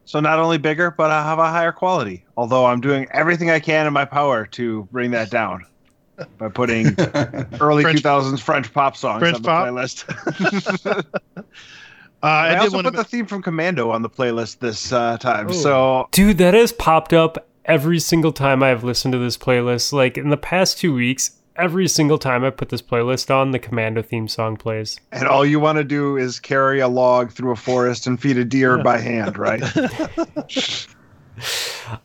So 0.05 0.21
not 0.21 0.39
only 0.39 0.59
bigger, 0.59 0.91
but 0.91 1.11
I 1.11 1.23
have 1.25 1.39
a 1.39 1.49
higher 1.51 1.73
quality. 1.73 2.25
Although 2.37 2.67
I'm 2.67 2.81
doing 2.81 3.07
everything 3.13 3.51
I 3.51 3.61
can 3.61 3.87
in 3.87 3.93
my 3.93 4.05
power 4.05 4.47
to 4.47 4.85
bring 4.91 5.11
that 5.13 5.31
down 5.31 5.65
by 6.39 6.49
putting 6.49 6.95
early 7.61 7.83
French- 7.83 8.03
2000s 8.03 8.41
French 8.41 8.73
pop 8.73 8.97
songs 8.97 9.21
French 9.21 9.37
on 9.37 9.43
the 9.43 9.49
pop? 9.49 9.69
playlist. 9.69 11.05
Uh, 12.25 12.27
I, 12.27 12.47
I, 12.47 12.51
did 12.51 12.59
also 12.61 12.83
put 12.85 12.91
to. 12.93 12.97
the 12.99 13.03
theme 13.05 13.27
from 13.27 13.43
Commando 13.43 13.91
on 13.91 14.03
the 14.03 14.09
playlist 14.09 14.61
this 14.61 14.93
uh, 14.93 15.19
time. 15.19 15.49
Oh. 15.49 15.53
So 15.53 16.09
Dude, 16.13 16.39
that 16.39 16.55
has 16.55 16.73
popped 16.73 17.13
up 17.13 17.49
every 17.65 17.99
single 17.99 18.31
time 18.31 18.63
I've 18.63 18.85
listened 18.85 19.11
to 19.11 19.19
this 19.19 19.37
playlist. 19.37 19.93
Like 19.93 20.17
in 20.17 20.29
the 20.31 20.37
past 20.37 20.79
two 20.79 20.95
weeks, 20.95 21.33
every 21.57 21.89
single 21.89 22.19
time 22.19 22.45
I 22.45 22.51
put 22.51 22.69
this 22.69 22.83
playlist 22.83 23.35
on, 23.35 23.51
the 23.51 23.59
Commando 23.59 24.03
theme 24.03 24.29
song 24.29 24.57
plays. 24.57 24.99
and 25.13 25.27
all 25.29 25.45
you 25.45 25.61
want 25.61 25.79
to 25.79 25.85
do 25.85 26.17
is 26.17 26.41
carry 26.41 26.81
a 26.81 26.89
log 26.89 27.31
through 27.33 27.53
a 27.53 27.57
forest 27.57 28.07
and 28.07 28.21
feed 28.21 28.37
a 28.39 28.45
deer 28.45 28.79
by 28.83 28.99
hand, 28.99 29.37
right? 29.39 29.63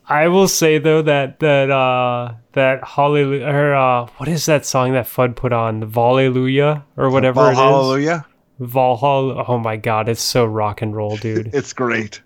I 0.07 0.27
will 0.29 0.47
say 0.47 0.79
though 0.79 1.01
that 1.03 1.39
that 1.39 1.69
uh 1.69 2.33
that 2.53 2.83
hallelujah 2.83 3.45
or 3.45 3.75
uh 3.75 4.05
what 4.17 4.27
is 4.29 4.45
that 4.47 4.65
song 4.65 4.93
that 4.93 5.05
Fudd 5.05 5.35
put 5.35 5.53
on 5.53 5.81
the 5.81 5.85
Hallelujah 5.87 6.85
or 6.95 7.09
whatever 7.11 7.47
it 7.47 7.51
is 7.51 7.57
Hallelujah. 7.57 8.25
Valhalla 8.59 9.45
oh 9.47 9.59
my 9.59 9.75
god 9.77 10.09
it's 10.09 10.21
so 10.21 10.45
rock 10.45 10.81
and 10.81 10.95
roll 10.95 11.17
dude 11.17 11.49
It's 11.53 11.73
great. 11.73 12.21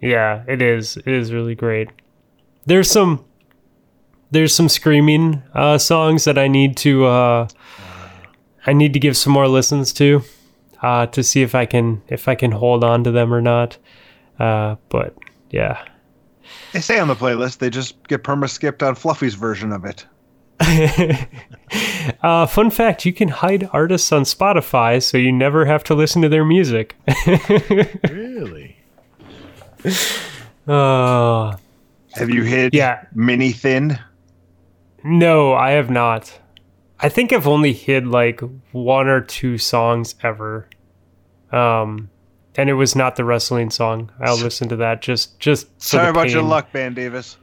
yeah 0.00 0.42
it 0.48 0.60
is 0.62 0.96
it 0.96 1.06
is 1.08 1.32
really 1.32 1.54
great 1.54 1.90
there's 2.64 2.90
some 2.90 3.24
there's 4.30 4.54
some 4.54 4.68
screaming 4.68 5.42
uh 5.54 5.78
songs 5.78 6.24
that 6.24 6.36
I 6.38 6.48
need 6.48 6.76
to 6.78 7.04
uh 7.06 7.48
I 8.66 8.72
need 8.72 8.92
to 8.94 8.98
give 9.00 9.16
some 9.16 9.32
more 9.32 9.48
listens 9.48 9.92
to 9.94 10.22
uh 10.82 11.06
to 11.06 11.22
see 11.22 11.42
if 11.42 11.54
I 11.54 11.66
can 11.66 12.02
if 12.08 12.28
I 12.28 12.34
can 12.34 12.52
hold 12.52 12.82
on 12.84 13.04
to 13.04 13.10
them 13.10 13.32
or 13.32 13.40
not 13.40 13.78
uh 14.38 14.76
but 14.88 15.14
yeah 15.50 15.82
They 16.72 16.80
stay 16.80 16.98
on 16.98 17.08
the 17.08 17.14
playlist. 17.14 17.58
They 17.58 17.70
just 17.70 18.02
get 18.08 18.22
perma 18.24 18.48
skipped 18.50 18.82
on 18.82 18.94
Fluffy's 18.94 19.34
version 19.34 19.72
of 19.72 19.84
it. 19.84 20.06
uh, 22.22 22.46
fun 22.46 22.70
fact 22.70 23.04
you 23.04 23.12
can 23.12 23.28
hide 23.28 23.68
artists 23.72 24.10
on 24.12 24.22
Spotify 24.22 25.02
so 25.02 25.18
you 25.18 25.30
never 25.30 25.66
have 25.66 25.84
to 25.84 25.94
listen 25.94 26.22
to 26.22 26.28
their 26.28 26.44
music. 26.44 26.96
Really? 28.10 28.76
uh, 30.66 31.56
Have 32.14 32.30
you 32.30 32.42
hit 32.42 32.74
Yeah. 32.74 33.04
Mini 33.14 33.52
Thin? 33.52 33.98
No, 35.06 35.54
I 35.54 35.72
have 35.72 35.90
not. 35.90 36.40
I 36.98 37.08
think 37.08 37.32
I've 37.32 37.46
only 37.46 37.72
hid 37.72 38.06
like 38.06 38.40
one 38.72 39.08
or 39.08 39.20
two 39.20 39.58
songs 39.58 40.14
ever. 40.22 40.68
Um, 41.52 42.10
and 42.56 42.70
it 42.70 42.74
was 42.74 42.96
not 42.96 43.16
the 43.16 43.24
wrestling 43.24 43.70
song. 43.70 44.10
I'll 44.20 44.38
listen 44.38 44.68
to 44.70 44.76
that 44.76 45.02
just 45.02 45.38
just 45.38 45.80
Sorry 45.80 46.08
about 46.08 46.30
your 46.30 46.42
luck, 46.42 46.72
Ban 46.72 46.94
Davis. 46.94 47.36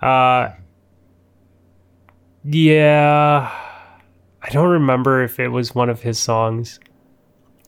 Uh, 0.00 0.50
yeah, 2.44 3.52
I 4.42 4.50
don't 4.50 4.70
remember 4.70 5.22
if 5.22 5.38
it 5.38 5.48
was 5.48 5.74
one 5.74 5.90
of 5.90 6.02
his 6.02 6.18
songs. 6.18 6.80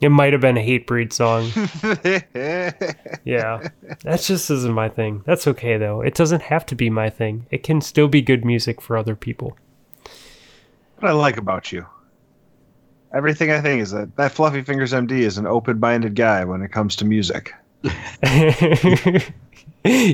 It 0.00 0.08
might 0.10 0.32
have 0.32 0.42
been 0.42 0.58
a 0.58 0.60
Hatebreed 0.60 1.12
song. 1.12 1.50
Yeah, 3.24 3.68
that 4.02 4.20
just 4.20 4.50
isn't 4.50 4.74
my 4.74 4.88
thing. 4.90 5.22
That's 5.24 5.46
okay 5.48 5.78
though. 5.78 6.02
It 6.02 6.14
doesn't 6.14 6.42
have 6.42 6.66
to 6.66 6.74
be 6.74 6.90
my 6.90 7.08
thing. 7.08 7.46
It 7.50 7.62
can 7.62 7.80
still 7.80 8.08
be 8.08 8.20
good 8.20 8.44
music 8.44 8.82
for 8.82 8.98
other 8.98 9.16
people. 9.16 9.56
what 10.98 11.08
I 11.08 11.12
like 11.12 11.38
about 11.38 11.72
you. 11.72 11.86
Everything 13.14 13.50
I 13.50 13.62
think 13.62 13.80
is 13.80 13.92
that 13.92 14.14
that 14.16 14.32
Fluffy 14.32 14.60
Fingers 14.62 14.92
MD 14.92 15.12
is 15.20 15.38
an 15.38 15.46
open-minded 15.46 16.14
guy 16.14 16.44
when 16.44 16.60
it 16.60 16.72
comes 16.72 16.96
to 16.96 17.06
music. 17.06 17.54
you 17.82 17.90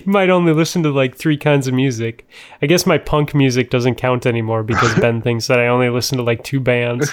might 0.04 0.30
only 0.30 0.52
listen 0.52 0.82
to 0.82 0.90
like 0.90 1.16
three 1.16 1.36
kinds 1.36 1.66
of 1.66 1.74
music. 1.74 2.28
I 2.62 2.66
guess 2.66 2.86
my 2.86 2.98
punk 2.98 3.34
music 3.34 3.70
doesn't 3.70 3.96
count 3.96 4.26
anymore 4.26 4.62
because 4.62 4.94
Ben 5.00 5.22
thinks 5.22 5.46
that 5.48 5.58
I 5.58 5.66
only 5.68 5.88
listen 5.88 6.18
to 6.18 6.24
like 6.24 6.44
two 6.44 6.60
bands. 6.60 7.10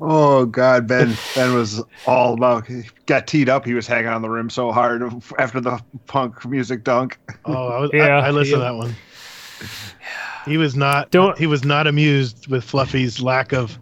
Oh 0.00 0.46
God, 0.46 0.86
Ben! 0.86 1.14
Ben 1.34 1.54
was 1.54 1.82
all 2.06 2.34
about. 2.34 2.66
He 2.66 2.82
got 3.06 3.26
teed 3.26 3.48
up. 3.48 3.64
He 3.64 3.74
was 3.74 3.86
hanging 3.86 4.08
on 4.08 4.22
the 4.22 4.28
rim 4.30 4.48
so 4.50 4.70
hard 4.72 5.02
after 5.38 5.60
the 5.60 5.80
punk 6.06 6.44
music 6.46 6.84
dunk. 6.84 7.18
Oh, 7.44 7.68
I, 7.68 7.80
was, 7.80 7.90
Yeah, 7.92 8.18
I, 8.18 8.28
I 8.28 8.30
listened 8.30 8.62
yeah. 8.62 8.68
to 8.68 8.74
that 8.74 8.78
one. 8.78 8.94
He 10.44 10.56
was 10.58 10.76
not. 10.76 11.10
Don't- 11.10 11.36
He 11.38 11.46
was 11.46 11.64
not 11.64 11.86
amused 11.86 12.46
with 12.48 12.62
Fluffy's 12.64 13.20
lack 13.20 13.52
of 13.52 13.78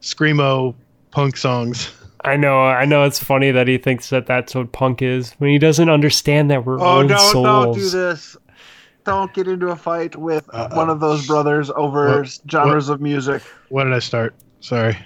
screamo 0.00 0.74
punk 1.10 1.36
songs. 1.36 1.90
I 2.22 2.36
know, 2.36 2.60
I 2.60 2.84
know. 2.84 3.04
It's 3.04 3.22
funny 3.22 3.50
that 3.52 3.66
he 3.68 3.78
thinks 3.78 4.10
that 4.10 4.26
that's 4.26 4.54
what 4.54 4.72
punk 4.72 5.00
is 5.02 5.32
when 5.38 5.50
he 5.50 5.58
doesn't 5.58 5.88
understand 5.90 6.50
that 6.50 6.64
we're 6.64 6.80
Oh 6.80 6.98
old 6.98 7.08
no! 7.08 7.16
souls. 7.18 7.44
Don't 7.44 7.74
do 7.74 7.90
this! 7.90 8.36
Don't 9.04 9.32
get 9.32 9.46
into 9.46 9.68
a 9.68 9.76
fight 9.76 10.16
with 10.16 10.48
Uh-uh. 10.52 10.74
one 10.74 10.90
of 10.90 10.98
those 11.00 11.26
brothers 11.26 11.70
over 11.70 12.20
What- 12.20 12.38
genres 12.50 12.88
of 12.88 13.00
music. 13.00 13.42
What 13.68 13.84
did 13.84 13.92
I 13.92 14.00
start? 14.00 14.34
Sorry. 14.60 14.96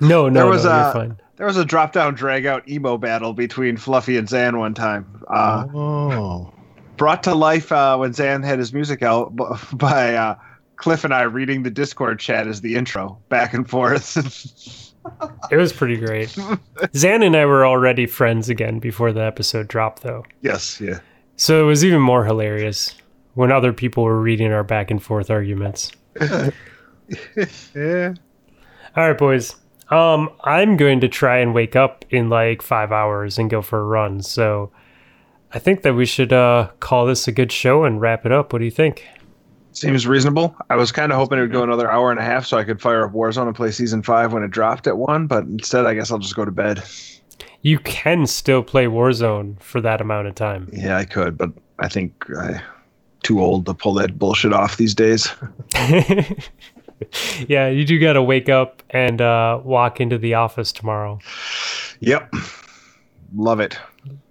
No, 0.00 0.28
no, 0.28 0.40
There 0.40 0.46
was 0.46 0.64
no, 0.64 0.70
a- 0.70 0.82
you're 0.84 0.92
fine. 0.92 1.20
There 1.36 1.46
was 1.46 1.56
a 1.58 1.64
drop 1.66 1.92
down, 1.92 2.14
drag 2.14 2.46
out 2.46 2.66
emo 2.66 2.96
battle 2.96 3.34
between 3.34 3.76
Fluffy 3.76 4.16
and 4.16 4.26
Zan 4.26 4.58
one 4.58 4.72
time. 4.72 5.22
Uh, 5.28 5.66
oh. 5.74 6.52
brought 6.96 7.22
to 7.24 7.34
life 7.34 7.70
uh, 7.70 7.96
when 7.98 8.14
Zan 8.14 8.42
had 8.42 8.58
his 8.58 8.72
music 8.72 9.02
out 9.02 9.36
by 9.74 10.14
uh, 10.14 10.34
Cliff 10.76 11.04
and 11.04 11.12
I 11.12 11.22
reading 11.22 11.62
the 11.62 11.70
Discord 11.70 12.18
chat 12.20 12.46
as 12.46 12.62
the 12.62 12.74
intro, 12.74 13.18
back 13.28 13.52
and 13.54 13.68
forth. 13.68 14.82
It 15.52 15.56
was 15.56 15.72
pretty 15.72 15.96
great. 15.98 16.36
Zan 16.96 17.22
and 17.22 17.36
I 17.36 17.44
were 17.46 17.64
already 17.64 18.06
friends 18.06 18.48
again 18.48 18.80
before 18.80 19.12
the 19.12 19.22
episode 19.22 19.68
dropped, 19.68 20.02
though. 20.02 20.24
yes, 20.40 20.80
yeah. 20.80 20.98
So 21.36 21.62
it 21.62 21.66
was 21.66 21.84
even 21.84 22.00
more 22.00 22.24
hilarious 22.24 22.92
when 23.34 23.52
other 23.52 23.72
people 23.72 24.02
were 24.02 24.20
reading 24.20 24.52
our 24.52 24.64
back 24.64 24.90
and 24.90 25.00
forth 25.00 25.30
arguments. 25.30 25.92
Yeah. 27.72 28.14
All 28.96 29.06
right, 29.06 29.18
boys. 29.18 29.54
Um, 29.90 30.30
I'm 30.44 30.78
going 30.78 31.00
to 31.00 31.08
try 31.08 31.38
and 31.38 31.52
wake 31.52 31.76
up 31.76 32.06
in 32.08 32.30
like 32.30 32.62
five 32.62 32.92
hours 32.92 33.38
and 33.38 33.50
go 33.50 33.60
for 33.60 33.78
a 33.78 33.84
run. 33.84 34.22
So 34.22 34.72
I 35.52 35.58
think 35.58 35.82
that 35.82 35.94
we 35.94 36.06
should 36.06 36.32
uh, 36.32 36.70
call 36.80 37.04
this 37.04 37.28
a 37.28 37.32
good 37.32 37.52
show 37.52 37.84
and 37.84 38.00
wrap 38.00 38.24
it 38.24 38.32
up. 38.32 38.54
What 38.54 38.60
do 38.60 38.64
you 38.64 38.70
think? 38.70 39.06
Seems 39.72 40.06
reasonable. 40.06 40.56
I 40.70 40.76
was 40.76 40.90
kind 40.92 41.12
of 41.12 41.18
hoping 41.18 41.38
it 41.38 41.42
would 41.42 41.52
go 41.52 41.62
another 41.62 41.90
hour 41.90 42.10
and 42.10 42.18
a 42.18 42.22
half 42.22 42.46
so 42.46 42.56
I 42.56 42.64
could 42.64 42.80
fire 42.80 43.04
up 43.04 43.12
Warzone 43.12 43.46
and 43.46 43.54
play 43.54 43.70
season 43.70 44.02
five 44.02 44.32
when 44.32 44.42
it 44.42 44.50
dropped 44.50 44.86
at 44.86 44.96
one, 44.96 45.26
but 45.26 45.44
instead, 45.44 45.84
I 45.84 45.92
guess 45.92 46.10
I'll 46.10 46.18
just 46.18 46.34
go 46.34 46.46
to 46.46 46.50
bed. 46.50 46.82
You 47.60 47.78
can 47.80 48.26
still 48.26 48.62
play 48.62 48.86
Warzone 48.86 49.60
for 49.60 49.82
that 49.82 50.00
amount 50.00 50.28
of 50.28 50.34
time. 50.34 50.70
Yeah, 50.72 50.96
I 50.96 51.04
could, 51.04 51.36
but 51.36 51.50
I 51.78 51.88
think 51.88 52.14
I'm 52.38 52.62
too 53.22 53.42
old 53.42 53.66
to 53.66 53.74
pull 53.74 53.92
that 53.94 54.18
bullshit 54.18 54.54
off 54.54 54.78
these 54.78 54.94
days. 54.94 55.28
yeah, 57.48 57.68
you 57.68 57.84
do 57.84 57.98
got 57.98 58.14
to 58.14 58.22
wake 58.22 58.48
up 58.48 58.82
and 58.90 59.20
uh, 59.20 59.60
walk 59.64 60.00
into 60.00 60.18
the 60.18 60.34
office 60.34 60.72
tomorrow. 60.72 61.18
Yep. 62.00 62.32
Love 63.34 63.60
it. 63.60 63.78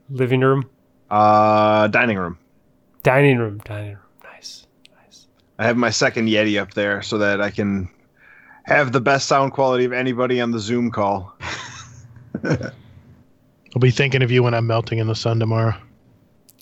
Living 0.10 0.42
room, 0.42 0.70
Uh, 1.10 1.88
dining 1.88 2.18
room. 2.18 2.38
dining 3.04 3.38
room, 3.38 3.60
dining 3.66 3.92
room. 3.94 4.00
Nice, 4.24 4.68
nice. 5.04 5.28
I 5.60 5.66
have 5.66 5.78
my 5.78 5.90
second 5.90 6.28
Yeti 6.28 6.60
up 6.62 6.74
there 6.74 7.02
so 7.02 7.18
that 7.20 7.42
I 7.42 7.50
can 7.52 7.90
have 8.64 8.92
the 8.92 9.02
best 9.02 9.28
sound 9.28 9.52
quality 9.54 9.86
of 9.86 9.94
anybody 9.94 10.42
on 10.42 10.52
the 10.52 10.60
Zoom 10.60 10.90
call. 10.92 11.36
I'll 12.44 13.80
be 13.80 13.92
thinking 13.92 14.22
of 14.24 14.32
you 14.32 14.42
when 14.44 14.54
I'm 14.54 14.68
melting 14.68 15.00
in 15.00 15.08
the 15.08 15.16
sun 15.16 15.40
tomorrow. 15.40 15.76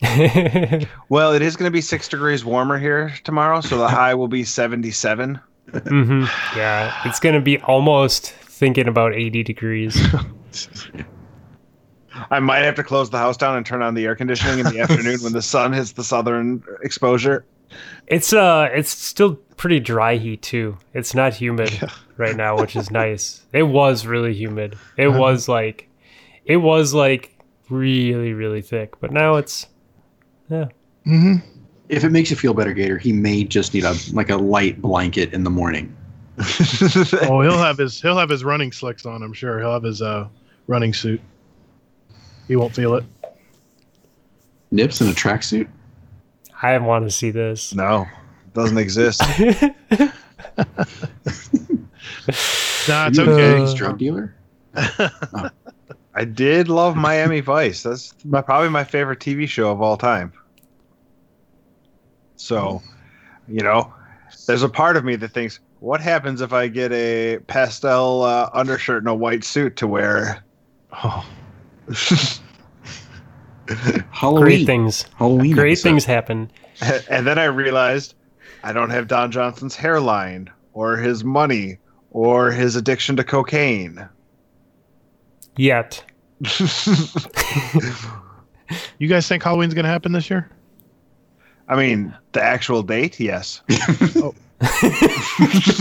Well, 1.10 1.34
it 1.34 1.42
is 1.42 1.56
going 1.56 1.68
to 1.70 1.72
be 1.74 1.80
six 1.82 2.10
degrees 2.10 2.44
warmer 2.44 2.78
here 2.80 3.14
tomorrow, 3.24 3.62
so 3.62 3.78
the 3.78 3.88
high 3.88 4.14
will 4.16 4.28
be 4.28 4.44
77. 4.44 5.40
Hmm 5.74 6.26
Yeah, 6.56 7.02
it's 7.06 7.20
gonna 7.20 7.42
be 7.42 7.60
almost 7.60 8.32
thinking 8.32 8.88
about 8.88 9.14
80 9.14 9.44
degrees. 9.44 10.00
I 12.30 12.40
might 12.40 12.60
have 12.60 12.76
to 12.76 12.84
close 12.84 13.10
the 13.10 13.18
house 13.18 13.38
down 13.38 13.58
and 13.58 13.66
turn 13.66 13.82
on 13.82 13.96
the 13.96 14.06
air 14.06 14.16
conditioning 14.16 14.60
in 14.60 14.66
the 14.68 14.80
afternoon 14.80 15.22
when 15.22 15.34
the 15.34 15.42
sun 15.54 15.74
hits 15.74 15.94
the 15.94 16.04
southern 16.04 16.64
exposure. 16.84 17.46
It's 18.06 18.34
uh, 18.34 18.70
it's 18.72 18.92
still 18.92 19.36
pretty 19.58 19.80
dry 19.80 20.18
heat 20.18 20.44
too. 20.44 20.78
It's 20.94 21.16
not 21.16 21.34
humid 21.34 21.72
right 22.18 22.36
now, 22.36 22.58
which 22.60 22.76
is 22.76 22.92
nice. 22.92 23.44
It 23.52 23.64
was 23.64 24.06
really 24.06 24.34
humid. 24.34 24.78
It 24.96 25.08
was 25.08 25.48
like, 25.48 25.90
it 26.46 26.58
was 26.58 26.94
like 26.94 27.36
really 27.70 28.34
really 28.34 28.62
thick, 28.62 29.00
but 29.00 29.12
now 29.12 29.36
it's 29.36 29.66
yeah. 30.50 30.66
Mm-hmm. 31.08 31.53
If 31.96 32.04
it 32.04 32.10
makes 32.10 32.30
you 32.30 32.36
feel 32.36 32.54
better, 32.54 32.74
Gator, 32.74 32.98
he 32.98 33.14
may 33.14 33.44
just 33.44 33.74
need 33.74 33.84
a 33.84 33.96
like 34.12 34.30
a 34.30 34.38
light 34.38 34.82
blanket 34.82 35.34
in 35.34 35.44
the 35.44 35.50
morning. 35.50 35.96
Oh, 37.30 37.42
he'll 37.42 37.58
have 37.58 37.78
his 37.78 38.02
he'll 38.02 38.18
have 38.18 38.30
his 38.30 38.44
running 38.44 38.72
slicks 38.72 39.06
on. 39.06 39.22
I'm 39.22 39.34
sure 39.34 39.60
he'll 39.60 39.74
have 39.74 39.84
his 39.84 40.02
uh 40.02 40.28
running 40.68 40.94
suit. 40.94 41.22
He 42.48 42.56
won't 42.56 42.74
feel 42.74 42.96
it. 42.96 43.04
Nips 44.72 45.00
in 45.02 45.08
a 45.08 45.12
tracksuit. 45.12 45.68
I 46.62 46.78
want 46.80 47.06
to 47.06 47.12
see 47.12 47.30
this. 47.30 47.74
no, 47.76 48.08
doesn't 48.54 48.78
exist. 48.78 49.22
Nah, 52.88 53.08
it's 53.08 53.18
Are 53.20 53.24
you 53.26 53.32
a 53.32 53.34
okay. 53.34 53.64
Uh, 53.64 53.74
drug 53.76 53.98
dealer? 53.98 54.36
I 56.16 56.26
did 56.26 56.68
love 56.68 56.96
Miami 56.96 57.40
Vice. 57.40 57.84
That's 57.84 58.14
my, 58.26 58.42
probably 58.42 58.70
my 58.70 58.84
favorite 58.84 59.20
TV 59.20 59.48
show 59.48 59.72
of 59.72 59.82
all 59.82 59.98
time. 59.98 60.34
So, 62.36 62.82
you 63.48 63.62
know, 63.62 63.94
there's 64.48 64.64
a 64.64 64.70
part 64.70 64.98
of 64.98 65.06
me 65.06 65.16
that 65.18 65.30
thinks, 65.30 65.60
what 65.80 66.02
happens 66.02 66.42
if 66.42 66.54
I 66.54 66.68
get 66.68 66.92
a 66.92 67.40
pastel 67.48 68.24
uh, 68.24 68.50
undershirt 68.54 69.00
and 69.00 69.10
a 69.10 69.14
white 69.14 69.44
suit 69.44 69.76
to 69.78 69.88
wear? 69.88 70.44
Oh, 71.04 71.26
Halloween. 74.12 74.44
Great 74.44 74.66
things. 74.66 75.06
Halloween. 75.18 75.54
Great 75.54 75.72
episode. 75.72 75.90
things 75.90 76.06
happen. 76.06 76.52
and 77.10 77.26
then 77.26 77.38
I 77.40 77.46
realized 77.46 78.16
I 78.64 78.74
don't 78.74 78.90
have 78.90 79.08
Don 79.08 79.32
Johnson's 79.32 79.76
hairline 79.76 80.50
or 80.74 80.98
his 80.98 81.24
money 81.24 81.78
or 82.12 82.52
his 82.52 82.76
addiction 82.76 83.16
to 83.18 83.24
cocaine. 83.24 84.08
Yet. 85.58 86.04
you 89.00 89.08
guys 89.08 89.28
think 89.28 89.44
Halloween's 89.44 89.74
gonna 89.74 89.88
happen 89.88 90.12
this 90.12 90.30
year? 90.30 90.50
I 91.68 91.76
mean, 91.76 92.16
the 92.34 92.42
actual 92.44 92.84
date, 92.84 93.20
yes. 93.20 93.62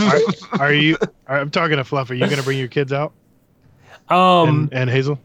Are, 0.00 0.18
are 0.60 0.72
you? 0.72 0.96
Are, 1.26 1.38
I'm 1.38 1.50
talking 1.50 1.76
to 1.76 1.84
Fluff. 1.84 2.10
Are 2.10 2.14
you 2.14 2.28
gonna 2.28 2.42
bring 2.42 2.58
your 2.58 2.68
kids 2.68 2.92
out 2.92 3.12
Um 4.08 4.48
and, 4.48 4.72
and 4.72 4.90
Hazel? 4.90 5.18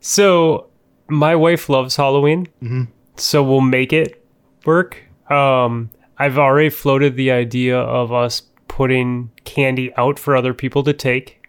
so 0.00 0.68
my 1.08 1.34
wife 1.36 1.68
loves 1.68 1.96
Halloween. 1.96 2.48
Mhm. 2.62 2.88
So 3.16 3.42
we'll 3.42 3.60
make 3.60 3.92
it 3.92 4.24
work. 4.64 4.96
Um 5.28 5.90
I've 6.18 6.38
already 6.38 6.70
floated 6.70 7.16
the 7.16 7.30
idea 7.30 7.78
of 7.78 8.12
us 8.12 8.42
putting 8.68 9.30
candy 9.44 9.92
out 9.96 10.18
for 10.18 10.36
other 10.36 10.54
people 10.54 10.82
to 10.84 10.92
take. 10.92 11.46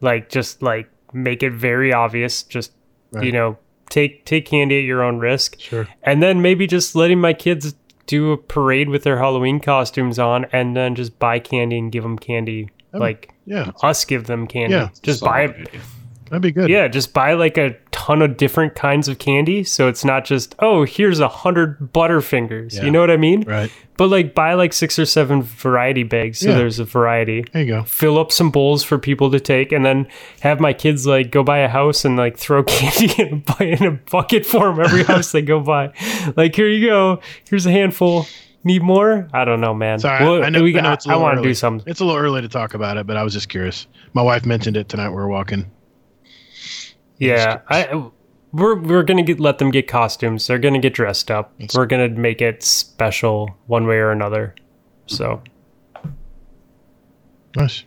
Like 0.00 0.28
just 0.30 0.62
like 0.62 0.88
make 1.12 1.42
it 1.42 1.52
very 1.52 1.92
obvious. 1.92 2.42
Just 2.42 2.72
you 3.20 3.32
know, 3.32 3.58
take 3.92 4.24
take 4.24 4.46
candy 4.46 4.78
at 4.78 4.84
your 4.84 5.02
own 5.02 5.18
risk. 5.18 5.60
Sure. 5.60 5.86
And 6.02 6.22
then 6.22 6.42
maybe 6.42 6.66
just 6.66 6.96
letting 6.96 7.20
my 7.20 7.32
kids 7.32 7.74
do 8.06 8.32
a 8.32 8.36
parade 8.36 8.88
with 8.88 9.04
their 9.04 9.18
Halloween 9.18 9.60
costumes 9.60 10.18
on 10.18 10.46
and 10.52 10.76
then 10.76 10.94
just 10.94 11.18
buy 11.18 11.38
candy 11.38 11.78
and 11.78 11.92
give 11.92 12.02
them 12.02 12.18
candy. 12.18 12.70
Um, 12.92 13.00
like 13.00 13.32
Yeah, 13.46 13.70
us 13.82 14.04
give 14.04 14.26
them 14.26 14.46
candy. 14.46 14.74
Yeah. 14.74 14.88
just 15.02 15.22
buy 15.22 15.44
idea. 15.44 15.80
That'd 16.32 16.42
be 16.42 16.50
good. 16.50 16.68
yeah, 16.70 16.88
just 16.88 17.12
buy 17.12 17.34
like 17.34 17.56
a 17.58 17.76
ton 17.92 18.22
of 18.22 18.36
different 18.36 18.74
kinds 18.74 19.06
of 19.06 19.18
candy. 19.18 19.62
So 19.62 19.86
it's 19.86 20.04
not 20.04 20.24
just, 20.24 20.54
oh, 20.58 20.84
here's 20.84 21.20
a 21.20 21.28
hundred 21.28 21.78
Butterfingers. 21.92 22.74
Yeah. 22.74 22.84
You 22.84 22.90
know 22.90 23.00
what 23.00 23.10
I 23.10 23.16
mean? 23.16 23.42
Right. 23.42 23.70
But 23.96 24.08
like 24.08 24.34
buy 24.34 24.54
like 24.54 24.72
six 24.72 24.98
or 24.98 25.04
seven 25.06 25.42
variety 25.42 26.02
bags. 26.02 26.38
So 26.40 26.48
Yeah. 26.48 26.56
there's 26.56 26.78
a 26.78 26.84
variety. 26.84 27.44
There 27.52 27.62
you 27.62 27.68
go. 27.68 27.82
Fill 27.84 28.18
up 28.18 28.32
some 28.32 28.50
bowls 28.50 28.82
for 28.82 28.98
people 28.98 29.30
to 29.30 29.38
take 29.38 29.70
and 29.70 29.84
then 29.84 30.08
have 30.40 30.58
my 30.58 30.72
kids 30.72 31.06
like 31.06 31.30
go 31.30 31.42
buy 31.44 31.58
a 31.58 31.68
house 31.68 32.04
and 32.04 32.16
like 32.16 32.36
throw 32.38 32.62
candy 32.64 33.12
in 33.22 33.44
a, 33.60 33.62
in 33.62 33.82
a 33.84 33.90
bucket 34.10 34.44
for 34.46 34.68
them 34.74 34.80
every 34.80 35.04
house 35.04 35.30
they 35.32 35.42
go 35.42 35.60
by. 35.60 35.92
Like, 36.36 36.56
here 36.56 36.68
you 36.68 36.86
go. 36.88 37.20
Here's 37.48 37.66
a 37.66 37.70
handful. 37.70 38.26
Need 38.64 38.82
more? 38.82 39.28
I 39.32 39.44
don't 39.44 39.60
know, 39.60 39.74
man. 39.74 39.98
Sorry, 39.98 40.24
Well, 40.24 40.44
I 40.44 40.48
know, 40.48 40.62
we 40.62 40.70
I, 40.70 40.80
know 40.80 40.82
got- 40.90 40.92
it's 40.94 41.06
a 41.06 41.10
I 41.10 41.16
want 41.16 41.36
to 41.36 41.42
do 41.42 41.52
something. 41.52 41.88
It's 41.90 41.98
a 42.00 42.04
little 42.04 42.20
early 42.20 42.42
to 42.42 42.48
talk 42.48 42.74
about 42.74 42.96
it, 42.96 43.06
but 43.08 43.16
I 43.16 43.24
was 43.24 43.32
just 43.32 43.48
curious. 43.48 43.88
My 44.14 44.22
wife 44.22 44.46
mentioned 44.46 44.76
it 44.76 44.88
tonight. 44.88 45.08
We 45.10 45.16
were 45.16 45.26
walking. 45.28 45.68
Yeah, 47.28 47.60
I 47.68 48.10
we're 48.52 48.78
we're 48.78 49.02
gonna 49.02 49.22
get 49.22 49.40
let 49.40 49.58
them 49.58 49.70
get 49.70 49.88
costumes. 49.88 50.46
They're 50.46 50.58
gonna 50.58 50.78
get 50.78 50.94
dressed 50.94 51.30
up. 51.30 51.52
We're 51.74 51.86
gonna 51.86 52.08
make 52.08 52.42
it 52.42 52.62
special 52.62 53.56
one 53.66 53.86
way 53.86 53.96
or 53.96 54.10
another. 54.10 54.54
So 55.06 55.42
Nice. 57.56 57.84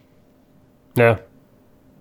yeah, 0.95 1.18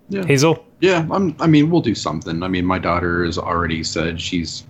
Yeah. 0.09 0.25
Hazel. 0.27 0.65
Yeah, 0.81 1.07
I'm, 1.11 1.35
I 1.41 1.47
mean, 1.47 1.71
we'll 1.71 1.81
do 1.81 1.95
something. 1.95 2.43
I 2.43 2.49
mean, 2.49 2.67
my 2.67 2.79
daughter 2.79 3.25
has 3.25 3.39
already 3.39 3.83
said 3.83 4.21
she's, 4.21 4.65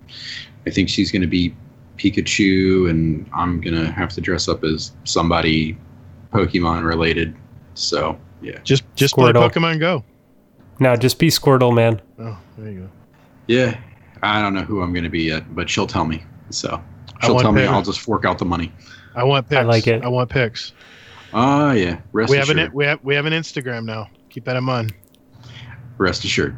I 0.64 0.70
think 0.70 0.88
she's 0.88 1.10
going 1.10 1.22
to 1.22 1.28
be 1.28 1.54
Pikachu, 1.98 2.88
and 2.88 3.28
I'm 3.34 3.60
going 3.60 3.74
to 3.74 3.90
have 3.90 4.10
to 4.10 4.20
dress 4.20 4.48
up 4.48 4.62
as 4.62 4.92
somebody 5.02 5.76
Pokemon 6.32 6.84
related. 6.84 7.34
So, 7.74 8.16
yeah. 8.42 8.58
Just 8.62 8.84
just 8.94 9.14
play 9.14 9.32
Pokemon 9.32 9.80
Go. 9.80 10.04
No, 10.80 10.96
just 10.96 11.18
be 11.18 11.28
Squirtle, 11.28 11.74
man. 11.74 12.00
Oh, 12.18 12.38
there 12.58 12.72
you 12.72 12.80
go. 12.80 12.88
Yeah. 13.46 13.78
I 14.22 14.40
don't 14.40 14.54
know 14.54 14.62
who 14.62 14.82
I'm 14.82 14.92
going 14.92 15.04
to 15.04 15.10
be 15.10 15.22
yet, 15.24 15.54
but 15.54 15.68
she'll 15.68 15.86
tell 15.86 16.04
me. 16.04 16.22
So, 16.50 16.82
she'll 17.22 17.34
want 17.34 17.44
tell 17.44 17.52
me. 17.52 17.64
I'll 17.64 17.82
just 17.82 18.00
fork 18.00 18.24
out 18.24 18.38
the 18.38 18.44
money. 18.44 18.72
I 19.14 19.24
want 19.24 19.48
pics. 19.48 19.58
I 19.58 19.62
like 19.62 19.86
it. 19.86 20.02
I 20.02 20.08
want 20.08 20.30
pics. 20.30 20.72
Ah, 21.32 21.72
yeah. 21.72 22.00
Rest 22.12 22.30
We 22.30 22.36
have 22.36 22.48
assured. 22.48 22.58
an 22.58 22.72
we 22.72 22.84
have 22.84 23.00
we 23.02 23.14
have 23.14 23.26
an 23.26 23.32
Instagram 23.32 23.84
now. 23.84 24.08
Keep 24.30 24.44
that 24.44 24.56
in 24.56 24.64
mind. 24.64 24.94
Rest 25.98 26.24
assured. 26.24 26.56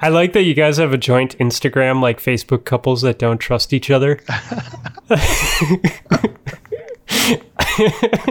I 0.00 0.08
like 0.08 0.32
that 0.32 0.42
you 0.42 0.54
guys 0.54 0.76
have 0.76 0.92
a 0.92 0.98
joint 0.98 1.36
Instagram, 1.38 2.00
like 2.00 2.20
Facebook 2.20 2.64
couples 2.64 3.02
that 3.02 3.18
don't 3.18 3.38
trust 3.38 3.72
each 3.72 3.90
other. 3.90 4.20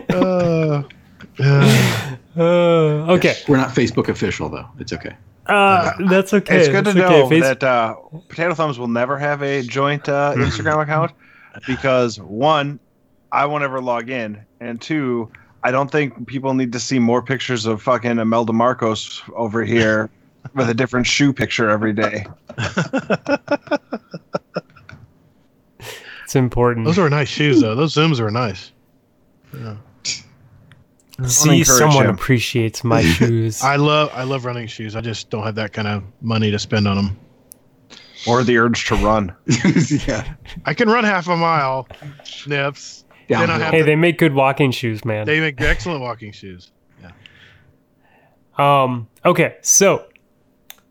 Uh, 0.10 0.84
uh, 1.40 2.16
Uh, 2.38 3.14
okay, 3.14 3.36
We're 3.48 3.58
not 3.58 3.70
Facebook 3.70 4.10
official, 4.10 4.48
though. 4.50 4.68
It's 4.80 4.94
okay. 4.94 5.16
uh, 5.48 5.94
that's 6.10 6.34
okay. 6.34 6.58
it's 6.58 6.68
good 6.68 6.86
to 6.86 6.94
That's 6.94 7.06
okay. 7.06 7.20
know 7.22 7.30
Face- 7.30 7.42
that 7.42 7.64
uh, 7.64 7.96
Potato 8.28 8.54
Thumbs 8.54 8.78
will 8.78 8.88
never 8.88 9.18
have 9.18 9.42
a 9.42 9.64
joint 9.64 10.08
uh, 10.08 10.34
Instagram 10.38 10.84
account 10.84 11.14
because 11.66 12.20
one, 12.20 12.80
I 13.32 13.46
won't 13.46 13.64
ever 13.64 13.82
log 13.82 14.10
in, 14.10 14.40
and 14.60 14.80
two, 14.80 15.32
I 15.64 15.72
don't 15.72 15.92
think 15.92 16.28
people 16.28 16.54
need 16.54 16.72
to 16.74 16.80
see 16.80 17.00
more 17.00 17.22
pictures 17.24 17.66
of 17.66 17.82
fucking 17.82 18.20
Imelda 18.20 18.54
Marcos 18.54 19.24
over 19.36 19.64
here 19.64 20.10
with 20.54 20.70
a 20.70 20.74
different 20.74 21.08
shoe 21.08 21.34
picture 21.34 21.70
every 21.70 21.94
day. 21.94 22.26
it's 26.24 26.36
important. 26.36 26.86
those 26.86 27.00
are 27.00 27.10
nice 27.10 27.28
shoes 27.30 27.62
though. 27.62 27.74
Those 27.76 27.94
zooms 27.96 28.20
are 28.20 28.30
nice. 28.32 28.72
Yeah. 29.54 29.78
See, 31.26 31.64
someone 31.64 32.06
him. 32.06 32.14
appreciates 32.14 32.84
my 32.84 33.02
shoes. 33.18 33.62
I 33.64 33.76
love 33.78 34.12
I 34.14 34.24
love 34.24 34.46
running 34.46 34.68
shoes. 34.68 34.96
I 34.96 35.02
just 35.02 35.30
don't 35.30 35.44
have 35.44 35.56
that 35.56 35.74
kind 35.74 35.88
of 35.88 36.04
money 36.22 36.52
to 36.52 36.60
spend 36.60 36.88
on 36.88 36.96
them. 36.96 37.20
Or 38.28 38.44
the 38.44 38.58
urge 38.58 38.86
to 38.88 38.96
run. 38.96 39.34
yeah. 40.08 40.34
I 40.66 40.74
can 40.74 40.90
run 40.90 41.04
half 41.04 41.28
a 41.28 41.38
mile, 41.38 41.88
snips. 42.24 43.06
Then 43.30 43.38
I 43.38 43.46
Downhill. 43.46 43.60
have 43.66 43.74
hey, 43.74 43.80
to- 43.80 43.86
they 43.86 43.96
make 43.96 44.18
good 44.18 44.34
walking 44.34 44.72
shoes, 44.72 45.04
man. 45.06 45.26
They 45.26 45.40
make 45.40 45.60
excellent 45.62 46.02
walking 46.02 46.32
shoes. 46.32 46.72
Yeah. 47.02 47.12
Um, 48.58 49.08
okay, 49.26 49.58
so 49.62 50.06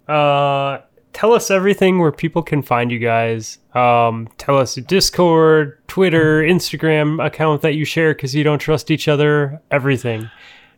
uh 0.08 0.78
tell 1.16 1.32
us 1.32 1.50
everything 1.50 1.98
where 1.98 2.12
people 2.12 2.42
can 2.42 2.60
find 2.62 2.92
you 2.92 2.98
guys. 2.98 3.58
Um, 3.74 4.28
tell 4.36 4.58
us 4.58 4.74
Discord, 4.74 5.78
Twitter, 5.88 6.42
Instagram 6.42 7.24
account 7.24 7.62
that 7.62 7.74
you 7.74 7.86
share 7.86 8.14
because 8.14 8.34
you 8.34 8.44
don't 8.44 8.58
trust 8.58 8.90
each 8.90 9.08
other, 9.08 9.60
everything. 9.70 10.28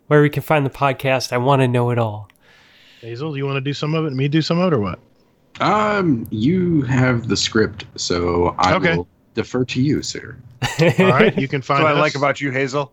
Where 0.06 0.22
we 0.22 0.30
can 0.30 0.42
find 0.44 0.64
the 0.64 0.70
podcast. 0.70 1.32
I 1.32 1.38
want 1.38 1.60
to 1.62 1.68
know 1.68 1.90
it 1.90 1.98
all. 1.98 2.28
Hazel, 3.00 3.32
do 3.32 3.36
you 3.38 3.46
want 3.46 3.56
to 3.56 3.60
do 3.60 3.74
some 3.74 3.94
of 3.94 4.04
it 4.04 4.08
and 4.08 4.16
me 4.16 4.28
do 4.28 4.40
some 4.40 4.58
of 4.60 4.72
it 4.72 4.76
or 4.76 4.80
what? 4.80 5.00
Um, 5.60 6.24
you 6.30 6.82
have 6.82 7.26
the 7.26 7.36
script, 7.36 7.84
so 7.96 8.54
I 8.58 8.74
Okay. 8.74 8.96
will 8.96 9.08
defer 9.34 9.64
to 9.64 9.82
you, 9.82 10.02
sir. 10.02 10.36
All 11.00 11.06
right, 11.08 11.36
you 11.36 11.48
can 11.48 11.62
find 11.68 11.82
What 11.82 11.96
I 11.96 11.98
like 12.00 12.14
about 12.14 12.40
you, 12.40 12.52
Hazel. 12.52 12.92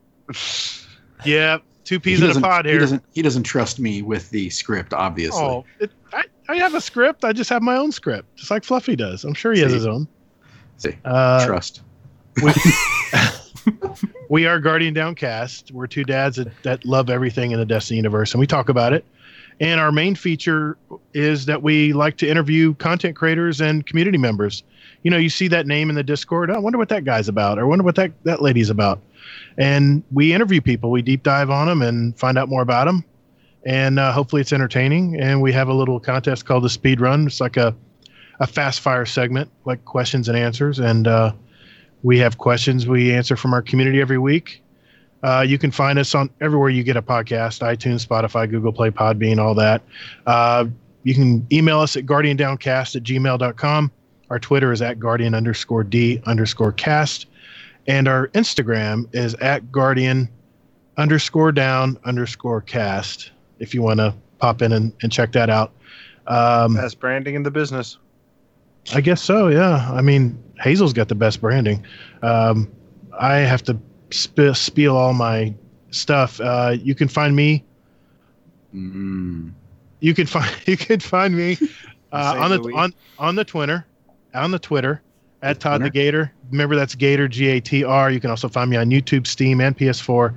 yeah, 1.26 1.60
two 1.86 2.00
peas 2.00 2.20
he 2.20 2.30
in 2.30 2.36
a 2.36 2.42
pod 2.42 2.66
He 2.66 2.72
here. 2.72 2.80
doesn't. 2.82 3.04
He 3.14 3.22
doesn't 3.22 3.44
trust 3.44 3.80
me 3.80 4.02
with 4.02 4.30
the 4.32 4.50
script, 4.50 4.94
obviously. 4.94 5.42
Oh, 5.42 5.64
it, 5.80 5.92
I, 6.14 6.26
I 6.50 6.56
have 6.58 6.74
a 6.74 6.82
script. 6.82 7.24
I 7.24 7.32
just 7.32 7.50
have 7.50 7.62
my 7.62 7.78
own 7.78 7.92
script, 7.94 8.36
just 8.36 8.52
like 8.52 8.64
Fluffy 8.64 8.96
does. 8.98 9.24
I'm 9.24 9.34
sure 9.34 9.54
he 9.54 9.62
has 9.62 9.72
his 9.72 9.86
own. 9.88 10.08
See, 10.78 10.98
Uh, 11.06 11.46
trust. 11.46 11.82
we, 12.44 12.52
we 14.30 14.46
are 14.46 14.60
Guardian 14.60 14.94
Downcast. 14.94 15.72
We're 15.72 15.88
two 15.88 16.04
dads 16.04 16.38
that, 16.38 16.48
that 16.64 16.86
love 16.86 17.10
everything 17.10 17.52
in 17.52 17.60
the 17.60 17.66
Destiny 17.66 17.98
universe, 17.98 18.34
and 18.34 18.40
we 18.40 18.48
talk 18.48 18.70
about 18.70 18.94
it. 18.94 19.06
And 19.62 19.80
our 19.80 19.92
main 19.92 20.16
feature 20.16 20.78
is 21.14 21.46
that 21.46 21.64
we 21.64 21.94
like 21.94 22.18
to 22.18 22.28
interview 22.30 22.74
content 22.76 23.16
creators 23.16 23.62
and 23.62 23.86
community 23.86 24.18
members. 24.18 24.64
You 25.04 25.12
know, 25.12 25.18
you 25.18 25.30
see 25.30 25.48
that 25.48 25.66
name 25.66 25.90
in 25.90 25.96
the 25.96 26.04
Discord. 26.04 26.50
"Oh, 26.52 26.56
I 26.56 26.58
wonder 26.58 26.78
what 26.78 26.90
that 26.90 27.06
guy's 27.06 27.30
about, 27.30 27.58
or 27.58 27.62
I 27.62 27.64
wonder 27.66 27.84
what 27.86 27.96
that, 27.96 28.12
that 28.26 28.42
lady's 28.42 28.70
about. 28.70 29.00
And 29.58 30.04
we 30.12 30.34
interview 30.34 30.62
people. 30.62 30.92
We 30.92 31.02
deep 31.02 31.24
dive 31.24 31.50
on 31.50 31.68
them 31.68 31.82
and 31.82 32.18
find 32.18 32.38
out 32.38 32.50
more 32.50 32.62
about 32.62 32.86
them. 32.86 33.04
And 33.66 34.00
uh, 34.00 34.12
hopefully 34.12 34.42
it's 34.42 34.54
entertaining. 34.54 35.20
And 35.20 35.42
we 35.42 35.52
have 35.54 35.70
a 35.70 35.74
little 35.74 36.00
contest 36.00 36.46
called 36.46 36.64
the 36.64 36.70
Speed 36.70 37.02
Run. 37.02 37.28
It's 37.28 37.42
like 37.42 37.58
a, 37.58 37.76
a 38.40 38.48
fast 38.48 38.82
fire 38.82 39.06
segment, 39.06 39.50
like 39.66 39.84
questions 39.86 40.30
and 40.30 40.38
answers. 40.38 40.80
And 40.80 41.08
uh, 41.08 41.34
we 42.04 42.20
have 42.20 42.38
questions 42.38 42.88
we 42.88 43.14
answer 43.14 43.36
from 43.36 43.54
our 43.54 43.62
community 43.62 44.02
every 44.02 44.18
week. 44.18 44.62
Uh, 45.24 45.42
you 45.42 45.58
can 45.58 45.72
find 45.72 45.98
us 45.98 46.14
on 46.14 46.30
everywhere 46.42 46.70
you 46.70 46.84
get 46.84 46.96
a 46.96 47.02
podcast 47.02 47.62
iTunes, 47.62 48.06
Spotify, 48.06 48.48
Google 48.48 48.72
Play, 48.72 48.92
Podbean, 48.92 49.40
all 49.40 49.56
that. 49.56 49.82
Uh, 50.28 50.66
you 51.02 51.16
can 51.16 51.48
email 51.52 51.80
us 51.80 51.96
at 51.96 52.06
guardiandowncast 52.06 52.96
at 52.96 53.04
gmail.com. 53.04 53.92
Our 54.30 54.40
Twitter 54.40 54.72
is 54.72 54.82
at 54.82 55.00
guardian 55.00 55.34
underscore 55.34 55.84
D 55.84 56.22
underscore 56.26 56.74
cast. 56.74 57.26
And 57.88 58.08
our 58.08 58.30
Instagram 58.30 59.14
is 59.14 59.36
at 59.36 59.72
guardian 59.72 60.30
underscore 60.98 61.52
down 61.52 61.98
underscore 62.06 62.62
cast 62.62 63.32
if 63.60 63.74
you 63.74 63.82
want 63.82 64.00
to 64.00 64.14
pop 64.40 64.62
in 64.62 64.72
and, 64.72 64.94
and 65.02 65.12
check 65.12 65.32
that 65.34 65.50
out. 65.50 65.72
Um, 66.28 66.76
Best 66.76 67.00
branding 67.00 67.36
in 67.36 67.44
the 67.44 67.52
business. 67.52 67.98
I 68.94 69.02
guess 69.02 69.22
so. 69.22 69.48
Yeah. 69.48 69.90
I 69.92 70.02
mean, 70.02 70.42
Hazel's 70.60 70.94
got 70.94 71.08
the 71.08 71.16
best 71.16 71.42
branding. 71.42 71.86
Um, 72.22 72.72
I 73.20 73.38
have 73.38 73.64
to 73.64 73.78
sp- 74.12 74.56
spiel 74.56 74.96
all 74.96 75.14
my 75.14 75.54
stuff. 75.92 76.40
Uh, 76.40 76.76
you 76.82 76.96
can 76.96 77.08
find 77.08 77.36
me. 77.36 77.64
Mm. 78.74 79.54
You 80.00 80.14
can 80.14 80.28
find 80.28 80.52
you 80.68 80.78
can 80.78 81.00
find 81.00 81.36
me 81.36 81.58
uh, 82.12 82.36
on 82.38 82.52
the 82.52 82.58
Louis. 82.60 82.74
on 82.74 82.94
on 83.18 83.36
the 83.36 83.46
Twitter, 83.46 83.86
on 84.34 84.52
the 84.52 84.60
Twitter 84.60 85.02
at 85.42 85.60
Todd 85.60 85.82
the 85.82 85.90
Gator. 85.90 86.34
Remember 86.52 86.76
that's 86.76 86.96
Gator 86.96 87.28
G 87.28 87.48
A 87.48 87.60
T 87.60 87.84
R. 87.84 88.12
You 88.12 88.20
can 88.20 88.30
also 88.30 88.48
find 88.48 88.70
me 88.70 88.78
on 88.78 88.90
YouTube, 88.90 89.28
Steam, 89.28 89.62
and 89.62 89.78
PS4. 89.78 90.36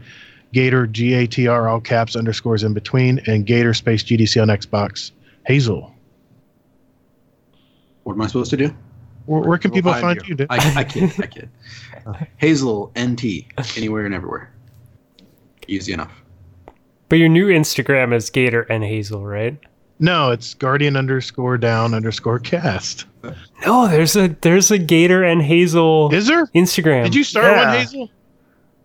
Gator 0.52 0.86
G 0.86 1.14
A 1.14 1.26
T 1.26 1.47
R 1.47 1.68
all 1.68 1.80
caps 1.80 2.16
underscores 2.16 2.62
in 2.62 2.72
between 2.72 3.20
and 3.26 3.44
Gator 3.44 3.74
space 3.74 4.02
GDC 4.02 4.40
on 4.40 4.48
Xbox. 4.48 5.12
Hazel, 5.47 5.94
What 8.05 8.14
am 8.14 8.22
I 8.22 8.26
supposed 8.26 8.51
to 8.51 8.56
do? 8.56 8.74
where, 9.26 9.43
where 9.43 9.59
can 9.59 9.70
People 9.70 9.93
people 9.93 10.01
find 10.01 10.18
find 10.18 10.28
you? 10.28 10.35
Dick? 10.35 10.47
I, 10.51 10.80
I 10.80 10.85
kid. 10.85 11.12
I 11.18 11.26
kid. 11.26 11.51
Hazel 12.39 12.93
NT 12.98 13.44
anywhere 13.76 14.06
and 14.06 14.14
everywhere. 14.14 14.52
Easy 15.66 15.93
enough. 15.93 16.12
But 17.10 17.16
your 17.16 17.28
new 17.28 17.48
Instagram 17.48 18.14
is 18.14 18.30
Gator 18.30 18.62
and 18.62 18.85
Hazel, 18.85 19.24
right? 19.26 19.59
No, 20.00 20.30
it's 20.30 20.54
Guardian 20.54 20.96
underscore 20.96 21.58
down 21.58 21.92
underscore 21.94 22.38
cast. 22.38 23.06
No, 23.66 23.88
there's 23.88 24.14
a 24.16 24.28
there's 24.42 24.70
a 24.70 24.78
Gator 24.78 25.24
and 25.24 25.42
Hazel 25.42 26.14
Is 26.14 26.26
there? 26.28 26.46
Instagram. 26.48 27.04
Did 27.04 27.14
you 27.16 27.24
start 27.24 27.46
Yeah. 27.56 27.66
one, 27.68 27.78
Hazel? 27.78 28.10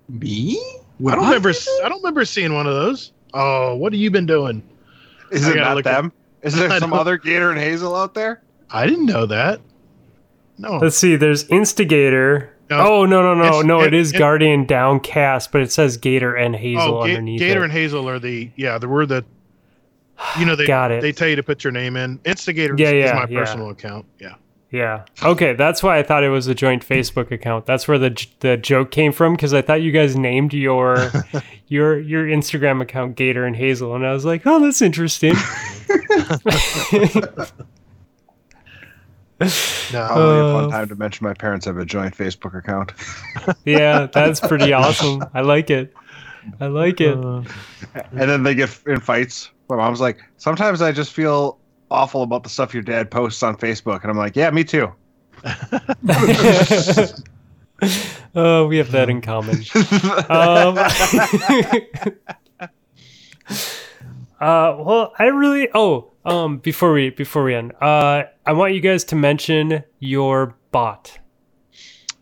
Me? 0.10 0.60
I 1.08 1.16
don't 1.16 1.26
remember. 1.26 1.50
I 1.84 1.90
don't 1.90 2.00
remember 2.02 2.26
seeing 2.26 2.54
one 2.54 2.66
of 2.68 2.74
those. 2.74 3.12
Oh, 3.34 3.76
what 3.76 3.94
have 3.94 4.00
you 4.00 4.10
been 4.12 4.26
doing? 4.26 4.64
Is 5.32 5.48
it 5.48 5.54
gotta 5.56 5.60
not 5.62 5.76
look 5.78 5.86
at- 5.86 5.92
them? 6.02 6.12
Is 6.42 6.56
there 6.56 6.70
I 6.72 6.80
some 6.80 6.90
don't- 6.90 7.00
other 7.00 7.18
Gator 7.18 7.52
and 7.52 7.60
Hazel 7.60 7.96
out 7.96 8.14
there? 8.16 8.42
I 8.72 8.88
didn't 8.88 9.06
know 9.06 9.26
that. 9.28 9.62
No. 10.58 10.78
Let's 10.78 10.98
see. 10.98 11.16
There's 11.16 11.44
Instigator. 11.50 12.50
No. 12.70 12.80
Oh 13.02 13.06
no 13.06 13.22
no 13.22 13.36
no 13.36 13.44
It's- 13.46 13.66
no! 13.66 13.82
It 13.82 13.88
it- 13.88 13.94
is 13.94 14.14
it- 14.14 14.18
Guardian 14.18 14.66
Downcast, 14.66 15.52
but 15.52 15.62
it 15.62 15.72
says 15.72 15.98
Gator 15.98 16.34
and 16.36 16.56
Hazel 16.56 16.96
oh, 16.98 17.04
Ga- 17.06 17.10
underneath 17.12 17.40
Gator 17.40 17.62
it. 17.62 17.66
and 17.66 17.74
Hazel 17.74 18.10
are 18.10 18.18
the 18.20 18.50
yeah 18.56 18.78
the 18.80 18.88
word 18.88 19.10
that 19.10 19.26
you 20.40 20.46
know 20.46 20.56
they 20.56 20.66
Got 20.68 20.92
it. 20.92 21.02
they 21.02 21.12
tell 21.12 21.28
you 21.28 21.36
to 21.36 21.44
put 21.44 21.64
your 21.64 21.72
name 21.72 21.96
in. 21.98 22.20
Instigator 22.26 22.76
Yeah, 22.78 22.90
is 22.90 23.06
yeah, 23.06 23.14
my 23.14 23.28
yeah. 23.30 23.40
personal 23.40 23.70
account. 23.70 24.06
Yeah. 24.20 24.36
Yeah. 24.72 25.06
Okay, 25.22 25.54
that's 25.54 25.84
why 25.84 26.00
I 26.00 26.04
thought 26.04 26.24
it 26.24 26.30
was 26.30 26.48
a 26.48 26.56
joint 26.56 26.84
Facebook 26.84 27.30
account. 27.30 27.68
That's 27.68 27.88
where 27.88 28.00
the 28.00 28.26
the 28.40 28.58
joke 28.58 28.90
came 28.90 29.12
from 29.12 29.34
because 29.36 29.54
I 29.54 29.62
thought 29.62 29.84
you 29.84 29.92
guys 29.92 30.16
named 30.16 30.52
your 30.54 31.12
your 31.68 32.00
your 32.00 32.26
Instagram 32.26 32.82
account 32.82 33.16
Gator 33.16 33.46
and 33.46 33.56
Hazel, 33.56 33.94
and 33.96 34.04
I 34.06 34.14
was 34.14 34.26
like, 34.26 34.42
oh, 34.48 34.60
that's 34.60 34.82
interesting. 34.82 35.36
No. 39.92 40.08
Probably 40.08 40.40
a 40.40 40.54
fun 40.54 40.66
Uh, 40.66 40.70
time 40.70 40.88
to 40.90 40.96
mention 40.96 41.26
my 41.26 41.34
parents 41.34 41.66
have 41.66 41.78
a 41.78 41.86
joint 41.86 42.16
Facebook 42.16 42.58
account. 42.58 42.94
yeah, 43.66 44.06
that's 44.06 44.40
pretty 44.40 44.72
awesome. 44.72 45.24
I 45.34 45.42
like 45.42 45.70
it. 45.70 45.94
I 46.62 46.68
like 46.68 47.02
it. 47.02 47.18
Uh, 47.18 47.42
and 48.12 48.30
then 48.30 48.44
they 48.44 48.56
get 48.56 48.80
in 48.88 49.00
fights. 49.02 49.50
My 49.70 49.78
mom's 49.78 50.02
like, 50.02 50.20
sometimes 50.38 50.82
I 50.82 50.92
just 50.92 51.14
feel 51.14 51.58
awful 51.90 52.24
about 52.24 52.44
the 52.44 52.50
stuff 52.50 52.74
your 52.74 52.84
dad 52.84 53.10
posts 53.12 53.42
on 53.44 53.56
Facebook. 53.56 54.02
And 54.02 54.12
I'm 54.12 54.18
like, 54.18 54.36
yeah, 54.36 54.50
me 54.52 54.64
too. 54.64 54.92
oh, 58.36 58.68
we 58.68 58.78
have 58.78 58.92
that 58.92 59.10
in 59.10 59.22
common. 59.22 59.64
um, 60.30 60.78
uh, 64.40 64.76
well, 64.80 65.14
I 65.20 65.26
really. 65.26 65.68
Oh, 65.74 66.12
um, 66.26 66.60
before 66.60 66.94
we 66.94 67.10
before 67.10 67.44
we 67.44 67.56
end, 67.56 67.74
uh, 67.82 68.24
I 68.46 68.54
want 68.54 68.74
you 68.74 68.80
guys 68.80 69.04
to 69.06 69.16
mention 69.16 69.84
your 70.00 70.56
bot. 70.72 71.20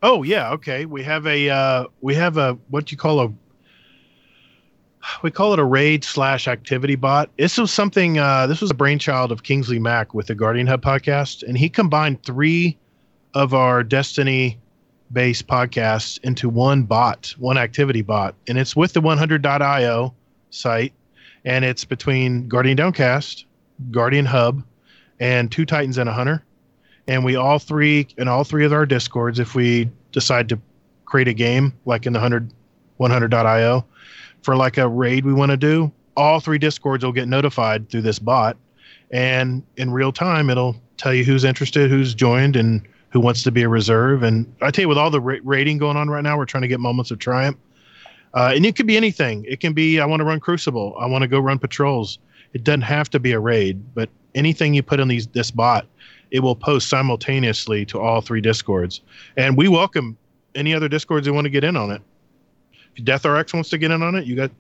oh 0.02 0.24
yeah. 0.24 0.52
Okay. 0.54 0.86
We 0.86 1.04
have 1.04 1.28
a 1.28 1.50
uh, 1.50 1.86
we 2.02 2.16
have 2.16 2.38
a 2.38 2.58
what 2.70 2.86
do 2.88 2.94
you 2.94 2.98
call 2.98 3.20
a 3.20 3.32
we 5.24 5.32
call 5.32 5.54
it 5.54 5.60
a 5.60 5.64
raid 5.64 6.04
slash 6.04 6.48
activity 6.48 6.96
bot. 6.96 7.30
This 7.38 7.58
was 7.58 7.72
something. 7.72 8.20
Uh, 8.20 8.48
this 8.48 8.62
was 8.62 8.72
a 8.72 8.76
brainchild 8.76 9.32
of 9.32 9.44
Kingsley 9.44 9.80
Mack 9.80 10.14
with 10.14 10.28
the 10.28 10.36
Guardian 10.36 10.68
Hub 10.68 10.82
podcast, 10.82 11.44
and 11.44 11.58
he 11.58 11.70
combined 11.70 12.24
three 12.24 12.78
of 13.34 13.54
our 13.54 13.84
Destiny 13.84 14.58
based 15.12 15.48
podcasts 15.48 16.20
into 16.24 16.50
one 16.50 16.84
bot, 16.84 17.34
one 17.38 17.58
activity 17.58 18.02
bot, 18.02 18.36
and 18.48 18.58
it's 18.58 18.76
with 18.76 18.94
the 18.94 19.02
100.io 19.02 20.14
site, 20.52 20.94
and 21.44 21.66
it's 21.66 21.84
between 21.84 22.48
Guardian 22.48 22.78
Downcast, 22.78 23.46
Guardian 23.92 24.26
Hub, 24.26 24.64
and 25.20 25.52
Two 25.52 25.66
Titans 25.66 25.98
and 25.98 26.10
a 26.10 26.14
Hunter, 26.14 26.44
and 27.08 27.26
we 27.26 27.36
all 27.36 27.60
three 27.60 28.08
in 28.18 28.28
all 28.28 28.44
three 28.44 28.66
of 28.66 28.74
our 28.74 28.86
discords, 28.86 29.40
if 29.40 29.56
we 29.56 29.90
decide 30.12 30.50
to 30.50 30.60
create 31.06 31.28
a 31.28 31.34
game 31.34 31.74
like 31.86 32.06
in 32.06 32.14
the 32.14 32.20
100 32.20 32.54
100.io 33.00 33.86
for 34.42 34.56
like 34.56 34.78
a 34.78 34.88
raid 34.88 35.26
we 35.26 35.34
want 35.34 35.52
to 35.52 35.58
do, 35.58 35.92
all 36.18 36.40
three 36.40 36.58
discords 36.58 37.04
will 37.04 37.12
get 37.12 37.28
notified 37.28 37.90
through 37.90 38.02
this 38.02 38.20
bot, 38.20 38.58
and 39.12 39.64
in 39.78 39.92
real 39.92 40.12
time 40.12 40.50
it'll 40.50 40.76
tell 40.98 41.14
you 41.14 41.24
who's 41.24 41.44
interested, 41.44 41.90
who's 41.90 42.14
joined, 42.14 42.56
and 42.56 42.88
who 43.10 43.20
wants 43.20 43.44
to 43.44 43.52
be 43.52 43.64
a 43.64 43.70
reserve. 43.70 44.24
And 44.24 44.52
I 44.62 44.72
tell 44.72 44.84
you, 44.84 44.90
with 44.90 44.98
all 44.98 45.10
the 45.10 45.22
ra- 45.22 45.38
going 45.44 45.98
on 45.98 46.10
right 46.10 46.24
now, 46.24 46.38
we're 46.38 46.46
trying 46.46 46.62
to 46.62 46.68
get 46.68 46.80
moments 46.80 47.12
of 47.12 47.20
triumph. 47.20 47.58
Uh, 48.34 48.54
and 48.56 48.66
it 48.66 48.76
could 48.76 48.88
be 48.88 48.96
anything. 48.96 49.46
It 49.48 49.60
can 49.60 49.74
be 49.74 50.00
I 50.00 50.06
want 50.06 50.22
to 50.22 50.26
run 50.26 50.40
Crucible. 50.40 50.96
I 50.98 51.06
want 51.06 51.22
to 51.24 51.28
go 51.28 51.40
run 51.40 51.60
patrols. 51.60 52.20
It 52.54 52.64
doesn't 52.64 52.82
have 52.82 53.10
to 53.10 53.20
be 53.20 53.34
a 53.34 53.40
raid, 53.40 53.94
but 53.94 54.10
anything 54.36 54.74
you 54.74 54.84
put 54.84 55.00
in 55.00 55.08
these 55.10 55.28
this 55.28 55.52
bot, 55.52 55.86
it 56.32 56.40
will 56.40 56.56
post 56.56 56.88
simultaneously 56.88 57.86
to 57.88 58.00
all 58.00 58.22
three 58.22 58.42
discords. 58.42 59.02
And 59.36 59.58
we 59.58 59.68
welcome 59.68 60.18
any 60.56 60.74
other 60.74 60.88
discords 60.88 61.28
that 61.28 61.34
want 61.34 61.46
to 61.46 61.50
get 61.50 61.64
in 61.64 61.76
on 61.76 61.92
it. 61.92 62.02
If 62.96 63.06
DeathRx 63.06 63.54
wants 63.54 63.70
to 63.70 63.78
get 63.78 63.92
in 63.92 64.02
on 64.02 64.16
it, 64.16 64.26
you 64.26 64.36
got 64.36 64.52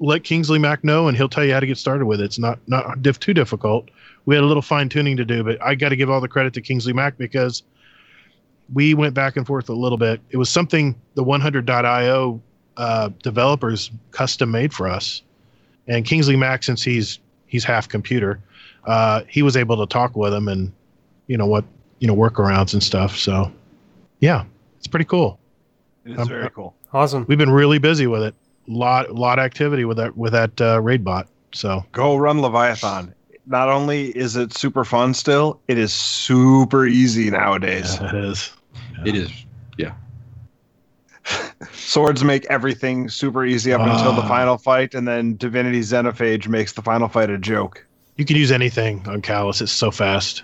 let 0.00 0.22
Kingsley 0.22 0.58
Mac 0.58 0.84
know, 0.84 1.08
and 1.08 1.16
he'll 1.16 1.28
tell 1.28 1.44
you 1.44 1.52
how 1.52 1.60
to 1.60 1.66
get 1.66 1.78
started 1.78 2.06
with 2.06 2.20
it. 2.20 2.24
It's 2.24 2.38
not 2.38 2.58
not 2.68 3.02
diff- 3.02 3.18
too 3.20 3.34
difficult. 3.34 3.88
We 4.26 4.34
had 4.34 4.44
a 4.44 4.46
little 4.46 4.62
fine 4.62 4.88
tuning 4.88 5.16
to 5.16 5.24
do, 5.24 5.42
but 5.42 5.60
I 5.62 5.74
got 5.74 5.88
to 5.88 5.96
give 5.96 6.10
all 6.10 6.20
the 6.20 6.28
credit 6.28 6.54
to 6.54 6.60
Kingsley 6.60 6.92
Mac 6.92 7.16
because 7.16 7.62
we 8.72 8.94
went 8.94 9.14
back 9.14 9.36
and 9.36 9.46
forth 9.46 9.68
a 9.70 9.74
little 9.74 9.98
bit. 9.98 10.20
It 10.30 10.36
was 10.36 10.50
something 10.50 10.94
the 11.14 11.24
100.io 11.24 12.40
uh, 12.76 13.10
developers 13.22 13.90
custom 14.10 14.50
made 14.50 14.72
for 14.72 14.86
us, 14.88 15.22
and 15.86 16.04
Kingsley 16.04 16.36
Mac, 16.36 16.62
since 16.62 16.82
he's 16.82 17.18
he's 17.46 17.64
half 17.64 17.88
computer, 17.88 18.38
uh, 18.84 19.22
he 19.28 19.42
was 19.42 19.56
able 19.56 19.76
to 19.78 19.86
talk 19.90 20.14
with 20.16 20.32
him 20.32 20.48
and 20.48 20.72
you 21.26 21.36
know 21.36 21.46
what 21.46 21.64
you 21.98 22.06
know 22.06 22.14
workarounds 22.14 22.72
and 22.74 22.82
stuff. 22.82 23.16
So 23.16 23.50
yeah, 24.20 24.44
it's 24.76 24.86
pretty 24.86 25.06
cool. 25.06 25.40
It 26.04 26.12
is 26.12 26.18
Um, 26.18 26.28
very 26.28 26.50
cool. 26.50 26.74
Awesome. 26.92 27.24
We've 27.28 27.38
been 27.38 27.50
really 27.50 27.78
busy 27.78 28.06
with 28.06 28.22
it. 28.22 28.34
Lot 28.66 29.14
lot 29.14 29.38
of 29.38 29.44
activity 29.44 29.84
with 29.84 29.96
that 29.98 30.16
with 30.16 30.32
that 30.32 30.60
uh, 30.60 30.80
raid 30.80 31.04
bot. 31.04 31.28
So 31.52 31.84
Go 31.92 32.16
run 32.16 32.40
Leviathan. 32.42 33.14
Not 33.46 33.68
only 33.70 34.08
is 34.16 34.36
it 34.36 34.52
super 34.52 34.84
fun 34.84 35.14
still, 35.14 35.58
it 35.68 35.78
is 35.78 35.92
super 35.92 36.86
easy 36.86 37.30
nowadays. 37.30 37.98
it 38.00 38.14
is. 38.14 38.52
It 39.06 39.14
is. 39.14 39.30
Yeah. 39.78 39.94
Swords 41.72 42.22
make 42.24 42.44
everything 42.46 43.08
super 43.08 43.44
easy 43.46 43.72
up 43.72 43.80
until 43.80 44.12
the 44.12 44.22
Ah. 44.22 44.28
final 44.28 44.58
fight, 44.58 44.94
and 44.94 45.08
then 45.08 45.36
Divinity 45.36 45.80
Xenophage 45.80 46.46
makes 46.48 46.72
the 46.74 46.82
final 46.82 47.08
fight 47.08 47.30
a 47.30 47.38
joke. 47.38 47.86
You 48.16 48.24
can 48.24 48.36
use 48.36 48.50
anything 48.52 49.06
on 49.08 49.22
Calus. 49.22 49.62
It's 49.62 49.72
so 49.72 49.90
fast. 49.90 50.42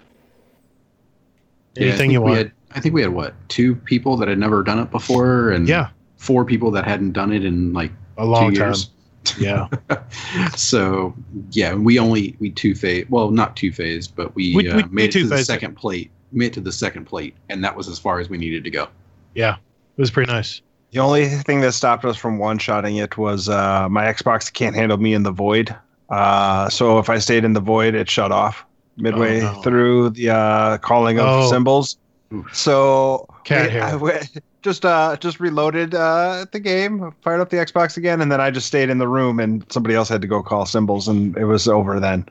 Yeah, 1.75 1.83
I 1.83 1.87
Anything 1.89 1.99
think 1.99 2.13
you 2.13 2.21
we 2.23 2.31
want. 2.31 2.39
Had, 2.39 2.53
I 2.75 2.81
think 2.81 2.95
we 2.95 3.03
had 3.03 3.11
what 3.11 3.35
two 3.49 3.75
people 3.75 4.17
that 4.19 4.29
had 4.29 4.39
never 4.39 4.63
done 4.63 4.79
it 4.79 4.91
before, 4.91 5.51
and 5.51 5.69
yeah, 5.69 5.89
four 6.25 6.45
people 6.45 6.71
that 6.73 6.85
hadn't 6.85 7.13
done 7.13 7.33
it 7.33 7.45
in 7.45 7.73
like 7.73 7.93
a 8.17 8.25
long 8.25 8.53
two 8.53 8.59
time. 8.61 8.69
years. 8.69 8.91
Yeah. 9.39 9.69
so 10.57 11.15
yeah, 11.51 11.75
we 11.75 11.99
only 11.99 12.37
we 12.41 12.51
two 12.51 12.75
phase. 12.75 13.07
Well, 13.09 13.31
not 13.31 13.57
two 13.57 13.73
phase, 13.73 14.07
but 14.07 14.35
we, 14.35 14.55
We- 14.55 14.69
uh, 14.69 14.77
we- 14.77 14.83
made 14.85 14.95
we 14.95 15.05
it 15.05 15.13
to 15.13 15.19
the 15.21 15.25
two-phased 15.31 15.41
it. 15.51 15.53
second 15.53 15.75
plate. 15.77 16.11
Made 16.33 16.47
it 16.47 16.53
to 16.55 16.61
the 16.61 16.73
second 16.73 17.05
plate, 17.07 17.35
and 17.49 17.63
that 17.65 17.75
was 17.77 17.89
as 17.89 17.99
far 17.99 18.19
as 18.21 18.29
we 18.29 18.37
needed 18.39 18.65
to 18.65 18.71
go. 18.71 18.89
yeah. 19.35 19.57
It 19.97 20.01
was 20.01 20.11
pretty 20.11 20.33
nice. 20.33 20.61
The 20.91 20.99
only 20.99 21.29
thing 21.29 21.61
that 21.61 21.71
stopped 21.73 22.05
us 22.05 22.17
from 22.17 22.39
one 22.39 22.59
shotting 22.59 22.97
it 22.97 23.17
was 23.17 23.49
uh, 23.49 23.89
my 23.89 24.05
Xbox 24.13 24.53
can't 24.53 24.75
handle 24.75 24.99
me 24.99 25.15
in 25.15 25.23
the 25.23 25.31
void. 25.31 25.75
Uh, 26.11 26.69
so 26.69 26.99
if 26.99 27.09
I 27.09 27.19
stayed 27.19 27.45
in 27.45 27.53
the 27.53 27.61
void, 27.61 27.95
it 27.95 28.11
shut 28.11 28.33
off 28.33 28.67
midway 28.97 29.41
Oh, 29.41 29.53
no. 29.55 29.63
through 29.63 30.11
the 30.11 30.31
uh, 30.31 30.79
calling 30.79 31.21
of 31.21 31.27
Oh. 31.29 31.51
symbols. 31.51 31.97
Oof. 32.33 32.53
So 32.55 33.27
Cat 33.45 33.67
we- 33.67 33.71
hair. 33.73 33.85
I 33.85 33.95
went- 33.95 34.31
just 34.65 34.85
uh, 34.85 35.17
just 35.19 35.39
reloaded 35.39 35.95
uh, 35.95 36.47
the 36.51 36.59
game, 36.59 37.15
fired 37.21 37.41
up 37.41 37.51
the 37.51 37.59
Xbox 37.59 37.97
again, 37.97 38.21
and 38.21 38.33
then 38.33 38.41
I 38.41 38.51
just 38.51 38.67
stayed 38.67 38.89
in 38.89 38.99
the 38.99 39.07
room, 39.07 39.39
and 39.39 39.65
somebody 39.71 39.95
else 39.95 40.09
had 40.09 40.23
to 40.23 40.27
go 40.27 40.43
call 40.43 40.65
symbols, 40.67 41.07
and 41.07 41.37
it 41.37 41.45
was 41.45 41.69
over 41.69 42.01
then. 42.01 42.27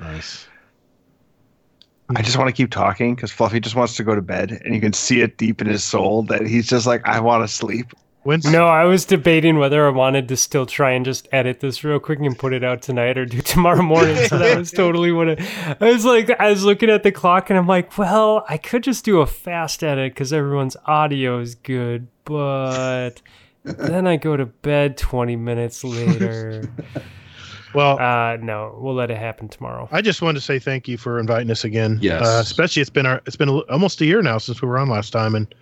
Nice. 0.00 0.46
I 2.14 2.22
just 2.22 2.36
want 2.36 2.48
to 2.48 2.52
keep 2.52 2.70
talking 2.70 3.14
because 3.14 3.32
Fluffy 3.32 3.60
just 3.60 3.74
wants 3.74 3.96
to 3.96 4.04
go 4.04 4.14
to 4.14 4.20
bed, 4.20 4.60
and 4.64 4.74
you 4.74 4.80
can 4.80 4.92
see 4.92 5.20
it 5.20 5.38
deep 5.38 5.60
in 5.60 5.68
his 5.68 5.82
soul 5.82 6.24
that 6.24 6.46
he's 6.46 6.68
just 6.68 6.86
like, 6.86 7.06
I 7.06 7.20
want 7.20 7.48
to 7.48 7.48
sleep. 7.52 7.92
When's 8.26 8.44
No, 8.44 8.66
I 8.66 8.84
was 8.84 9.04
debating 9.04 9.56
whether 9.58 9.86
I 9.86 9.90
wanted 9.90 10.26
to 10.28 10.36
still 10.36 10.66
try 10.66 10.90
and 10.90 11.04
just 11.04 11.28
edit 11.30 11.60
this 11.60 11.84
real 11.84 12.00
quick 12.00 12.18
and 12.18 12.36
put 12.36 12.52
it 12.52 12.64
out 12.64 12.82
tonight 12.82 13.16
or 13.16 13.24
do 13.24 13.40
tomorrow 13.42 13.82
morning. 13.82 14.16
So 14.26 14.36
that 14.38 14.58
was 14.58 14.72
totally 14.72 15.12
what 15.12 15.28
it, 15.28 15.40
I 15.80 15.92
was 15.92 16.04
like. 16.04 16.28
I 16.40 16.50
was 16.50 16.64
looking 16.64 16.90
at 16.90 17.04
the 17.04 17.12
clock 17.12 17.50
and 17.50 17.58
I'm 17.58 17.68
like, 17.68 17.96
well, 17.96 18.44
I 18.48 18.56
could 18.56 18.82
just 18.82 19.04
do 19.04 19.20
a 19.20 19.26
fast 19.26 19.84
edit 19.84 20.12
because 20.12 20.32
everyone's 20.32 20.76
audio 20.86 21.38
is 21.38 21.54
good, 21.54 22.08
but 22.24 23.22
then 23.62 24.08
I 24.08 24.16
go 24.16 24.36
to 24.36 24.46
bed 24.46 24.96
20 24.96 25.36
minutes 25.36 25.84
later. 25.84 26.68
well, 27.74 28.00
Uh, 28.00 28.38
no, 28.38 28.76
we'll 28.80 28.94
let 28.94 29.12
it 29.12 29.18
happen 29.18 29.48
tomorrow. 29.48 29.88
I 29.92 30.02
just 30.02 30.20
wanted 30.20 30.40
to 30.40 30.44
say 30.44 30.58
thank 30.58 30.88
you 30.88 30.98
for 30.98 31.20
inviting 31.20 31.48
us 31.52 31.62
again. 31.62 31.98
Yes. 32.02 32.26
Uh, 32.26 32.40
especially 32.42 32.82
it's 32.82 32.90
been 32.90 33.06
our, 33.06 33.22
it's 33.26 33.36
been 33.36 33.50
a, 33.50 33.58
almost 33.70 34.00
a 34.00 34.04
year 34.04 34.20
now 34.20 34.38
since 34.38 34.60
we 34.60 34.66
were 34.66 34.78
on 34.78 34.88
last 34.88 35.12
time, 35.12 35.36
and 35.36 35.54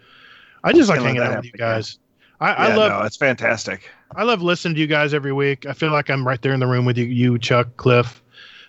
I 0.65 0.73
just 0.73 0.89
like 0.89 1.03
hanging 1.03 1.21
out 1.21 1.37
with 1.37 1.45
you 1.45 1.51
happen 1.51 1.51
again. 1.57 1.77
guys. 1.77 1.99
I, 2.45 2.53
I 2.53 2.69
Yeah, 2.69 2.77
love 2.77 2.93
no, 2.93 3.03
it's 3.03 3.17
fantastic. 3.17 3.89
I 4.15 4.23
love 4.23 4.43
listening 4.43 4.75
to 4.75 4.81
you 4.81 4.87
guys 4.87 5.15
every 5.15 5.33
week. 5.33 5.65
I 5.67 5.73
feel 5.73 5.91
like 5.91 6.11
I'm 6.11 6.27
right 6.27 6.41
there 6.43 6.53
in 6.53 6.61
the 6.61 6.67
room 6.67 6.85
with 6.85 6.99
you, 6.99 7.07
you 7.07 7.39
Chuck, 7.39 7.77
Cliff, 7.79 8.23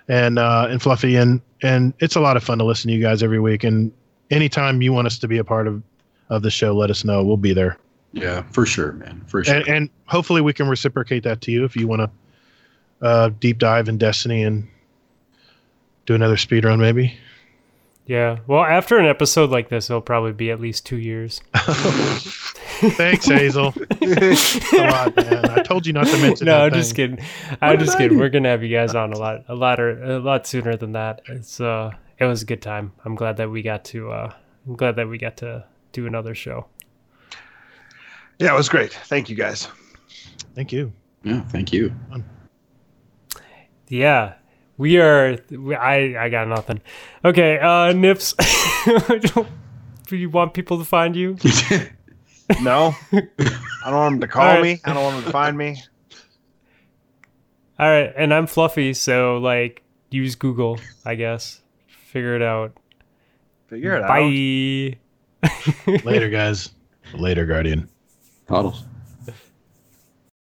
and 0.07 0.39
uh, 0.39 0.67
and 0.69 0.81
Fluffy, 0.81 1.15
and 1.17 1.41
and 1.61 1.93
it's 1.99 2.15
a 2.15 2.21
lot 2.21 2.37
of 2.37 2.43
fun 2.43 2.57
to 2.59 2.63
listen 2.63 2.87
to 2.89 2.95
you 2.95 3.01
guys 3.01 3.21
every 3.21 3.39
week. 3.39 3.63
And 3.65 3.91
anytime 4.31 4.81
you 4.81 4.93
want 4.93 5.07
us 5.07 5.19
to 5.19 5.27
be 5.27 5.37
a 5.39 5.43
part 5.43 5.67
of 5.67 5.83
of 6.29 6.41
the 6.41 6.49
show, 6.49 6.73
let 6.73 6.89
us 6.89 7.03
know. 7.03 7.23
We'll 7.23 7.37
be 7.37 7.53
there, 7.53 7.77
Yeah, 8.13 8.43
for 8.51 8.65
sure, 8.65 8.93
man. 8.93 9.21
For 9.27 9.43
sure. 9.43 9.55
and, 9.55 9.67
and 9.67 9.89
hopefully 10.05 10.41
we 10.41 10.53
can 10.53 10.67
reciprocate 10.69 11.23
that 11.23 11.41
to 11.41 11.51
you 11.51 11.65
if 11.65 11.75
you 11.75 11.87
want 11.87 12.01
to 12.01 13.05
uh, 13.05 13.29
deep 13.39 13.57
dive 13.59 13.89
in 13.89 13.97
Destiny 13.97 14.43
and 14.43 14.67
do 16.05 16.15
another 16.15 16.37
speed 16.37 16.63
run, 16.65 16.79
maybe. 16.79 17.17
Yeah. 18.05 18.39
Well, 18.45 18.63
after 18.63 18.99
an 18.99 19.07
episode 19.07 19.49
like 19.49 19.69
this, 19.69 19.89
it'll 19.89 20.01
probably 20.01 20.31
be 20.31 20.51
at 20.51 20.59
least 20.59 20.85
two 20.85 20.97
years. 20.97 21.41
Thanks, 21.55 23.25
Hazel. 23.25 23.71
Come 23.71 23.89
on, 23.89 25.13
man. 25.15 25.49
I 25.49 25.63
told 25.63 25.87
you 25.87 25.93
not 25.93 26.05
to 26.07 26.17
mention 26.21 26.45
no, 26.45 26.53
that 26.53 26.65
I'm 26.65 26.73
just 26.73 26.95
thing. 26.95 27.17
kidding. 27.17 27.25
I'm 27.61 27.79
just 27.79 27.97
kidding. 27.97 28.19
We're 28.19 28.29
gonna 28.29 28.49
have 28.49 28.61
you 28.61 28.75
guys 28.75 28.93
on 28.93 29.11
a 29.13 29.17
lot, 29.17 29.45
a 29.47 29.55
lot, 29.55 29.79
or, 29.79 30.03
a 30.03 30.19
lot 30.19 30.45
sooner 30.45 30.75
than 30.75 30.91
that. 30.91 31.21
It's 31.27 31.59
uh, 31.59 31.91
it 32.19 32.25
was 32.25 32.43
a 32.43 32.45
good 32.45 32.61
time. 32.61 32.91
I'm 33.05 33.15
glad 33.15 33.37
that 33.37 33.49
we 33.49 33.63
got 33.63 33.83
to. 33.85 34.11
Uh, 34.11 34.33
I'm 34.67 34.75
glad 34.75 34.97
that 34.97 35.07
we 35.07 35.17
got 35.17 35.37
to 35.37 35.65
do 35.91 36.05
another 36.05 36.35
show. 36.35 36.67
Yeah, 38.37 38.53
it 38.53 38.57
was 38.57 38.69
great. 38.69 38.93
Thank 38.93 39.29
you 39.29 39.35
guys. 39.35 39.67
Thank 40.53 40.71
you. 40.71 40.93
yeah, 41.23 41.41
thank 41.43 41.73
you. 41.73 41.93
Yeah, 43.87 44.33
we 44.77 44.97
are. 44.99 45.37
we- 45.49 45.75
I 45.75 46.25
I 46.25 46.29
got 46.29 46.47
nothing. 46.47 46.81
Okay, 47.23 47.59
uh, 47.59 47.93
Nips. 47.93 48.33
Do 50.07 50.15
you 50.17 50.29
want 50.29 50.53
people 50.53 50.77
to 50.79 50.85
find 50.85 51.15
you? 51.15 51.37
No, 52.61 52.93
I 53.11 53.21
don't 53.85 53.95
want 53.95 54.13
them 54.13 54.21
to 54.21 54.27
call 54.27 54.43
All 54.43 54.53
right. 54.53 54.61
me. 54.61 54.79
I 54.85 54.93
don't 54.93 55.03
want 55.03 55.15
them 55.15 55.25
to 55.25 55.31
find 55.31 55.57
me. 55.57 55.81
All 57.79 57.89
right, 57.89 58.13
and 58.15 58.31
I'm 58.31 58.45
Fluffy, 58.45 58.93
so 58.93 59.37
like 59.39 59.81
use 60.11 60.35
Google, 60.35 60.79
I 61.03 61.15
guess. 61.15 61.61
Figure 61.87 62.35
it 62.35 62.43
out. 62.43 62.77
Figure 63.67 63.95
it 63.95 64.03
out. 64.03 64.09
Bye. 64.09 65.99
Later, 66.03 66.29
guys. 66.29 66.69
Later, 67.15 67.47
Guardian. 67.47 67.89
Toddles. 68.47 68.83